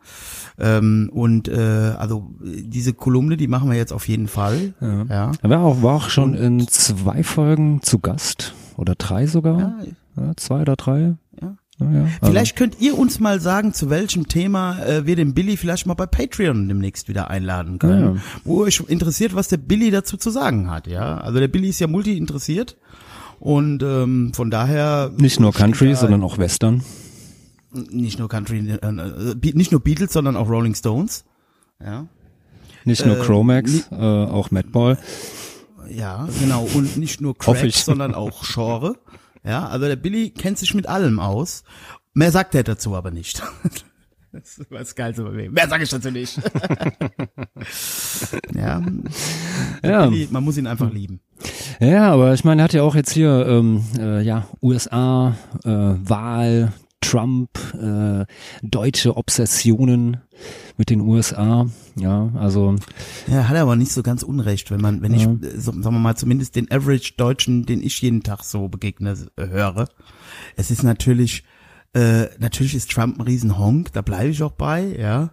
Ähm, 0.58 1.10
und 1.14 1.50
äh, 1.50 1.94
also 1.98 2.32
diese 2.42 2.94
Kolumne, 2.94 3.36
die 3.36 3.48
machen 3.48 3.70
wir 3.70 3.78
jetzt 3.78 3.92
auf 3.92 4.08
jeden 4.08 4.28
Fall. 4.28 4.74
Ja. 4.80 5.04
ja. 5.10 5.32
Er 5.42 5.50
war 5.50 5.60
auch, 5.60 5.84
war 5.84 5.96
auch 5.96 6.10
schon 6.10 6.32
und, 6.32 6.38
in 6.38 6.68
zwei 6.68 7.24
Folgen 7.24 7.82
zu 7.82 8.00
Gast 8.00 8.56
oder 8.78 8.96
drei 8.96 9.28
sogar. 9.28 9.60
Ja. 9.60 9.76
ja 10.16 10.32
zwei 10.38 10.62
oder 10.62 10.78
drei. 10.78 11.16
Ja, 11.80 11.88
also. 11.88 12.32
Vielleicht 12.32 12.56
könnt 12.56 12.80
ihr 12.80 12.98
uns 12.98 13.20
mal 13.20 13.40
sagen, 13.40 13.74
zu 13.74 13.90
welchem 13.90 14.28
Thema 14.28 14.80
äh, 14.84 15.06
wir 15.06 15.16
den 15.16 15.34
Billy 15.34 15.58
vielleicht 15.58 15.86
mal 15.86 15.94
bei 15.94 16.08
Patreon 16.08 16.68
demnächst 16.68 17.08
wieder 17.08 17.30
einladen 17.30 17.78
können. 17.78 18.16
Ja. 18.16 18.22
Wo 18.44 18.64
euch 18.64 18.84
interessiert, 18.88 19.36
was 19.36 19.48
der 19.48 19.58
Billy 19.58 19.92
dazu 19.92 20.18
zu 20.18 20.32
sagen 20.32 20.72
hat, 20.72 20.88
ja. 20.88 21.18
Also 21.18 21.40
der 21.40 21.48
Billy 21.48 21.70
ist 21.70 21.80
ja 21.80 21.88
multi 21.88 22.18
interessiert 22.18 22.78
und 23.40 23.84
ähm, 23.84 24.32
von 24.34 24.50
daher 24.50 25.12
nicht 25.18 25.40
nur 25.40 25.54
Country, 25.54 25.94
sondern 25.96 26.24
auch 26.24 26.40
Western. 26.40 26.84
Nicht 27.72 28.18
nur 28.18 28.28
Country, 28.28 28.68
äh, 28.68 28.76
äh 28.76 29.54
nicht 29.54 29.72
nur 29.72 29.82
Beatles, 29.82 30.14
sondern 30.14 30.36
auch 30.36 30.50
Rolling 30.50 30.74
Stones. 30.74 31.26
Ja. 31.84 32.08
Nicht 32.86 33.06
nur 33.06 33.18
äh, 33.18 33.22
Chromax, 33.22 33.92
äh, 33.92 33.96
auch 33.96 34.50
Madball. 34.50 34.98
Ja, 35.90 36.28
genau. 36.40 36.68
Und 36.74 36.98
nicht 36.98 37.22
nur 37.22 37.38
Crack, 37.38 37.72
sondern 37.72 38.16
auch 38.16 38.44
Genre. 38.44 38.96
Ja, 39.48 39.68
also 39.68 39.86
der 39.88 39.96
Billy 39.96 40.32
kennt 40.32 40.58
sich 40.58 40.74
mit 40.74 40.88
allem 40.88 41.20
aus. 41.20 41.64
Mehr 42.14 42.32
sagt 42.32 42.54
er 42.54 42.64
dazu 42.64 42.96
aber 42.96 43.12
nicht. 43.12 43.42
Das 44.34 44.58
ist 44.58 44.70
das 44.70 44.94
Geilste 44.94 45.24
bei 45.24 45.32
mir. 45.32 45.50
Mehr 45.50 45.70
sage 45.70 45.86
ich 45.86 45.90
dazu 45.90 46.12
nicht. 46.12 46.38
ja. 48.54 48.84
ja. 49.82 50.06
Billy, 50.06 50.28
man 50.30 50.44
muss 50.44 50.58
ihn 50.58 50.68
einfach 50.68 50.92
lieben. 50.92 51.22
Ja, 51.80 52.12
aber 52.12 52.34
ich 52.34 52.44
meine, 52.44 52.62
er 52.62 52.66
hat 52.66 52.74
ja 52.74 52.84
auch 52.84 52.94
jetzt 52.94 53.14
hier 53.14 53.48
ähm, 53.48 53.86
äh, 53.98 54.22
ja 54.22 54.46
USA, 54.62 55.36
äh, 55.64 55.70
Wahl, 55.70 56.74
Trump, 57.02 57.50
äh, 57.74 58.26
deutsche 58.64 59.16
Obsessionen 59.18 60.18
mit 60.78 60.90
den 60.90 61.02
USA. 61.02 61.68
Ja, 61.96 62.32
also. 62.36 62.76
Ja, 63.28 63.48
hat 63.48 63.56
er 63.56 63.64
aber 63.64 63.76
nicht 63.76 63.92
so 63.92 64.04
ganz 64.04 64.24
unrecht, 64.24 64.72
wenn 64.72 64.82
man, 64.82 65.02
wenn 65.02 65.14
ja. 65.14 65.20
ich, 65.20 65.62
so, 65.62 65.72
sagen 65.72 65.84
wir 65.84 65.92
mal, 65.92 66.16
zumindest 66.16 66.56
den 66.56 66.72
Average 66.72 67.14
Deutschen, 67.18 67.66
den 67.66 67.82
ich 67.82 68.02
jeden 68.02 68.24
Tag 68.24 68.44
so 68.44 68.68
begegne, 68.68 69.16
äh, 69.36 69.48
höre. 69.48 69.88
Es 70.56 70.72
ist 70.72 70.84
natürlich, 70.84 71.44
äh, 71.94 72.26
natürlich 72.40 72.76
ist 72.76 72.92
Trump 72.92 73.20
ein 73.20 73.22
Riesenhonk, 73.22 73.94
da 73.94 74.02
bleibe 74.02 74.30
ich 74.30 74.42
auch 74.44 74.52
bei, 74.52 74.84
ja. 74.98 75.32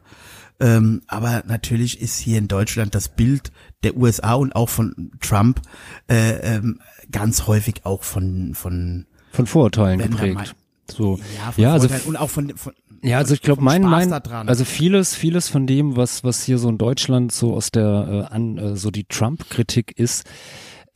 Ähm, 0.60 1.02
aber 1.08 1.42
natürlich 1.46 2.00
ist 2.00 2.18
hier 2.18 2.38
in 2.38 2.46
Deutschland 2.46 2.94
das 2.94 3.08
Bild 3.08 3.50
der 3.82 3.96
USA 3.96 4.34
und 4.34 4.54
auch 4.54 4.68
von 4.68 5.10
Trump 5.20 5.60
äh, 6.08 6.56
ähm, 6.56 6.80
ganz 7.10 7.48
häufig 7.48 7.84
auch 7.84 8.04
von 8.04 8.54
von 8.54 9.06
von 9.32 9.46
Vorurteilen 9.46 9.98
geprägt. 9.98 10.54
So. 10.90 11.18
Ja, 11.36 11.52
ja 11.56 11.72
also 11.72 11.88
und 12.06 12.16
auch 12.16 12.30
von, 12.30 12.56
von 12.56 12.72
ja, 13.02 13.18
also 13.18 13.34
ich 13.34 13.42
glaube, 13.42 13.62
mein, 13.62 13.82
mein, 13.82 14.10
also 14.12 14.64
vieles, 14.64 15.14
vieles 15.14 15.48
von 15.50 15.66
dem, 15.66 15.96
was, 15.96 16.24
was 16.24 16.42
hier 16.42 16.56
so 16.56 16.70
in 16.70 16.78
Deutschland 16.78 17.32
so 17.32 17.54
aus 17.54 17.70
der, 17.70 18.28
äh, 18.30 18.34
an, 18.34 18.56
äh, 18.56 18.76
so 18.76 18.90
die 18.90 19.04
Trump-Kritik 19.04 19.92
ist, 19.98 20.24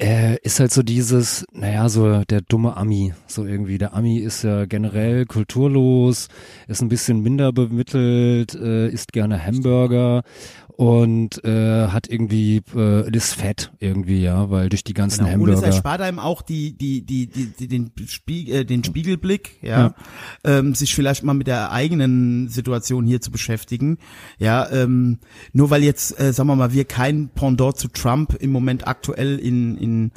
äh, 0.00 0.38
ist 0.42 0.58
halt 0.58 0.72
so 0.72 0.82
dieses, 0.82 1.44
naja, 1.52 1.88
so 1.90 2.22
der 2.24 2.40
dumme 2.40 2.78
Ami, 2.78 3.12
so 3.26 3.44
irgendwie. 3.44 3.76
Der 3.76 3.94
Ami 3.94 4.18
ist 4.20 4.42
ja 4.42 4.64
generell 4.64 5.26
kulturlos, 5.26 6.28
ist 6.66 6.80
ein 6.80 6.88
bisschen 6.88 7.20
minder 7.20 7.52
bemittelt, 7.52 8.54
äh, 8.54 8.88
isst 8.88 9.12
gerne 9.12 9.44
Hamburger 9.44 10.22
und 10.78 11.44
äh, 11.44 11.88
hat 11.88 12.08
irgendwie 12.08 12.62
äh, 12.72 13.10
ist 13.10 13.34
fett 13.34 13.72
irgendwie 13.80 14.22
ja, 14.22 14.48
weil 14.48 14.68
durch 14.68 14.84
die 14.84 14.94
ganzen 14.94 15.24
genau. 15.24 15.32
Hamburger. 15.32 15.54
Und 15.54 15.58
es 15.58 15.64
erspart 15.64 16.00
einem 16.00 16.20
auch 16.20 16.40
die 16.40 16.72
die 16.78 17.04
die 17.04 17.26
die, 17.26 17.46
die 17.46 17.66
den 17.66 17.90
Spiegel 18.06 18.54
äh, 18.54 18.64
den 18.64 18.84
Spiegelblick, 18.84 19.58
ja, 19.60 19.78
ja. 19.78 19.94
Ähm, 20.44 20.76
sich 20.76 20.94
vielleicht 20.94 21.24
mal 21.24 21.34
mit 21.34 21.48
der 21.48 21.72
eigenen 21.72 22.48
Situation 22.48 23.06
hier 23.06 23.20
zu 23.20 23.32
beschäftigen, 23.32 23.98
ja, 24.38 24.70
ähm, 24.70 25.18
nur 25.52 25.70
weil 25.70 25.82
jetzt 25.82 26.18
äh, 26.20 26.32
sagen 26.32 26.48
wir 26.48 26.54
mal 26.54 26.72
wir 26.72 26.84
kein 26.84 27.28
Pendant 27.30 27.76
zu 27.76 27.88
Trump 27.88 28.36
im 28.38 28.52
Moment 28.52 28.86
aktuell 28.86 29.36
in 29.36 29.76
in 29.78 30.12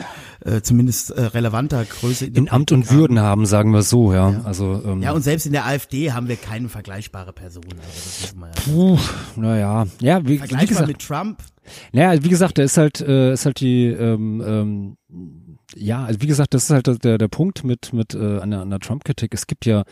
äh, 0.45 0.61
zumindest 0.61 1.09
äh, 1.09 1.21
relevanter 1.21 1.85
Größe 1.85 2.27
in, 2.27 2.35
in 2.35 2.51
Amt 2.51 2.71
und 2.71 2.87
haben. 2.87 2.97
Würden 2.99 3.19
haben, 3.19 3.47
sagen 3.47 3.71
wir 3.71 3.81
so, 3.81 4.13
ja. 4.13 4.29
ja. 4.29 4.41
Also 4.43 4.79
ähm, 4.85 5.01
ja 5.01 5.11
und 5.11 5.23
selbst 5.23 5.47
in 5.47 5.53
der 5.53 5.65
AfD 5.65 6.11
haben 6.11 6.27
wir 6.27 6.35
keine 6.35 6.69
vergleichbare 6.69 7.33
Person. 7.33 7.63
Also 7.63 7.81
das 8.21 8.35
muss 8.35 8.49
ja 8.67 8.71
Puh, 8.71 8.99
naja, 9.35 9.87
ja, 9.99 10.23
wie, 10.23 10.39
Vergleichbar 10.51 10.61
wie 10.61 10.67
gesagt, 10.67 10.87
mit 10.87 10.99
Trump. 10.99 11.43
Naja, 11.91 12.23
wie 12.23 12.29
gesagt, 12.29 12.57
der 12.57 12.65
ist 12.65 12.77
halt, 12.77 13.01
äh, 13.01 13.33
ist 13.33 13.45
halt 13.45 13.59
die, 13.59 13.87
ähm, 13.87 14.43
ähm, 14.45 15.57
ja, 15.75 16.03
also 16.03 16.21
wie 16.21 16.27
gesagt, 16.27 16.53
das 16.53 16.63
ist 16.63 16.69
halt 16.69 17.03
der, 17.03 17.17
der 17.17 17.27
Punkt 17.27 17.63
mit, 17.63 17.93
mit 17.93 18.13
äh, 18.13 18.39
an 18.39 18.51
der, 18.51 18.61
an 18.61 18.69
der 18.69 18.79
Trump-Kritik. 18.79 19.33
Es 19.33 19.47
gibt 19.47 19.65
ja 19.65 19.83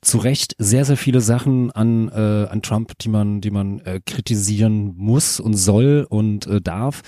zu 0.00 0.18
Recht 0.18 0.54
sehr, 0.58 0.84
sehr 0.84 0.96
viele 0.96 1.20
Sachen 1.20 1.70
an, 1.72 2.08
äh, 2.08 2.48
an 2.48 2.62
Trump, 2.62 2.92
die 3.00 3.08
man, 3.08 3.40
die 3.40 3.50
man 3.50 3.80
äh, 3.80 4.00
kritisieren 4.04 4.94
muss 4.96 5.40
und 5.40 5.54
soll 5.54 6.06
und 6.08 6.46
äh, 6.46 6.60
darf. 6.60 7.02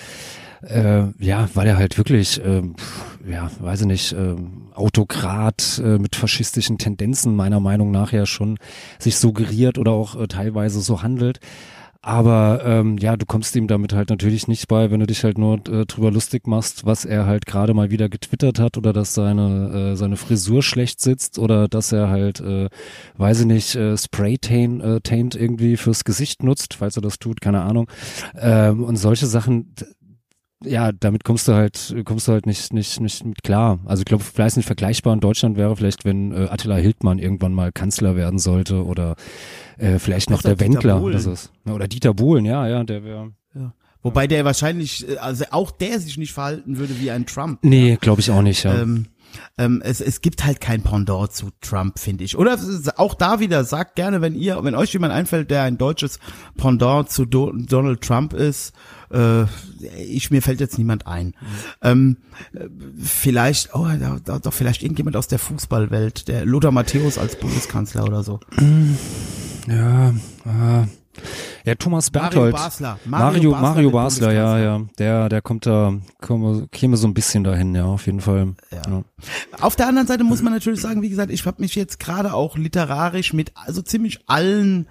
Äh, 0.63 1.05
ja, 1.19 1.49
weil 1.55 1.69
er 1.69 1.77
halt 1.77 1.99
wirklich, 1.99 2.43
äh, 2.45 2.63
ja, 3.29 3.51
weiß 3.61 3.83
ich 3.83 3.87
nicht, 3.87 4.13
äh, 4.13 4.35
Autokrat 4.75 5.81
mit 5.83 6.17
faschistischen 6.17 6.77
Tendenzen 6.77 7.35
meiner 7.35 7.61
Meinung 7.61 7.91
nach 7.91 8.13
ja 8.13 8.27
schon 8.27 8.59
sich 8.99 9.17
suggeriert 9.17 9.79
oder 9.79 9.93
auch 9.93 10.21
äh, 10.21 10.27
teilweise 10.27 10.81
so 10.81 11.03
handelt. 11.03 11.41
Aber 12.07 12.63
ähm, 12.65 12.99
ja, 12.99 13.17
du 13.17 13.27
kommst 13.27 13.57
ihm 13.57 13.67
damit 13.67 13.93
halt 13.93 14.11
natürlich 14.11 14.47
nicht 14.47 14.69
bei, 14.69 14.93
wenn 14.93 15.01
du 15.01 15.09
dich 15.09 15.25
halt 15.25 15.39
nur 15.39 15.57
äh, 15.67 15.87
drüber 15.87 16.13
lustig 16.13 16.47
machst, 16.47 16.87
was 16.87 17.05
er 17.05 17.27
halt 17.27 17.47
gerade 17.47 17.75
mal 17.75 17.91
wieder 17.91 18.09
getwittert 18.09 18.61
hat 18.61 18.79
oder 18.79 18.93
dass 18.93 19.13
seine 19.13 19.91
äh, 19.93 19.97
seine 19.97 20.17
Frisur 20.17 20.63
schlecht 20.63 21.01
sitzt 21.01 21.37
oder 21.37 21.67
dass 21.67 21.91
er 21.91 22.09
halt, 22.09 22.39
äh, 22.39 22.69
weiß 23.17 23.41
ich 23.41 23.47
nicht, 23.47 23.75
äh, 23.75 23.97
Spray 23.97 24.39
Taint, 24.39 24.85
äh, 24.85 25.01
Taint 25.01 25.35
irgendwie 25.35 25.77
fürs 25.77 26.05
Gesicht 26.05 26.45
nutzt, 26.45 26.75
falls 26.75 26.95
er 26.95 27.03
das 27.03 27.19
tut, 27.19 27.41
keine 27.41 27.63
Ahnung. 27.63 27.91
Ähm, 28.39 28.85
und 28.85 28.95
solche 28.95 29.27
Sachen, 29.27 29.75
ja, 30.67 30.93
damit 30.93 31.25
kommst 31.25 31.49
du 31.49 31.55
halt, 31.55 31.95
kommst 32.05 32.29
du 32.29 32.33
halt 32.33 32.47
nicht, 32.47 32.73
nicht, 32.73 33.01
nicht 33.01 33.25
mit 33.25 33.43
klar. 33.43 33.79
Also 33.85 34.03
ich 34.03 34.05
glaube, 34.05 34.25
vielleicht 34.25 34.57
nicht 34.57 34.67
vergleichbar 34.67 35.15
in 35.15 35.21
Deutschland 35.21 35.57
wäre 35.57 35.77
vielleicht, 35.77 36.05
wenn 36.05 36.33
äh, 36.33 36.49
Attila 36.51 36.77
Hildmann 36.77 37.19
irgendwann 37.19 37.55
mal 37.55 37.73
Kanzler 37.73 38.17
werden 38.17 38.39
sollte 38.39 38.85
oder 38.85 39.17
äh, 39.79 39.99
vielleicht 39.99 40.31
noch 40.31 40.43
der 40.43 40.61
Wendler 40.61 41.03
oder 41.03 41.19
so. 41.19 41.35
Oder 41.69 41.89
Dieter 41.89 42.15
Bohlen, 42.15 42.45
ja, 42.45 42.67
ja, 42.69 42.85
der 42.85 43.05
wäre. 43.05 43.33
Ja. 43.55 43.73
Wobei 44.03 44.27
der 44.27 44.45
wahrscheinlich, 44.45 45.09
äh, 45.09 45.17
also 45.17 45.45
auch 45.51 45.71
der 45.71 45.99
sich 46.01 46.17
nicht 46.17 46.33
verhalten 46.33 46.79
würde 46.79 47.01
wie 47.01 47.11
ein 47.11 47.27
Trump. 47.27 47.59
Nee, 47.63 47.97
glaube 48.01 48.21
ich 48.21 48.31
auch 48.31 48.43
nicht, 48.43 48.65
ja. 48.65 48.83
Ähm, 48.83 49.07
ähm, 49.59 49.83
es, 49.85 50.01
es 50.01 50.21
gibt 50.21 50.45
halt 50.45 50.61
kein 50.61 50.83
Pendant 50.83 51.33
zu 51.33 51.51
Trump, 51.61 51.99
finde 51.99 52.25
ich. 52.25 52.37
Oder 52.37 52.59
auch 52.97 53.15
da 53.15 53.41
wieder, 53.41 53.65
sagt 53.65 53.97
gerne, 53.97 54.21
wenn 54.21 54.35
ihr, 54.35 54.63
wenn 54.63 54.75
euch 54.75 54.93
jemand 54.93 55.13
einfällt, 55.13 55.51
der 55.51 55.63
ein 55.63 55.79
deutsches 55.79 56.19
Pendant 56.57 57.11
zu 57.11 57.25
Do 57.25 57.53
Donald 57.53 58.01
Trump 58.01 58.33
ist, 58.33 58.75
äh, 59.11 59.45
ich 59.99 60.31
mir 60.31 60.43
fällt 60.43 60.61
jetzt 60.61 60.79
niemand 60.79 61.07
ein. 61.07 61.27
Mhm. 61.27 61.35
Ähm, 61.83 62.17
vielleicht, 62.99 63.75
oh, 63.75 63.87
da, 63.99 64.19
da, 64.25 64.39
doch 64.39 64.53
vielleicht 64.53 64.83
irgendjemand 64.83 65.17
aus 65.17 65.29
der 65.29 65.39
Fußballwelt, 65.39 66.29
der 66.29 66.45
Lothar 66.45 66.73
Matthäus 66.73 67.19
als 67.19 67.37
Bundeskanzler 67.39 68.05
oder 68.05 68.23
so. 68.23 68.41
Ja, 69.69 70.11
äh, 70.11 70.87
ja, 71.65 71.75
Thomas 71.75 72.11
Berthold. 72.11 72.53
Mario 72.53 72.65
Basler. 72.65 72.99
Mario, 73.05 73.51
Mario, 73.51 73.51
Mario 73.51 73.91
Basler, 73.91 74.33
ja, 74.33 74.59
ja. 74.59 74.81
Der, 74.99 75.29
der 75.29 75.43
kommt 75.43 75.67
da, 75.67 75.95
komme, 76.21 76.69
käme 76.71 76.97
so 76.97 77.07
ein 77.07 77.15
bisschen 77.15 77.45
dahin, 77.45 77.75
ja, 77.75 77.85
auf 77.85 78.07
jeden 78.07 78.21
Fall. 78.21 78.55
Ja. 78.71 78.83
ja. 78.91 79.05
Auf 79.61 79.77
der 79.77 79.89
anderen 79.89 80.07
Seite 80.07 80.25
muss 80.25 80.43
man 80.43 80.53
natürlich 80.53 80.81
sagen, 80.81 81.03
wie 81.03 81.11
gesagt, 81.11 81.31
ich 81.31 81.45
habe 81.47 81.61
mich 81.61 81.75
jetzt 81.75 81.99
gerade 81.99 82.35
auch 82.35 82.57
literarisch 82.57 83.33
mit 83.33 83.53
also 83.55 83.83
ziemlich 83.83 84.21
allen 84.27 84.87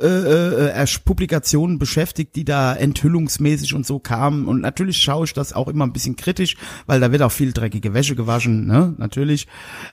äh, 0.00 0.82
äh, 0.82 0.86
Publikationen 1.04 1.78
beschäftigt, 1.78 2.36
die 2.36 2.44
da 2.44 2.74
enthüllungsmäßig 2.74 3.74
und 3.74 3.86
so 3.86 3.98
kamen. 3.98 4.46
Und 4.46 4.60
natürlich 4.60 4.98
schaue 4.98 5.24
ich 5.24 5.32
das 5.32 5.52
auch 5.52 5.68
immer 5.68 5.86
ein 5.86 5.92
bisschen 5.92 6.16
kritisch, 6.16 6.56
weil 6.86 7.00
da 7.00 7.12
wird 7.12 7.22
auch 7.22 7.32
viel 7.32 7.52
dreckige 7.52 7.94
Wäsche 7.94 8.16
gewaschen, 8.16 8.66
ne, 8.66 8.94
natürlich. 8.98 9.46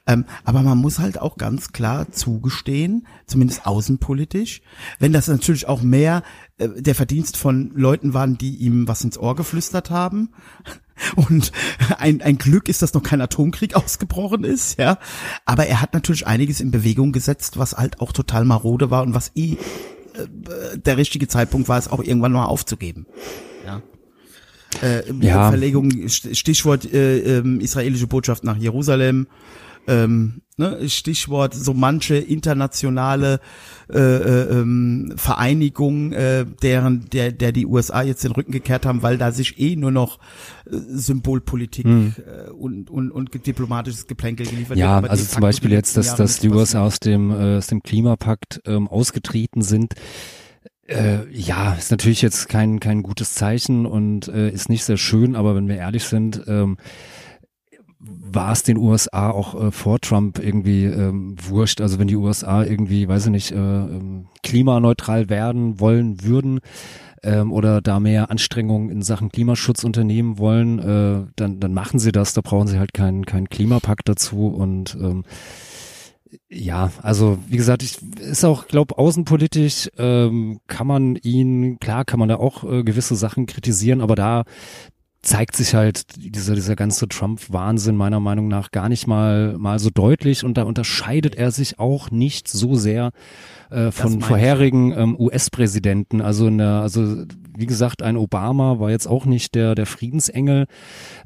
Ähm, 0.07 0.25
aber 0.43 0.61
man 0.61 0.77
muss 0.77 0.99
halt 0.99 1.19
auch 1.19 1.37
ganz 1.37 1.71
klar 1.71 2.11
zugestehen, 2.11 3.07
zumindest 3.25 3.65
außenpolitisch, 3.65 4.61
wenn 4.99 5.13
das 5.13 5.27
natürlich 5.27 5.67
auch 5.67 5.81
mehr 5.81 6.23
äh, 6.57 6.69
der 6.69 6.95
Verdienst 6.95 7.37
von 7.37 7.71
Leuten 7.75 8.13
waren, 8.13 8.37
die 8.37 8.55
ihm 8.55 8.87
was 8.87 9.03
ins 9.03 9.17
Ohr 9.17 9.35
geflüstert 9.35 9.89
haben. 9.89 10.29
Und 11.15 11.51
ein, 11.97 12.21
ein 12.21 12.37
Glück 12.37 12.69
ist, 12.69 12.81
dass 12.81 12.93
noch 12.93 13.03
kein 13.03 13.21
Atomkrieg 13.21 13.75
ausgebrochen 13.75 14.43
ist, 14.43 14.79
ja. 14.79 14.97
Aber 15.45 15.67
er 15.67 15.81
hat 15.81 15.93
natürlich 15.93 16.25
einiges 16.25 16.61
in 16.61 16.71
Bewegung 16.71 17.11
gesetzt, 17.11 17.57
was 17.57 17.73
halt 17.73 17.99
auch 17.99 18.13
total 18.13 18.45
marode 18.45 18.91
war 18.91 19.03
und 19.03 19.13
was 19.13 19.31
eh 19.35 19.53
äh, 19.53 19.57
der 20.75 20.97
richtige 20.97 21.27
Zeitpunkt 21.27 21.67
war, 21.67 21.77
es 21.77 21.87
auch 21.87 22.01
irgendwann 22.03 22.31
mal 22.31 22.45
aufzugeben. 22.45 23.05
Ja. 23.65 23.81
Äh, 24.81 25.03
ja. 25.21 25.49
Verlegung, 25.49 26.07
Stichwort 26.07 26.91
äh, 26.91 27.39
äh, 27.39 27.57
israelische 27.59 28.07
Botschaft 28.07 28.43
nach 28.43 28.57
Jerusalem, 28.57 29.27
ähm, 29.87 30.41
ne, 30.57 30.89
Stichwort 30.89 31.53
so 31.53 31.73
manche 31.73 32.15
internationale 32.15 33.39
äh, 33.91 33.99
äh, 33.99 34.59
ähm, 34.59 35.13
Vereinigung, 35.15 36.11
äh, 36.11 36.45
deren 36.63 37.05
der 37.11 37.31
der 37.31 37.51
die 37.51 37.65
USA 37.65 38.01
jetzt 38.01 38.23
den 38.23 38.31
Rücken 38.31 38.51
gekehrt 38.51 38.85
haben, 38.85 39.03
weil 39.03 39.17
da 39.17 39.31
sich 39.31 39.59
eh 39.59 39.75
nur 39.75 39.91
noch 39.91 40.19
äh, 40.65 40.71
Symbolpolitik 40.71 41.85
hm. 41.85 42.13
äh, 42.17 42.49
und, 42.51 42.89
und 42.89 43.11
und 43.11 43.45
diplomatisches 43.45 44.07
Geplänkel 44.07 44.47
geliefert 44.47 44.77
ja, 44.77 44.95
wird. 44.95 45.05
Ja, 45.05 45.11
also 45.11 45.25
zum 45.25 45.41
Beispiel 45.41 45.71
jetzt, 45.71 45.97
dass 45.97 46.15
dass 46.15 46.39
die 46.39 46.49
USA 46.49 46.83
aus 46.83 46.99
dem 46.99 47.31
äh, 47.31 47.57
aus 47.57 47.67
dem 47.67 47.83
Klimapakt 47.83 48.61
ähm, 48.65 48.87
ausgetreten 48.87 49.61
sind. 49.61 49.93
Äh, 50.87 51.27
ja, 51.31 51.73
ist 51.73 51.89
natürlich 51.89 52.21
jetzt 52.21 52.47
kein 52.47 52.79
kein 52.79 53.01
gutes 53.01 53.33
Zeichen 53.33 53.85
und 53.85 54.27
äh, 54.27 54.49
ist 54.49 54.69
nicht 54.69 54.83
sehr 54.83 54.97
schön, 54.97 55.35
aber 55.35 55.55
wenn 55.55 55.67
wir 55.67 55.77
ehrlich 55.77 56.03
sind, 56.03 56.43
ähm, 56.47 56.77
war 58.07 58.51
es 58.51 58.63
den 58.63 58.77
USA 58.77 59.29
auch 59.29 59.55
äh, 59.55 59.71
vor 59.71 59.99
Trump 59.99 60.39
irgendwie 60.39 60.85
ähm, 60.85 61.35
wurscht. 61.47 61.81
Also 61.81 61.99
wenn 61.99 62.07
die 62.07 62.15
USA 62.15 62.63
irgendwie, 62.63 63.07
weiß 63.07 63.25
ich 63.25 63.31
nicht, 63.31 63.51
äh, 63.51 63.55
ähm, 63.55 64.27
klimaneutral 64.43 65.29
werden 65.29 65.79
wollen 65.79 66.23
würden 66.23 66.59
ähm, 67.23 67.51
oder 67.51 67.81
da 67.81 67.99
mehr 67.99 68.29
Anstrengungen 68.29 68.89
in 68.89 69.01
Sachen 69.01 69.29
Klimaschutz 69.29 69.83
unternehmen 69.83 70.37
wollen, 70.37 70.79
äh, 70.79 71.27
dann, 71.35 71.59
dann 71.59 71.73
machen 71.73 71.99
sie 71.99 72.11
das. 72.11 72.33
Da 72.33 72.41
brauchen 72.41 72.67
sie 72.67 72.79
halt 72.79 72.93
keinen 72.93 73.25
keinen 73.25 73.49
Klimapakt 73.49 74.07
dazu 74.07 74.47
und 74.47 74.95
ähm, 74.95 75.23
ja, 76.49 76.91
also 77.01 77.37
wie 77.47 77.57
gesagt, 77.57 77.83
ich 77.83 78.01
ist 78.19 78.43
auch, 78.43 78.67
glaube 78.67 78.97
außenpolitisch 78.97 79.89
ähm, 79.97 80.59
kann 80.67 80.87
man 80.87 81.15
ihn, 81.15 81.79
klar 81.79 82.05
kann 82.05 82.19
man 82.19 82.29
da 82.29 82.35
auch 82.35 82.63
äh, 82.63 82.83
gewisse 82.83 83.15
Sachen 83.15 83.45
kritisieren, 83.45 84.01
aber 84.01 84.15
da 84.15 84.43
zeigt 85.25 85.55
sich 85.55 85.73
halt 85.73 86.03
dieser, 86.17 86.53
dieser 86.53 86.75
ganze 86.75 87.07
Trump-Wahnsinn 87.07 87.95
meiner 87.95 88.19
Meinung 88.19 88.47
nach 88.47 88.71
gar 88.71 88.89
nicht 88.89 89.07
mal, 89.07 89.57
mal 89.57 89.79
so 89.79 89.89
deutlich 89.89 90.43
und 90.43 90.55
da 90.57 90.63
unterscheidet 90.63 91.35
er 91.35 91.51
sich 91.51 91.79
auch 91.79 92.11
nicht 92.11 92.47
so 92.47 92.75
sehr 92.75 93.11
äh, 93.71 93.91
von 93.91 94.21
vorherigen 94.21 94.91
ähm, 94.91 95.19
US-Präsidenten. 95.19 96.21
Also 96.21 96.47
in 96.47 96.59
der, 96.59 96.81
also 96.81 97.25
wie 97.57 97.65
gesagt, 97.65 98.03
ein 98.03 98.17
Obama 98.17 98.79
war 98.79 98.91
jetzt 98.91 99.07
auch 99.07 99.25
nicht 99.25 99.55
der, 99.55 99.73
der 99.73 99.87
Friedensengel 99.87 100.67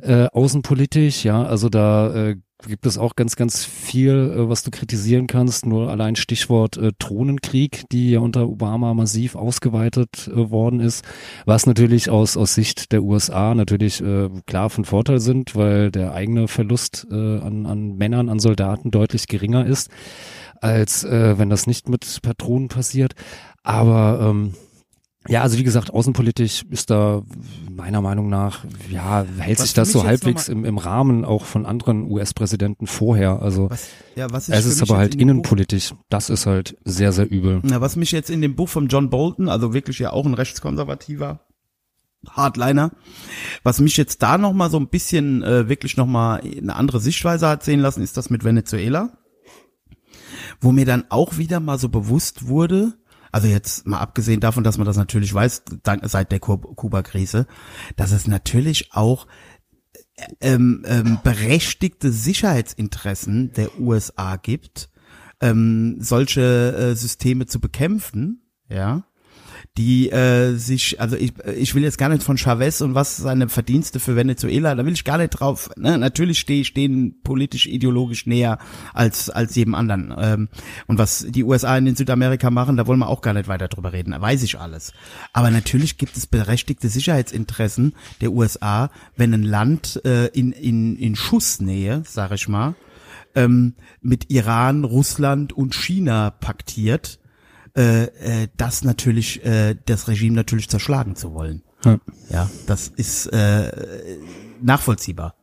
äh, 0.01 0.27
außenpolitisch, 0.27 1.25
ja, 1.25 1.43
also 1.43 1.67
da 1.67 2.29
äh, 2.29 2.35
gibt 2.67 2.85
es 2.85 2.97
auch 2.97 3.15
ganz, 3.15 3.35
ganz 3.35 3.63
viel, 3.65 4.33
äh, 4.35 4.49
was 4.49 4.63
du 4.63 4.71
kritisieren 4.71 5.27
kannst. 5.27 5.65
Nur 5.65 5.89
allein 5.89 6.15
Stichwort 6.15 6.77
äh, 6.77 6.91
Drohnenkrieg, 6.99 7.83
die 7.91 8.11
ja 8.11 8.19
unter 8.19 8.47
Obama 8.47 8.93
massiv 8.93 9.35
ausgeweitet 9.35 10.27
äh, 10.27 10.51
worden 10.51 10.79
ist, 10.79 11.05
was 11.45 11.65
natürlich 11.65 12.09
aus, 12.09 12.37
aus 12.37 12.55
Sicht 12.55 12.91
der 12.91 13.03
USA 13.03 13.55
natürlich 13.55 14.01
äh, 14.01 14.29
klar 14.45 14.69
von 14.69 14.85
Vorteil 14.85 15.19
sind, 15.19 15.55
weil 15.55 15.91
der 15.91 16.13
eigene 16.13 16.47
Verlust 16.47 17.07
äh, 17.09 17.15
an, 17.15 17.65
an 17.65 17.97
Männern, 17.97 18.29
an 18.29 18.39
Soldaten 18.39 18.91
deutlich 18.91 19.27
geringer 19.27 19.65
ist, 19.65 19.89
als 20.61 21.03
äh, 21.03 21.37
wenn 21.37 21.49
das 21.49 21.67
nicht 21.67 21.87
mit 21.87 22.19
Patronen 22.21 22.67
passiert. 22.67 23.13
Aber 23.63 24.19
ähm, 24.21 24.53
ja, 25.29 25.41
also 25.43 25.57
wie 25.57 25.63
gesagt, 25.63 25.93
außenpolitisch 25.93 26.63
ist 26.69 26.89
da 26.89 27.21
meiner 27.69 28.01
Meinung 28.01 28.29
nach, 28.29 28.65
ja, 28.89 29.25
hält 29.37 29.59
was 29.59 29.65
sich 29.65 29.73
das 29.73 29.91
so 29.91 30.03
halbwegs 30.03 30.49
im, 30.49 30.65
im 30.65 30.77
Rahmen 30.77 31.23
auch 31.23 31.45
von 31.45 31.65
anderen 31.65 32.09
US-Präsidenten 32.09 32.87
vorher. 32.87 33.41
Also 33.41 33.69
was, 33.69 33.89
ja, 34.15 34.31
was 34.31 34.49
es 34.49 34.65
ist 34.65 34.81
aber 34.81 34.97
halt 34.97 35.15
innenpolitisch, 35.15 35.93
das 36.09 36.29
ist 36.29 36.45
halt 36.45 36.77
sehr, 36.83 37.11
sehr 37.11 37.29
übel. 37.29 37.61
Na, 37.63 37.79
was 37.79 37.95
mich 37.95 38.11
jetzt 38.11 38.29
in 38.29 38.41
dem 38.41 38.55
Buch 38.55 38.69
von 38.69 38.87
John 38.87 39.09
Bolton, 39.09 39.49
also 39.49 39.73
wirklich 39.73 39.99
ja 39.99 40.11
auch 40.11 40.25
ein 40.25 40.33
rechtskonservativer 40.33 41.41
Hardliner, 42.27 42.91
was 43.63 43.79
mich 43.79 43.95
jetzt 43.97 44.21
da 44.21 44.37
nochmal 44.37 44.69
so 44.69 44.77
ein 44.77 44.89
bisschen 44.89 45.43
äh, 45.43 45.69
wirklich 45.69 45.95
nochmal 45.95 46.41
eine 46.41 46.75
andere 46.75 46.99
Sichtweise 46.99 47.47
hat 47.47 47.63
sehen 47.63 47.79
lassen, 47.79 48.01
ist 48.01 48.17
das 48.17 48.29
mit 48.29 48.43
Venezuela. 48.43 49.17
Wo 50.59 50.71
mir 50.71 50.85
dann 50.85 51.05
auch 51.09 51.37
wieder 51.37 51.59
mal 51.59 51.77
so 51.77 51.87
bewusst 51.87 52.47
wurde, 52.47 52.97
also 53.31 53.47
jetzt 53.47 53.87
mal 53.87 53.99
abgesehen 53.99 54.39
davon, 54.39 54.63
dass 54.63 54.77
man 54.77 54.85
das 54.85 54.97
natürlich 54.97 55.33
weiß, 55.33 55.63
seit 56.03 56.31
der 56.31 56.39
Kuba-Krise, 56.39 57.47
dass 57.95 58.11
es 58.11 58.27
natürlich 58.27 58.93
auch 58.93 59.27
ähm, 60.41 60.83
ähm, 60.85 61.19
berechtigte 61.23 62.11
Sicherheitsinteressen 62.11 63.53
der 63.53 63.79
USA 63.79 64.35
gibt, 64.35 64.89
ähm, 65.41 65.97
solche 65.99 66.75
äh, 66.75 66.95
Systeme 66.95 67.45
zu 67.45 67.59
bekämpfen, 67.59 68.41
ja, 68.69 69.03
die 69.77 70.09
äh, 70.11 70.55
sich, 70.55 70.99
also 70.99 71.15
ich, 71.15 71.33
ich 71.55 71.73
will 71.73 71.83
jetzt 71.83 71.97
gar 71.97 72.09
nicht 72.09 72.23
von 72.23 72.37
Chavez 72.37 72.81
und 72.81 72.95
was 72.95 73.15
seine 73.15 73.47
Verdienste 73.47 73.99
für 73.99 74.15
Venezuela, 74.15 74.75
da 74.75 74.85
will 74.85 74.93
ich 74.93 75.05
gar 75.05 75.17
nicht 75.17 75.29
drauf. 75.29 75.69
Ne? 75.77 75.97
Natürlich 75.97 76.39
stehe 76.39 76.61
ich 76.61 76.73
denen 76.73 77.21
politisch 77.21 77.65
ideologisch 77.65 78.25
näher 78.25 78.57
als 78.93 79.29
als 79.29 79.55
jedem 79.55 79.75
anderen. 79.75 80.13
Ähm, 80.17 80.49
und 80.87 80.97
was 80.97 81.25
die 81.29 81.43
USA 81.45 81.77
in 81.77 81.85
den 81.85 81.95
Südamerika 81.95 82.49
machen, 82.51 82.75
da 82.75 82.87
wollen 82.87 82.99
wir 82.99 83.07
auch 83.07 83.21
gar 83.21 83.33
nicht 83.33 83.47
weiter 83.47 83.69
drüber 83.69 83.93
reden. 83.93 84.11
Da 84.11 84.19
weiß 84.19 84.43
ich 84.43 84.59
alles. 84.59 84.91
Aber 85.31 85.49
natürlich 85.49 85.97
gibt 85.97 86.17
es 86.17 86.27
berechtigte 86.27 86.89
Sicherheitsinteressen 86.89 87.95
der 88.19 88.31
USA, 88.31 88.89
wenn 89.15 89.33
ein 89.33 89.43
Land 89.43 90.01
äh, 90.03 90.27
in 90.27 90.51
in 90.51 90.97
in 90.97 91.15
Schussnähe, 91.15 92.03
sag 92.05 92.31
ich 92.33 92.49
mal, 92.49 92.75
ähm, 93.33 93.75
mit 94.01 94.29
Iran, 94.29 94.83
Russland 94.83 95.53
und 95.53 95.73
China 95.73 96.31
paktiert 96.31 97.19
äh, 97.75 98.03
äh, 98.03 98.47
das 98.57 98.83
natürlich, 98.83 99.43
äh, 99.45 99.75
das 99.85 100.07
Regime 100.07 100.35
natürlich 100.35 100.69
zerschlagen 100.69 101.15
zu 101.15 101.33
wollen. 101.33 101.63
Ja, 101.85 101.99
ja 102.29 102.49
das 102.67 102.89
ist 102.89 103.27
äh, 103.27 103.71
nachvollziehbar. 104.61 105.35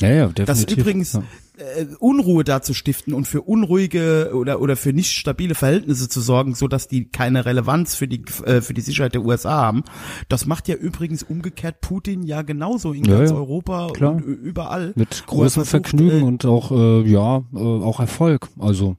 Ja, 0.00 0.08
ja, 0.08 0.26
definitiv. 0.26 0.46
Das 0.46 0.64
übrigens 0.64 1.14
äh, 1.56 1.86
Unruhe 2.00 2.42
da 2.42 2.62
zu 2.62 2.74
stiften 2.74 3.14
und 3.14 3.28
für 3.28 3.42
unruhige 3.42 4.32
oder 4.34 4.60
oder 4.60 4.74
für 4.74 4.92
nicht 4.92 5.12
stabile 5.12 5.54
Verhältnisse 5.54 6.08
zu 6.08 6.20
sorgen, 6.20 6.56
so 6.56 6.66
dass 6.66 6.88
die 6.88 7.04
keine 7.10 7.46
Relevanz 7.46 7.94
für 7.94 8.08
die 8.08 8.24
äh, 8.44 8.60
für 8.60 8.74
die 8.74 8.80
Sicherheit 8.80 9.14
der 9.14 9.24
USA 9.24 9.52
haben. 9.52 9.84
Das 10.28 10.46
macht 10.46 10.66
ja 10.66 10.74
übrigens 10.74 11.22
umgekehrt 11.22 11.80
Putin 11.80 12.24
ja 12.24 12.42
genauso 12.42 12.92
in 12.92 13.04
ja, 13.04 13.18
ganz 13.18 13.30
ja, 13.30 13.36
Europa 13.36 13.88
klar. 13.94 14.14
und 14.14 14.24
überall. 14.24 14.94
Mit 14.96 15.26
großem 15.26 15.64
versucht, 15.64 15.70
Vergnügen 15.70 16.22
äh, 16.22 16.24
und 16.24 16.44
auch 16.44 16.72
äh, 16.72 17.08
ja 17.08 17.44
äh, 17.54 17.58
auch 17.58 18.00
Erfolg. 18.00 18.48
Also 18.58 18.96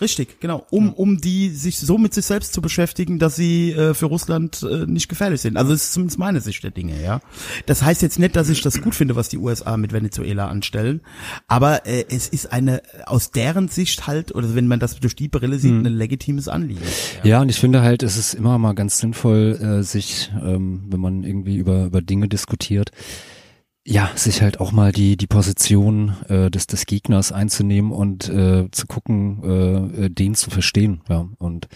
Richtig, 0.00 0.40
genau. 0.40 0.64
Um, 0.70 0.92
um 0.92 1.20
die 1.20 1.48
sich 1.50 1.78
so 1.78 1.98
mit 1.98 2.14
sich 2.14 2.24
selbst 2.24 2.52
zu 2.52 2.60
beschäftigen, 2.62 3.18
dass 3.18 3.36
sie 3.36 3.72
äh, 3.72 3.94
für 3.94 4.06
Russland 4.06 4.62
äh, 4.62 4.86
nicht 4.86 5.08
gefährlich 5.08 5.40
sind. 5.40 5.56
Also 5.56 5.72
das 5.72 5.84
ist 5.84 5.92
zumindest 5.92 6.18
meine 6.18 6.40
Sicht 6.40 6.62
der 6.62 6.70
Dinge, 6.70 7.02
ja. 7.02 7.20
Das 7.66 7.82
heißt 7.82 8.02
jetzt 8.02 8.18
nicht, 8.18 8.36
dass 8.36 8.48
ich 8.48 8.60
das 8.62 8.80
gut 8.80 8.94
finde, 8.94 9.16
was 9.16 9.28
die 9.28 9.38
USA 9.38 9.76
mit 9.76 9.92
Venezuela 9.92 10.46
anstellen, 10.48 11.00
aber 11.48 11.86
äh, 11.86 12.04
es 12.08 12.28
ist 12.28 12.52
eine 12.52 12.82
aus 13.06 13.30
deren 13.32 13.68
Sicht 13.68 14.06
halt, 14.06 14.34
oder 14.34 14.54
wenn 14.54 14.66
man 14.68 14.78
das 14.80 14.98
durch 15.00 15.16
die 15.16 15.28
Brille 15.28 15.58
sieht, 15.58 15.70
Hm. 15.72 15.86
ein 15.86 15.94
legitimes 15.96 16.48
Anliegen. 16.48 16.80
Ja, 17.24 17.40
und 17.40 17.48
ich 17.48 17.58
finde 17.58 17.82
halt, 17.82 18.02
es 18.02 18.16
ist 18.16 18.34
immer 18.34 18.58
mal 18.58 18.74
ganz 18.74 18.98
sinnvoll, 18.98 19.58
äh, 19.60 19.82
sich, 19.82 20.30
ähm, 20.42 20.84
wenn 20.88 21.00
man 21.00 21.24
irgendwie 21.24 21.56
über, 21.56 21.86
über 21.86 22.00
Dinge 22.02 22.28
diskutiert, 22.28 22.90
ja, 23.90 24.10
sich 24.14 24.42
halt 24.42 24.60
auch 24.60 24.70
mal 24.72 24.92
die, 24.92 25.16
die 25.16 25.26
Position 25.26 26.14
äh, 26.28 26.50
des, 26.50 26.66
des 26.66 26.84
Gegners 26.86 27.32
einzunehmen 27.32 27.90
und 27.90 28.28
äh, 28.28 28.68
zu 28.70 28.86
gucken, 28.86 29.42
äh, 29.42 30.04
äh, 30.06 30.08
den 30.10 30.34
zu 30.34 30.50
verstehen. 30.50 31.00
Ja, 31.08 31.26
und 31.38 31.68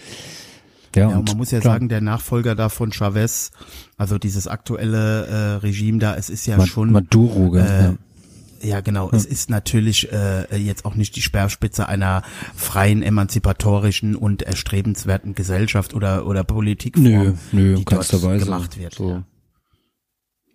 ja, 0.95 1.09
Ja, 1.09 1.17
und 1.17 1.27
man 1.29 1.37
muss 1.37 1.49
ja 1.49 1.59
klar, 1.59 1.73
sagen, 1.73 1.89
der 1.89 2.01
Nachfolger 2.01 2.53
da 2.53 2.69
von 2.69 2.91
Chavez, 2.91 3.51
also 3.97 4.19
dieses 4.19 4.47
aktuelle 4.47 5.25
äh, 5.25 5.35
Regime 5.65 5.97
da, 5.97 6.15
es 6.15 6.29
ist 6.29 6.45
ja 6.45 6.57
Ma- 6.57 6.67
schon 6.67 6.91
Maduro, 6.91 7.49
gell? 7.51 7.65
äh, 7.65 7.83
ja. 7.83 7.95
Ja, 8.61 8.79
genau. 8.79 9.09
Es 9.11 9.25
ist 9.25 9.49
natürlich 9.49 10.09
äh, 10.13 10.55
jetzt 10.55 10.85
auch 10.85 10.95
nicht 10.95 11.17
die 11.17 11.21
Speerspitze 11.21 11.89
einer 11.89 12.21
freien, 12.55 13.03
emanzipatorischen 13.03 14.15
und 14.15 14.41
erstrebenswerten 14.41 15.35
Gesellschaft 15.35 15.93
oder 15.93 16.25
oder 16.27 16.45
Politikform, 16.45 17.03
Nö, 17.03 17.33
nö, 17.51 17.75
die 17.75 17.83
dort 17.83 18.23
Weise. 18.23 18.45
gemacht 18.45 18.79
wird. 18.79 18.93
So. 18.95 19.09
Ja. 19.09 19.23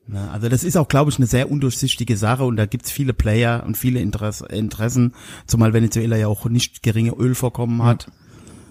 Ne, 0.09 0.31
Also 0.31 0.49
das 0.49 0.65
ist 0.65 0.77
auch, 0.77 0.89
glaube 0.89 1.11
ich, 1.11 1.19
eine 1.19 1.27
sehr 1.27 1.51
undurchsichtige 1.51 2.17
Sache 2.17 2.45
und 2.45 2.57
da 2.57 2.65
gibt's 2.65 2.91
viele 2.91 3.13
Player 3.13 3.63
und 3.67 3.77
viele 3.77 4.01
Interess 4.01 4.41
Interessen, 4.41 5.15
zumal 5.47 5.75
Venezuela 5.75 6.17
ja 6.17 6.29
auch 6.29 6.47
nicht 6.47 6.83
geringe 6.83 7.13
Ölvorkommen 7.13 7.83
hat, 7.83 8.11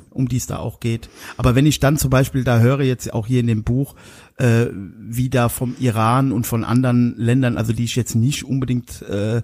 um 0.09 0.27
die 0.27 0.37
es 0.37 0.47
da 0.47 0.57
auch 0.57 0.79
geht. 0.79 1.09
Aber 1.37 1.53
wenn 1.53 1.67
ich 1.67 1.79
dann 1.79 1.97
zum 1.97 2.09
Beispiel 2.09 2.43
da 2.43 2.59
höre, 2.59 2.81
jetzt 2.81 3.13
auch 3.13 3.27
hier 3.27 3.39
in 3.39 3.47
dem 3.47 3.63
Buch, 3.63 3.93
äh, 4.37 4.65
wie 4.73 5.29
da 5.29 5.47
vom 5.47 5.75
Iran 5.79 6.31
und 6.31 6.47
von 6.47 6.63
anderen 6.63 7.13
Ländern, 7.17 7.57
also 7.57 7.71
die 7.71 7.83
ich 7.83 7.95
jetzt 7.95 8.15
nicht 8.15 8.43
unbedingt 8.43 9.03
äh, 9.03 9.43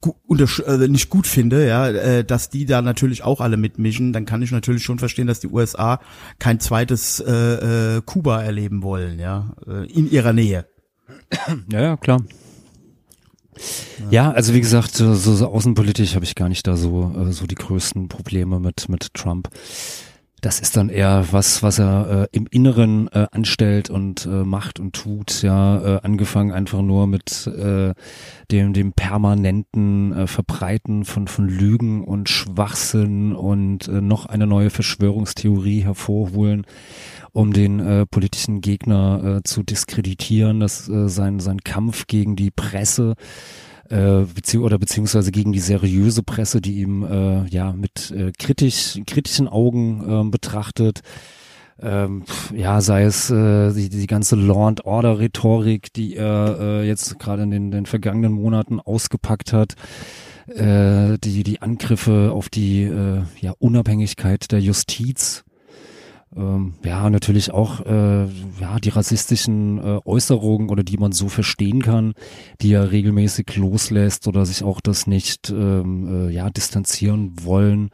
gu 0.00 0.14
äh, 0.34 0.88
nicht 0.88 1.10
gut 1.10 1.26
finde, 1.26 1.66
ja, 1.66 1.88
äh, 1.88 2.24
dass 2.24 2.48
die 2.48 2.64
da 2.64 2.80
natürlich 2.80 3.22
auch 3.22 3.42
alle 3.42 3.58
mitmischen, 3.58 4.14
dann 4.14 4.24
kann 4.24 4.40
ich 4.40 4.50
natürlich 4.50 4.82
schon 4.82 4.98
verstehen, 4.98 5.26
dass 5.26 5.40
die 5.40 5.48
USA 5.48 6.00
kein 6.38 6.58
zweites 6.58 7.20
äh, 7.20 7.96
äh, 7.96 8.02
Kuba 8.04 8.42
erleben 8.42 8.82
wollen, 8.82 9.18
ja, 9.18 9.54
äh, 9.66 9.86
in 9.92 10.10
ihrer 10.10 10.32
Nähe. 10.32 10.69
Ja, 11.70 11.80
ja, 11.80 11.96
klar. 11.96 12.22
Ja, 14.10 14.30
also 14.32 14.54
wie 14.54 14.60
gesagt, 14.60 14.94
so, 14.94 15.14
so 15.14 15.46
außenpolitisch 15.46 16.14
habe 16.14 16.24
ich 16.24 16.34
gar 16.34 16.48
nicht 16.48 16.66
da 16.66 16.76
so 16.76 17.14
äh, 17.16 17.32
so 17.32 17.46
die 17.46 17.54
größten 17.54 18.08
Probleme 18.08 18.58
mit 18.58 18.88
mit 18.88 19.12
Trump. 19.14 19.48
Das 20.40 20.58
ist 20.58 20.74
dann 20.78 20.88
eher 20.88 21.26
was, 21.32 21.62
was 21.62 21.78
er 21.78 22.22
äh, 22.32 22.36
im 22.36 22.46
Inneren 22.50 23.08
äh, 23.08 23.26
anstellt 23.30 23.90
und 23.90 24.24
äh, 24.24 24.28
macht 24.44 24.80
und 24.80 24.94
tut. 24.94 25.42
Ja, 25.42 25.96
äh, 25.96 26.00
angefangen 26.02 26.50
einfach 26.50 26.80
nur 26.80 27.06
mit 27.06 27.46
äh, 27.46 27.92
dem 28.50 28.72
dem 28.72 28.92
permanenten 28.94 30.14
äh, 30.14 30.26
Verbreiten 30.26 31.04
von 31.04 31.28
von 31.28 31.46
Lügen 31.46 32.04
und 32.04 32.30
Schwachsinn 32.30 33.34
und 33.34 33.88
äh, 33.88 34.00
noch 34.00 34.24
eine 34.26 34.46
neue 34.46 34.70
Verschwörungstheorie 34.70 35.82
hervorholen 35.84 36.64
um 37.32 37.52
den 37.52 37.80
äh, 37.80 38.06
politischen 38.06 38.60
Gegner 38.60 39.38
äh, 39.38 39.42
zu 39.42 39.62
diskreditieren, 39.62 40.60
dass 40.60 40.88
äh, 40.88 41.08
sein 41.08 41.40
sein 41.40 41.60
Kampf 41.60 42.06
gegen 42.06 42.36
die 42.36 42.50
Presse 42.50 43.14
äh, 43.90 44.22
bezieh 44.34 44.58
oder 44.58 44.78
beziehungsweise 44.78 45.32
gegen 45.32 45.52
die 45.52 45.60
seriöse 45.60 46.22
Presse, 46.22 46.60
die 46.60 46.80
ihm 46.80 47.02
äh, 47.04 47.46
ja 47.48 47.72
mit 47.72 48.10
äh, 48.12 48.32
kritisch 48.38 49.00
kritischen 49.06 49.48
Augen 49.48 50.04
ähm, 50.08 50.30
betrachtet. 50.30 51.00
Ähm, 51.82 52.24
ja, 52.54 52.82
sei 52.82 53.04
es 53.04 53.30
äh, 53.30 53.72
die, 53.72 53.88
die 53.88 54.06
ganze 54.06 54.36
Law 54.36 54.68
and 54.68 54.84
Order 54.84 55.18
Rhetorik, 55.18 55.92
die 55.94 56.14
er 56.14 56.58
äh, 56.60 56.86
jetzt 56.86 57.18
gerade 57.18 57.42
in 57.42 57.50
den, 57.50 57.70
den 57.70 57.86
vergangenen 57.86 58.32
Monaten 58.32 58.80
ausgepackt 58.80 59.54
hat, 59.54 59.76
äh, 60.54 61.16
die 61.18 61.42
die 61.42 61.62
Angriffe 61.62 62.32
auf 62.32 62.50
die 62.50 62.82
äh, 62.82 63.22
ja, 63.40 63.54
Unabhängigkeit 63.58 64.52
der 64.52 64.60
Justiz, 64.60 65.44
ähm, 66.36 66.74
ja, 66.84 67.10
natürlich 67.10 67.50
auch 67.52 67.80
äh, 67.86 68.24
ja, 68.60 68.78
die 68.82 68.90
rassistischen 68.90 69.78
äh, 69.78 69.98
Äußerungen 70.04 70.68
oder 70.70 70.82
die 70.84 70.96
man 70.96 71.10
so 71.12 71.28
verstehen 71.28 71.82
kann, 71.82 72.12
die 72.60 72.72
er 72.72 72.92
regelmäßig 72.92 73.56
loslässt 73.56 74.28
oder 74.28 74.46
sich 74.46 74.62
auch 74.62 74.80
das 74.80 75.06
nicht 75.08 75.50
ähm, 75.50 76.28
äh, 76.28 76.32
ja, 76.32 76.48
distanzieren 76.50 77.32
wollen 77.42 77.90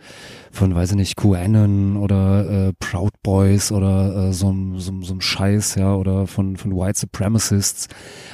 von, 0.52 0.74
weiß 0.74 0.90
ich 0.90 0.96
nicht, 0.96 1.16
QAnon 1.16 1.96
oder 1.96 2.68
äh, 2.68 2.72
Proud 2.78 3.12
Boys 3.22 3.72
oder 3.72 4.28
äh, 4.28 4.32
so, 4.32 4.48
einem- 4.48 4.78
so, 4.80 4.92
so 5.00 5.18
Scheiß, 5.18 5.76
ja, 5.76 5.94
oder 5.94 6.26
von, 6.26 6.56
von 6.56 6.72
White 6.76 6.98
Supremacists. 7.00 7.88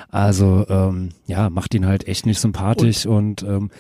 Also 0.08 0.66
ähm, 0.68 1.10
ja, 1.26 1.48
macht 1.48 1.74
ihn 1.74 1.86
halt 1.86 2.08
echt 2.08 2.26
nicht 2.26 2.40
sympathisch 2.40 3.06
und, 3.06 3.42
ähm, 3.44 3.70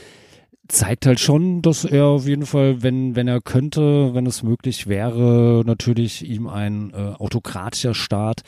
zeigt 0.68 1.06
halt 1.06 1.20
schon, 1.20 1.60
dass 1.62 1.84
er 1.84 2.06
auf 2.06 2.26
jeden 2.26 2.46
Fall, 2.46 2.82
wenn, 2.82 3.16
wenn 3.16 3.28
er 3.28 3.40
könnte, 3.40 4.14
wenn 4.14 4.26
es 4.26 4.42
möglich 4.42 4.86
wäre, 4.86 5.62
natürlich 5.66 6.26
ihm 6.26 6.46
ein 6.46 6.92
äh, 6.94 7.14
autokratischer 7.18 7.94
Staat 7.94 8.42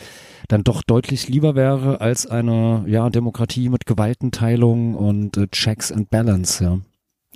dann 0.48 0.64
doch 0.64 0.82
deutlich 0.82 1.28
lieber 1.28 1.54
wäre 1.54 2.00
als 2.00 2.26
eine 2.26 2.84
ja, 2.86 3.10
Demokratie 3.10 3.68
mit 3.68 3.86
Gewaltenteilung 3.86 4.94
und 4.94 5.36
äh, 5.36 5.48
Checks 5.48 5.90
and 5.92 6.10
Balance, 6.10 6.62
ja. 6.62 6.78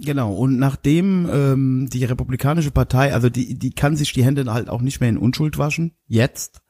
Genau, 0.00 0.32
und 0.32 0.58
nachdem 0.58 1.28
ähm, 1.32 1.88
die 1.92 2.04
Republikanische 2.04 2.70
Partei, 2.70 3.12
also 3.12 3.28
die, 3.28 3.58
die 3.58 3.70
kann 3.70 3.96
sich 3.96 4.12
die 4.12 4.24
Hände 4.24 4.44
halt 4.52 4.68
auch 4.68 4.80
nicht 4.80 5.00
mehr 5.00 5.08
in 5.08 5.18
Unschuld 5.18 5.58
waschen, 5.58 5.92
jetzt. 6.06 6.60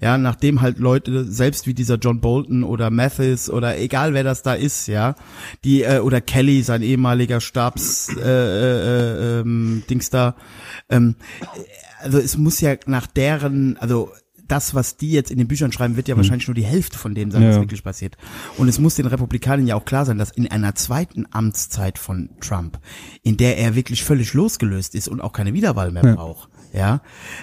Ja, 0.00 0.18
nachdem 0.18 0.60
halt 0.60 0.78
Leute, 0.78 1.24
selbst 1.24 1.66
wie 1.66 1.74
dieser 1.74 1.96
John 1.96 2.20
Bolton 2.20 2.64
oder 2.64 2.90
Mathis 2.90 3.48
oder 3.50 3.78
egal 3.78 4.12
wer 4.14 4.24
das 4.24 4.42
da 4.42 4.54
ist, 4.54 4.86
ja, 4.88 5.14
die, 5.64 5.82
äh, 5.82 6.00
oder 6.00 6.20
Kelly, 6.20 6.62
sein 6.62 6.82
ehemaliger 6.82 7.40
Stabs 7.40 8.08
äh, 8.16 8.20
äh, 8.20 9.38
äh, 9.38 9.40
ähm, 9.40 9.82
Dings 9.88 10.10
da, 10.10 10.36
ähm, 10.90 11.16
also 12.00 12.18
es 12.18 12.36
muss 12.36 12.60
ja 12.60 12.74
nach 12.86 13.06
deren, 13.06 13.76
also 13.78 14.10
das, 14.48 14.74
was 14.76 14.96
die 14.96 15.10
jetzt 15.10 15.32
in 15.32 15.38
den 15.38 15.48
Büchern 15.48 15.72
schreiben, 15.72 15.96
wird 15.96 16.06
ja 16.06 16.16
wahrscheinlich 16.16 16.46
nur 16.46 16.54
die 16.54 16.62
Hälfte 16.62 16.96
von 16.96 17.16
dem 17.16 17.32
sein, 17.32 17.42
was 17.48 17.56
Ja. 17.56 17.60
wirklich 17.62 17.82
passiert. 17.82 18.16
Und 18.58 18.68
es 18.68 18.78
muss 18.78 18.94
den 18.94 19.06
Republikanern 19.06 19.66
ja 19.66 19.74
auch 19.74 19.84
klar 19.84 20.04
sein, 20.06 20.18
dass 20.18 20.30
in 20.30 20.48
einer 20.48 20.76
zweiten 20.76 21.26
Amtszeit 21.32 21.98
von 21.98 22.30
Trump, 22.40 22.78
in 23.24 23.36
der 23.36 23.58
er 23.58 23.74
wirklich 23.74 24.04
völlig 24.04 24.34
losgelöst 24.34 24.94
ist 24.94 25.08
und 25.08 25.20
auch 25.20 25.32
keine 25.32 25.52
Wiederwahl 25.52 25.90
mehr 25.90 26.04
Ja. 26.04 26.14
braucht, 26.14 26.48
ja, 26.76 27.00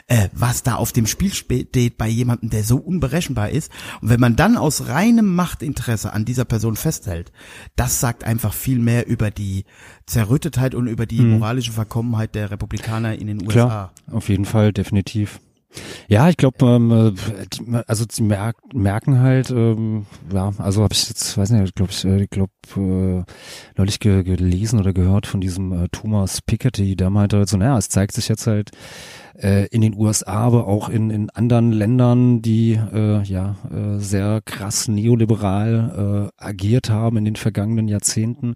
äh, 0.07 0.29
was 0.31 0.63
da 0.63 0.75
auf 0.75 0.91
dem 0.91 1.07
Spiel 1.07 1.33
steht 1.33 1.97
bei 1.97 2.07
jemandem, 2.07 2.49
der 2.49 2.63
so 2.63 2.77
unberechenbar 2.77 3.49
ist. 3.49 3.71
Und 4.01 4.09
wenn 4.09 4.19
man 4.19 4.35
dann 4.35 4.57
aus 4.57 4.87
reinem 4.87 5.33
Machtinteresse 5.35 6.13
an 6.13 6.25
dieser 6.25 6.45
Person 6.45 6.75
festhält, 6.75 7.31
das 7.75 7.99
sagt 7.99 8.23
einfach 8.23 8.53
viel 8.53 8.79
mehr 8.79 9.07
über 9.07 9.31
die 9.31 9.65
Zerrüttetheit 10.05 10.75
und 10.75 10.87
über 10.87 11.05
die 11.05 11.21
moralische 11.21 11.71
Verkommenheit 11.71 12.35
der 12.35 12.51
Republikaner 12.51 13.15
in 13.15 13.27
den 13.27 13.41
USA. 13.41 13.65
Mhm. 13.65 13.69
Klar, 13.69 13.93
auf 14.11 14.29
jeden 14.29 14.45
Fall, 14.45 14.71
definitiv. 14.71 15.39
Ja, 16.07 16.29
ich 16.29 16.37
glaube, 16.37 16.65
ähm, 16.65 16.91
äh, 16.91 17.83
also 17.87 18.05
sie 18.09 18.23
merk, 18.23 18.57
merken 18.73 19.19
halt, 19.19 19.49
ähm, 19.49 20.05
ja, 20.31 20.51
also 20.57 20.83
habe 20.83 20.93
ich 20.93 21.09
jetzt, 21.09 21.37
weiß 21.37 21.51
nicht, 21.51 21.75
glaube 21.75 21.91
ich, 21.91 22.05
äh, 22.05 22.23
ich 22.23 22.29
glaube, 22.29 22.51
äh, 22.75 23.23
neulich 23.77 23.99
ge 23.99 24.23
gelesen 24.23 24.79
oder 24.79 24.93
gehört 24.93 25.25
von 25.25 25.41
diesem 25.41 25.71
äh, 25.71 25.87
Thomas 25.91 26.41
Piketty, 26.41 26.95
der 26.95 27.09
meinte 27.09 27.37
halt 27.37 27.49
so, 27.49 27.57
naja, 27.57 27.77
es 27.77 27.89
zeigt 27.89 28.13
sich 28.13 28.27
jetzt 28.27 28.47
halt 28.47 28.71
äh, 29.39 29.67
in 29.67 29.81
den 29.81 29.95
USA, 29.95 30.33
aber 30.33 30.67
auch 30.67 30.89
in, 30.89 31.09
in 31.09 31.29
anderen 31.29 31.71
Ländern, 31.71 32.41
die 32.41 32.73
äh, 32.93 33.23
ja 33.23 33.55
äh, 33.71 33.99
sehr 33.99 34.41
krass 34.45 34.87
neoliberal 34.87 36.31
äh, 36.37 36.43
agiert 36.43 36.89
haben 36.89 37.17
in 37.17 37.25
den 37.25 37.35
vergangenen 37.35 37.87
Jahrzehnten. 37.87 38.55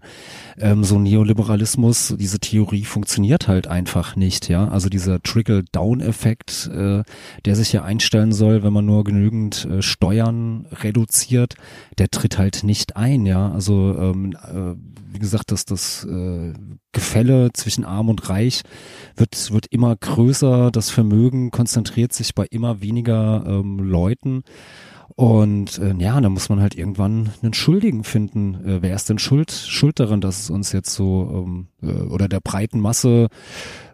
Ähm, 0.58 0.84
so 0.84 0.98
Neoliberalismus, 0.98 2.14
diese 2.18 2.38
Theorie 2.38 2.84
funktioniert 2.84 3.48
halt 3.48 3.66
einfach 3.66 4.16
nicht, 4.16 4.48
ja. 4.48 4.68
Also 4.68 4.88
dieser 4.88 5.22
Trickle-Down-Effekt, 5.22 6.70
äh, 6.72 7.02
der 7.44 7.56
sich 7.56 7.72
ja 7.72 7.82
einstellen 7.82 8.32
soll, 8.32 8.62
wenn 8.62 8.72
man 8.72 8.86
nur 8.86 9.04
genügend 9.04 9.64
äh, 9.64 9.82
Steuern 9.82 10.66
reduziert, 10.82 11.54
der 11.98 12.08
tritt 12.08 12.38
halt 12.38 12.64
nicht 12.64 12.96
ein, 12.96 13.26
ja. 13.26 13.50
Also 13.50 13.96
ähm, 13.98 14.32
äh, 14.32 14.74
wie 15.12 15.18
gesagt, 15.18 15.50
dass 15.52 15.64
das 15.64 16.04
äh, 16.04 16.52
Gefälle 16.92 17.50
zwischen 17.52 17.84
Arm 17.84 18.08
und 18.08 18.28
Reich 18.28 18.62
wird, 19.16 19.52
wird 19.52 19.66
immer 19.66 19.96
größer, 19.96 20.67
das 20.70 20.90
Vermögen 20.90 21.50
konzentriert 21.50 22.12
sich 22.12 22.34
bei 22.34 22.46
immer 22.50 22.80
weniger 22.80 23.44
ähm, 23.46 23.78
Leuten. 23.78 24.42
Und 25.18 25.78
äh, 25.78 25.94
ja, 25.98 26.20
da 26.20 26.28
muss 26.28 26.48
man 26.48 26.60
halt 26.60 26.76
irgendwann 26.76 27.30
einen 27.42 27.52
Schuldigen 27.52 28.04
finden. 28.04 28.54
Äh, 28.64 28.82
wer 28.82 28.94
ist 28.94 29.08
denn 29.08 29.18
schuld, 29.18 29.50
schuld 29.50 29.98
daran, 29.98 30.20
dass 30.20 30.42
es 30.42 30.50
uns 30.50 30.70
jetzt 30.70 30.94
so 30.94 31.44
ähm, 31.44 31.66
äh, 31.82 32.02
oder 32.02 32.28
der 32.28 32.38
breiten 32.38 32.78
Masse 32.78 33.26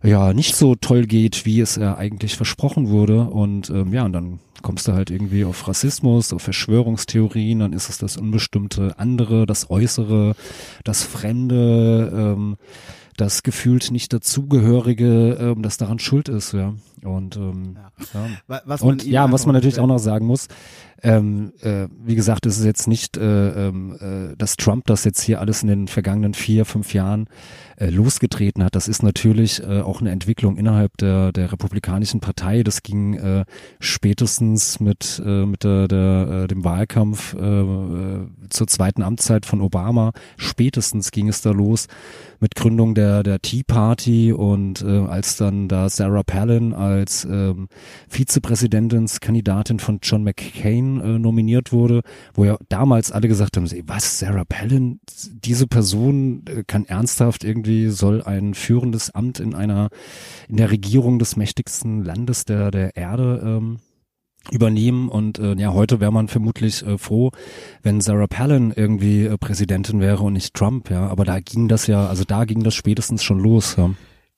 ja 0.03 0.35
nicht 0.35 0.55
so 0.55 0.75
toll 0.75 1.07
geht, 1.07 1.47
wie 1.47 1.61
es 1.61 1.79
äh, 1.79 1.85
eigentlich 1.85 2.37
versprochen 2.37 2.91
wurde. 2.91 3.23
Und 3.23 3.71
ähm, 3.71 3.95
ja, 3.95 4.05
und 4.05 4.13
dann 4.13 4.41
kommst 4.61 4.87
du 4.87 4.93
halt 4.93 5.11
irgendwie 5.11 5.47
auf 5.47 5.67
Rassismus, 5.67 6.33
auf 6.33 6.43
Verschwörungstheorien, 6.43 7.61
dann 7.61 7.73
ist 7.73 7.89
es 7.89 7.97
das 7.97 8.19
unbestimmte 8.19 8.99
andere, 8.99 9.47
das 9.47 9.71
Äußere, 9.71 10.35
das 10.85 11.05
Fremde, 11.05 12.13
ähm, 12.15 12.57
das 13.17 13.43
gefühlt 13.43 13.91
nicht 13.91 14.13
dazugehörige, 14.13 15.37
ähm, 15.41 15.63
das 15.63 15.77
daran 15.77 15.99
schuld 15.99 16.29
ist, 16.29 16.53
ja. 16.53 16.75
Und 17.05 17.37
ähm, 17.37 17.77
ja. 18.15 18.27
Wa- 18.47 18.63
Was 18.65 18.83
Und 18.83 19.05
ihm 19.05 19.13
ja, 19.13 19.31
was 19.31 19.47
man 19.47 19.55
natürlich 19.55 19.79
auch 19.79 19.85
unterstellt- 19.85 19.89
noch 19.89 19.99
sagen 19.99 20.27
muss, 20.27 20.49
ähm, 21.03 21.53
äh, 21.61 21.87
wie 22.03 22.15
gesagt, 22.15 22.47
es 22.47 22.59
ist 22.59 22.65
jetzt 22.65 22.89
nicht, 22.89 23.19
äh, 23.19 23.69
ähm, 23.69 23.97
äh, 24.01 24.37
dass 24.39 24.57
Trump 24.57 24.87
das 24.87 25.05
jetzt 25.05 25.21
hier 25.21 25.39
alles 25.41 25.63
in 25.63 25.69
den 25.69 25.87
vergangenen 25.89 26.33
vier, 26.33 26.65
fünf 26.65 26.95
Jahren 26.95 27.27
äh, 27.77 27.91
losgetreten 27.91 28.65
hat. 28.65 28.75
Das 28.75 28.89
ist 28.89 29.03
natürlich 29.03 29.63
äh, 29.63 29.83
auch 29.83 30.01
eine 30.01 30.13
Entwicklung 30.13 30.57
innerhalb 30.57 30.97
der, 30.97 31.33
der 31.33 31.53
Republikanischen 31.53 32.21
Partei. 32.21 32.63
Das 32.63 32.83
ging 32.83 33.15
äh, 33.15 33.45
spätestens 33.81 34.81
mit, 34.81 35.23
äh, 35.25 35.45
mit 35.45 35.63
der, 35.65 35.89
der, 35.89 36.45
äh, 36.45 36.47
dem 36.47 36.65
Wahlkampf 36.65 37.35
äh, 37.35 37.39
äh, 37.39 38.27
zur 38.49 38.67
zweiten 38.67 39.03
Amtszeit 39.03 39.45
von 39.45 39.61
Obama. 39.61 40.13
Spätestens 40.39 41.11
ging 41.11 41.29
es 41.29 41.43
da 41.43 41.51
los 41.51 41.87
mit 42.41 42.55
Gründung 42.55 42.95
der, 42.95 43.23
der 43.23 43.41
Tea 43.41 43.63
Party 43.67 44.33
und 44.33 44.83
äh, 44.83 45.01
als 45.07 45.37
dann 45.37 45.69
da 45.69 45.89
Sarah 45.91 46.23
Palin 46.23 46.73
als 46.73 46.94
ähm, 47.03 47.69
Vizepräsidentinskandidatin 48.09 49.79
von 49.79 49.99
John 50.03 50.25
McCain 50.25 51.01
äh, 51.01 51.19
nominiert 51.19 51.73
wurde, 51.73 52.03
wo 52.35 52.45
ja 52.45 52.57
damals 52.69 53.13
alle 53.13 53.29
gesagt 53.29 53.57
haben, 53.57 53.69
was, 53.87 54.19
Sarah 54.19 54.45
Palin, 54.45 55.01
diese 55.33 55.67
Person 55.67 56.45
äh, 56.47 56.65
kann 56.67 56.85
ernsthaft 56.85 57.45
irgendwie, 57.45 57.89
soll 57.89 58.23
ein 58.23 58.55
führendes 58.55 59.11
Amt 59.11 59.41
in 59.41 59.55
einer, 59.55 59.91
in 60.49 60.57
der 60.57 60.71
Regierung 60.71 61.19
des 61.19 61.37
mächtigsten 61.37 62.05
Landes 62.05 62.45
der, 62.45 62.71
der 62.71 62.97
Erde 62.97 63.43
ähm, 63.45 63.79
übernehmen 64.51 65.09
und 65.09 65.39
äh, 65.39 65.55
ja, 65.55 65.73
heute 65.73 66.01
wäre 66.01 66.13
man 66.13 66.29
vermutlich 66.29 66.87
äh, 66.87 66.99
froh, 66.99 67.31
wenn 67.83 68.01
Sarah 68.01 68.27
Palin 68.27 68.73
irgendwie 68.75 69.25
äh, 69.25 69.39
Präsidentin 69.39 70.01
wäre 70.01 70.23
und 70.23 70.35
nicht 70.35 70.55
Trump, 70.55 70.91
ja, 70.91 71.07
aber 71.07 71.25
da 71.25 71.41
ging 71.41 71.69
das 71.69 71.87
ja, 71.87 72.07
also 72.07 72.25
da 72.25 72.45
ging 72.45 72.63
das 72.63 72.75
spätestens 72.75 73.25
schon 73.25 73.39
los, 73.39 73.77
ja. 73.77 73.91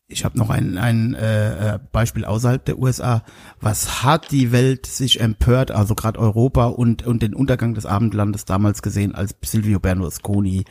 Ich 0.08 0.24
habe 0.24 0.38
noch 0.38 0.50
ein, 0.50 0.78
ein 0.78 1.14
äh, 1.14 1.74
äh, 1.74 1.78
Beispiel 1.90 2.24
außerhalb 2.24 2.64
der 2.64 2.78
USA. 2.78 3.24
Was 3.60 4.04
hat 4.04 4.30
die 4.30 4.52
Welt 4.52 4.86
sich 4.86 5.20
empört, 5.20 5.72
also 5.72 5.96
gerade 5.96 6.20
Europa 6.20 6.66
und, 6.66 7.04
und 7.04 7.22
den 7.22 7.34
Untergang 7.34 7.74
des 7.74 7.86
Abendlandes 7.86 8.44
damals 8.44 8.82
gesehen, 8.82 9.16
als 9.16 9.34
Silvio 9.44 9.80
Berlusconi 9.80 10.64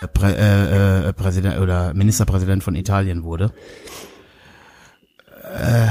äh, 0.00 0.08
Prä, 0.08 0.32
äh, 0.32 1.08
äh, 1.08 1.12
Präsident 1.12 1.60
oder 1.60 1.94
Ministerpräsident 1.94 2.64
von 2.64 2.74
Italien 2.74 3.22
wurde? 3.22 3.52
Äh, 5.56 5.86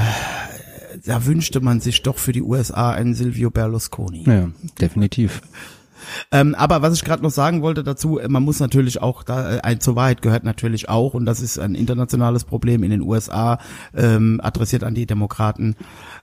da 1.06 1.24
wünschte 1.24 1.60
man 1.60 1.80
sich 1.80 2.02
doch 2.02 2.18
für 2.18 2.32
die 2.32 2.42
USA 2.42 2.90
einen 2.90 3.14
Silvio 3.14 3.50
Berlusconi. 3.50 4.24
Ja, 4.26 4.50
definitiv. 4.78 5.40
Ähm, 6.30 6.54
aber 6.54 6.82
was 6.82 6.94
ich 6.94 7.04
gerade 7.04 7.22
noch 7.22 7.30
sagen 7.30 7.62
wollte 7.62 7.84
dazu, 7.84 8.18
äh, 8.18 8.28
man 8.28 8.42
muss 8.42 8.60
natürlich 8.60 9.00
auch, 9.00 9.22
da, 9.22 9.56
äh, 9.56 9.60
ein, 9.60 9.80
zur 9.80 9.96
Wahrheit 9.96 10.22
gehört 10.22 10.44
natürlich 10.44 10.88
auch, 10.88 11.14
und 11.14 11.26
das 11.26 11.40
ist 11.40 11.58
ein 11.58 11.74
internationales 11.74 12.44
Problem 12.44 12.82
in 12.82 12.90
den 12.90 13.02
USA, 13.02 13.58
ähm, 13.94 14.40
adressiert 14.42 14.84
an 14.84 14.94
die 14.94 15.06
Demokraten. 15.06 15.76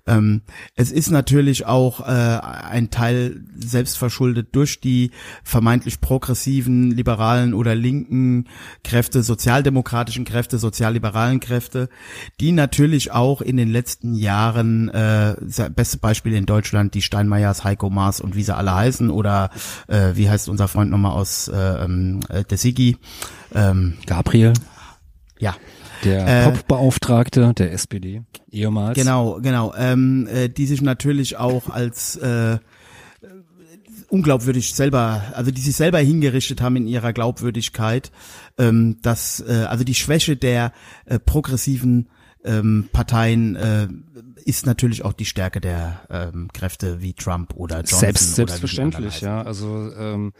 Ähm, 0.08 0.42
es 0.76 0.92
ist 0.92 1.12
natürlich 1.12 1.66
auch 1.66 2.02
äh, 2.02 2.04
ein 2.12 2.90
Teil 2.90 3.44
selbstverschuldet 3.56 4.50
durch 4.54 4.80
die 4.82 5.12
vermeintlich 5.44 6.02
progressiven, 6.02 6.92
liberalen 6.92 7.54
oder 7.54 7.76
linken 7.76 8.48
Kräfte, 8.84 9.24
sozialdemokratischen 9.24 10.26
Kräfte, 10.26 10.58
sozialliberalen 10.58 11.40
Kräfte, 11.40 11.90
die 12.40 12.52
natürlich 12.52 13.12
auch 13.12 13.42
in 13.42 13.58
den 13.58 13.70
letzten 13.70 14.14
Jahren, 14.14 14.90
äh, 14.90 15.36
beste 15.76 15.98
Beispiel 15.98 16.34
in 16.34 16.46
Deutschland, 16.46 16.94
die 16.94 17.02
Steinmeiers, 17.02 17.64
Heiko 17.64 17.90
Maas 17.90 18.22
und 18.22 18.36
wie 18.36 18.44
sie 18.44 18.56
alle 18.56 18.74
heißen, 18.74 19.10
oder 19.10 19.50
äh, 19.88 20.12
wie 20.16 20.30
heißt 20.30 20.50
unser 20.50 20.68
Freund 20.68 20.92
nochmal 20.92 21.12
aus 21.14 21.48
äh, 21.48 21.56
ähm, 21.56 22.20
äh, 22.30 22.44
der 22.44 22.58
Sigi, 22.58 22.98
ähm, 23.54 23.98
Gabriel, 24.06 24.54
ja, 25.40 25.56
der 26.04 26.28
Äh, 26.28 26.52
Popbeauftragte 26.52 27.54
der 27.54 27.74
SPD, 27.74 28.24
ehemals. 28.52 28.96
Genau, 28.96 29.40
genau. 29.42 29.74
Ähm, 29.76 30.28
äh, 30.28 30.50
die 30.50 30.66
sich 30.66 30.82
natürlich 30.82 31.38
auch 31.38 31.70
als 31.70 32.16
äh, 32.18 32.58
unglaubwürdig 34.10 34.74
selber, 34.74 35.24
also 35.34 35.52
die 35.52 35.62
sich 35.62 35.76
selber 35.76 36.00
hingerichtet 36.00 36.62
haben 36.62 36.76
in 36.76 36.88
ihrer 36.88 37.14
Glaubwürdigkeit, 37.14 38.12
ähm, 38.58 38.98
dass 39.02 39.40
äh, 39.48 39.66
also 39.70 39.84
die 39.84 39.96
Schwäche 39.96 40.36
der 40.36 40.74
äh, 41.06 41.18
progressiven 41.18 42.10
ähm, 42.44 42.90
Parteien 42.92 43.56
äh, 43.56 43.88
ist 44.46 44.66
natürlich 44.66 45.04
auch 45.04 45.14
die 45.14 45.26
Stärke 45.26 45.62
der 45.62 46.02
ähm, 46.10 46.50
Kräfte 46.54 47.02
wie 47.02 47.14
Trump 47.14 47.54
oder 47.56 47.78
Johnson. 47.78 48.00
Selbst, 48.00 48.36
selbstverständlich, 48.36 49.22
ja. 49.22 49.42
Also 49.42 49.92
ähm, 49.98 50.34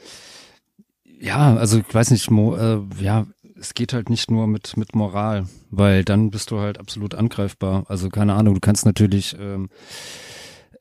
ja, 1.20 1.56
also 1.56 1.80
ich 1.80 1.94
weiß 1.94 2.12
nicht, 2.12 2.32
Mo, 2.32 2.56
äh, 2.56 2.80
ja, 3.00 3.28
es 3.60 3.76
geht 3.76 3.94
halt 3.94 4.10
nicht 4.10 4.32
nur 4.32 4.48
mit 4.48 4.76
mit 4.76 4.96
Moral, 4.96 5.48
weil 5.70 6.04
dann 6.04 6.32
bist 6.32 6.52
du 6.52 6.60
halt 6.60 6.80
absolut 6.80 7.14
angreifbar. 7.14 7.86
Also 7.88 8.10
keine 8.10 8.34
Ahnung, 8.34 8.56
du 8.56 8.60
kannst 8.60 8.86
natürlich 8.86 9.38
ähm, 9.40 9.70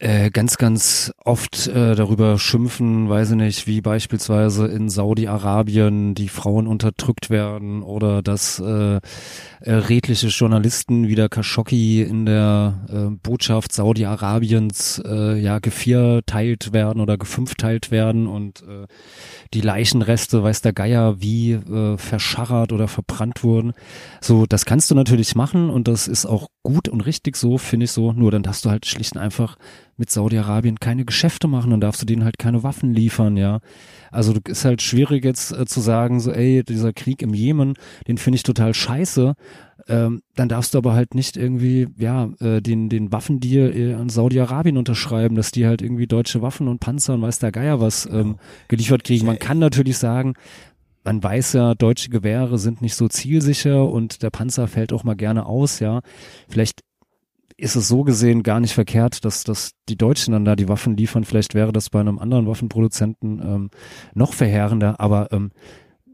äh, 0.00 0.30
ganz, 0.30 0.56
ganz 0.56 1.12
oft 1.22 1.66
äh, 1.68 1.94
darüber 1.94 2.38
schimpfen, 2.38 3.10
weiß 3.10 3.32
ich 3.32 3.36
nicht, 3.36 3.66
wie 3.66 3.82
beispielsweise 3.82 4.66
in 4.66 4.88
Saudi-Arabien 4.88 6.14
die 6.14 6.30
Frauen 6.30 6.66
unterdrückt 6.66 7.28
werden 7.28 7.82
oder 7.82 8.22
dass 8.22 8.58
äh, 8.60 8.94
äh, 8.94 9.00
redliche 9.66 10.28
Journalisten 10.28 11.06
wie 11.06 11.16
der 11.16 11.28
Khashoggi 11.28 12.00
in 12.00 12.24
der 12.24 12.86
äh, 12.88 13.14
Botschaft 13.22 13.72
Saudi-Arabiens 13.72 15.02
äh, 15.04 15.38
ja 15.38 15.58
gevierteilt 15.58 16.72
werden 16.72 17.02
oder 17.02 17.18
gefünfteilt 17.18 17.90
werden 17.90 18.26
und 18.26 18.62
äh, 18.62 18.86
die 19.52 19.60
Leichenreste, 19.60 20.42
weiß 20.42 20.62
der 20.62 20.72
Geier, 20.72 21.20
wie 21.20 21.52
äh, 21.52 21.98
verscharrt 21.98 22.72
oder 22.72 22.88
verbrannt 22.88 23.44
wurden. 23.44 23.74
So, 24.22 24.46
das 24.46 24.64
kannst 24.64 24.90
du 24.90 24.94
natürlich 24.94 25.34
machen 25.34 25.68
und 25.68 25.88
das 25.88 26.08
ist 26.08 26.24
auch 26.24 26.48
gut 26.62 26.88
und 26.88 27.02
richtig 27.02 27.36
so, 27.36 27.58
finde 27.58 27.84
ich 27.84 27.92
so. 27.92 28.12
Nur 28.12 28.30
dann 28.30 28.42
darfst 28.42 28.64
du 28.64 28.70
halt 28.70 28.86
schlicht 28.86 29.14
und 29.16 29.20
einfach 29.20 29.56
mit 30.00 30.10
Saudi-Arabien 30.10 30.80
keine 30.80 31.04
Geschäfte 31.04 31.46
machen, 31.46 31.70
dann 31.70 31.80
darfst 31.80 32.02
du 32.02 32.06
denen 32.06 32.24
halt 32.24 32.38
keine 32.38 32.62
Waffen 32.64 32.92
liefern, 32.92 33.36
ja. 33.36 33.60
Also 34.10 34.34
ist 34.48 34.64
halt 34.64 34.82
schwierig 34.82 35.24
jetzt 35.24 35.52
äh, 35.52 35.66
zu 35.66 35.80
sagen, 35.80 36.18
so, 36.18 36.32
ey, 36.32 36.64
dieser 36.64 36.92
Krieg 36.92 37.22
im 37.22 37.34
Jemen, 37.34 37.74
den 38.08 38.18
finde 38.18 38.36
ich 38.36 38.42
total 38.42 38.74
scheiße. 38.74 39.34
Ähm, 39.88 40.22
dann 40.34 40.48
darfst 40.48 40.74
du 40.74 40.78
aber 40.78 40.94
halt 40.94 41.14
nicht 41.14 41.36
irgendwie, 41.36 41.88
ja, 41.96 42.30
äh, 42.40 42.60
den, 42.60 42.88
den 42.88 43.12
Waffendeal 43.12 43.76
äh, 43.76 43.94
an 43.94 44.08
Saudi-Arabien 44.08 44.78
unterschreiben, 44.78 45.36
dass 45.36 45.52
die 45.52 45.66
halt 45.66 45.82
irgendwie 45.82 46.06
deutsche 46.06 46.42
Waffen 46.42 46.66
und 46.66 46.80
Panzer 46.80 47.14
und 47.14 47.22
weiß 47.22 47.38
der 47.38 47.52
Geier 47.52 47.80
was 47.80 48.06
ähm, 48.06 48.36
geliefert 48.68 49.04
kriegen. 49.04 49.26
Man 49.26 49.38
kann 49.38 49.58
natürlich 49.58 49.98
sagen, 49.98 50.34
man 51.04 51.22
weiß 51.22 51.52
ja, 51.52 51.74
deutsche 51.74 52.08
Gewehre 52.10 52.58
sind 52.58 52.82
nicht 52.82 52.94
so 52.94 53.08
zielsicher 53.08 53.86
und 53.86 54.22
der 54.22 54.30
Panzer 54.30 54.66
fällt 54.66 54.92
auch 54.92 55.04
mal 55.04 55.16
gerne 55.16 55.46
aus, 55.46 55.78
ja. 55.80 56.00
Vielleicht 56.48 56.80
ist 57.60 57.76
es 57.76 57.88
so 57.88 58.02
gesehen 58.02 58.42
gar 58.42 58.60
nicht 58.60 58.74
verkehrt, 58.74 59.24
dass, 59.24 59.44
dass 59.44 59.72
die 59.88 59.96
Deutschen 59.96 60.32
dann 60.32 60.44
da 60.44 60.56
die 60.56 60.68
Waffen 60.68 60.96
liefern. 60.96 61.24
Vielleicht 61.24 61.54
wäre 61.54 61.72
das 61.72 61.90
bei 61.90 62.00
einem 62.00 62.18
anderen 62.18 62.46
Waffenproduzenten 62.46 63.40
ähm, 63.40 63.70
noch 64.14 64.32
verheerender, 64.32 64.98
aber 64.98 65.32
ähm, 65.32 65.50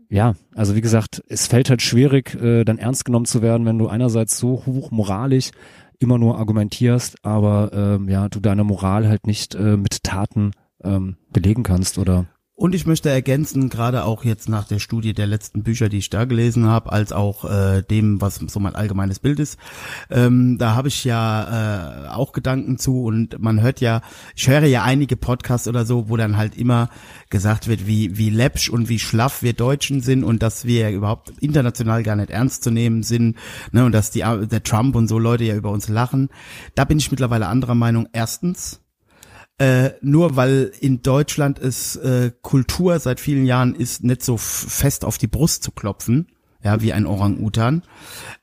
ja, 0.08 0.34
also 0.54 0.76
wie 0.76 0.80
gesagt, 0.80 1.22
es 1.28 1.46
fällt 1.46 1.70
halt 1.70 1.82
schwierig, 1.82 2.34
äh, 2.34 2.64
dann 2.64 2.78
ernst 2.78 3.04
genommen 3.04 3.24
zu 3.24 3.42
werden, 3.42 3.66
wenn 3.66 3.78
du 3.78 3.88
einerseits 3.88 4.38
so 4.38 4.62
hoch 4.66 4.90
moralisch 4.90 5.50
immer 5.98 6.18
nur 6.18 6.38
argumentierst, 6.38 7.24
aber 7.24 7.70
ähm, 7.72 8.08
ja, 8.08 8.28
du 8.28 8.40
deine 8.40 8.64
Moral 8.64 9.08
halt 9.08 9.26
nicht 9.26 9.54
äh, 9.54 9.76
mit 9.76 10.04
Taten 10.04 10.52
ähm, 10.84 11.16
belegen 11.32 11.62
kannst 11.62 11.98
oder 11.98 12.26
Und 12.58 12.74
ich 12.74 12.86
möchte 12.86 13.10
ergänzen, 13.10 13.68
gerade 13.68 14.04
auch 14.04 14.24
jetzt 14.24 14.48
nach 14.48 14.66
der 14.66 14.78
Studie 14.78 15.12
der 15.12 15.26
letzten 15.26 15.62
Bücher, 15.62 15.90
die 15.90 15.98
ich 15.98 16.08
da 16.08 16.24
gelesen 16.24 16.64
habe, 16.64 16.90
als 16.90 17.12
auch 17.12 17.44
äh, 17.44 17.82
dem, 17.82 18.22
was 18.22 18.36
so 18.36 18.60
mein 18.60 18.74
allgemeines 18.74 19.18
Bild 19.18 19.40
ist, 19.40 19.58
ähm, 20.08 20.56
da 20.56 20.74
habe 20.74 20.88
ich 20.88 21.04
ja 21.04 22.06
äh, 22.06 22.08
auch 22.08 22.32
Gedanken 22.32 22.78
zu 22.78 23.04
und 23.04 23.38
man 23.42 23.60
hört 23.60 23.82
ja, 23.82 24.00
ich 24.34 24.48
höre 24.48 24.64
ja 24.64 24.84
einige 24.84 25.18
Podcasts 25.18 25.68
oder 25.68 25.84
so, 25.84 26.08
wo 26.08 26.16
dann 26.16 26.38
halt 26.38 26.56
immer 26.56 26.88
gesagt 27.28 27.68
wird, 27.68 27.86
wie 27.86 28.16
wie 28.16 28.30
läppsch 28.30 28.70
und 28.70 28.88
wie 28.88 29.00
schlaff 29.00 29.42
wir 29.42 29.52
Deutschen 29.52 30.00
sind 30.00 30.24
und 30.24 30.42
dass 30.42 30.64
wir 30.64 30.88
überhaupt 30.88 31.34
international 31.40 32.02
gar 32.04 32.16
nicht 32.16 32.30
ernst 32.30 32.64
zu 32.64 32.70
nehmen 32.70 33.02
sind, 33.02 33.36
ne, 33.72 33.84
und 33.84 33.92
dass 33.92 34.12
die 34.12 34.20
der 34.20 34.62
Trump 34.62 34.96
und 34.96 35.08
so 35.08 35.18
Leute 35.18 35.44
ja 35.44 35.56
über 35.56 35.72
uns 35.72 35.88
lachen. 35.88 36.30
Da 36.74 36.86
bin 36.86 36.96
ich 36.96 37.10
mittlerweile 37.10 37.48
anderer 37.48 37.74
Meinung. 37.74 38.08
Erstens, 38.14 38.80
äh, 39.58 39.90
nur 40.02 40.36
weil 40.36 40.72
in 40.80 41.02
Deutschland 41.02 41.58
es 41.58 41.96
äh, 41.96 42.30
Kultur 42.42 42.98
seit 42.98 43.20
vielen 43.20 43.46
Jahren 43.46 43.74
ist, 43.74 44.04
nicht 44.04 44.22
so 44.22 44.36
fest 44.36 45.04
auf 45.04 45.18
die 45.18 45.26
Brust 45.28 45.62
zu 45.62 45.70
klopfen, 45.72 46.26
ja, 46.62 46.82
wie 46.82 46.92
ein 46.92 47.06
Orang-Utan, 47.06 47.82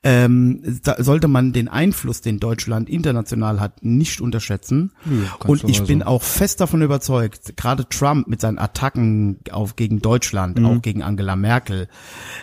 ähm, 0.02 0.62
sollte 0.98 1.28
man 1.28 1.52
den 1.52 1.68
Einfluss, 1.68 2.22
den 2.22 2.40
Deutschland 2.40 2.88
international 2.88 3.60
hat, 3.60 3.84
nicht 3.84 4.20
unterschätzen. 4.20 4.92
kannst 5.40 5.44
Und 5.64 5.70
ich 5.70 5.82
bin 5.84 6.00
so. 6.00 6.06
auch 6.06 6.22
fest 6.22 6.60
davon 6.62 6.80
überzeugt, 6.80 7.56
gerade 7.56 7.86
Trump 7.88 8.26
mit 8.26 8.40
seinen 8.40 8.58
Attacken 8.58 9.40
auf 9.50 9.76
gegen 9.76 10.00
Deutschland, 10.00 10.58
Mhm. 10.58 10.66
auch 10.66 10.80
gegen 10.82 11.02
Angela 11.02 11.36
Merkel, 11.36 11.86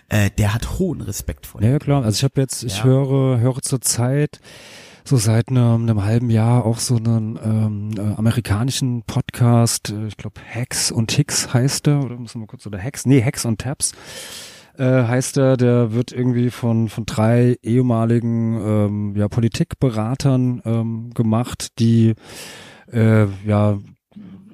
äh, 0.09 0.29
der 0.37 0.53
hat 0.53 0.77
hohen 0.77 1.01
Respekt 1.01 1.47
vor. 1.47 1.63
Ja, 1.63 1.71
ja, 1.71 1.79
klar. 1.79 2.03
Also 2.03 2.17
ich 2.17 2.23
habe 2.25 2.39
jetzt, 2.39 2.63
ich 2.63 2.77
Ja. 2.79 2.83
höre, 2.83 3.39
höre 3.39 3.61
zur 3.61 3.81
Zeit 3.81 4.39
so 5.03 5.17
seit 5.17 5.49
einem, 5.49 5.83
einem 5.83 6.03
halben 6.03 6.29
Jahr 6.29 6.65
auch 6.65 6.79
so 6.79 6.95
einen 6.95 7.39
ähm, 7.43 7.91
äh, 7.97 8.15
amerikanischen 8.15 9.03
Podcast, 9.03 9.89
äh, 9.91 10.07
ich 10.07 10.17
glaube 10.17 10.41
Hacks 10.53 10.91
und 10.91 11.07
Ticks 11.07 11.53
heißt 11.53 11.87
der, 11.87 12.03
oder 12.03 12.17
müssen 12.17 12.41
wir 12.41 12.47
kurz, 12.47 12.65
oder 12.67 12.79
Hacks, 12.79 13.05
nee, 13.05 13.23
Hacks 13.23 13.45
und 13.45 13.59
Tabs. 13.59 13.93
äh, 14.77 15.03
heißt 15.03 15.37
er, 15.37 15.57
der 15.57 15.93
wird 15.93 16.11
irgendwie 16.11 16.49
von, 16.49 16.89
von 16.89 17.05
drei 17.05 17.57
ehemaligen 17.61 18.55
ähm, 18.61 19.15
ja, 19.15 19.27
Politikberatern 19.27 20.61
ähm, 20.65 21.09
gemacht, 21.13 21.79
die 21.79 22.15
äh, 22.91 23.25
ja 23.45 23.79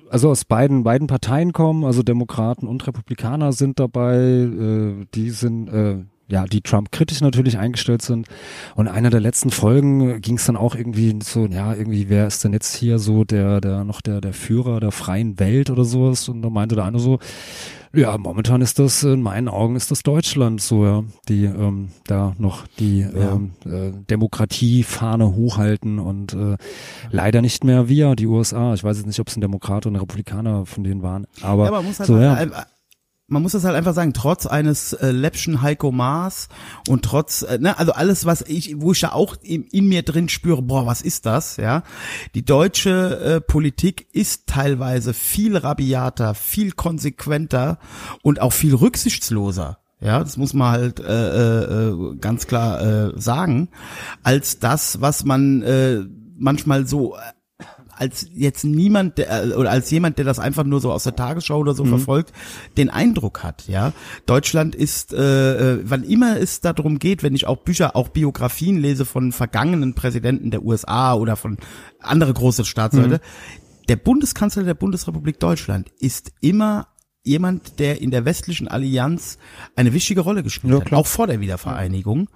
also 0.10 0.30
aus 0.30 0.46
beiden 0.46 0.84
beiden 0.84 1.08
Parteien 1.08 1.52
kommen, 1.52 1.84
also 1.84 2.02
Demokraten 2.02 2.68
und 2.68 2.88
Republikaner 2.88 3.52
sind 3.52 3.80
dabei, 3.80 4.16
äh, 4.16 5.06
die 5.14 5.30
sind 5.32 5.68
äh, 5.68 6.06
ja, 6.30 6.46
die 6.46 6.62
Trump 6.62 6.92
kritisch 6.92 7.22
natürlich 7.22 7.58
eingestellt 7.58 8.02
sind. 8.02 8.28
Und 8.76 8.88
einer 8.88 9.10
der 9.10 9.22
letzten 9.22 9.50
Folgen 9.50 10.22
ging 10.22 10.38
es 10.38 10.46
dann 10.46 10.58
auch 10.58 10.76
irgendwie 10.76 11.18
so, 11.24 11.46
ja, 11.46 11.74
irgendwie, 11.74 12.10
wer 12.10 12.28
ist 12.28 12.44
denn 12.44 12.54
jetzt 12.54 12.76
hier 12.76 13.00
so 13.00 13.24
der, 13.24 13.62
der, 13.62 13.84
noch 13.84 14.02
der, 14.02 14.22
der 14.22 14.34
Führer 14.34 14.80
der 14.80 14.92
freien 14.92 15.40
Welt 15.40 15.70
oder 15.70 15.86
sowas? 15.86 16.28
Und 16.28 16.42
da 16.42 16.50
meinte 16.50 16.76
der 16.76 16.86
eine 16.86 17.00
so, 17.00 17.20
ja, 17.94 18.18
momentan 18.18 18.62
ist 18.62 18.80
das, 18.80 19.04
in 19.04 19.22
meinen 19.22 19.48
Augen 19.48 19.78
ist 19.78 19.90
das 19.92 20.04
Deutschland 20.04 20.62
so, 20.62 20.86
ja, 20.86 21.04
die 21.30 21.46
ähm, 21.46 21.90
da 22.06 22.34
noch 22.38 22.68
die 22.80 23.00
ja. 23.00 23.34
ähm, 23.34 23.52
äh, 23.66 23.92
Demokratiefahne 24.10 25.34
hochhalten 25.34 26.00
und 26.00 26.34
äh, 26.34 26.58
leider 27.10 27.42
nicht 27.42 27.64
mehr 27.64 27.88
wir, 27.88 28.16
die 28.16 28.28
USA. 28.28 28.74
Ich 28.74 28.84
weiß 28.84 28.98
jetzt 28.98 29.08
nicht, 29.08 29.20
ob 29.22 29.30
es 29.30 29.38
ein 29.38 29.42
Demokrat 29.42 29.86
oder 29.86 29.96
ein 29.96 30.00
Republikaner 30.00 30.66
von 30.66 30.84
denen 30.84 31.02
waren, 31.02 31.28
aber, 31.42 31.64
ja, 31.64 31.70
aber 31.70 31.82
muss 31.82 32.00
halt 32.00 32.08
so, 32.08 32.18
ja 32.20 32.38
man 33.28 33.42
muss 33.42 33.52
das 33.52 33.66
halt 33.66 33.76
einfach 33.76 33.94
sagen, 33.94 34.14
trotz 34.14 34.46
eines 34.46 34.94
äh, 34.94 35.12
Läppchen 35.12 35.62
Heiko 35.62 35.92
Maas 35.92 36.48
und 36.88 37.04
trotz, 37.04 37.42
äh, 37.42 37.58
ne, 37.60 37.78
also 37.78 37.92
alles, 37.92 38.26
was 38.26 38.42
ich, 38.42 38.80
wo 38.80 38.94
ich 38.94 39.02
da 39.02 39.12
auch 39.12 39.36
in, 39.42 39.64
in, 39.64 39.88
mir 39.88 40.04
drin 40.04 40.30
spüre, 40.30 40.62
boah, 40.62 40.86
was 40.86 41.02
ist 41.02 41.26
das, 41.26 41.58
ja? 41.58 41.84
Die 42.36 42.46
deutsche 42.46 43.20
äh, 43.20 43.42
Politik 43.42 44.08
ist 44.14 44.48
teilweise 44.48 45.14
viel 45.14 45.58
rabiater, 45.58 46.36
viel 46.36 46.72
konsequenter 46.72 47.80
und 48.22 48.40
auch 48.40 48.54
viel 48.54 48.74
rücksichtsloser. 48.74 49.80
Ja, 50.00 50.20
das 50.20 50.38
muss 50.38 50.54
man 50.54 50.72
halt 50.72 51.00
äh, 51.00 51.90
äh, 51.90 52.16
ganz 52.22 52.48
klar 52.48 52.82
äh, 52.82 53.20
sagen, 53.20 53.70
als 54.24 54.60
das, 54.60 55.02
was 55.02 55.26
man 55.26 55.64
äh, 55.64 56.04
manchmal 56.38 56.86
so 56.86 57.18
als 57.98 58.28
jetzt 58.34 58.64
niemand 58.64 59.18
der, 59.18 59.46
äh, 59.46 59.54
oder 59.54 59.72
als 59.72 59.90
jemand, 59.92 60.18
der 60.18 60.26
das 60.26 60.40
einfach 60.40 60.64
nur 60.64 60.80
so 60.80 60.92
aus 60.92 61.04
der 61.04 61.16
Tagesschau 61.16 61.60
oder 61.60 61.74
so 61.74 61.84
mhm. 61.84 61.90
verfolgt, 61.90 62.34
den 62.78 62.90
Eindruck 62.90 63.44
hat. 63.44 63.68
Ja, 63.68 63.94
Deutschland 64.26 64.76
ist, 64.76 65.14
äh, 65.14 65.74
äh, 65.74 65.82
wann 65.84 66.04
immer 66.04 66.40
es 66.40 66.62
darum 66.62 67.00
geht, 67.00 67.24
wenn 67.24 67.36
ich 67.36 67.48
auch 67.48 67.58
Bücher, 67.58 67.96
auch 67.96 68.10
Biografien 68.10 68.78
lese 68.78 69.06
von 69.06 69.32
vergangenen 69.32 69.96
Präsidenten 69.96 70.52
der 70.52 70.64
USA 70.64 71.14
oder 71.16 71.36
von 71.36 71.58
andere 72.00 72.34
große 72.34 72.66
Staatsleute, 72.66 73.16
mhm. 73.16 73.88
der 73.90 73.96
Bundeskanzler 73.96 74.64
der 74.64 74.76
Bundesrepublik 74.76 75.40
Deutschland 75.40 75.90
ist 76.00 76.32
immer 76.42 76.88
jemand, 77.24 77.80
der 77.80 78.02
in 78.02 78.10
der 78.10 78.26
westlichen 78.26 78.68
Allianz 78.68 79.38
eine 79.76 79.94
wichtige 79.94 80.22
Rolle 80.22 80.44
gespielt 80.44 80.74
ja, 80.74 80.80
hat, 80.80 80.94
auch 80.94 81.08
vor 81.08 81.28
der 81.28 81.42
Wiedervereinigung. 81.42 82.30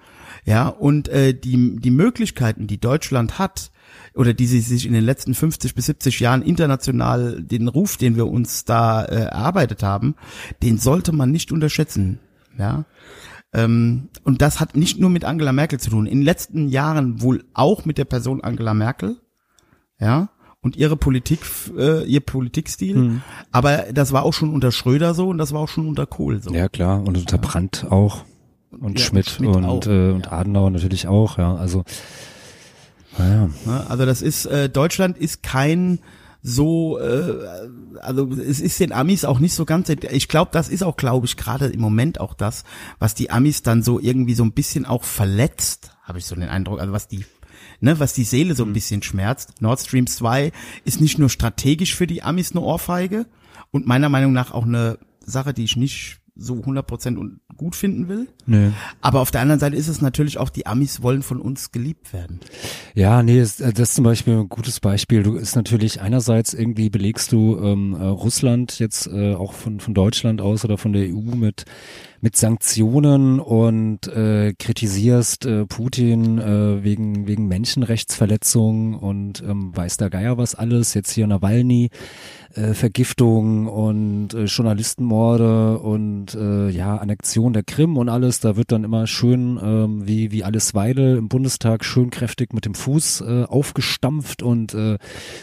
Ja, 0.44 0.68
und 0.68 1.08
äh, 1.08 1.34
die, 1.34 1.76
die 1.76 1.90
Möglichkeiten, 1.90 2.66
die 2.66 2.78
Deutschland 2.78 3.38
hat, 3.38 3.72
oder 4.14 4.34
die 4.34 4.46
sie 4.46 4.60
sich 4.60 4.86
in 4.86 4.92
den 4.92 5.04
letzten 5.04 5.34
50 5.34 5.74
bis 5.74 5.86
70 5.86 6.20
Jahren 6.20 6.42
international 6.42 7.42
den 7.42 7.68
Ruf, 7.68 7.96
den 7.96 8.16
wir 8.16 8.26
uns 8.26 8.64
da 8.64 9.04
äh, 9.04 9.24
erarbeitet 9.24 9.82
haben, 9.82 10.14
den 10.62 10.78
sollte 10.78 11.12
man 11.12 11.30
nicht 11.30 11.52
unterschätzen. 11.52 12.18
Ja. 12.58 12.84
Ähm, 13.52 14.08
und 14.24 14.42
das 14.42 14.60
hat 14.60 14.76
nicht 14.76 14.98
nur 14.98 15.10
mit 15.10 15.24
Angela 15.24 15.52
Merkel 15.52 15.80
zu 15.80 15.90
tun. 15.90 16.06
In 16.06 16.18
den 16.18 16.24
letzten 16.24 16.68
Jahren 16.68 17.22
wohl 17.22 17.44
auch 17.54 17.84
mit 17.84 17.98
der 17.98 18.04
Person 18.04 18.42
Angela 18.42 18.74
Merkel. 18.74 19.16
Ja 19.98 20.30
und 20.62 20.76
ihre 20.76 20.96
Politik, 20.96 21.40
äh, 21.76 22.04
ihr 22.04 22.20
Politikstil. 22.20 22.96
Mhm. 22.96 23.22
Aber 23.50 23.86
das 23.92 24.12
war 24.12 24.22
auch 24.22 24.32
schon 24.32 24.54
unter 24.54 24.72
Schröder 24.72 25.12
so 25.12 25.28
und 25.28 25.38
das 25.38 25.52
war 25.52 25.60
auch 25.60 25.68
schon 25.68 25.86
unter 25.86 26.06
Kohl 26.06 26.40
so. 26.40 26.54
Ja 26.54 26.68
klar 26.68 27.00
und 27.00 27.18
unter. 27.18 27.38
Brandt 27.38 27.86
auch 27.90 28.24
und 28.70 28.98
ja, 28.98 29.04
Schmidt, 29.04 29.28
Schmidt 29.28 29.54
und, 29.54 29.64
auch, 29.64 29.84
äh, 29.86 30.12
und 30.12 30.26
ja. 30.26 30.32
Adenauer 30.32 30.70
natürlich 30.70 31.08
auch. 31.08 31.36
Ja, 31.36 31.56
also 31.56 31.84
ja. 33.66 33.86
Also 33.88 34.06
das 34.06 34.22
ist, 34.22 34.46
äh, 34.46 34.68
Deutschland 34.68 35.18
ist 35.18 35.42
kein 35.42 36.00
so, 36.42 36.98
äh, 36.98 37.38
also 38.00 38.30
es 38.32 38.60
ist 38.60 38.80
den 38.80 38.92
Amis 38.92 39.24
auch 39.24 39.38
nicht 39.38 39.54
so 39.54 39.64
ganz, 39.64 39.88
ich 39.88 40.28
glaube, 40.28 40.50
das 40.52 40.68
ist 40.68 40.82
auch, 40.82 40.96
glaube 40.96 41.26
ich, 41.26 41.36
gerade 41.36 41.66
im 41.66 41.80
Moment 41.80 42.20
auch 42.20 42.34
das, 42.34 42.64
was 42.98 43.14
die 43.14 43.30
Amis 43.30 43.62
dann 43.62 43.82
so 43.82 44.00
irgendwie 44.00 44.34
so 44.34 44.42
ein 44.42 44.52
bisschen 44.52 44.84
auch 44.84 45.04
verletzt, 45.04 45.92
habe 46.02 46.18
ich 46.18 46.26
so 46.26 46.34
den 46.34 46.48
Eindruck, 46.48 46.80
also 46.80 46.92
was 46.92 47.08
die 47.08 47.24
Ne, 47.84 47.98
was 47.98 48.12
die 48.12 48.22
Seele 48.22 48.54
so 48.54 48.62
ein 48.62 48.68
mhm. 48.68 48.74
bisschen 48.74 49.02
schmerzt. 49.02 49.60
Nord 49.60 49.80
Stream 49.80 50.06
2 50.06 50.52
ist 50.84 51.00
nicht 51.00 51.18
nur 51.18 51.28
strategisch 51.28 51.96
für 51.96 52.06
die 52.06 52.22
Amis 52.22 52.52
eine 52.52 52.60
Ohrfeige 52.60 53.26
und 53.72 53.88
meiner 53.88 54.08
Meinung 54.08 54.32
nach 54.32 54.52
auch 54.52 54.64
eine 54.64 54.98
Sache, 55.18 55.52
die 55.52 55.64
ich 55.64 55.76
nicht 55.76 56.20
so 56.36 56.54
100% 56.54 57.16
und 57.16 57.40
gut 57.62 57.76
finden 57.76 58.08
will. 58.08 58.26
Nee. 58.46 58.70
Aber 59.00 59.20
auf 59.20 59.30
der 59.30 59.40
anderen 59.40 59.60
Seite 59.60 59.76
ist 59.76 59.88
es 59.88 60.00
natürlich 60.00 60.38
auch, 60.38 60.50
die 60.50 60.66
Amis 60.66 61.02
wollen 61.02 61.22
von 61.22 61.40
uns 61.40 61.70
geliebt 61.70 62.12
werden. 62.12 62.40
Ja, 62.94 63.22
nee, 63.22 63.38
das, 63.38 63.56
das 63.56 63.78
ist 63.78 63.94
zum 63.94 64.04
Beispiel 64.04 64.34
ein 64.34 64.48
gutes 64.48 64.80
Beispiel. 64.80 65.22
Du 65.22 65.36
ist 65.36 65.56
natürlich 65.56 66.00
einerseits 66.00 66.54
irgendwie 66.54 66.90
belegst 66.90 67.32
du 67.32 67.58
ähm, 67.62 67.94
äh, 67.94 68.04
Russland 68.04 68.78
jetzt 68.78 69.06
äh, 69.06 69.34
auch 69.34 69.52
von, 69.52 69.80
von 69.80 69.94
Deutschland 69.94 70.40
aus 70.40 70.64
oder 70.64 70.78
von 70.78 70.92
der 70.92 71.04
EU 71.04 71.34
mit 71.36 71.64
mit 72.22 72.36
Sanktionen 72.36 73.40
und 73.40 74.06
äh, 74.06 74.54
kritisierst 74.56 75.44
äh, 75.44 75.66
Putin 75.66 76.38
äh, 76.38 76.84
wegen 76.84 77.26
wegen 77.26 77.48
Menschenrechtsverletzungen 77.48 78.94
und 78.94 79.42
ähm, 79.42 79.76
weiß 79.76 79.96
der 79.96 80.08
Geier 80.08 80.38
was 80.38 80.54
alles. 80.54 80.94
Jetzt 80.94 81.10
hier 81.10 81.26
Nawalny 81.26 81.90
äh, 82.54 82.74
Vergiftung 82.74 83.66
und 83.66 84.34
äh, 84.34 84.44
Journalistenmorde 84.44 85.80
und 85.80 86.34
äh, 86.36 86.68
ja 86.68 86.96
Annexion 86.96 87.52
der 87.54 87.64
Krim 87.64 87.96
und 87.96 88.08
alles. 88.08 88.38
Da 88.38 88.54
wird 88.54 88.70
dann 88.70 88.84
immer 88.84 89.08
schön 89.08 89.58
ähm, 89.60 90.06
wie 90.06 90.30
wie 90.30 90.44
alles 90.44 90.74
Weidel 90.74 91.16
im 91.16 91.28
Bundestag 91.28 91.84
schön 91.84 92.10
kräftig 92.10 92.52
mit 92.52 92.66
dem 92.66 92.76
Fuß 92.76 93.22
äh, 93.22 93.44
aufgestampft 93.48 94.44
und 94.44 94.74
äh, 94.74 94.98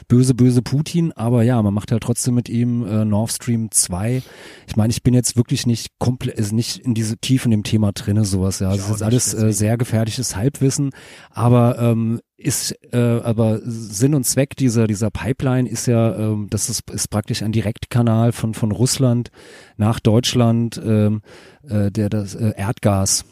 böse 0.08 0.34
böse 0.34 0.62
Putin. 0.62 1.12
Aber 1.12 1.44
ja, 1.44 1.62
man 1.62 1.74
macht 1.74 1.92
ja 1.92 2.00
trotzdem 2.00 2.36
mit 2.36 2.48
ihm 2.48 2.86
äh, 2.88 3.04
Nord 3.04 3.34
Stream 3.34 3.70
2. 3.70 4.24
Ich 4.68 4.78
meine, 4.78 4.92
ich 4.92 5.04
bin 5.04 5.14
jetzt 5.14 5.36
wirklich 5.36 5.66
nicht 5.66 6.00
komplett, 6.00 6.38
also 6.38 6.56
nicht 6.56 6.69
in 6.78 6.94
diese 6.94 7.18
Tief 7.18 7.46
in 7.46 7.52
dem 7.52 7.64
Thema 7.64 7.92
drinne 7.92 8.26
sowas. 8.26 8.60
Ja, 8.60 8.76
das 8.76 8.90
ist 8.90 9.02
alles 9.02 9.34
äh, 9.34 9.52
sehr 9.52 9.78
gefährliches 9.78 10.36
Halbwissen. 10.36 10.92
Aber 11.32 11.80
ähm, 11.80 12.20
ist 12.38 12.74
äh, 12.94 12.98
aber 12.98 13.60
Sinn 13.64 14.16
und 14.16 14.26
Zweck 14.26 14.56
dieser 14.56 14.88
dieser 14.88 15.12
Pipeline 15.12 15.70
ist 15.70 15.88
ja, 15.88 16.16
ähm, 16.16 16.48
das 16.50 16.70
ist, 16.70 16.90
ist 16.90 17.10
praktisch 17.10 17.44
ein 17.44 17.52
Direktkanal 17.52 18.32
von 18.32 18.54
von 18.54 18.72
Russland 18.72 19.30
nach 19.78 20.00
Deutschland, 20.00 20.80
ähm, 20.84 21.22
äh, 21.68 21.92
der 21.92 22.10
das 22.10 22.36
äh, 22.36 22.54
Erdgas 22.56 23.26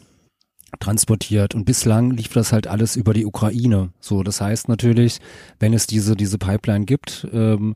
transportiert 0.80 1.54
und 1.54 1.64
bislang 1.64 2.10
lief 2.10 2.28
das 2.34 2.52
halt 2.52 2.66
alles 2.66 2.96
über 2.96 3.14
die 3.14 3.24
Ukraine. 3.24 3.90
So, 4.00 4.22
das 4.22 4.40
heißt 4.42 4.68
natürlich, 4.68 5.18
wenn 5.58 5.72
es 5.72 5.86
diese 5.86 6.14
diese 6.14 6.36
Pipeline 6.36 6.84
gibt, 6.84 7.26
ähm, 7.32 7.74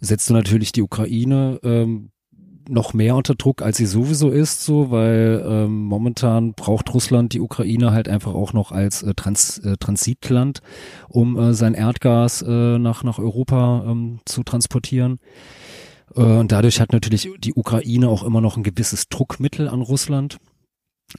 setzt 0.00 0.28
du 0.28 0.34
natürlich 0.34 0.72
die 0.72 0.82
Ukraine 0.82 1.58
ähm, 1.62 2.10
noch 2.70 2.94
mehr 2.94 3.16
unter 3.16 3.34
Druck, 3.34 3.62
als 3.62 3.76
sie 3.76 3.86
sowieso 3.86 4.30
ist, 4.30 4.64
so, 4.64 4.90
weil 4.90 5.44
ähm, 5.46 5.84
momentan 5.84 6.54
braucht 6.54 6.94
Russland 6.94 7.32
die 7.32 7.40
Ukraine 7.40 7.90
halt 7.90 8.08
einfach 8.08 8.34
auch 8.34 8.52
noch 8.52 8.72
als 8.72 9.02
äh, 9.02 9.14
Trans, 9.14 9.58
äh, 9.58 9.76
Transitland, 9.78 10.60
um 11.08 11.38
äh, 11.38 11.52
sein 11.52 11.74
Erdgas 11.74 12.42
äh, 12.42 12.78
nach, 12.78 13.02
nach 13.02 13.18
Europa 13.18 13.84
ähm, 13.86 14.20
zu 14.24 14.42
transportieren. 14.42 15.18
Äh, 16.14 16.22
und 16.22 16.52
dadurch 16.52 16.80
hat 16.80 16.92
natürlich 16.92 17.28
die 17.38 17.54
Ukraine 17.54 18.08
auch 18.08 18.22
immer 18.22 18.40
noch 18.40 18.56
ein 18.56 18.62
gewisses 18.62 19.08
Druckmittel 19.08 19.68
an 19.68 19.82
Russland. 19.82 20.38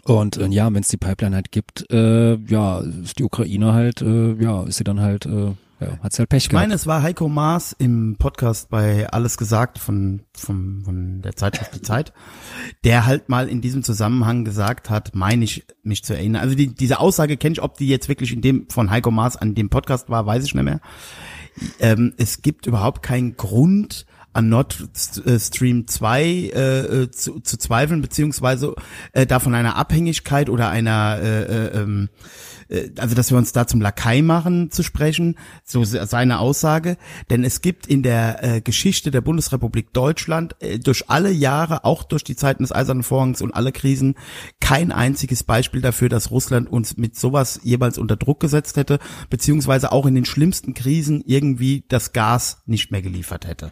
Und 0.04 0.38
äh, 0.38 0.48
ja, 0.48 0.74
wenn 0.74 0.82
es 0.82 0.88
die 0.88 0.98
Pipeline 0.98 1.36
halt 1.36 1.52
gibt, 1.52 1.92
äh, 1.92 2.36
ja, 2.36 2.80
ist 2.80 3.20
die 3.20 3.24
Ukraine 3.24 3.74
halt, 3.74 4.02
äh, 4.02 4.34
ja, 4.42 4.64
ist 4.64 4.78
sie 4.78 4.84
dann 4.84 5.02
halt 5.02 5.26
äh, 5.26 5.52
ja, 5.82 5.98
hat's 6.02 6.20
halt 6.20 6.30
Pech 6.30 6.44
gehabt. 6.44 6.54
Ich 6.54 6.54
meine, 6.54 6.74
es 6.74 6.88
war 6.88 7.02
Heiko 7.02 7.28
Maas 7.28 7.76
im 7.78 8.16
Podcast 8.18 8.70
bei 8.70 9.10
Alles 9.10 9.38
gesagt 9.38 9.80
von, 9.80 10.22
von, 10.34 10.84
von 10.86 11.22
der 11.22 11.36
Zeitschrift 11.36 11.76
Die 11.76 11.82
Zeit, 11.82 12.14
der 12.84 13.06
halt 13.06 13.30
mal 13.30 13.50
in 13.50 13.62
diesem 13.62 13.84
Zusammenhang 13.84 14.46
gesagt 14.46 14.90
hat, 14.90 15.16
meine 15.16 15.44
ich 15.44 15.66
mich 15.84 16.04
zu 16.04 16.14
erinnern. 16.14 16.42
Also 16.42 16.56
die, 16.56 16.68
diese 16.68 17.00
Aussage 17.00 17.36
kenne 17.38 17.54
ich, 17.54 17.62
ob 17.62 17.78
die 17.78 17.88
jetzt 17.88 18.10
wirklich 18.10 18.32
in 18.32 18.42
dem 18.42 18.70
von 18.70 18.92
Heiko 18.92 19.12
Maas 19.12 19.36
an 19.38 19.56
dem 19.56 19.70
Podcast 19.70 20.10
war, 20.10 20.26
weiß 20.26 20.46
ich 20.46 20.54
nicht 20.54 20.64
mehr. 20.64 20.82
Ähm, 21.80 22.14
es 22.18 22.42
gibt 22.42 22.68
überhaupt 22.68 23.04
keinen 23.04 23.36
Grund, 23.36 24.06
an 24.34 24.50
Nord 24.50 24.78
Stream 25.40 25.88
2 25.88 26.24
äh, 26.24 26.80
äh, 27.04 27.12
zu, 27.12 27.40
zu 27.42 27.58
zweifeln, 27.58 28.02
beziehungsweise 28.02 28.76
äh, 29.12 29.26
davon 29.26 29.56
einer 29.56 29.76
Abhängigkeit 29.76 30.50
oder 30.50 30.70
einer 30.70 31.20
äh, 31.22 31.44
äh, 31.44 31.82
ähm, 31.82 32.10
äh, 32.14 32.51
also 32.98 33.16
dass 33.16 33.32
wir 33.32 33.38
uns 33.38 33.52
da 33.52 33.68
zum 33.68 33.82
Lakai 33.82 34.22
machen 34.22 34.72
zu 34.72 34.84
sprechen, 34.84 35.38
so 35.64 35.84
seine 35.84 36.40
Aussage. 36.40 36.98
Denn 37.30 37.44
es 37.44 37.62
gibt 37.62 37.88
in 37.88 38.04
der 38.04 38.44
äh, 38.44 38.62
Geschichte 38.62 39.12
der 39.12 39.22
Bundesrepublik 39.22 39.94
Deutschland 39.94 40.56
äh, 40.60 40.80
durch 40.80 41.10
alle 41.10 41.32
Jahre, 41.32 41.84
auch 41.86 42.04
durch 42.04 42.24
die 42.24 42.36
Zeiten 42.36 42.64
des 42.64 42.72
Eisernen 42.72 43.04
Vorhangs 43.04 43.42
und 43.42 43.52
alle 43.52 43.72
Krisen, 43.72 44.16
kein 44.60 44.92
einziges 44.92 45.44
Beispiel 45.44 45.82
dafür, 45.82 46.10
dass 46.10 46.32
Russland 46.32 46.72
uns 46.72 46.98
mit 46.98 47.18
sowas 47.18 47.60
jeweils 47.64 47.98
unter 47.98 48.16
Druck 48.16 48.40
gesetzt 48.40 48.78
hätte, 48.78 49.00
beziehungsweise 49.30 49.92
auch 49.92 50.06
in 50.06 50.16
den 50.16 50.26
schlimmsten 50.26 50.74
Krisen 50.74 51.24
irgendwie 51.26 51.84
das 51.90 52.14
Gas 52.14 52.62
nicht 52.66 52.92
mehr 52.92 53.02
geliefert 53.02 53.48
hätte. 53.48 53.72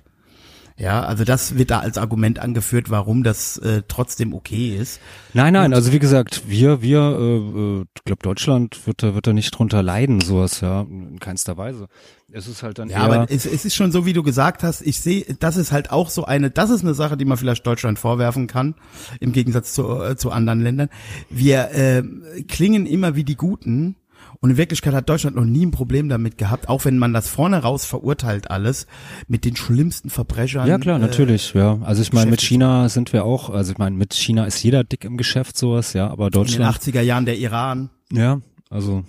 Ja, 0.79 1.01
also 1.01 1.25
das 1.25 1.57
wird 1.57 1.71
da 1.71 1.79
als 1.79 1.97
Argument 1.97 2.39
angeführt, 2.39 2.89
warum 2.89 3.23
das 3.23 3.57
äh, 3.57 3.83
trotzdem 3.85 4.33
okay 4.33 4.77
ist. 4.77 5.01
Nein, 5.33 5.51
nein, 5.51 5.73
also 5.73 5.91
wie 5.91 5.99
gesagt, 5.99 6.43
wir, 6.47 6.81
wir, 6.81 6.99
äh, 6.99 7.81
äh, 7.81 7.85
ich 7.97 8.03
glaube, 8.05 8.23
Deutschland 8.23 8.87
wird 8.87 9.03
da, 9.03 9.13
wird 9.13 9.27
da 9.27 9.33
nicht 9.33 9.51
drunter 9.51 9.83
leiden, 9.83 10.21
sowas, 10.21 10.61
ja, 10.61 10.81
in 10.83 11.19
keinster 11.19 11.57
Weise. 11.57 11.87
Es 12.31 12.47
ist 12.47 12.63
halt 12.63 12.79
dann 12.79 12.89
Ja, 12.89 12.99
aber 12.99 13.29
es, 13.29 13.45
es 13.45 13.65
ist 13.65 13.75
schon 13.75 13.91
so, 13.91 14.05
wie 14.05 14.13
du 14.13 14.23
gesagt 14.23 14.63
hast. 14.63 14.81
Ich 14.81 15.01
sehe, 15.01 15.25
das 15.39 15.57
ist 15.57 15.73
halt 15.73 15.91
auch 15.91 16.09
so 16.09 16.23
eine, 16.23 16.49
das 16.49 16.69
ist 16.69 16.81
eine 16.81 16.93
Sache, 16.93 17.17
die 17.17 17.25
man 17.25 17.37
vielleicht 17.37 17.67
Deutschland 17.67 17.99
vorwerfen 17.99 18.47
kann, 18.47 18.75
im 19.19 19.33
Gegensatz 19.33 19.73
zu, 19.73 20.01
äh, 20.01 20.15
zu 20.15 20.31
anderen 20.31 20.61
Ländern. 20.61 20.89
Wir 21.29 21.71
äh, 21.71 22.03
klingen 22.47 22.85
immer 22.85 23.15
wie 23.15 23.25
die 23.25 23.35
Guten. 23.35 23.97
Und 24.41 24.51
in 24.51 24.57
Wirklichkeit 24.57 24.93
hat 24.93 25.09
Deutschland 25.09 25.35
noch 25.35 25.43
nie 25.43 25.65
ein 25.65 25.71
Problem 25.71 26.07
damit 26.07 26.37
gehabt, 26.37 26.69
auch 26.69 26.85
wenn 26.85 26.97
man 26.97 27.11
das 27.13 27.27
vorne 27.27 27.57
raus 27.61 27.85
verurteilt 27.85 28.49
alles, 28.49 28.87
mit 29.27 29.43
den 29.43 29.57
schlimmsten 29.57 30.09
Verbrechern. 30.09 30.65
ja 30.65 30.77
klar, 30.77 30.95
äh, 30.95 31.01
natürlich, 31.01 31.53
ja. 31.53 31.77
Also 31.81 32.01
ich 32.01 32.13
meine, 32.13 32.31
mit. 32.31 32.39
China 32.41 32.87
sind 32.87 33.11
wir 33.11 33.25
auch, 33.25 33.49
also 33.49 33.73
ich 33.73 33.77
meine, 33.77 33.97
mit 33.97 34.13
China 34.13 34.45
ist 34.45 34.63
jeder 34.63 34.85
dick 34.85 35.03
im 35.03 35.17
Geschäft, 35.17 35.57
sowas, 35.57 35.91
ja, 35.91 36.07
aber 36.09 36.27
In 36.27 36.31
den 36.31 36.41
Deutschland, 36.41 36.73
80er 36.77 37.01
Jahren 37.01 37.25
der 37.25 37.37
Iran. 37.37 37.89
ja, 38.13 38.39
also, 38.69 39.03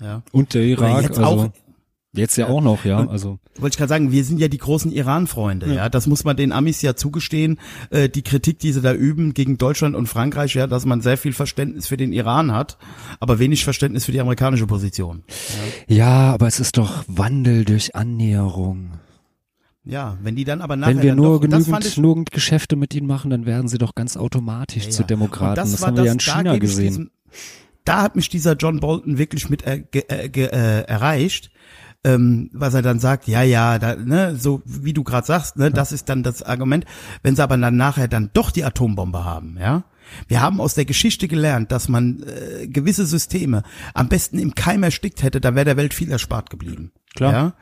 Ja. 0.00 0.22
und 0.32 0.52
der 0.54 0.62
Irak, 0.62 1.10
also, 1.10 1.22
auch, 1.24 1.48
jetzt 2.12 2.36
ja 2.36 2.48
auch 2.48 2.60
noch, 2.60 2.84
ja, 2.84 2.98
Und- 3.00 3.08
also, 3.10 3.38
wollte 3.58 3.74
ich 3.74 3.78
gerade 3.78 3.88
sagen, 3.88 4.10
wir 4.12 4.24
sind 4.24 4.38
ja 4.40 4.48
die 4.48 4.58
großen 4.58 4.90
Iran-Freunde, 4.92 5.72
ja. 5.74 5.88
Das 5.88 6.06
muss 6.06 6.24
man 6.24 6.36
den 6.36 6.52
Amis 6.52 6.82
ja 6.82 6.94
zugestehen. 6.96 7.58
Äh, 7.90 8.08
die 8.08 8.22
Kritik, 8.22 8.58
die 8.58 8.72
sie 8.72 8.80
da 8.80 8.92
üben 8.92 9.34
gegen 9.34 9.58
Deutschland 9.58 9.94
und 9.94 10.06
Frankreich, 10.06 10.54
ja, 10.54 10.66
dass 10.66 10.84
man 10.86 11.00
sehr 11.02 11.16
viel 11.18 11.32
Verständnis 11.32 11.86
für 11.86 11.96
den 11.96 12.12
Iran 12.12 12.52
hat, 12.52 12.78
aber 13.20 13.38
wenig 13.38 13.64
Verständnis 13.64 14.04
für 14.06 14.12
die 14.12 14.20
amerikanische 14.20 14.66
Position. 14.66 15.22
ja, 15.88 16.32
aber 16.32 16.46
es 16.46 16.58
ist 16.60 16.76
doch 16.78 17.04
Wandel 17.06 17.64
durch 17.64 17.94
Annäherung. 17.94 18.92
Ja, 19.84 20.18
wenn 20.22 20.36
die 20.36 20.44
dann 20.44 20.60
aber 20.60 20.76
nachher 20.76 20.96
Wenn 20.96 21.02
wir 21.02 21.14
nur 21.14 21.40
doch, 21.40 21.48
das 21.48 21.64
genügend, 21.64 21.94
genügend 21.94 22.30
Geschäfte 22.32 22.76
mit 22.76 22.94
ihnen 22.94 23.06
machen, 23.06 23.30
dann 23.30 23.46
werden 23.46 23.66
sie 23.66 23.78
doch 23.78 23.94
ganz 23.94 24.16
automatisch 24.16 24.84
Ja, 24.84 24.90
zu 24.90 25.02
ja. 25.02 25.06
Demokraten. 25.06 25.60
Und 25.62 25.72
Das, 25.72 25.80
war 25.80 25.88
haben 25.88 25.96
wir 25.96 26.04
ja 26.04 26.12
in 26.12 26.20
China 26.20 26.58
gesehen. 26.58 26.86
Diesem, 26.88 27.10
da 27.86 28.02
hat 28.02 28.14
mich 28.14 28.28
dieser 28.28 28.56
John 28.56 28.78
Bolton 28.80 29.16
wirklich 29.16 29.48
mit 29.48 29.66
äh, 29.66 29.82
ge, 29.90 30.04
äh, 30.08 30.28
ge, 30.28 30.44
äh, 30.46 30.82
erreicht, 30.82 31.50
ähm, 32.04 32.50
was 32.52 32.74
er 32.74 32.82
dann 32.82 32.98
sagt, 32.98 33.28
ja, 33.28 33.42
ja, 33.42 33.78
da, 33.78 33.96
ne, 33.96 34.36
so 34.36 34.62
wie 34.64 34.92
du 34.92 35.04
gerade 35.04 35.26
sagst, 35.26 35.56
ne, 35.56 35.70
das 35.70 35.92
ist 35.92 36.08
dann 36.08 36.22
das 36.22 36.42
Argument. 36.42 36.84
Wenn 37.22 37.36
sie 37.36 37.42
aber 37.42 37.56
dann 37.56 37.76
nachher 37.76 38.08
dann 38.08 38.30
doch 38.32 38.50
die 38.50 38.64
Atombombe 38.64 39.24
haben, 39.24 39.58
ja. 39.60 39.84
Wir 40.26 40.40
haben 40.40 40.60
aus 40.60 40.74
der 40.74 40.86
Geschichte 40.86 41.28
gelernt, 41.28 41.70
dass 41.70 41.88
man 41.88 42.24
äh, 42.24 42.66
gewisse 42.66 43.06
Systeme 43.06 43.62
am 43.94 44.08
besten 44.08 44.40
im 44.40 44.56
Keim 44.56 44.82
erstickt 44.82 45.22
hätte, 45.22 45.40
da 45.40 45.54
wäre 45.54 45.66
der 45.66 45.76
Welt 45.76 45.94
viel 45.94 46.10
erspart 46.10 46.50
geblieben. 46.50 46.90
Klar. 47.14 47.32
Ja? 47.32 47.52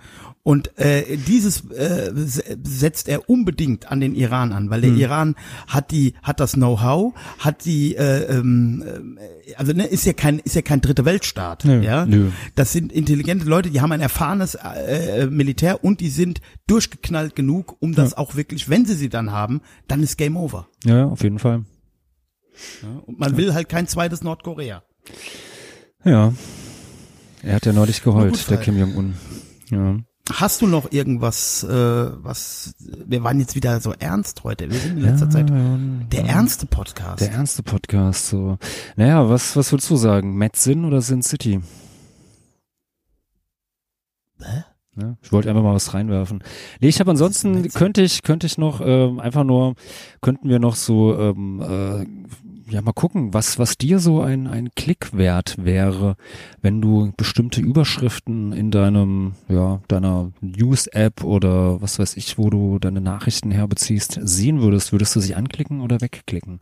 Und 0.43 0.79
äh, 0.79 1.17
dieses 1.17 1.71
äh, 1.71 2.11
setzt 2.15 3.09
er 3.09 3.29
unbedingt 3.29 3.91
an 3.91 4.01
den 4.01 4.15
Iran 4.15 4.53
an, 4.53 4.71
weil 4.71 4.81
der 4.81 4.93
Iran 4.93 5.35
hat 5.67 5.91
die 5.91 6.15
hat 6.23 6.41
das 6.41 6.55
Know-how, 6.55 7.13
hat 7.39 7.67
die 7.67 7.97
äh, 7.97 8.39
ähm, 8.39 9.19
äh, 9.19 9.55
also 9.57 9.73
ne, 9.73 9.87
ist 9.87 10.07
ja 10.07 10.15
kein 10.15 10.39
ist 10.39 10.55
ja 10.55 10.63
kein 10.63 10.81
dritte 10.81 11.05
Weltstaat, 11.05 11.67
Nö, 11.67 11.83
ja. 11.83 12.07
nö. 12.07 12.31
Das 12.55 12.73
sind 12.73 12.93
intelligente 12.93 13.45
Leute, 13.45 13.71
die 13.71 13.83
haben 13.83 13.93
ein 13.93 14.01
erfahrenes 14.01 14.55
äh, 14.55 15.23
äh, 15.23 15.27
Militär 15.27 15.85
und 15.85 16.01
die 16.01 16.09
sind 16.09 16.41
durchgeknallt 16.67 17.35
genug, 17.37 17.77
um 17.81 17.95
das 17.95 18.15
auch 18.15 18.35
wirklich, 18.35 18.71
wenn 18.71 18.87
sie 18.87 18.95
sie 18.95 19.11
dann 19.11 19.33
haben, 19.33 19.61
dann 19.87 20.03
ist 20.03 20.17
Game 20.17 20.37
Over. 20.37 20.69
Ja, 20.85 21.07
auf 21.07 21.23
jeden 21.23 21.39
Fall. 21.39 21.65
Ja? 22.83 23.03
Und 23.05 23.19
man 23.19 23.37
will 23.37 23.53
halt 23.53 23.69
kein 23.69 23.87
zweites 23.87 24.23
Nordkorea. 24.23 24.83
Ja. 26.05 26.33
Er 27.43 27.55
hat 27.55 27.67
ja 27.67 27.73
neulich 27.73 28.03
geheult, 28.03 28.49
der. 28.51 28.57
Kim 28.57 28.79
Jong-un. 28.79 29.15
Ja. 29.71 29.99
Hast 30.31 30.61
du 30.61 30.67
noch 30.67 30.93
irgendwas, 30.93 31.65
äh, 31.65 31.69
was, 31.69 32.75
wir 32.79 33.25
waren 33.25 33.41
jetzt 33.41 33.55
wieder 33.55 33.81
so 33.81 33.95
ernst 33.99 34.45
heute, 34.45 34.71
wir 34.71 34.79
sind 34.79 34.99
in 34.99 35.03
letzter 35.03 35.31
Zeit 35.31 35.49
der 35.51 36.25
ernste 36.25 36.67
Podcast. 36.67 37.21
Der 37.21 37.33
ernste 37.33 37.63
Podcast, 37.63 38.29
so. 38.29 38.59
Naja, 38.97 39.29
was, 39.29 39.57
was 39.57 39.73
würdest 39.73 39.89
du 39.91 39.97
sagen? 39.97 40.37
Mad 40.37 40.57
Sin 40.57 40.85
oder 40.85 41.01
Sin 41.01 41.23
City? 41.23 41.61
Hä? 44.41 44.65
Ja, 45.01 45.17
ich 45.23 45.33
wollte 45.33 45.49
einfach 45.49 45.63
mal 45.63 45.75
was 45.75 45.95
reinwerfen. 45.95 46.43
Nee, 46.81 46.89
ich 46.89 46.99
habe 47.01 47.11
ansonsten, 47.11 47.69
könnte 47.69 48.03
ich, 48.03 48.23
könnte 48.23 48.47
ich 48.47 48.59
noch, 48.59 48.81
ähm, 48.85 49.21
einfach 49.21 49.45
nur, 49.45 49.77
könnten 50.21 50.49
wir 50.49 50.59
noch 50.59 50.75
so, 50.75 51.17
ähm, 51.17 51.63
äh, 51.63 52.29
ja, 52.71 52.83
mal 52.83 52.93
gucken, 52.93 53.33
was, 53.33 53.59
was 53.59 53.79
dir 53.79 53.99
so 53.99 54.21
ein, 54.21 54.47
ein 54.47 54.71
Klick 54.75 55.17
wert 55.17 55.57
wäre, 55.59 56.17
wenn 56.61 56.81
du 56.81 57.13
bestimmte 57.17 57.61
Überschriften 57.61 58.53
in 58.53 58.71
deinem, 58.71 59.33
ja, 59.49 59.81
deiner 59.89 60.33
News-App 60.41 61.25
oder 61.25 61.81
was 61.81 61.99
weiß 61.99 62.17
ich, 62.17 62.39
wo 62.39 62.51
du 62.51 62.79
deine 62.79 63.01
Nachrichten 63.01 63.51
herbeziehst, 63.51 64.19
sehen 64.23 64.61
würdest, 64.61 64.93
würdest 64.93 65.17
du 65.17 65.21
sie 65.21 65.35
anklicken 65.35 65.81
oder 65.81 66.01
wegklicken? 66.01 66.61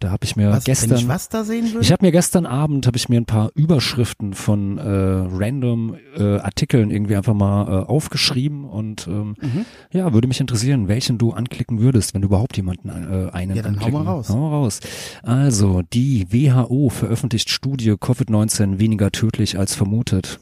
Da 0.00 0.10
habe 0.10 0.24
ich 0.24 0.36
mir 0.36 0.50
was, 0.50 0.62
gestern. 0.64 0.90
wenn 0.90 0.96
ich 0.98 1.08
was 1.08 1.28
da 1.28 1.42
sehen 1.42 1.66
würde? 1.72 1.80
Ich 1.80 1.90
habe 1.90 2.06
mir 2.06 2.12
gestern 2.12 2.46
Abend 2.46 2.86
habe 2.86 2.96
ich 2.96 3.08
mir 3.08 3.20
ein 3.20 3.24
paar 3.26 3.50
Überschriften 3.54 4.32
von 4.34 4.78
äh, 4.78 4.82
random 4.84 5.96
äh, 6.16 6.38
Artikeln 6.38 6.90
irgendwie 6.92 7.16
einfach 7.16 7.34
mal 7.34 7.66
äh, 7.66 7.84
aufgeschrieben 7.86 8.64
und 8.64 9.06
ähm, 9.08 9.34
Mhm. 9.40 9.64
ja, 9.92 10.12
würde 10.12 10.28
mich 10.28 10.40
interessieren, 10.40 10.86
welchen 10.88 11.18
du 11.18 11.32
anklicken 11.32 11.80
würdest, 11.80 12.14
wenn 12.14 12.22
du 12.22 12.28
überhaupt 12.28 12.56
jemanden 12.56 12.88
äh, 12.90 13.30
einen 13.32 13.56
Ja, 13.56 13.62
dann 13.62 13.74
hau 13.74 13.86
anklicken. 13.86 14.04
mal 14.04 14.10
raus. 14.10 14.28
Hau 14.28 14.36
mal 14.36 14.48
raus. 14.50 14.80
Also, 15.22 15.82
die 15.92 16.26
WHO 16.32 16.88
veröffentlicht 16.90 17.50
Studie 17.50 17.92
Covid-19 17.92 18.78
weniger 18.78 19.10
tödlich 19.10 19.58
als 19.58 19.74
vermutet. 19.74 20.38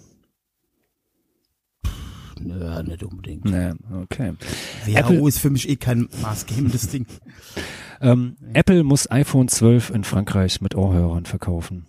Nö, 2.41 2.83
nicht 2.83 3.03
unbedingt. 3.03 3.45
Nee, 3.47 3.73
okay. 4.03 4.33
WHO 4.85 4.99
Apple- 4.99 5.29
ist 5.29 5.39
für 5.39 5.51
mich 5.51 5.69
eh 5.69 5.77
kein 5.77 6.09
maßgebendes 6.23 6.89
Ding. 6.89 7.07
Ähm, 7.99 8.37
Apple 8.53 8.85
muss 8.85 9.11
iPhone 9.11 9.49
12 9.49 9.89
in 9.89 10.05
Frankreich 10.05 10.61
mit 10.61 10.75
Ohrhörern 10.75 11.25
verkaufen. 11.25 11.87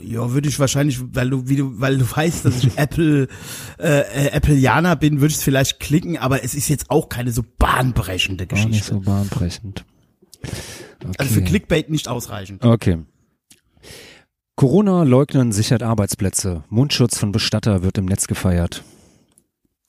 Ja, 0.00 0.32
würde 0.32 0.48
ich 0.48 0.60
wahrscheinlich, 0.60 1.00
weil 1.12 1.30
du, 1.30 1.48
wie 1.48 1.56
du, 1.56 1.80
weil 1.80 1.98
du 1.98 2.04
weißt, 2.16 2.44
dass 2.44 2.62
ich 2.62 2.78
Apple, 2.78 3.26
äh, 3.80 4.26
äh, 4.28 4.32
Appleianer 4.32 4.94
bin, 4.94 5.16
würde 5.20 5.32
ich 5.32 5.38
es 5.38 5.42
vielleicht 5.42 5.80
klicken, 5.80 6.16
aber 6.18 6.44
es 6.44 6.54
ist 6.54 6.68
jetzt 6.68 6.90
auch 6.90 7.08
keine 7.08 7.32
so 7.32 7.42
bahnbrechende 7.58 8.44
Auch 8.44 8.52
nicht 8.54 8.68
Geschichte. 8.68 8.94
so 8.94 9.00
bahnbrechend. 9.00 9.84
Okay. 11.02 11.12
Also 11.18 11.34
für 11.34 11.42
Clickbait 11.42 11.90
nicht 11.90 12.06
ausreichend. 12.06 12.64
Okay. 12.64 12.98
Corona 14.56 15.02
leugnen 15.02 15.52
sichert 15.52 15.82
Arbeitsplätze. 15.82 16.64
Mundschutz 16.70 17.18
von 17.18 17.30
Bestatter 17.30 17.82
wird 17.82 17.98
im 17.98 18.06
Netz 18.06 18.26
gefeiert. 18.26 18.84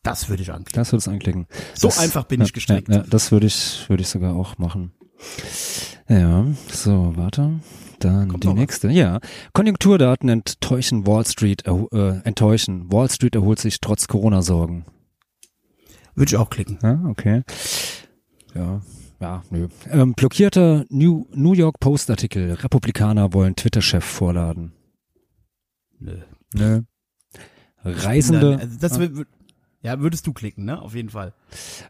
Das 0.03 0.27
würde 0.27 0.43
ich 0.43 0.51
anklicken. 0.51 0.77
Das 0.77 0.91
würdest 0.91 1.07
du 1.07 1.11
anklicken. 1.11 1.47
So 1.73 1.87
das, 1.87 1.99
einfach 1.99 2.25
bin 2.25 2.41
ja, 2.41 2.45
ich 2.45 2.51
gestrickt. 2.51 2.89
Ja, 2.89 2.97
ja, 2.97 3.03
das 3.03 3.31
würde 3.31 3.47
ich, 3.47 3.85
würde 3.87 4.01
ich 4.01 4.09
sogar 4.09 4.35
auch 4.35 4.57
machen. 4.57 4.91
Ja, 6.09 6.45
so, 6.69 7.13
warte. 7.15 7.61
Dann 7.99 8.27
Kommt 8.27 8.43
die 8.43 8.49
was? 8.49 8.55
nächste. 8.55 8.89
Ja. 8.89 9.19
Konjunkturdaten 9.53 10.27
enttäuschen 10.27 11.07
Wall 11.07 11.25
Street, 11.25 11.63
äh, 11.65 12.19
enttäuschen. 12.25 12.91
Wall 12.91 13.09
Street 13.09 13.35
erholt 13.35 13.59
sich 13.59 13.79
trotz 13.79 14.07
Corona-Sorgen. 14.07 14.85
Würde 16.13 16.29
ich 16.29 16.35
auch 16.35 16.49
klicken. 16.49 16.77
Ja, 16.83 17.01
okay. 17.05 17.43
Ja, 18.53 18.81
ja, 19.19 19.43
nö. 19.49 19.67
Ähm, 19.89 20.13
blockierter 20.13 20.85
New, 20.89 21.25
New 21.33 21.53
York 21.53 21.79
Post-Artikel. 21.79 22.53
Republikaner 22.53 23.33
wollen 23.33 23.55
Twitter-Chef 23.55 24.03
vorladen. 24.05 24.73
Nö. 25.99 26.17
Nö. 26.53 26.81
Reisende. 27.83 28.51
Nein, 28.51 28.59
also 28.59 28.79
das 28.79 28.99
wür- 28.99 29.25
ja, 29.81 29.99
würdest 29.99 30.27
du 30.27 30.33
klicken, 30.33 30.65
ne? 30.65 30.81
Auf 30.81 30.95
jeden 30.95 31.09
Fall. 31.09 31.33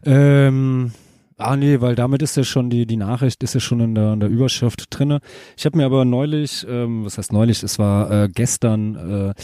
Ähm, 0.04 0.92
ah 1.38 1.56
nee, 1.56 1.80
weil 1.80 1.94
damit 1.94 2.20
ist 2.22 2.36
ja 2.36 2.44
schon 2.44 2.68
die 2.68 2.84
die 2.84 2.96
Nachricht 2.96 3.42
ist 3.42 3.54
ja 3.54 3.60
schon 3.60 3.80
in 3.80 3.94
der, 3.94 4.12
in 4.12 4.20
der 4.20 4.28
Überschrift 4.28 4.86
drinne. 4.90 5.20
Ich 5.56 5.64
habe 5.64 5.78
mir 5.78 5.86
aber 5.86 6.04
neulich, 6.04 6.66
ähm, 6.68 7.04
was 7.04 7.16
heißt 7.16 7.32
neulich, 7.32 7.62
es 7.62 7.78
war 7.78 8.10
äh, 8.10 8.28
gestern, 8.28 9.34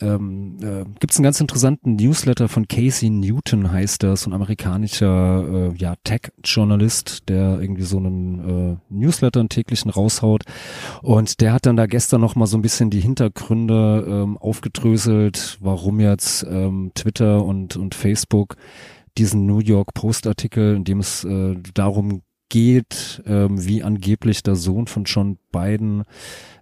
äh, 0.00 0.04
ähm, 0.04 0.56
äh, 0.60 0.84
gibt 0.98 1.16
einen 1.16 1.24
ganz 1.24 1.40
interessanten 1.40 1.96
Newsletter 1.96 2.48
von 2.48 2.66
Casey 2.66 3.08
Newton 3.08 3.70
heißt 3.70 4.02
das, 4.02 4.26
ein 4.26 4.32
amerikanischer 4.32 5.70
äh, 5.72 5.76
ja 5.76 5.94
Tech-Journalist, 6.02 7.28
der 7.28 7.60
irgendwie 7.60 7.84
so 7.84 7.98
einen 7.98 8.72
äh, 8.72 8.76
Newsletter 8.88 9.40
einen 9.40 9.48
täglichen 9.48 9.90
raushaut 9.90 10.42
und 11.02 11.40
der 11.40 11.52
hat 11.52 11.66
dann 11.66 11.76
da 11.76 11.86
gestern 11.86 12.20
noch 12.20 12.34
mal 12.34 12.46
so 12.46 12.58
ein 12.58 12.62
bisschen 12.62 12.90
die 12.90 13.00
Hintergründe 13.00 14.04
ähm, 14.08 14.36
aufgedröselt, 14.38 15.58
warum 15.60 16.00
jetzt 16.00 16.44
ähm, 16.44 16.90
Twitter 16.94 17.44
und 17.44 17.76
und 17.76 17.94
Facebook 17.94 18.56
diesen 19.18 19.46
New 19.46 19.58
York 19.58 19.94
Post 19.94 20.26
Artikel, 20.26 20.76
in 20.76 20.84
dem 20.84 21.00
es 21.00 21.24
äh, 21.24 21.56
darum 21.74 22.22
geht, 22.48 23.22
ähm, 23.26 23.64
wie 23.64 23.82
angeblich 23.82 24.42
der 24.42 24.56
Sohn 24.56 24.86
von 24.86 25.04
John 25.04 25.38
Biden 25.52 26.04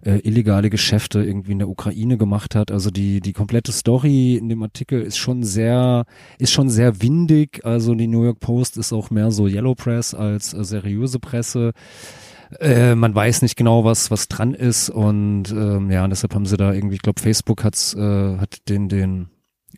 äh, 0.03 0.19
illegale 0.19 0.69
Geschäfte 0.69 1.23
irgendwie 1.23 1.53
in 1.53 1.59
der 1.59 1.69
Ukraine 1.69 2.17
gemacht 2.17 2.55
hat. 2.55 2.71
Also 2.71 2.91
die 2.91 3.21
die 3.21 3.33
komplette 3.33 3.71
Story 3.71 4.35
in 4.35 4.49
dem 4.49 4.63
Artikel 4.63 5.01
ist 5.01 5.17
schon 5.17 5.43
sehr 5.43 6.05
ist 6.39 6.51
schon 6.51 6.69
sehr 6.69 7.01
windig. 7.01 7.61
Also 7.63 7.95
die 7.95 8.07
New 8.07 8.23
York 8.23 8.39
Post 8.39 8.77
ist 8.77 8.91
auch 8.91 9.09
mehr 9.09 9.31
so 9.31 9.47
Yellow 9.47 9.75
Press 9.75 10.13
als 10.13 10.53
äh, 10.53 10.63
seriöse 10.63 11.19
Presse. 11.19 11.71
Äh, 12.59 12.95
man 12.95 13.13
weiß 13.13 13.41
nicht 13.41 13.55
genau, 13.55 13.83
was 13.83 14.11
was 14.11 14.27
dran 14.27 14.53
ist 14.53 14.89
und 14.89 15.51
ähm, 15.51 15.89
ja, 15.91 16.07
deshalb 16.07 16.33
haben 16.35 16.45
sie 16.45 16.57
da 16.57 16.73
irgendwie, 16.73 16.95
ich 16.95 17.01
glaube, 17.01 17.21
Facebook 17.21 17.63
hat's 17.63 17.93
äh, 17.93 18.37
hat 18.37 18.69
den 18.69 18.89
den 18.89 19.29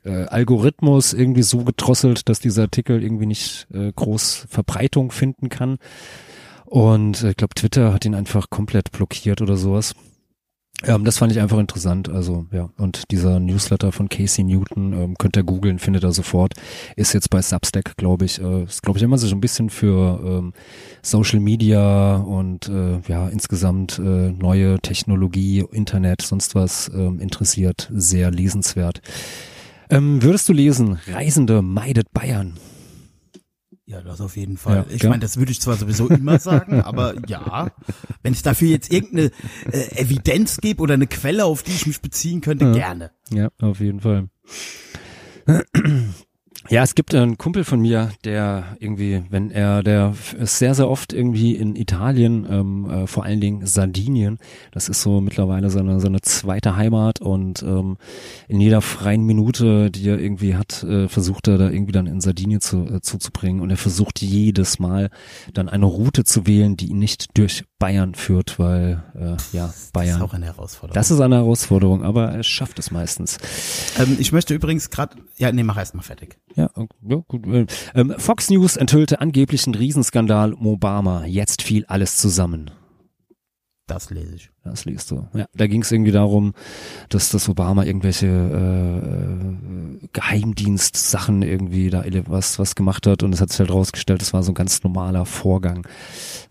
äh, 0.10 0.26
Algorithmus 0.26 1.14
irgendwie 1.14 1.44
so 1.44 1.64
gedrosselt, 1.64 2.28
dass 2.30 2.40
dieser 2.40 2.64
Artikel 2.64 3.04
irgendwie 3.04 3.26
nicht 3.26 3.68
äh, 3.74 3.92
groß 3.94 4.48
Verbreitung 4.50 5.12
finden 5.12 5.50
kann. 5.50 5.78
Und 6.66 7.24
äh, 7.24 7.32
ich 7.32 7.38
glaube, 7.38 7.56
Twitter 7.56 7.94
hat 7.94 8.06
ihn 8.06 8.16
einfach 8.16 8.50
komplett 8.50 8.92
blockiert 8.92 9.42
oder 9.42 9.58
sowas. 9.58 9.96
Ähm, 10.84 11.04
das 11.04 11.18
fand 11.18 11.32
ich 11.32 11.40
einfach 11.40 11.58
interessant. 11.58 12.10
Also 12.10 12.46
ja, 12.52 12.70
und 12.78 13.12
dieser 13.12 13.40
Newsletter 13.40 13.92
von 13.92 14.08
Casey 14.08 14.44
Newton 14.44 14.94
ähm, 14.94 15.18
könnt 15.18 15.36
ihr 15.36 15.44
googeln, 15.44 15.80
findet 15.80 16.04
ihr 16.04 16.12
sofort. 16.12 16.54
Ist 16.96 17.14
jetzt 17.14 17.30
bei 17.30 17.42
Substack, 17.42 17.98
glaube 17.98 18.26
ich. 18.26 18.42
Äh, 18.42 18.64
ist 18.64 18.82
glaube 18.82 18.98
ich 18.98 19.04
immer 19.04 19.18
so 19.18 19.28
ein 19.36 19.42
bisschen 19.42 19.70
für 19.70 20.22
ähm, 20.24 20.54
Social 21.02 21.40
Media 21.40 22.16
und 22.18 22.70
äh, 22.70 23.00
ja 23.08 23.28
insgesamt 23.28 24.00
äh, 24.00 24.32
neue 24.32 24.80
Technologie, 24.80 25.66
Internet, 25.72 26.22
sonst 26.22 26.56
was 26.56 26.90
ähm, 26.94 27.20
interessiert. 27.20 27.90
Sehr 27.94 28.32
lesenswert. 28.32 29.02
Ähm, 29.90 30.22
würdest 30.22 30.48
du 30.50 30.54
lesen? 30.54 31.00
Reisende 31.08 31.62
meidet 31.62 32.12
Bayern. 32.12 32.58
Ja, 33.86 34.02
das 34.02 34.22
auf 34.22 34.38
jeden 34.38 34.58
Fall. 34.58 34.86
Ja, 34.88 34.96
ich 34.96 35.04
meine, 35.04 35.20
das 35.20 35.38
würde 35.38 35.52
ich 35.52 35.60
zwar 35.62 35.76
sowieso 35.76 36.08
immer 36.10 36.38
sagen, 36.38 36.82
aber 36.84 37.16
ja, 37.28 37.72
wenn 38.22 38.34
es 38.34 38.44
dafür 38.44 38.68
jetzt 38.70 38.94
irgendeine 38.94 39.32
äh, 39.72 40.02
Evidenz 40.02 40.58
gibt 40.58 40.80
oder 40.80 40.94
eine 40.94 41.08
Quelle, 41.08 41.46
auf 41.46 41.64
die 41.64 41.72
ich 41.72 41.88
mich 41.88 42.00
beziehen 42.00 42.42
könnte, 42.42 42.66
Ja. 42.66 42.72
gerne. 42.74 43.12
Ja, 43.32 43.50
auf 43.62 43.80
jeden 43.80 44.00
Fall. 44.02 44.30
Ja, 46.68 46.84
es 46.84 46.94
gibt 46.94 47.16
einen 47.16 47.38
Kumpel 47.38 47.64
von 47.64 47.80
mir, 47.80 48.12
der 48.26 48.76
irgendwie, 48.80 49.24
wenn 49.30 49.50
er, 49.50 49.82
der 49.82 50.14
ist 50.38 50.60
sehr, 50.60 50.76
sehr 50.76 50.90
oft 50.90 51.14
irgendwie 51.14 51.56
in 51.56 51.76
Italien, 51.76 52.46
ähm, 52.50 52.90
äh, 52.90 53.08
vor 53.08 53.24
allen 53.24 53.40
Dingen 53.40 53.66
Sardinien. 53.66 54.38
Das 54.72 54.90
ist 54.90 55.02
so 55.02 55.22
mittlerweile 55.22 55.70
seine, 55.70 56.00
seine 56.02 56.22
zweite 56.22 56.76
Heimat 56.76 57.22
und 57.22 57.64
ähm, 57.64 57.98
in 58.50 58.60
jeder 58.60 58.82
freien 58.82 59.24
Minute, 59.24 59.90
die 59.90 60.10
er 60.10 60.20
irgendwie 60.20 60.56
hat, 60.56 60.84
äh, 60.84 61.08
versucht 61.08 61.48
er 61.48 61.58
da 61.58 61.70
irgendwie 61.70 61.94
dann 61.94 62.08
in 62.08 62.20
Sardinien 62.20 62.60
zu, 62.62 62.86
äh, 62.86 63.02
zuzubringen 63.02 63.62
und 63.62 63.70
er 63.70 63.78
versucht 63.78 64.22
jedes 64.22 64.80
Mal 64.80 65.10
dann 65.54 65.70
eine 65.70 65.86
Route 65.86 66.24
zu 66.26 66.46
wählen, 66.46 66.76
die 66.76 66.88
ihn 66.88 67.00
nicht 67.00 67.38
durch 67.38 67.64
Bayern 67.80 68.14
führt, 68.14 68.60
weil 68.60 69.02
äh, 69.16 69.38
ja, 69.56 69.68
Das 69.68 69.84
ist 69.84 69.94
Bayern. 69.94 70.22
auch 70.22 70.34
eine 70.34 70.48
Herausforderung. 70.48 70.94
Das 70.94 71.10
ist 71.10 71.22
eine 71.22 71.38
Herausforderung, 71.38 72.04
aber 72.04 72.30
er 72.32 72.44
schafft 72.44 72.78
es 72.80 72.92
meistens. 72.92 73.38
ähm, 73.98 74.18
ich 74.20 74.34
möchte 74.34 74.54
übrigens 74.54 74.90
gerade, 74.90 75.16
ja, 75.40 75.52
nee, 75.52 75.64
mach 75.64 75.78
erst 75.78 75.96
mal 75.96 76.02
fertig. 76.02 76.38
Ja, 76.56 76.70
ja 76.76 77.16
gut. 77.28 77.48
äh, 77.48 77.66
Ähm, 77.96 78.14
Fox 78.18 78.50
News 78.50 78.76
enthüllte 78.76 79.22
angeblichen 79.22 79.74
Riesenskandal 79.74 80.54
um 80.54 80.68
Obama. 80.68 81.26
Jetzt 81.26 81.62
fiel 81.62 81.86
alles 81.86 82.18
zusammen. 82.18 82.72
Das 83.88 84.12
lese 84.12 84.36
ich. 84.36 84.52
Das 84.64 84.86
liest 84.86 85.10
du. 85.10 85.28
Ja, 85.34 85.48
da 85.56 85.66
ging 85.66 85.82
es 85.82 85.92
irgendwie 85.92 86.12
darum, 86.12 86.54
dass 87.10 87.32
das 87.32 87.50
Obama 87.50 87.86
irgendwelche 87.86 88.28
äh, 88.28 90.04
äh, 90.04 90.08
Geheimdienstsachen 90.14 91.42
irgendwie 91.42 91.90
da 91.90 92.04
was 92.28 92.60
was 92.60 92.76
gemacht 92.76 93.08
hat 93.08 93.24
und 93.24 93.34
es 93.34 93.42
hat 93.42 93.50
sich 93.50 93.60
halt 93.60 93.72
rausgestellt, 93.72 94.22
das 94.22 94.32
war 94.32 94.44
so 94.44 94.52
ein 94.52 94.56
ganz 94.56 94.84
normaler 94.84 95.26
Vorgang. 95.26 95.88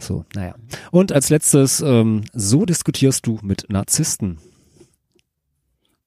So, 0.01 0.25
naja. 0.35 0.57
Und 0.91 1.13
als 1.13 1.29
letztes, 1.31 1.81
ähm, 1.81 2.25
so 2.33 2.65
diskutierst 2.65 3.27
du 3.27 3.39
mit 3.43 3.67
Narzissten. 3.69 4.39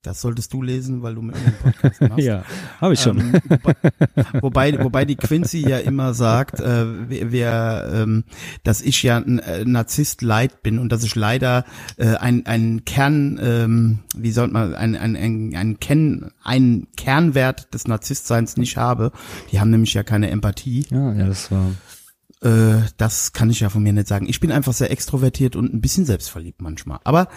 Das 0.03 0.19
solltest 0.19 0.51
du 0.51 0.63
lesen, 0.63 1.03
weil 1.03 1.13
du 1.13 1.21
mit 1.21 1.35
mir 1.35 1.45
einen 1.45 1.57
Podcast 1.61 2.01
machst. 2.09 2.25
Ja, 2.25 2.43
habe 2.79 2.95
ich 2.95 3.01
schon. 3.01 3.19
Ähm, 3.19 3.41
wobei, 4.41 4.83
wobei, 4.83 5.05
die 5.05 5.15
Quincy 5.15 5.59
ja 5.59 5.77
immer 5.77 6.15
sagt, 6.15 6.59
äh, 6.59 6.85
wer, 7.31 7.87
ähm, 7.93 8.23
dass 8.63 8.81
ich 8.81 9.03
ja 9.03 9.17
ein 9.17 9.37
äh, 9.37 9.63
Narzisst 9.63 10.23
leid 10.23 10.63
bin 10.63 10.79
und 10.79 10.91
dass 10.91 11.03
ich 11.03 11.13
leider 11.13 11.65
äh, 11.97 12.15
ein, 12.15 12.47
ein 12.47 12.83
Kern, 12.83 13.39
ähm, 13.43 13.99
wie 14.15 14.31
sollte 14.31 14.53
man, 14.53 14.73
ein, 14.73 14.95
ein, 14.95 15.15
ein, 15.15 15.55
ein 15.55 15.79
Ken, 15.79 16.31
einen 16.43 16.87
Kernwert 16.97 17.71
des 17.75 17.87
Narzisstseins 17.87 18.57
nicht 18.57 18.77
habe. 18.77 19.11
Die 19.51 19.59
haben 19.59 19.69
nämlich 19.69 19.93
ja 19.93 20.01
keine 20.01 20.31
Empathie. 20.31 20.87
ja, 20.89 21.13
ja, 21.13 21.27
das 21.27 21.51
war. 21.51 21.71
Äh, 22.41 22.87
das 22.97 23.33
kann 23.33 23.51
ich 23.51 23.59
ja 23.59 23.69
von 23.69 23.83
mir 23.83 23.93
nicht 23.93 24.07
sagen. 24.07 24.27
Ich 24.27 24.39
bin 24.39 24.51
einfach 24.51 24.73
sehr 24.73 24.89
extrovertiert 24.89 25.55
und 25.55 25.71
ein 25.75 25.81
bisschen 25.81 26.05
selbstverliebt 26.05 26.59
manchmal. 26.59 26.99
Aber 27.03 27.27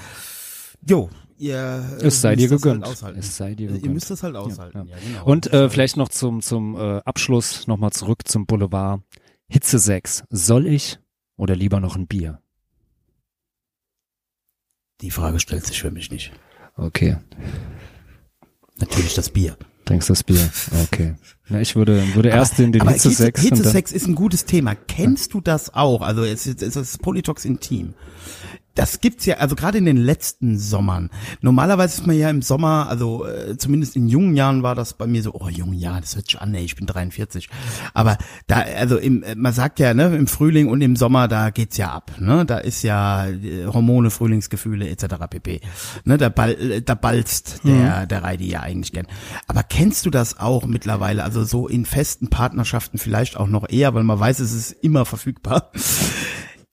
jo, 0.87 1.11
ihr 1.39 1.99
äh, 2.01 2.07
Es 2.07 2.21
sei 2.21 2.37
dir 2.37 2.49
das 2.49 2.61
gegönnt. 2.63 3.03
Halt. 3.03 3.17
Es 3.17 3.37
sei 3.37 3.55
dir 3.55 3.69
Ihr 3.69 3.75
gegönnt. 3.77 3.95
müsst 3.95 4.11
das 4.11 4.23
halt 4.23 4.37
aushalten. 4.37 4.87
ja. 4.89 4.97
Ja, 4.97 5.03
genau. 5.03 5.25
Und 5.25 5.53
äh, 5.53 5.69
vielleicht 5.69 5.97
noch 5.97 6.09
zum, 6.09 6.41
zum 6.43 6.77
äh, 6.77 6.99
Abschluss 7.05 7.67
nochmal 7.67 7.91
zurück 7.93 8.27
zum 8.27 8.47
Boulevard. 8.47 9.03
Hitze 9.49 9.79
6. 9.79 10.25
Soll 10.31 10.67
ich 10.67 10.99
oder 11.37 11.55
lieber 11.57 11.81
noch 11.81 11.97
ein 11.97 12.07
Bier? 12.07 12.41
Die 15.01 15.11
Frage 15.11 15.41
stellt 15.41 15.67
sich 15.67 15.81
für 15.81 15.91
mich 15.91 16.11
nicht. 16.11 16.33
Okay. 16.77 17.17
Natürlich 18.79 19.15
das 19.15 19.31
Bier. 19.31 19.57
Trinkst 19.85 20.09
das 20.09 20.23
Bier? 20.25 20.49
Okay. 20.85 21.15
Na, 21.49 21.61
ich 21.61 21.77
würde, 21.77 22.03
würde 22.15 22.31
erst 22.31 22.59
den, 22.59 22.73
den 22.73 22.81
Aber 22.81 22.93
Hitze 22.93 23.11
6 23.11 23.43
und 23.43 23.51
dann, 23.51 23.59
Hitzesex 23.59 23.93
ist 23.93 24.07
ein 24.07 24.15
gutes 24.15 24.47
Thema. 24.47 24.75
Kennst 24.75 25.35
du 25.35 25.41
das 25.43 25.75
auch? 25.75 26.01
Also 26.01 26.25
es 26.25 26.47
ist, 26.47 26.63
es 26.63 26.75
ist 26.77 27.03
Politox 27.03 27.45
intim. 27.45 27.93
Das 28.75 29.01
gibt's 29.01 29.25
ja, 29.25 29.37
also 29.37 29.55
gerade 29.55 29.79
in 29.79 29.85
den 29.85 29.97
letzten 29.97 30.59
Sommern. 30.59 31.11
Normalerweise 31.41 32.01
ist 32.01 32.07
man 32.07 32.17
ja 32.17 32.29
im 32.29 32.43
Sommer, 32.43 32.89
also 32.89 33.25
äh, 33.25 33.57
zumindest 33.57 33.95
in 33.95 34.09
jungen 34.09 34.35
Jahren 34.35 34.65
war 34.65 34.75
das 34.75 34.95
bei 34.95 35.07
mir 35.07 35.23
so, 35.23 35.33
oh 35.33 35.49
jungen 35.49 35.79
Jahren, 35.79 36.01
das 36.01 36.17
hört 36.17 36.27
sich 36.27 36.41
an, 36.41 36.55
ey, 36.55 36.65
ich 36.65 36.75
bin 36.75 36.87
43. 36.87 37.49
Aber 37.93 38.19
da, 38.49 38.61
also 38.61 38.99
im, 38.99 39.23
äh, 39.23 39.37
man 39.37 39.53
sagt 39.53 39.79
ja, 39.79 39.95
ne, 39.95 40.17
im 40.17 40.27
Frühling 40.27 40.69
und 40.69 40.81
im 40.81 40.97
Sommer, 40.97 41.29
da 41.29 41.51
geht's 41.51 41.77
ja 41.77 41.93
ab, 41.93 42.13
ne, 42.19 42.45
da 42.45 42.59
ist 42.59 42.83
ja 42.83 43.29
äh, 43.29 43.67
Hormone, 43.67 44.11
Frühlingsgefühle 44.11 44.89
etc. 44.89 45.15
pp. 45.31 45.61
Ne, 46.05 46.19
da, 46.19 46.29
ball, 46.29 46.53
äh, 46.53 46.83
da 46.83 46.97
balzt 46.97 47.61
der, 47.65 48.07
der 48.07 48.23
Reidi 48.25 48.49
ja 48.49 48.61
eigentlich 48.61 48.93
gern. 48.93 49.07
Aber 49.47 49.63
kennst 49.63 50.05
du 50.05 50.11
das 50.11 50.41
auch 50.41 50.67
mittlerweile, 50.67 51.23
also 51.23 51.45
so 51.45 51.69
in 51.69 51.85
festen 51.85 52.29
Partnerschaften 52.29 52.99
vielleicht 52.99 53.37
auch 53.37 53.49
noch 53.49 53.69
eher, 53.69 53.95
weil 53.95 54.03
man 54.03 54.19
weiß, 54.19 54.41
es 54.41 54.53
ist 54.53 54.73
immer 54.73 55.05
verfügbar 55.05 55.71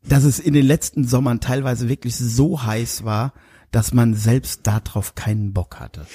dass 0.03 0.23
es 0.23 0.39
in 0.39 0.53
den 0.53 0.65
letzten 0.65 1.07
Sommern 1.07 1.39
teilweise 1.39 1.89
wirklich 1.89 2.15
so 2.15 2.63
heiß 2.63 3.03
war, 3.03 3.33
dass 3.71 3.93
man 3.93 4.13
selbst 4.13 4.61
darauf 4.67 5.15
keinen 5.15 5.53
Bock 5.53 5.79
hatte. 5.79 6.05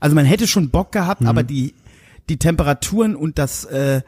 Also 0.00 0.14
man 0.14 0.24
hätte 0.24 0.46
schon 0.46 0.70
Bock 0.70 0.92
gehabt, 0.92 1.24
aber 1.24 1.42
die 1.42 1.74
die 2.28 2.38
Temperaturen 2.38 3.16
und 3.16 3.38
das 3.38 3.64
äh, 3.64 4.02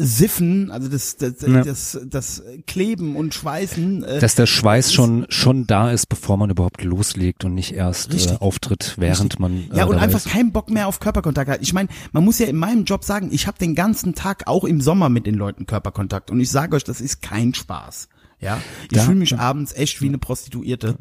Siffen, 0.00 0.70
also 0.70 0.88
das 0.88 1.16
das, 1.16 1.34
Ja. 1.46 1.62
das 1.64 1.98
das 2.08 2.42
Kleben 2.66 3.16
und 3.16 3.34
Schweißen, 3.34 4.04
äh, 4.04 4.20
dass 4.20 4.36
der 4.36 4.46
Schweiß 4.46 4.92
schon, 4.92 5.26
schon 5.28 5.66
da 5.66 5.90
ist, 5.90 6.08
bevor 6.08 6.36
man 6.36 6.50
überhaupt 6.50 6.84
loslegt 6.84 7.44
und 7.44 7.54
nicht 7.54 7.74
erst 7.74 8.10
äh, 8.10 8.14
Richtig. 8.14 8.40
auftritt, 8.40 8.94
während 8.96 9.40
man 9.40 9.68
äh, 9.72 9.76
Ja, 9.78 9.84
und 9.86 9.96
einfach 9.96 10.18
ist. 10.24 10.28
keinen 10.30 10.52
Bock 10.52 10.70
mehr 10.70 10.86
auf 10.86 11.00
Körperkontakt 11.00 11.50
hat. 11.50 11.62
Ich 11.62 11.72
meine, 11.72 11.88
man 12.12 12.24
muss 12.24 12.38
ja 12.38 12.46
in 12.46 12.56
meinem 12.56 12.84
Job 12.84 13.02
sagen, 13.04 13.30
ich 13.32 13.46
habe 13.48 13.58
den 13.58 13.74
ganzen 13.74 14.14
Tag 14.14 14.44
auch 14.46 14.64
im 14.64 14.80
Sommer 14.80 15.08
mit 15.08 15.26
den 15.26 15.34
Leuten 15.34 15.66
Körperkontakt 15.66 16.30
und 16.30 16.40
ich 16.40 16.50
sage 16.50 16.76
euch, 16.76 16.84
das 16.84 17.00
ist 17.00 17.20
kein 17.20 17.54
Spaß. 17.54 18.08
Ja, 18.40 18.58
ich 18.90 18.96
Ja. 18.96 19.02
fühle 19.02 19.16
mich 19.18 19.36
abends 19.36 19.72
echt 19.72 20.00
wie 20.00 20.06
eine 20.06 20.18
Prostituierte. 20.18 20.96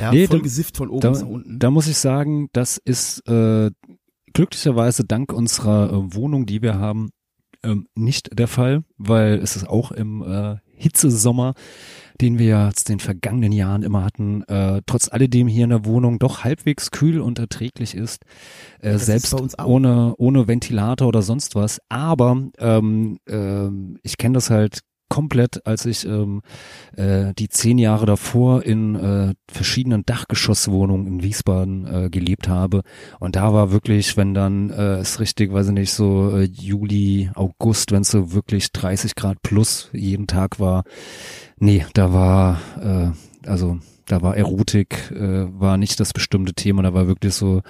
Ja, 0.00 0.10
Nee, 0.10 0.26
voll 0.26 0.38
da- 0.38 0.42
gesifft 0.42 0.76
von 0.78 0.88
oben 0.88 1.00
da, 1.00 1.10
bis 1.10 1.20
nach 1.20 1.28
unten. 1.28 1.58
da 1.58 1.70
muss 1.70 1.86
ich 1.86 1.98
sagen, 1.98 2.48
das 2.52 2.78
ist 2.82 3.26
äh, 3.28 3.70
glücklicherweise 4.32 5.04
dank 5.04 5.32
unserer 5.32 5.90
äh, 5.92 6.14
Wohnung, 6.14 6.46
die 6.46 6.62
wir 6.62 6.78
haben, 6.78 7.10
ähm, 7.64 7.88
nicht 7.94 8.38
der 8.38 8.48
Fall, 8.48 8.84
weil 8.96 9.34
es 9.34 9.56
ist 9.56 9.68
auch 9.68 9.92
im 9.92 10.22
äh, 10.22 10.56
Hitzesommer, 10.74 11.54
den 12.20 12.38
wir 12.38 12.46
ja 12.46 12.68
jetzt 12.68 12.88
den 12.88 13.00
vergangenen 13.00 13.52
Jahren 13.52 13.82
immer 13.82 14.04
hatten, 14.04 14.42
äh, 14.44 14.82
trotz 14.86 15.08
alledem 15.08 15.48
hier 15.48 15.64
in 15.64 15.70
der 15.70 15.84
Wohnung 15.84 16.18
doch 16.18 16.44
halbwegs 16.44 16.90
kühl 16.90 17.20
und 17.20 17.38
erträglich 17.38 17.94
ist, 17.94 18.24
äh, 18.80 18.94
ist 18.94 19.06
selbst 19.06 19.34
auch. 19.34 19.66
ohne 19.66 20.14
ohne 20.18 20.48
Ventilator 20.48 21.08
oder 21.08 21.22
sonst 21.22 21.54
was. 21.54 21.80
Aber 21.88 22.48
ähm, 22.58 23.18
ähm, 23.28 23.98
ich 24.02 24.18
kenne 24.18 24.34
das 24.34 24.50
halt 24.50 24.80
komplett, 25.08 25.66
als 25.66 25.86
ich 25.86 26.06
ähm, 26.06 26.42
äh, 26.96 27.32
die 27.34 27.48
zehn 27.48 27.78
Jahre 27.78 28.06
davor 28.06 28.62
in 28.62 28.94
äh, 28.94 29.34
verschiedenen 29.50 30.04
Dachgeschosswohnungen 30.04 31.06
in 31.06 31.22
Wiesbaden 31.22 31.86
äh, 31.86 32.10
gelebt 32.10 32.48
habe. 32.48 32.82
Und 33.18 33.36
da 33.36 33.52
war 33.52 33.72
wirklich, 33.72 34.16
wenn 34.16 34.34
dann 34.34 34.70
äh, 34.70 34.98
es 34.98 35.20
richtig, 35.20 35.52
weiß 35.52 35.68
ich 35.68 35.72
nicht, 35.72 35.92
so 35.92 36.36
äh, 36.36 36.44
Juli, 36.44 37.30
August, 37.34 37.92
wenn 37.92 38.02
es 38.02 38.10
so 38.10 38.32
wirklich 38.32 38.72
30 38.72 39.14
Grad 39.14 39.42
plus 39.42 39.90
jeden 39.92 40.26
Tag 40.26 40.60
war, 40.60 40.84
nee, 41.58 41.84
da 41.94 42.12
war, 42.12 42.60
äh, 42.80 43.48
also 43.48 43.78
da 44.08 44.22
war 44.22 44.36
Erotik, 44.36 45.10
äh, 45.10 45.46
war 45.60 45.76
nicht 45.76 46.00
das 46.00 46.12
bestimmte 46.12 46.54
Thema, 46.54 46.82
da 46.82 46.94
war 46.94 47.06
wirklich 47.06 47.34
so, 47.34 47.62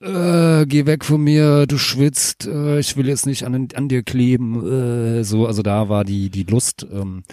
äh, 0.00 0.66
geh 0.66 0.86
weg 0.86 1.04
von 1.04 1.22
mir, 1.22 1.66
du 1.66 1.76
schwitzt, 1.76 2.46
äh, 2.46 2.78
ich 2.78 2.96
will 2.96 3.08
jetzt 3.08 3.26
nicht 3.26 3.44
an, 3.44 3.68
an 3.74 3.88
dir 3.88 4.02
kleben, 4.02 5.18
äh, 5.20 5.24
so, 5.24 5.46
also 5.46 5.62
da 5.62 5.88
war 5.88 6.04
die, 6.04 6.30
die 6.30 6.44
Lust, 6.44 6.86
ähm, 6.90 7.24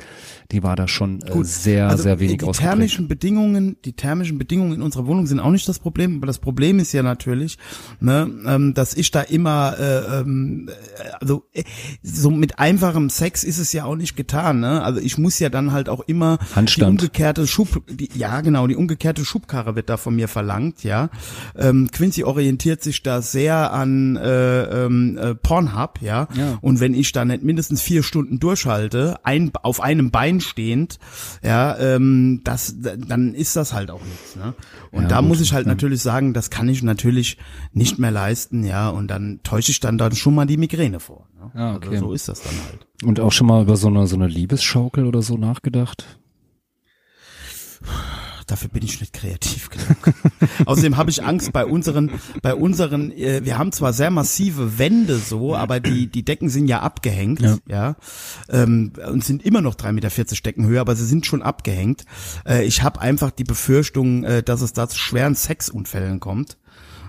die 0.51 0.63
war 0.63 0.75
da 0.75 0.87
schon 0.87 1.21
äh, 1.21 1.31
Gut, 1.31 1.47
sehr, 1.47 1.87
also 1.89 2.03
sehr 2.03 2.19
wenig 2.19 2.39
die 2.39 2.45
ausgeprägt. 2.45 2.59
thermischen 2.59 3.07
Bedingungen, 3.07 3.77
die 3.85 3.93
thermischen 3.93 4.37
Bedingungen 4.37 4.73
in 4.73 4.81
unserer 4.81 5.07
Wohnung 5.07 5.27
sind 5.27 5.39
auch 5.39 5.51
nicht 5.51 5.67
das 5.67 5.79
Problem, 5.79 6.17
aber 6.17 6.27
das 6.27 6.39
Problem 6.39 6.79
ist 6.79 6.91
ja 6.91 7.03
natürlich, 7.03 7.57
ne, 8.01 8.29
ähm, 8.45 8.73
dass 8.73 8.95
ich 8.95 9.11
da 9.11 9.21
immer, 9.21 9.75
äh, 9.79 10.19
ähm, 10.19 10.69
äh, 10.69 11.09
also 11.21 11.45
äh, 11.53 11.63
so 12.03 12.31
mit 12.31 12.59
einfachem 12.59 13.09
Sex 13.09 13.43
ist 13.43 13.59
es 13.59 13.71
ja 13.71 13.85
auch 13.85 13.95
nicht 13.95 14.17
getan, 14.17 14.59
ne? 14.59 14.83
Also 14.83 14.99
ich 14.99 15.17
muss 15.17 15.39
ja 15.39 15.49
dann 15.49 15.71
halt 15.71 15.85
halt 15.85 15.89
auch 15.89 16.03
immer 16.07 16.37
Handstand. 16.55 17.01
die 17.01 17.05
umgekehrte 17.05 17.47
Schub, 17.47 17.83
die, 17.87 18.09
ja 18.15 18.41
genau, 18.41 18.67
die 18.67 18.75
umgekehrte 18.75 19.23
Schubkarre 19.23 19.75
wird 19.75 19.89
da 19.89 19.97
von 19.97 20.15
mir 20.15 20.27
verlangt, 20.27 20.83
ja. 20.83 21.09
Ähm, 21.55 21.89
Quincy 21.91 22.23
orientiert 22.23 22.54
sich 22.61 23.03
da 23.03 23.21
sehr 23.21 23.71
an 23.73 24.15
äh, 24.15 24.85
ähm, 24.85 25.17
äh, 25.17 25.35
Pornhub, 25.35 26.01
ja? 26.01 26.27
Ja. 26.35 26.57
Und 26.61 26.79
wenn 26.79 26.93
ich 26.93 27.11
da 27.11 27.25
nicht 27.25 27.43
mindestens 27.43 27.81
vier 27.81 28.03
Stunden 28.03 28.39
durchhalte, 28.39 29.19
ein, 29.23 29.51
auf 29.63 29.81
einem 29.81 30.11
Bein 30.11 30.41
stehend, 30.41 30.99
ja, 31.43 31.77
ähm, 31.77 32.41
das, 32.43 32.75
dann 32.79 33.33
ist 33.33 33.55
das 33.55 33.73
halt 33.73 33.91
auch 33.91 34.03
nichts, 34.03 34.35
ne? 34.35 34.53
Und 34.91 35.03
Ja, 35.03 35.07
da 35.09 35.19
gut, 35.19 35.27
muss 35.29 35.41
ich 35.41 35.53
halt 35.53 35.65
ja. 35.65 35.71
natürlich 35.71 36.01
sagen, 36.01 36.33
das 36.33 36.49
kann 36.49 36.69
ich 36.69 36.81
natürlich 36.83 37.37
nicht 37.73 37.99
mehr 37.99 38.11
leisten, 38.11 38.63
ja, 38.63 38.89
und 38.89 39.07
dann 39.07 39.39
täusche 39.43 39.71
ich 39.71 39.79
dann, 39.79 39.97
dann 39.97 40.15
schon 40.15 40.35
mal 40.35 40.45
die 40.45 40.57
Migräne 40.57 40.99
vor. 40.99 41.27
Ne? 41.37 41.51
Ah, 41.53 41.75
okay. 41.75 41.89
Also 41.89 42.07
so 42.07 42.13
ist 42.13 42.27
das 42.27 42.41
dann 42.41 42.53
halt. 42.69 42.87
Und 43.03 43.19
auch 43.19 43.31
schon 43.31 43.47
mal 43.47 43.61
über 43.61 43.75
so 43.75 43.87
eine, 43.87 44.07
so 44.07 44.15
eine 44.15 44.27
Liebesschaukel 44.27 45.05
oder 45.05 45.21
so 45.21 45.37
nachgedacht? 45.37 46.19
Dafür 48.47 48.69
bin 48.69 48.83
ich 48.83 48.99
nicht 48.99 49.13
kreativ 49.13 49.69
genug. 49.69 50.13
Außerdem 50.65 50.97
habe 50.97 51.09
ich 51.09 51.23
Angst 51.23 51.51
bei 51.51 51.65
unseren, 51.65 52.11
bei 52.43 52.53
unseren, 52.53 53.11
äh, 53.11 53.43
wir 53.43 53.57
haben 53.57 53.71
zwar 53.71 53.91
sehr 53.91 54.11
massive 54.11 54.77
Wände 54.77 55.17
so, 55.17 55.55
aber 55.55 55.79
die, 55.79 56.07
die 56.07 56.23
Decken 56.23 56.49
sind 56.49 56.67
ja 56.67 56.81
abgehängt, 56.81 57.41
ja, 57.41 57.57
Ja. 57.67 57.95
ähm, 58.49 58.93
und 59.11 59.23
sind 59.23 59.43
immer 59.43 59.61
noch 59.61 59.75
3,40 59.75 59.91
Meter 59.93 60.09
Deckenhöhe, 60.45 60.79
aber 60.79 60.95
sie 60.95 61.05
sind 61.05 61.25
schon 61.25 61.41
abgehängt. 61.41 62.05
Äh, 62.47 62.65
ich 62.65 62.83
habe 62.83 63.01
einfach 63.01 63.31
die 63.31 63.43
Befürchtung, 63.45 64.23
äh, 64.23 64.43
dass 64.43 64.61
es 64.61 64.73
da 64.73 64.87
zu 64.87 64.97
schweren 64.99 65.35
Sexunfällen 65.35 66.19
kommt. 66.19 66.57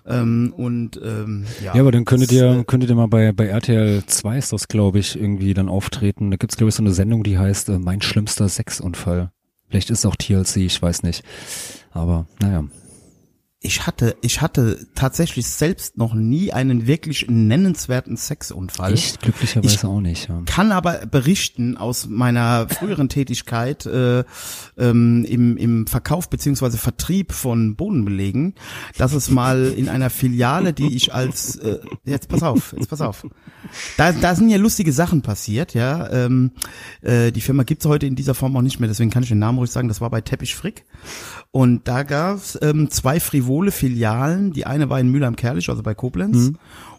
Ähm, 0.07 0.55
und 0.57 1.01
ähm, 1.05 1.45
ja, 1.63 1.75
Ja, 1.75 1.81
aber 1.81 1.91
dann 1.93 2.05
könntet 2.05 2.31
das, 2.31 2.37
ihr, 2.37 2.61
äh, 2.61 2.65
könntet 2.65 2.91
ihr 2.91 2.97
mal 2.97 3.09
bei, 3.09 3.33
bei 3.33 3.47
RTL 3.47 4.05
2 4.07 4.39
ist 4.39 4.53
das, 4.53 4.69
glaube 4.69 5.01
ich, 5.01 5.19
irgendwie 5.21 5.53
dann 5.53 5.69
auftreten. 5.69 6.31
Da 6.31 6.37
gibt's 6.37 6.57
glaube 6.57 6.69
ich, 6.69 6.77
so 6.77 6.83
eine 6.83 6.93
Sendung, 6.93 7.25
die 7.25 7.39
heißt 7.39 7.69
äh, 7.71 7.79
Mein 7.79 8.01
schlimmster 8.01 8.49
Sexunfall. 8.49 9.33
Vielleicht 9.69 9.91
ist 9.91 10.01
es 10.01 10.07
auch 10.07 10.17
TLC, 10.17 10.57
ich 10.59 10.81
weiß 10.81 11.03
nicht. 11.03 11.25
Aber 11.93 12.27
naja. 12.41 12.65
Ich 13.67 13.87
hatte, 13.87 14.17
ich 14.23 14.41
hatte 14.41 14.87
tatsächlich 14.95 15.47
selbst 15.47 15.99
noch 15.99 16.15
nie 16.15 16.53
einen 16.53 16.87
wirklich 16.87 17.27
nennenswerten 17.29 18.17
Sexunfall. 18.17 18.95
Ich 18.95 19.19
glücklicherweise 19.19 19.75
Ich- 19.75 19.85
auch 19.85 20.01
nicht. 20.01 20.29
Ja. 20.29 20.43
kann 20.47 20.73
aber 20.73 21.05
berichten 21.07 21.77
aus 21.77 22.07
meiner 22.09 22.69
früheren 22.69 23.09
Tätigkeit 23.09 23.85
äh, 23.87 24.25
ähm, 24.79 25.25
im, 25.29 25.57
im 25.57 25.87
Verkauf 25.87 26.31
beziehungsweise 26.31 26.79
Vertrieb 26.79 27.33
von 27.33 27.77
Bodenbelegen, 27.77 28.55
dass 28.97 29.13
es 29.13 29.31
mal 29.31 29.67
in 29.77 29.89
einer 29.89 30.11
Filiale, 30.11 30.73
die 30.73 30.95
ich 30.95 31.13
als 31.13 31.57
äh, 31.57 31.79
jetzt 32.05 32.29
pass 32.29 32.43
auf, 32.43 32.73
jetzt 32.79 32.89
pass 32.91 33.01
auf, 33.01 33.27
da, 33.97 34.13
da 34.13 34.35
sind 34.35 34.49
ja 34.49 34.59
lustige 34.59 34.93
Sachen 34.93 35.23
passiert, 35.23 35.75
ja. 35.75 36.09
Ähm, 36.11 36.53
äh, 37.03 37.33
die 37.33 37.41
Firma 37.41 37.65
gibt's 37.65 37.85
heute 37.87 38.07
in 38.07 38.15
dieser 38.15 38.35
Form 38.35 38.57
auch 38.57 38.63
nicht 38.63 38.79
mehr, 38.79 38.89
deswegen 38.89 39.11
kann 39.11 39.23
ich 39.25 39.29
den 39.29 39.41
Namen 39.41 39.59
ruhig 39.59 39.71
sagen. 39.71 39.89
Das 39.89 40.01
war 40.01 40.11
bei 40.11 40.21
Teppich 40.21 40.55
Frick. 40.55 40.85
Und 41.51 41.89
da 41.89 42.03
gab's 42.03 42.59
ähm, 42.61 42.91
zwei 42.91 43.19
frivole 43.19 43.56
Filialen. 43.71 44.53
Die 44.53 44.67
eine 44.67 44.91
war 44.91 45.01
in 45.01 45.11
Mülheim-Kerlich, 45.11 45.69
also 45.69 45.83
bei 45.83 45.95
Koblenz. 45.95 46.53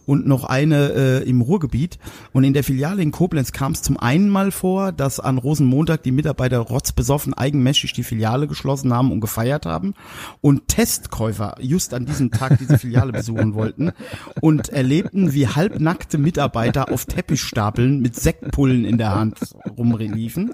Und 0.05 0.25
noch 0.25 0.45
eine 0.45 0.93
äh, 0.93 1.29
im 1.29 1.41
Ruhrgebiet. 1.41 1.99
Und 2.31 2.45
in 2.45 2.53
der 2.53 2.63
Filiale 2.63 3.01
in 3.01 3.11
Koblenz 3.11 3.51
kam 3.51 3.73
es 3.73 3.81
zum 3.81 3.97
einen 3.97 4.29
mal 4.29 4.51
vor, 4.51 4.93
dass 4.93 5.19
an 5.19 5.37
Rosenmontag 5.37 6.01
die 6.03 6.13
Mitarbeiter 6.13 6.59
rotzbesoffen 6.59 7.33
eigenmächtig 7.33 7.91
die 7.91 8.03
Filiale 8.03 8.47
geschlossen 8.47 8.93
haben 8.93 9.11
und 9.11 9.19
gefeiert 9.19 9.65
haben. 9.65 9.95
Und 10.39 10.69
Testkäufer 10.69 11.55
just 11.59 11.93
an 11.93 12.05
diesem 12.05 12.31
Tag 12.31 12.57
diese 12.57 12.77
Filiale 12.77 13.11
besuchen 13.11 13.53
wollten 13.53 13.91
und 14.39 14.69
erlebten, 14.69 15.33
wie 15.33 15.47
halbnackte 15.49 16.17
Mitarbeiter 16.17 16.89
auf 16.89 17.03
Teppichstapeln 17.05 17.99
mit 17.99 18.15
Sektpullen 18.15 18.85
in 18.85 18.97
der 18.97 19.13
Hand 19.13 19.37
rumliefen. 19.77 20.53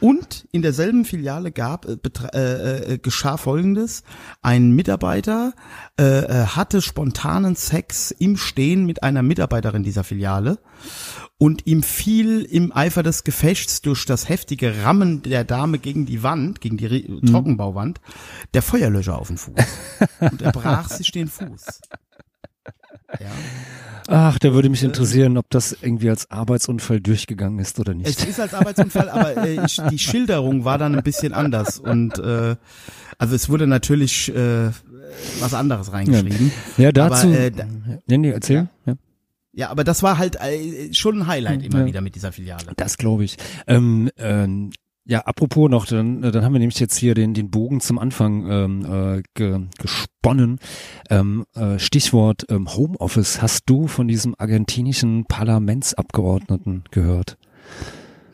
Und 0.00 0.46
in 0.52 0.62
derselben 0.62 1.04
Filiale 1.04 1.50
gab, 1.50 1.86
äh, 1.86 1.96
äh, 2.32 2.94
äh, 2.94 2.98
geschah 2.98 3.36
Folgendes: 3.36 4.04
Ein 4.42 4.72
Mitarbeiter 4.72 5.54
äh, 5.98 6.04
äh, 6.04 6.46
hatte 6.46 6.82
spontanen 6.82 7.56
Sex 7.56 8.12
im 8.12 8.36
Stehen 8.36 8.86
mit 8.86 9.02
einer 9.02 9.22
Mitarbeiterin 9.22 9.82
dieser 9.82 10.04
Filiale 10.04 10.58
und 11.38 11.66
ihm 11.66 11.82
fiel 11.82 12.42
im 12.42 12.74
Eifer 12.74 13.02
des 13.02 13.24
Gefechts 13.24 13.82
durch 13.82 14.06
das 14.06 14.28
heftige 14.28 14.84
Rammen 14.84 15.22
der 15.22 15.44
Dame 15.44 15.78
gegen 15.78 16.06
die 16.06 16.22
Wand, 16.22 16.60
gegen 16.60 16.76
die 16.76 16.86
Re 16.86 17.20
Trockenbauwand, 17.26 18.00
der 18.54 18.62
Feuerlöscher 18.62 19.18
auf 19.18 19.28
den 19.28 19.38
Fuß 19.38 19.54
und 20.20 20.42
er 20.42 20.52
brach 20.52 20.88
sich 20.90 21.10
den 21.10 21.28
Fuß. 21.28 21.80
Ja. 23.20 23.30
Ach, 24.10 24.38
da 24.38 24.54
würde 24.54 24.70
mich 24.70 24.82
interessieren, 24.82 25.36
ob 25.36 25.50
das 25.50 25.76
irgendwie 25.82 26.08
als 26.08 26.30
Arbeitsunfall 26.30 26.98
durchgegangen 27.00 27.58
ist 27.58 27.78
oder 27.78 27.92
Es 27.92 27.98
nicht. 28.18 28.24
ist 28.26 28.40
als 28.40 28.54
Arbeitsunfall, 28.54 29.10
aber 29.10 29.36
äh, 29.46 29.62
ich, 29.66 29.78
die 29.90 29.98
Schilderung 29.98 30.64
war 30.64 30.78
dann 30.78 30.94
ein 30.96 31.02
bisschen 31.02 31.34
anders 31.34 31.78
und 31.78 32.18
äh, 32.18 32.56
also 33.18 33.34
es 33.34 33.50
wurde 33.50 33.66
natürlich 33.66 34.34
äh, 34.34 34.70
was 35.40 35.52
anderes 35.52 35.92
reingeschrieben. 35.92 36.50
Ja, 36.78 36.90
dazu. 36.90 37.26
Aber, 37.28 37.38
äh, 37.38 37.50
da, 37.50 37.64
nee, 38.06 38.16
nee, 38.16 38.30
erzähl. 38.30 38.68
Ja. 38.86 38.94
ja, 39.52 39.68
aber 39.70 39.84
das 39.84 40.02
war 40.02 40.16
halt 40.16 40.36
äh, 40.40 40.92
schon 40.94 41.20
ein 41.20 41.26
Highlight 41.26 41.62
immer 41.62 41.80
Ja. 41.80 41.86
wieder 41.86 42.00
mit 42.00 42.14
dieser 42.14 42.32
Filiale. 42.32 42.72
Das 42.76 42.96
glaube 42.96 43.24
ich. 43.24 43.36
Ähm, 43.66 44.08
ähm, 44.16 44.70
ja, 45.08 45.20
apropos 45.20 45.70
noch, 45.70 45.86
dann, 45.86 46.20
dann 46.20 46.44
haben 46.44 46.52
wir 46.52 46.58
nämlich 46.58 46.78
jetzt 46.80 46.98
hier 46.98 47.14
den, 47.14 47.32
den 47.32 47.50
Bogen 47.50 47.80
zum 47.80 47.98
Anfang 47.98 48.46
ähm, 48.46 48.84
äh, 48.84 49.22
ge, 49.32 49.60
gesponnen. 49.78 50.58
Ähm, 51.08 51.46
äh, 51.54 51.78
Stichwort 51.78 52.44
ähm, 52.50 52.68
Homeoffice. 52.74 53.40
Hast 53.40 53.62
du 53.70 53.86
von 53.86 54.06
diesem 54.06 54.34
argentinischen 54.36 55.24
Parlamentsabgeordneten 55.24 56.84
gehört? 56.90 57.38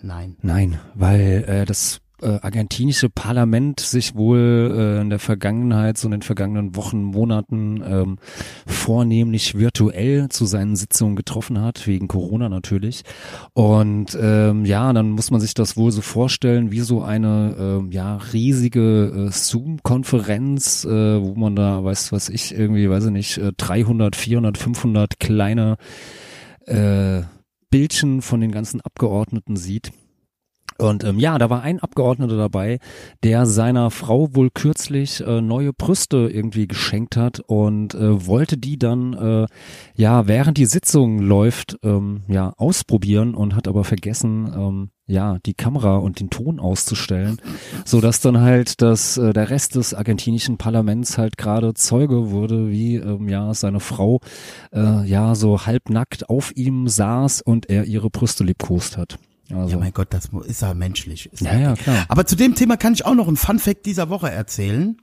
Nein. 0.02 0.36
Nein, 0.42 0.80
weil 0.94 1.44
äh, 1.46 1.64
das 1.64 2.00
äh, 2.24 2.38
argentinische 2.40 3.10
Parlament 3.10 3.80
sich 3.80 4.14
wohl 4.14 4.72
äh, 4.74 5.00
in 5.02 5.10
der 5.10 5.18
Vergangenheit, 5.18 5.98
so 5.98 6.08
in 6.08 6.12
den 6.12 6.22
vergangenen 6.22 6.74
Wochen, 6.74 7.02
Monaten 7.02 7.82
ähm, 7.86 8.16
vornehmlich 8.66 9.58
virtuell 9.58 10.28
zu 10.30 10.46
seinen 10.46 10.76
Sitzungen 10.76 11.16
getroffen 11.16 11.60
hat, 11.60 11.86
wegen 11.86 12.08
Corona 12.08 12.48
natürlich. 12.48 13.02
Und 13.52 14.16
ähm, 14.20 14.64
ja, 14.64 14.92
dann 14.92 15.10
muss 15.10 15.30
man 15.30 15.40
sich 15.40 15.54
das 15.54 15.76
wohl 15.76 15.90
so 15.90 16.00
vorstellen, 16.00 16.72
wie 16.72 16.80
so 16.80 17.02
eine 17.02 17.56
ähm, 17.58 17.92
ja 17.92 18.16
riesige 18.32 19.28
äh, 19.28 19.30
Zoom-Konferenz, 19.30 20.84
äh, 20.84 21.22
wo 21.22 21.34
man 21.34 21.54
da, 21.54 21.84
weiß 21.84 22.12
was 22.12 22.28
ich, 22.28 22.54
irgendwie, 22.54 22.88
weiß 22.88 23.06
ich 23.06 23.12
nicht, 23.12 23.38
äh, 23.38 23.52
300, 23.56 24.16
400, 24.16 24.56
500 24.56 25.20
kleine 25.20 25.76
äh, 26.66 27.22
Bildchen 27.70 28.22
von 28.22 28.40
den 28.40 28.52
ganzen 28.52 28.80
Abgeordneten 28.80 29.56
sieht. 29.56 29.92
Und 30.78 31.04
ähm, 31.04 31.18
ja, 31.18 31.38
da 31.38 31.50
war 31.50 31.62
ein 31.62 31.78
Abgeordneter 31.78 32.36
dabei, 32.36 32.78
der 33.22 33.46
seiner 33.46 33.90
Frau 33.90 34.34
wohl 34.34 34.50
kürzlich 34.50 35.20
äh, 35.20 35.40
neue 35.40 35.72
Brüste 35.72 36.28
irgendwie 36.32 36.66
geschenkt 36.66 37.16
hat 37.16 37.40
und 37.40 37.94
äh, 37.94 38.26
wollte 38.26 38.56
die 38.56 38.78
dann 38.78 39.12
äh, 39.12 39.46
ja 39.94 40.26
während 40.26 40.58
die 40.58 40.66
Sitzung 40.66 41.20
läuft 41.20 41.78
ähm, 41.84 42.22
ja 42.28 42.52
ausprobieren 42.56 43.34
und 43.34 43.54
hat 43.54 43.68
aber 43.68 43.84
vergessen 43.84 44.52
ähm, 44.56 44.90
ja 45.06 45.38
die 45.46 45.54
Kamera 45.54 45.98
und 45.98 46.18
den 46.18 46.30
Ton 46.30 46.58
auszustellen, 46.58 47.36
so 47.84 48.00
dass 48.00 48.20
dann 48.20 48.40
halt 48.40 48.82
das 48.82 49.16
äh, 49.16 49.32
der 49.32 49.50
Rest 49.50 49.76
des 49.76 49.94
argentinischen 49.94 50.58
Parlaments 50.58 51.18
halt 51.18 51.36
gerade 51.36 51.74
Zeuge 51.74 52.30
wurde, 52.30 52.70
wie 52.70 52.96
ähm, 52.96 53.28
ja 53.28 53.54
seine 53.54 53.78
Frau 53.80 54.20
äh, 54.72 55.06
ja 55.06 55.36
so 55.36 55.66
halbnackt 55.66 56.28
auf 56.28 56.50
ihm 56.56 56.88
saß 56.88 57.42
und 57.42 57.70
er 57.70 57.84
ihre 57.84 58.10
Brüste 58.10 58.42
liebkost 58.42 58.96
hat. 58.96 59.18
Also, 59.50 59.72
Ja, 59.72 59.76
mein 59.78 59.92
Gott, 59.92 60.08
das 60.10 60.30
ist 60.46 60.62
ja 60.62 60.74
menschlich. 60.74 61.32
Ist 61.32 61.42
ja, 61.42 61.54
ja, 61.56 61.74
klar. 61.74 62.04
Aber 62.08 62.26
zu 62.26 62.36
dem 62.36 62.54
Thema 62.54 62.76
kann 62.76 62.94
ich 62.94 63.04
auch 63.04 63.14
noch 63.14 63.28
einen 63.28 63.36
Fun 63.36 63.58
Fact 63.58 63.86
dieser 63.86 64.08
Woche 64.08 64.30
erzählen. 64.30 64.96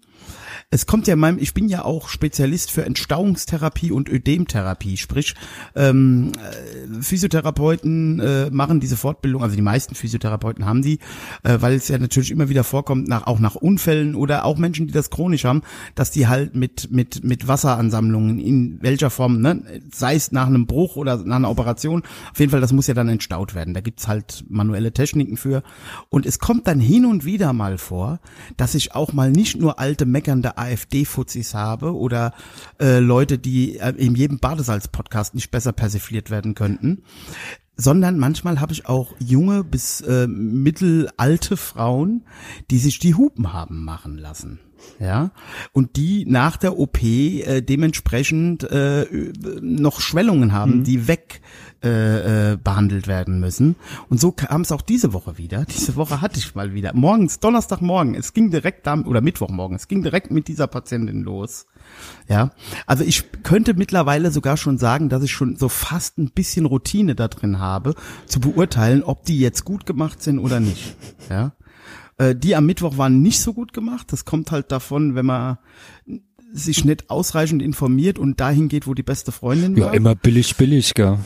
Es 0.69 0.85
kommt 0.85 1.07
ja 1.07 1.13
in 1.13 1.19
meinem, 1.19 1.37
ich 1.39 1.53
bin 1.53 1.67
ja 1.67 1.83
auch 1.83 2.09
Spezialist 2.09 2.71
für 2.71 2.85
Entstauungstherapie 2.85 3.91
und 3.91 4.09
Ödemtherapie, 4.09 4.97
sprich 4.97 5.35
ähm, 5.75 6.31
äh, 6.37 7.01
Physiotherapeuten 7.01 8.19
äh, 8.19 8.49
machen 8.51 8.79
diese 8.79 8.97
Fortbildung, 8.97 9.43
also 9.43 9.55
die 9.55 9.61
meisten 9.61 9.95
Physiotherapeuten 9.95 10.65
haben 10.65 10.81
die, 10.81 10.99
äh, 11.43 11.57
weil 11.59 11.73
es 11.73 11.87
ja 11.87 11.97
natürlich 11.97 12.31
immer 12.31 12.49
wieder 12.49 12.63
vorkommt, 12.63 13.07
nach, 13.07 13.27
auch 13.27 13.39
nach 13.39 13.55
Unfällen 13.55 14.15
oder 14.15 14.45
auch 14.45 14.57
Menschen, 14.57 14.87
die 14.87 14.93
das 14.93 15.09
chronisch 15.09 15.45
haben, 15.45 15.61
dass 15.95 16.11
die 16.11 16.27
halt 16.27 16.55
mit 16.55 16.91
mit 16.91 17.23
mit 17.23 17.47
Wasseransammlungen 17.47 18.39
in 18.39 18.79
welcher 18.81 19.09
Form, 19.09 19.41
ne, 19.41 19.61
sei 19.91 20.15
es 20.15 20.31
nach 20.31 20.47
einem 20.47 20.67
Bruch 20.67 20.95
oder 20.95 21.17
nach 21.17 21.35
einer 21.37 21.49
Operation, 21.49 22.03
auf 22.31 22.39
jeden 22.39 22.51
Fall, 22.51 22.61
das 22.61 22.73
muss 22.73 22.87
ja 22.87 22.93
dann 22.93 23.09
entstaut 23.09 23.55
werden. 23.55 23.73
Da 23.73 23.81
gibt's 23.81 24.07
halt 24.07 24.45
manuelle 24.49 24.91
Techniken 24.91 25.37
für 25.37 25.63
und 26.09 26.25
es 26.25 26.39
kommt 26.39 26.67
dann 26.67 26.79
hin 26.79 27.05
und 27.05 27.25
wieder 27.25 27.53
mal 27.53 27.77
vor, 27.77 28.19
dass 28.57 28.75
ich 28.75 28.95
auch 28.95 29.13
mal 29.13 29.31
nicht 29.31 29.59
nur 29.59 29.79
alte 29.79 30.05
meckernde 30.41 30.57
AfD-Fuzis 30.57 31.53
habe 31.53 31.95
oder 31.95 32.33
äh, 32.79 32.99
Leute, 32.99 33.37
die 33.37 33.77
äh, 33.77 33.93
in 33.97 34.15
jedem 34.15 34.39
Badesalz-Podcast 34.39 35.35
nicht 35.35 35.51
besser 35.51 35.71
persifliert 35.71 36.29
werden 36.29 36.55
könnten, 36.55 37.03
sondern 37.77 38.19
manchmal 38.19 38.59
habe 38.59 38.73
ich 38.73 38.87
auch 38.87 39.13
junge 39.19 39.63
bis 39.63 40.01
äh, 40.01 40.27
mittelalte 40.27 41.57
Frauen, 41.57 42.25
die 42.69 42.77
sich 42.77 42.99
die 42.99 43.15
Hupen 43.15 43.53
haben 43.53 43.83
machen 43.83 44.17
lassen. 44.17 44.59
Ja, 44.99 45.31
und 45.71 45.95
die 45.95 46.25
nach 46.27 46.57
der 46.57 46.77
OP 46.77 47.01
äh, 47.03 47.61
dementsprechend 47.61 48.63
äh, 48.63 49.05
noch 49.61 49.99
Schwellungen 50.01 50.51
haben, 50.53 50.79
Mhm. 50.79 50.83
die 50.83 51.07
weg 51.07 51.41
äh, 51.83 52.51
äh, 52.53 52.57
behandelt 52.57 53.07
werden 53.07 53.39
müssen. 53.39 53.75
Und 54.09 54.21
so 54.21 54.31
kam 54.31 54.61
es 54.61 54.71
auch 54.71 54.83
diese 54.83 55.13
Woche 55.13 55.39
wieder. 55.39 55.65
Diese 55.75 55.95
Woche 55.95 56.21
hatte 56.21 56.37
ich 56.37 56.53
mal 56.53 56.73
wieder. 56.75 56.91
Morgens, 56.93 57.39
Donnerstagmorgen, 57.39 58.13
es 58.13 58.33
ging 58.33 58.51
direkt 58.51 58.85
da, 58.85 58.99
oder 58.99 59.21
Mittwochmorgen, 59.21 59.75
es 59.75 59.87
ging 59.87 60.03
direkt 60.03 60.29
mit 60.29 60.47
dieser 60.47 60.67
Patientin 60.67 61.21
los. 61.23 61.65
Ja, 62.29 62.51
also 62.85 63.03
ich 63.03 63.23
könnte 63.41 63.73
mittlerweile 63.73 64.29
sogar 64.29 64.57
schon 64.57 64.77
sagen, 64.77 65.09
dass 65.09 65.23
ich 65.23 65.31
schon 65.31 65.55
so 65.55 65.69
fast 65.69 66.19
ein 66.19 66.29
bisschen 66.29 66.65
Routine 66.67 67.15
da 67.15 67.27
drin 67.27 67.57
habe, 67.57 67.95
zu 68.27 68.39
beurteilen, 68.39 69.01
ob 69.03 69.25
die 69.25 69.39
jetzt 69.39 69.65
gut 69.65 69.87
gemacht 69.87 70.21
sind 70.21 70.37
oder 70.37 70.59
nicht. 70.59 70.95
Ja, 71.31 71.53
äh, 72.21 72.35
die 72.35 72.55
am 72.55 72.65
Mittwoch 72.67 72.97
waren 72.97 73.21
nicht 73.21 73.39
so 73.39 73.53
gut 73.53 73.73
gemacht. 73.73 74.11
Das 74.11 74.25
kommt 74.25 74.51
halt 74.51 74.71
davon, 74.71 75.15
wenn 75.15 75.25
man 75.25 75.57
sich 76.53 76.85
nicht 76.85 77.09
ausreichend 77.09 77.61
informiert 77.61 78.19
und 78.19 78.39
dahin 78.39 78.67
geht, 78.67 78.85
wo 78.85 78.93
die 78.93 79.03
beste 79.03 79.31
Freundin 79.31 79.75
Ja, 79.75 79.85
war. 79.87 79.93
immer 79.93 80.15
billig, 80.15 80.55
billig, 80.55 80.93
gell? 80.93 81.17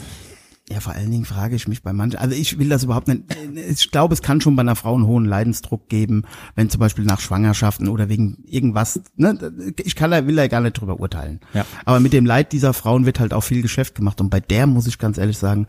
Ja, 0.70 0.80
vor 0.80 0.94
allen 0.94 1.12
Dingen 1.12 1.26
frage 1.26 1.56
ich 1.56 1.68
mich 1.68 1.84
bei 1.84 1.94
manchen, 1.94 2.18
also 2.18 2.36
ich 2.36 2.58
will 2.58 2.70
das 2.70 2.84
überhaupt 2.84 3.08
nicht, 3.08 3.24
ich 3.70 3.92
glaube, 3.92 4.16
es 4.16 4.24
kann 4.24 4.42
schon 4.42 4.56
bei 4.56 4.62
einer 4.62 4.76
Frau 4.76 4.96
einen 4.96 5.06
hohen 5.06 5.26
Leidensdruck 5.26 5.90
geben, 5.90 6.24
wenn 6.56 6.72
zum 6.72 6.80
Beispiel 6.80 7.06
nach 7.06 7.20
Schwangerschaften 7.20 7.88
oder 7.88 8.10
wegen 8.10 8.44
irgendwas, 8.48 9.00
ne, 9.16 9.38
ich 9.84 9.96
kann 9.96 10.10
da, 10.10 10.26
will 10.26 10.36
da 10.36 10.48
gar 10.48 10.62
nicht 10.62 10.74
drüber 10.80 11.00
urteilen. 11.00 11.40
Ja. 11.54 11.66
Aber 11.86 12.00
mit 12.00 12.14
dem 12.14 12.26
Leid 12.26 12.52
dieser 12.52 12.74
Frauen 12.74 13.06
wird 13.06 13.20
halt 13.20 13.32
auch 13.34 13.42
viel 13.44 13.62
Geschäft 13.62 13.94
gemacht 13.94 14.22
und 14.22 14.30
bei 14.32 14.40
der 14.40 14.66
muss 14.66 14.88
ich 14.88 14.98
ganz 14.98 15.20
ehrlich 15.20 15.38
sagen, 15.38 15.68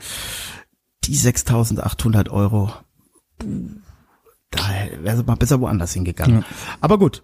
die 1.05 1.17
6.800 1.17 2.31
Euro, 2.31 2.73
da 4.51 4.61
wäre 5.03 5.23
mal 5.25 5.35
besser 5.37 5.61
woanders 5.61 5.93
hingegangen. 5.95 6.45
Aber 6.81 6.99
gut. 6.99 7.23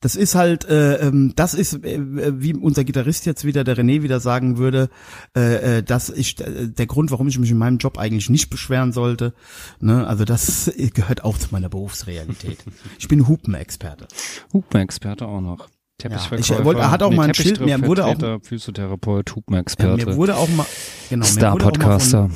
Das 0.00 0.14
ist 0.14 0.36
halt, 0.36 0.64
äh, 0.66 1.08
ähm, 1.08 1.32
das 1.34 1.54
ist, 1.54 1.82
äh, 1.84 1.98
wie 2.40 2.54
unser 2.54 2.84
Gitarrist 2.84 3.26
jetzt 3.26 3.44
wieder, 3.44 3.64
der 3.64 3.76
René 3.76 4.00
wieder 4.04 4.20
sagen 4.20 4.56
würde, 4.56 4.90
äh, 5.36 5.78
äh, 5.78 5.82
dass 5.82 6.08
ich, 6.08 6.38
äh, 6.40 6.68
der 6.68 6.86
Grund, 6.86 7.10
warum 7.10 7.26
ich 7.26 7.36
mich 7.36 7.50
in 7.50 7.58
meinem 7.58 7.78
Job 7.78 7.98
eigentlich 7.98 8.30
nicht 8.30 8.48
beschweren 8.48 8.92
sollte, 8.92 9.34
ne, 9.80 10.06
also 10.06 10.24
das 10.24 10.70
gehört 10.94 11.24
auch 11.24 11.36
zu 11.36 11.48
meiner 11.50 11.68
Berufsrealität. 11.68 12.58
Ich 13.00 13.08
bin 13.08 13.26
Hupenexperte. 13.26 14.06
Hupenexperte 14.52 15.26
auch 15.26 15.40
noch. 15.40 15.66
Teppichverkäufer. 15.98 16.60
ich 16.60 16.64
wollte- 16.64 16.80
er 16.80 16.90
hat 16.92 17.02
auch 17.02 17.10
mal 17.12 17.26
ein 17.26 17.34
Schild, 17.34 17.60
mir 17.60 17.84
wurde 17.84 18.04
auch- 18.04 18.38
Physiotherapeut, 18.44 19.30
Ja, 19.30 19.34
Hupenexperte, 19.34 20.06
mir 20.06 20.16
wurde 20.16 20.36
auch 20.36 20.48
mal, 20.48 20.64
genau, 21.10 21.26
mir 21.26 21.34
wurde 21.34 21.66
auch 21.66 21.76
mal 21.76 21.98
von, 21.98 21.98
Star-Podcaster. 21.98 22.30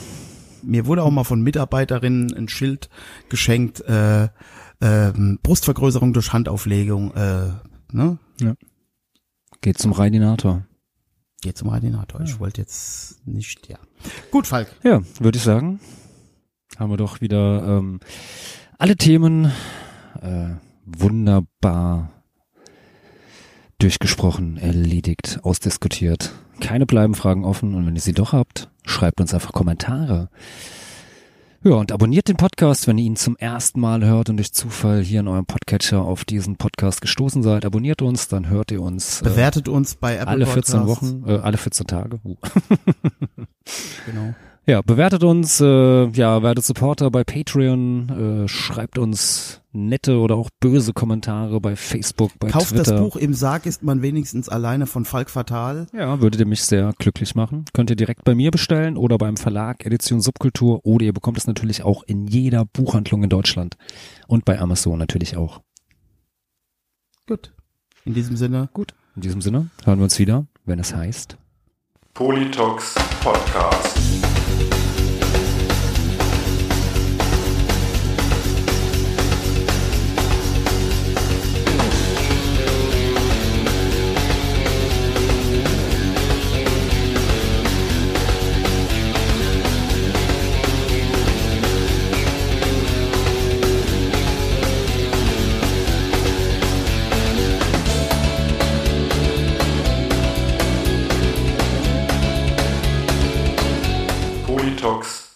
Mir 0.63 0.87
wurde 0.87 1.03
auch 1.03 1.11
mal 1.11 1.25
von 1.25 1.43
Mitarbeiterinnen 1.43 2.35
ein 2.35 2.49
Schild 2.49 2.89
geschenkt, 3.29 3.81
äh, 3.83 4.29
ähm, 4.81 5.39
Brustvergrößerung 5.43 6.13
durch 6.13 6.33
Handauflegung, 6.33 7.15
äh, 7.15 7.51
ne? 7.93 8.19
Geht 9.61 9.79
zum 9.79 9.93
Radinator. 9.93 10.67
Geht 11.41 11.57
zum 11.57 11.69
Radinator. 11.69 12.21
Ich 12.23 12.41
wollte 12.41 12.61
jetzt 12.61 13.27
nicht, 13.27 13.69
ja. 13.69 13.79
Gut, 14.31 14.47
Falk. 14.47 14.75
Ja, 14.83 15.03
würde 15.21 15.39
ich 15.39 15.45
sagen, 15.45 15.81
haben 16.77 16.91
wir 16.91 16.97
doch 16.97 17.21
wieder 17.21 17.79
ähm, 17.79 18.01
alle 18.79 18.97
Themen 18.97 19.53
äh, 20.21 20.51
wunderbar 20.85 22.13
durchgesprochen, 23.79 24.57
erledigt, 24.57 25.41
ausdiskutiert. 25.43 26.33
Keine 26.63 26.87
bleiben 26.87 27.15
Fragen 27.15 27.45
offen 27.45 27.75
und 27.75 27.87
wenn 27.87 27.97
ihr 27.97 28.01
sie 28.01 28.13
doch 28.13 28.33
habt, 28.33 28.71
schreibt 28.85 29.21
uns 29.21 29.35
einfach 29.35 29.53
Kommentare. 29.53 30.31
Ja, 31.65 31.73
und 31.73 31.91
abonniert 31.91 32.29
den 32.29 32.37
Podcast, 32.37 32.87
wenn 32.87 32.99
ihr 32.99 33.05
ihn 33.05 33.17
zum 33.17 33.37
ersten 33.37 33.81
Mal 33.81 34.05
hört 34.05 34.31
und 34.31 34.37
durch 34.37 34.53
Zufall 34.53 35.03
hier 35.03 35.21
in 35.21 35.29
eurem 35.29 35.45
Podcatcher 35.45 36.03
auf 36.03 36.25
diesen 36.25 36.57
Podcast 36.57 37.01
gestoßen 37.01 37.43
seid. 37.43 37.65
Abonniert 37.65 38.01
uns, 38.01 38.29
dann 38.29 38.49
hört 38.49 38.71
ihr 38.71 38.81
uns 38.81 39.23
äh, 39.23 39.25
Bewertet 39.25 39.69
uns 39.69 39.97
bei 39.97 40.15
Apple 40.15 40.29
alle 40.29 40.47
14 40.47 40.81
Podcasts. 40.81 41.03
Wochen, 41.03 41.29
äh, 41.29 41.39
alle 41.39 41.57
14 41.57 41.87
Tage. 41.87 42.21
Uh. 42.25 42.37
Genau. 44.07 44.35
Ja, 44.65 44.81
bewertet 44.81 45.25
uns, 45.25 45.61
äh, 45.61 46.07
ja, 46.11 46.43
werdet 46.45 46.65
Supporter 46.65 47.11
bei 47.11 47.25
Patreon, 47.25 48.45
äh, 48.45 48.49
schreibt 48.49 48.97
uns 48.97 49.61
nette 49.73 50.19
oder 50.19 50.37
auch 50.37 50.51
böse 50.61 50.93
Kommentare 50.93 51.61
bei 51.61 51.75
Facebook, 51.75 52.31
bei 52.39 52.49
Kauft 52.49 52.69
Twitter. 52.69 52.93
das 52.93 53.01
Buch 53.01 53.17
Im 53.17 53.35
Sarg 53.35 53.67
ist 53.67 53.83
man 53.83 54.03
wenigstens 54.03 54.49
alleine 54.49 54.87
von 54.87 55.05
Falk 55.05 55.31
Fatal. 55.31 55.89
Ja, 55.93 56.21
würdet 56.21 56.39
ihr 56.39 56.47
mich 56.47 56.63
sehr 56.63 56.93
glücklich 56.99 57.35
machen. 57.35 57.65
Könnt 57.73 57.91
ihr 57.91 57.97
direkt 57.97 58.23
bei 58.23 58.37
mir 58.37 58.53
bestellen 58.53 58.97
oder 58.97 59.19
beim 59.19 59.37
Verlag 59.37 59.85
Edition 59.85 60.21
Subkultur 60.21 60.87
oder 60.87 61.07
ihr 61.07 61.13
bekommt 61.13 61.39
es 61.39 61.49
natürlich 61.49 61.83
auch 61.83 62.05
in 62.05 62.29
jeder 62.29 62.65
Buchhandlung 62.65 63.25
in 63.25 63.31
Deutschland 63.31 63.77
und 64.29 64.45
bei 64.45 64.61
Amazon 64.61 64.97
natürlich 64.97 65.37
auch. 65.37 65.61
Gut. 67.27 67.53
In 68.05 68.15
diesem 68.15 68.37
Sinne. 68.37 68.69
Gut, 68.73 68.95
in 69.17 69.23
diesem 69.23 69.41
Sinne 69.41 69.71
hören 69.85 69.99
wir 69.99 70.05
uns 70.05 70.21
wieder, 70.21 70.47
wenn 70.65 70.79
es 70.79 70.95
heißt 70.95 71.37
Politox 72.15 72.95
Podcast. 73.25 73.99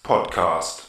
Podcast. 0.07 0.86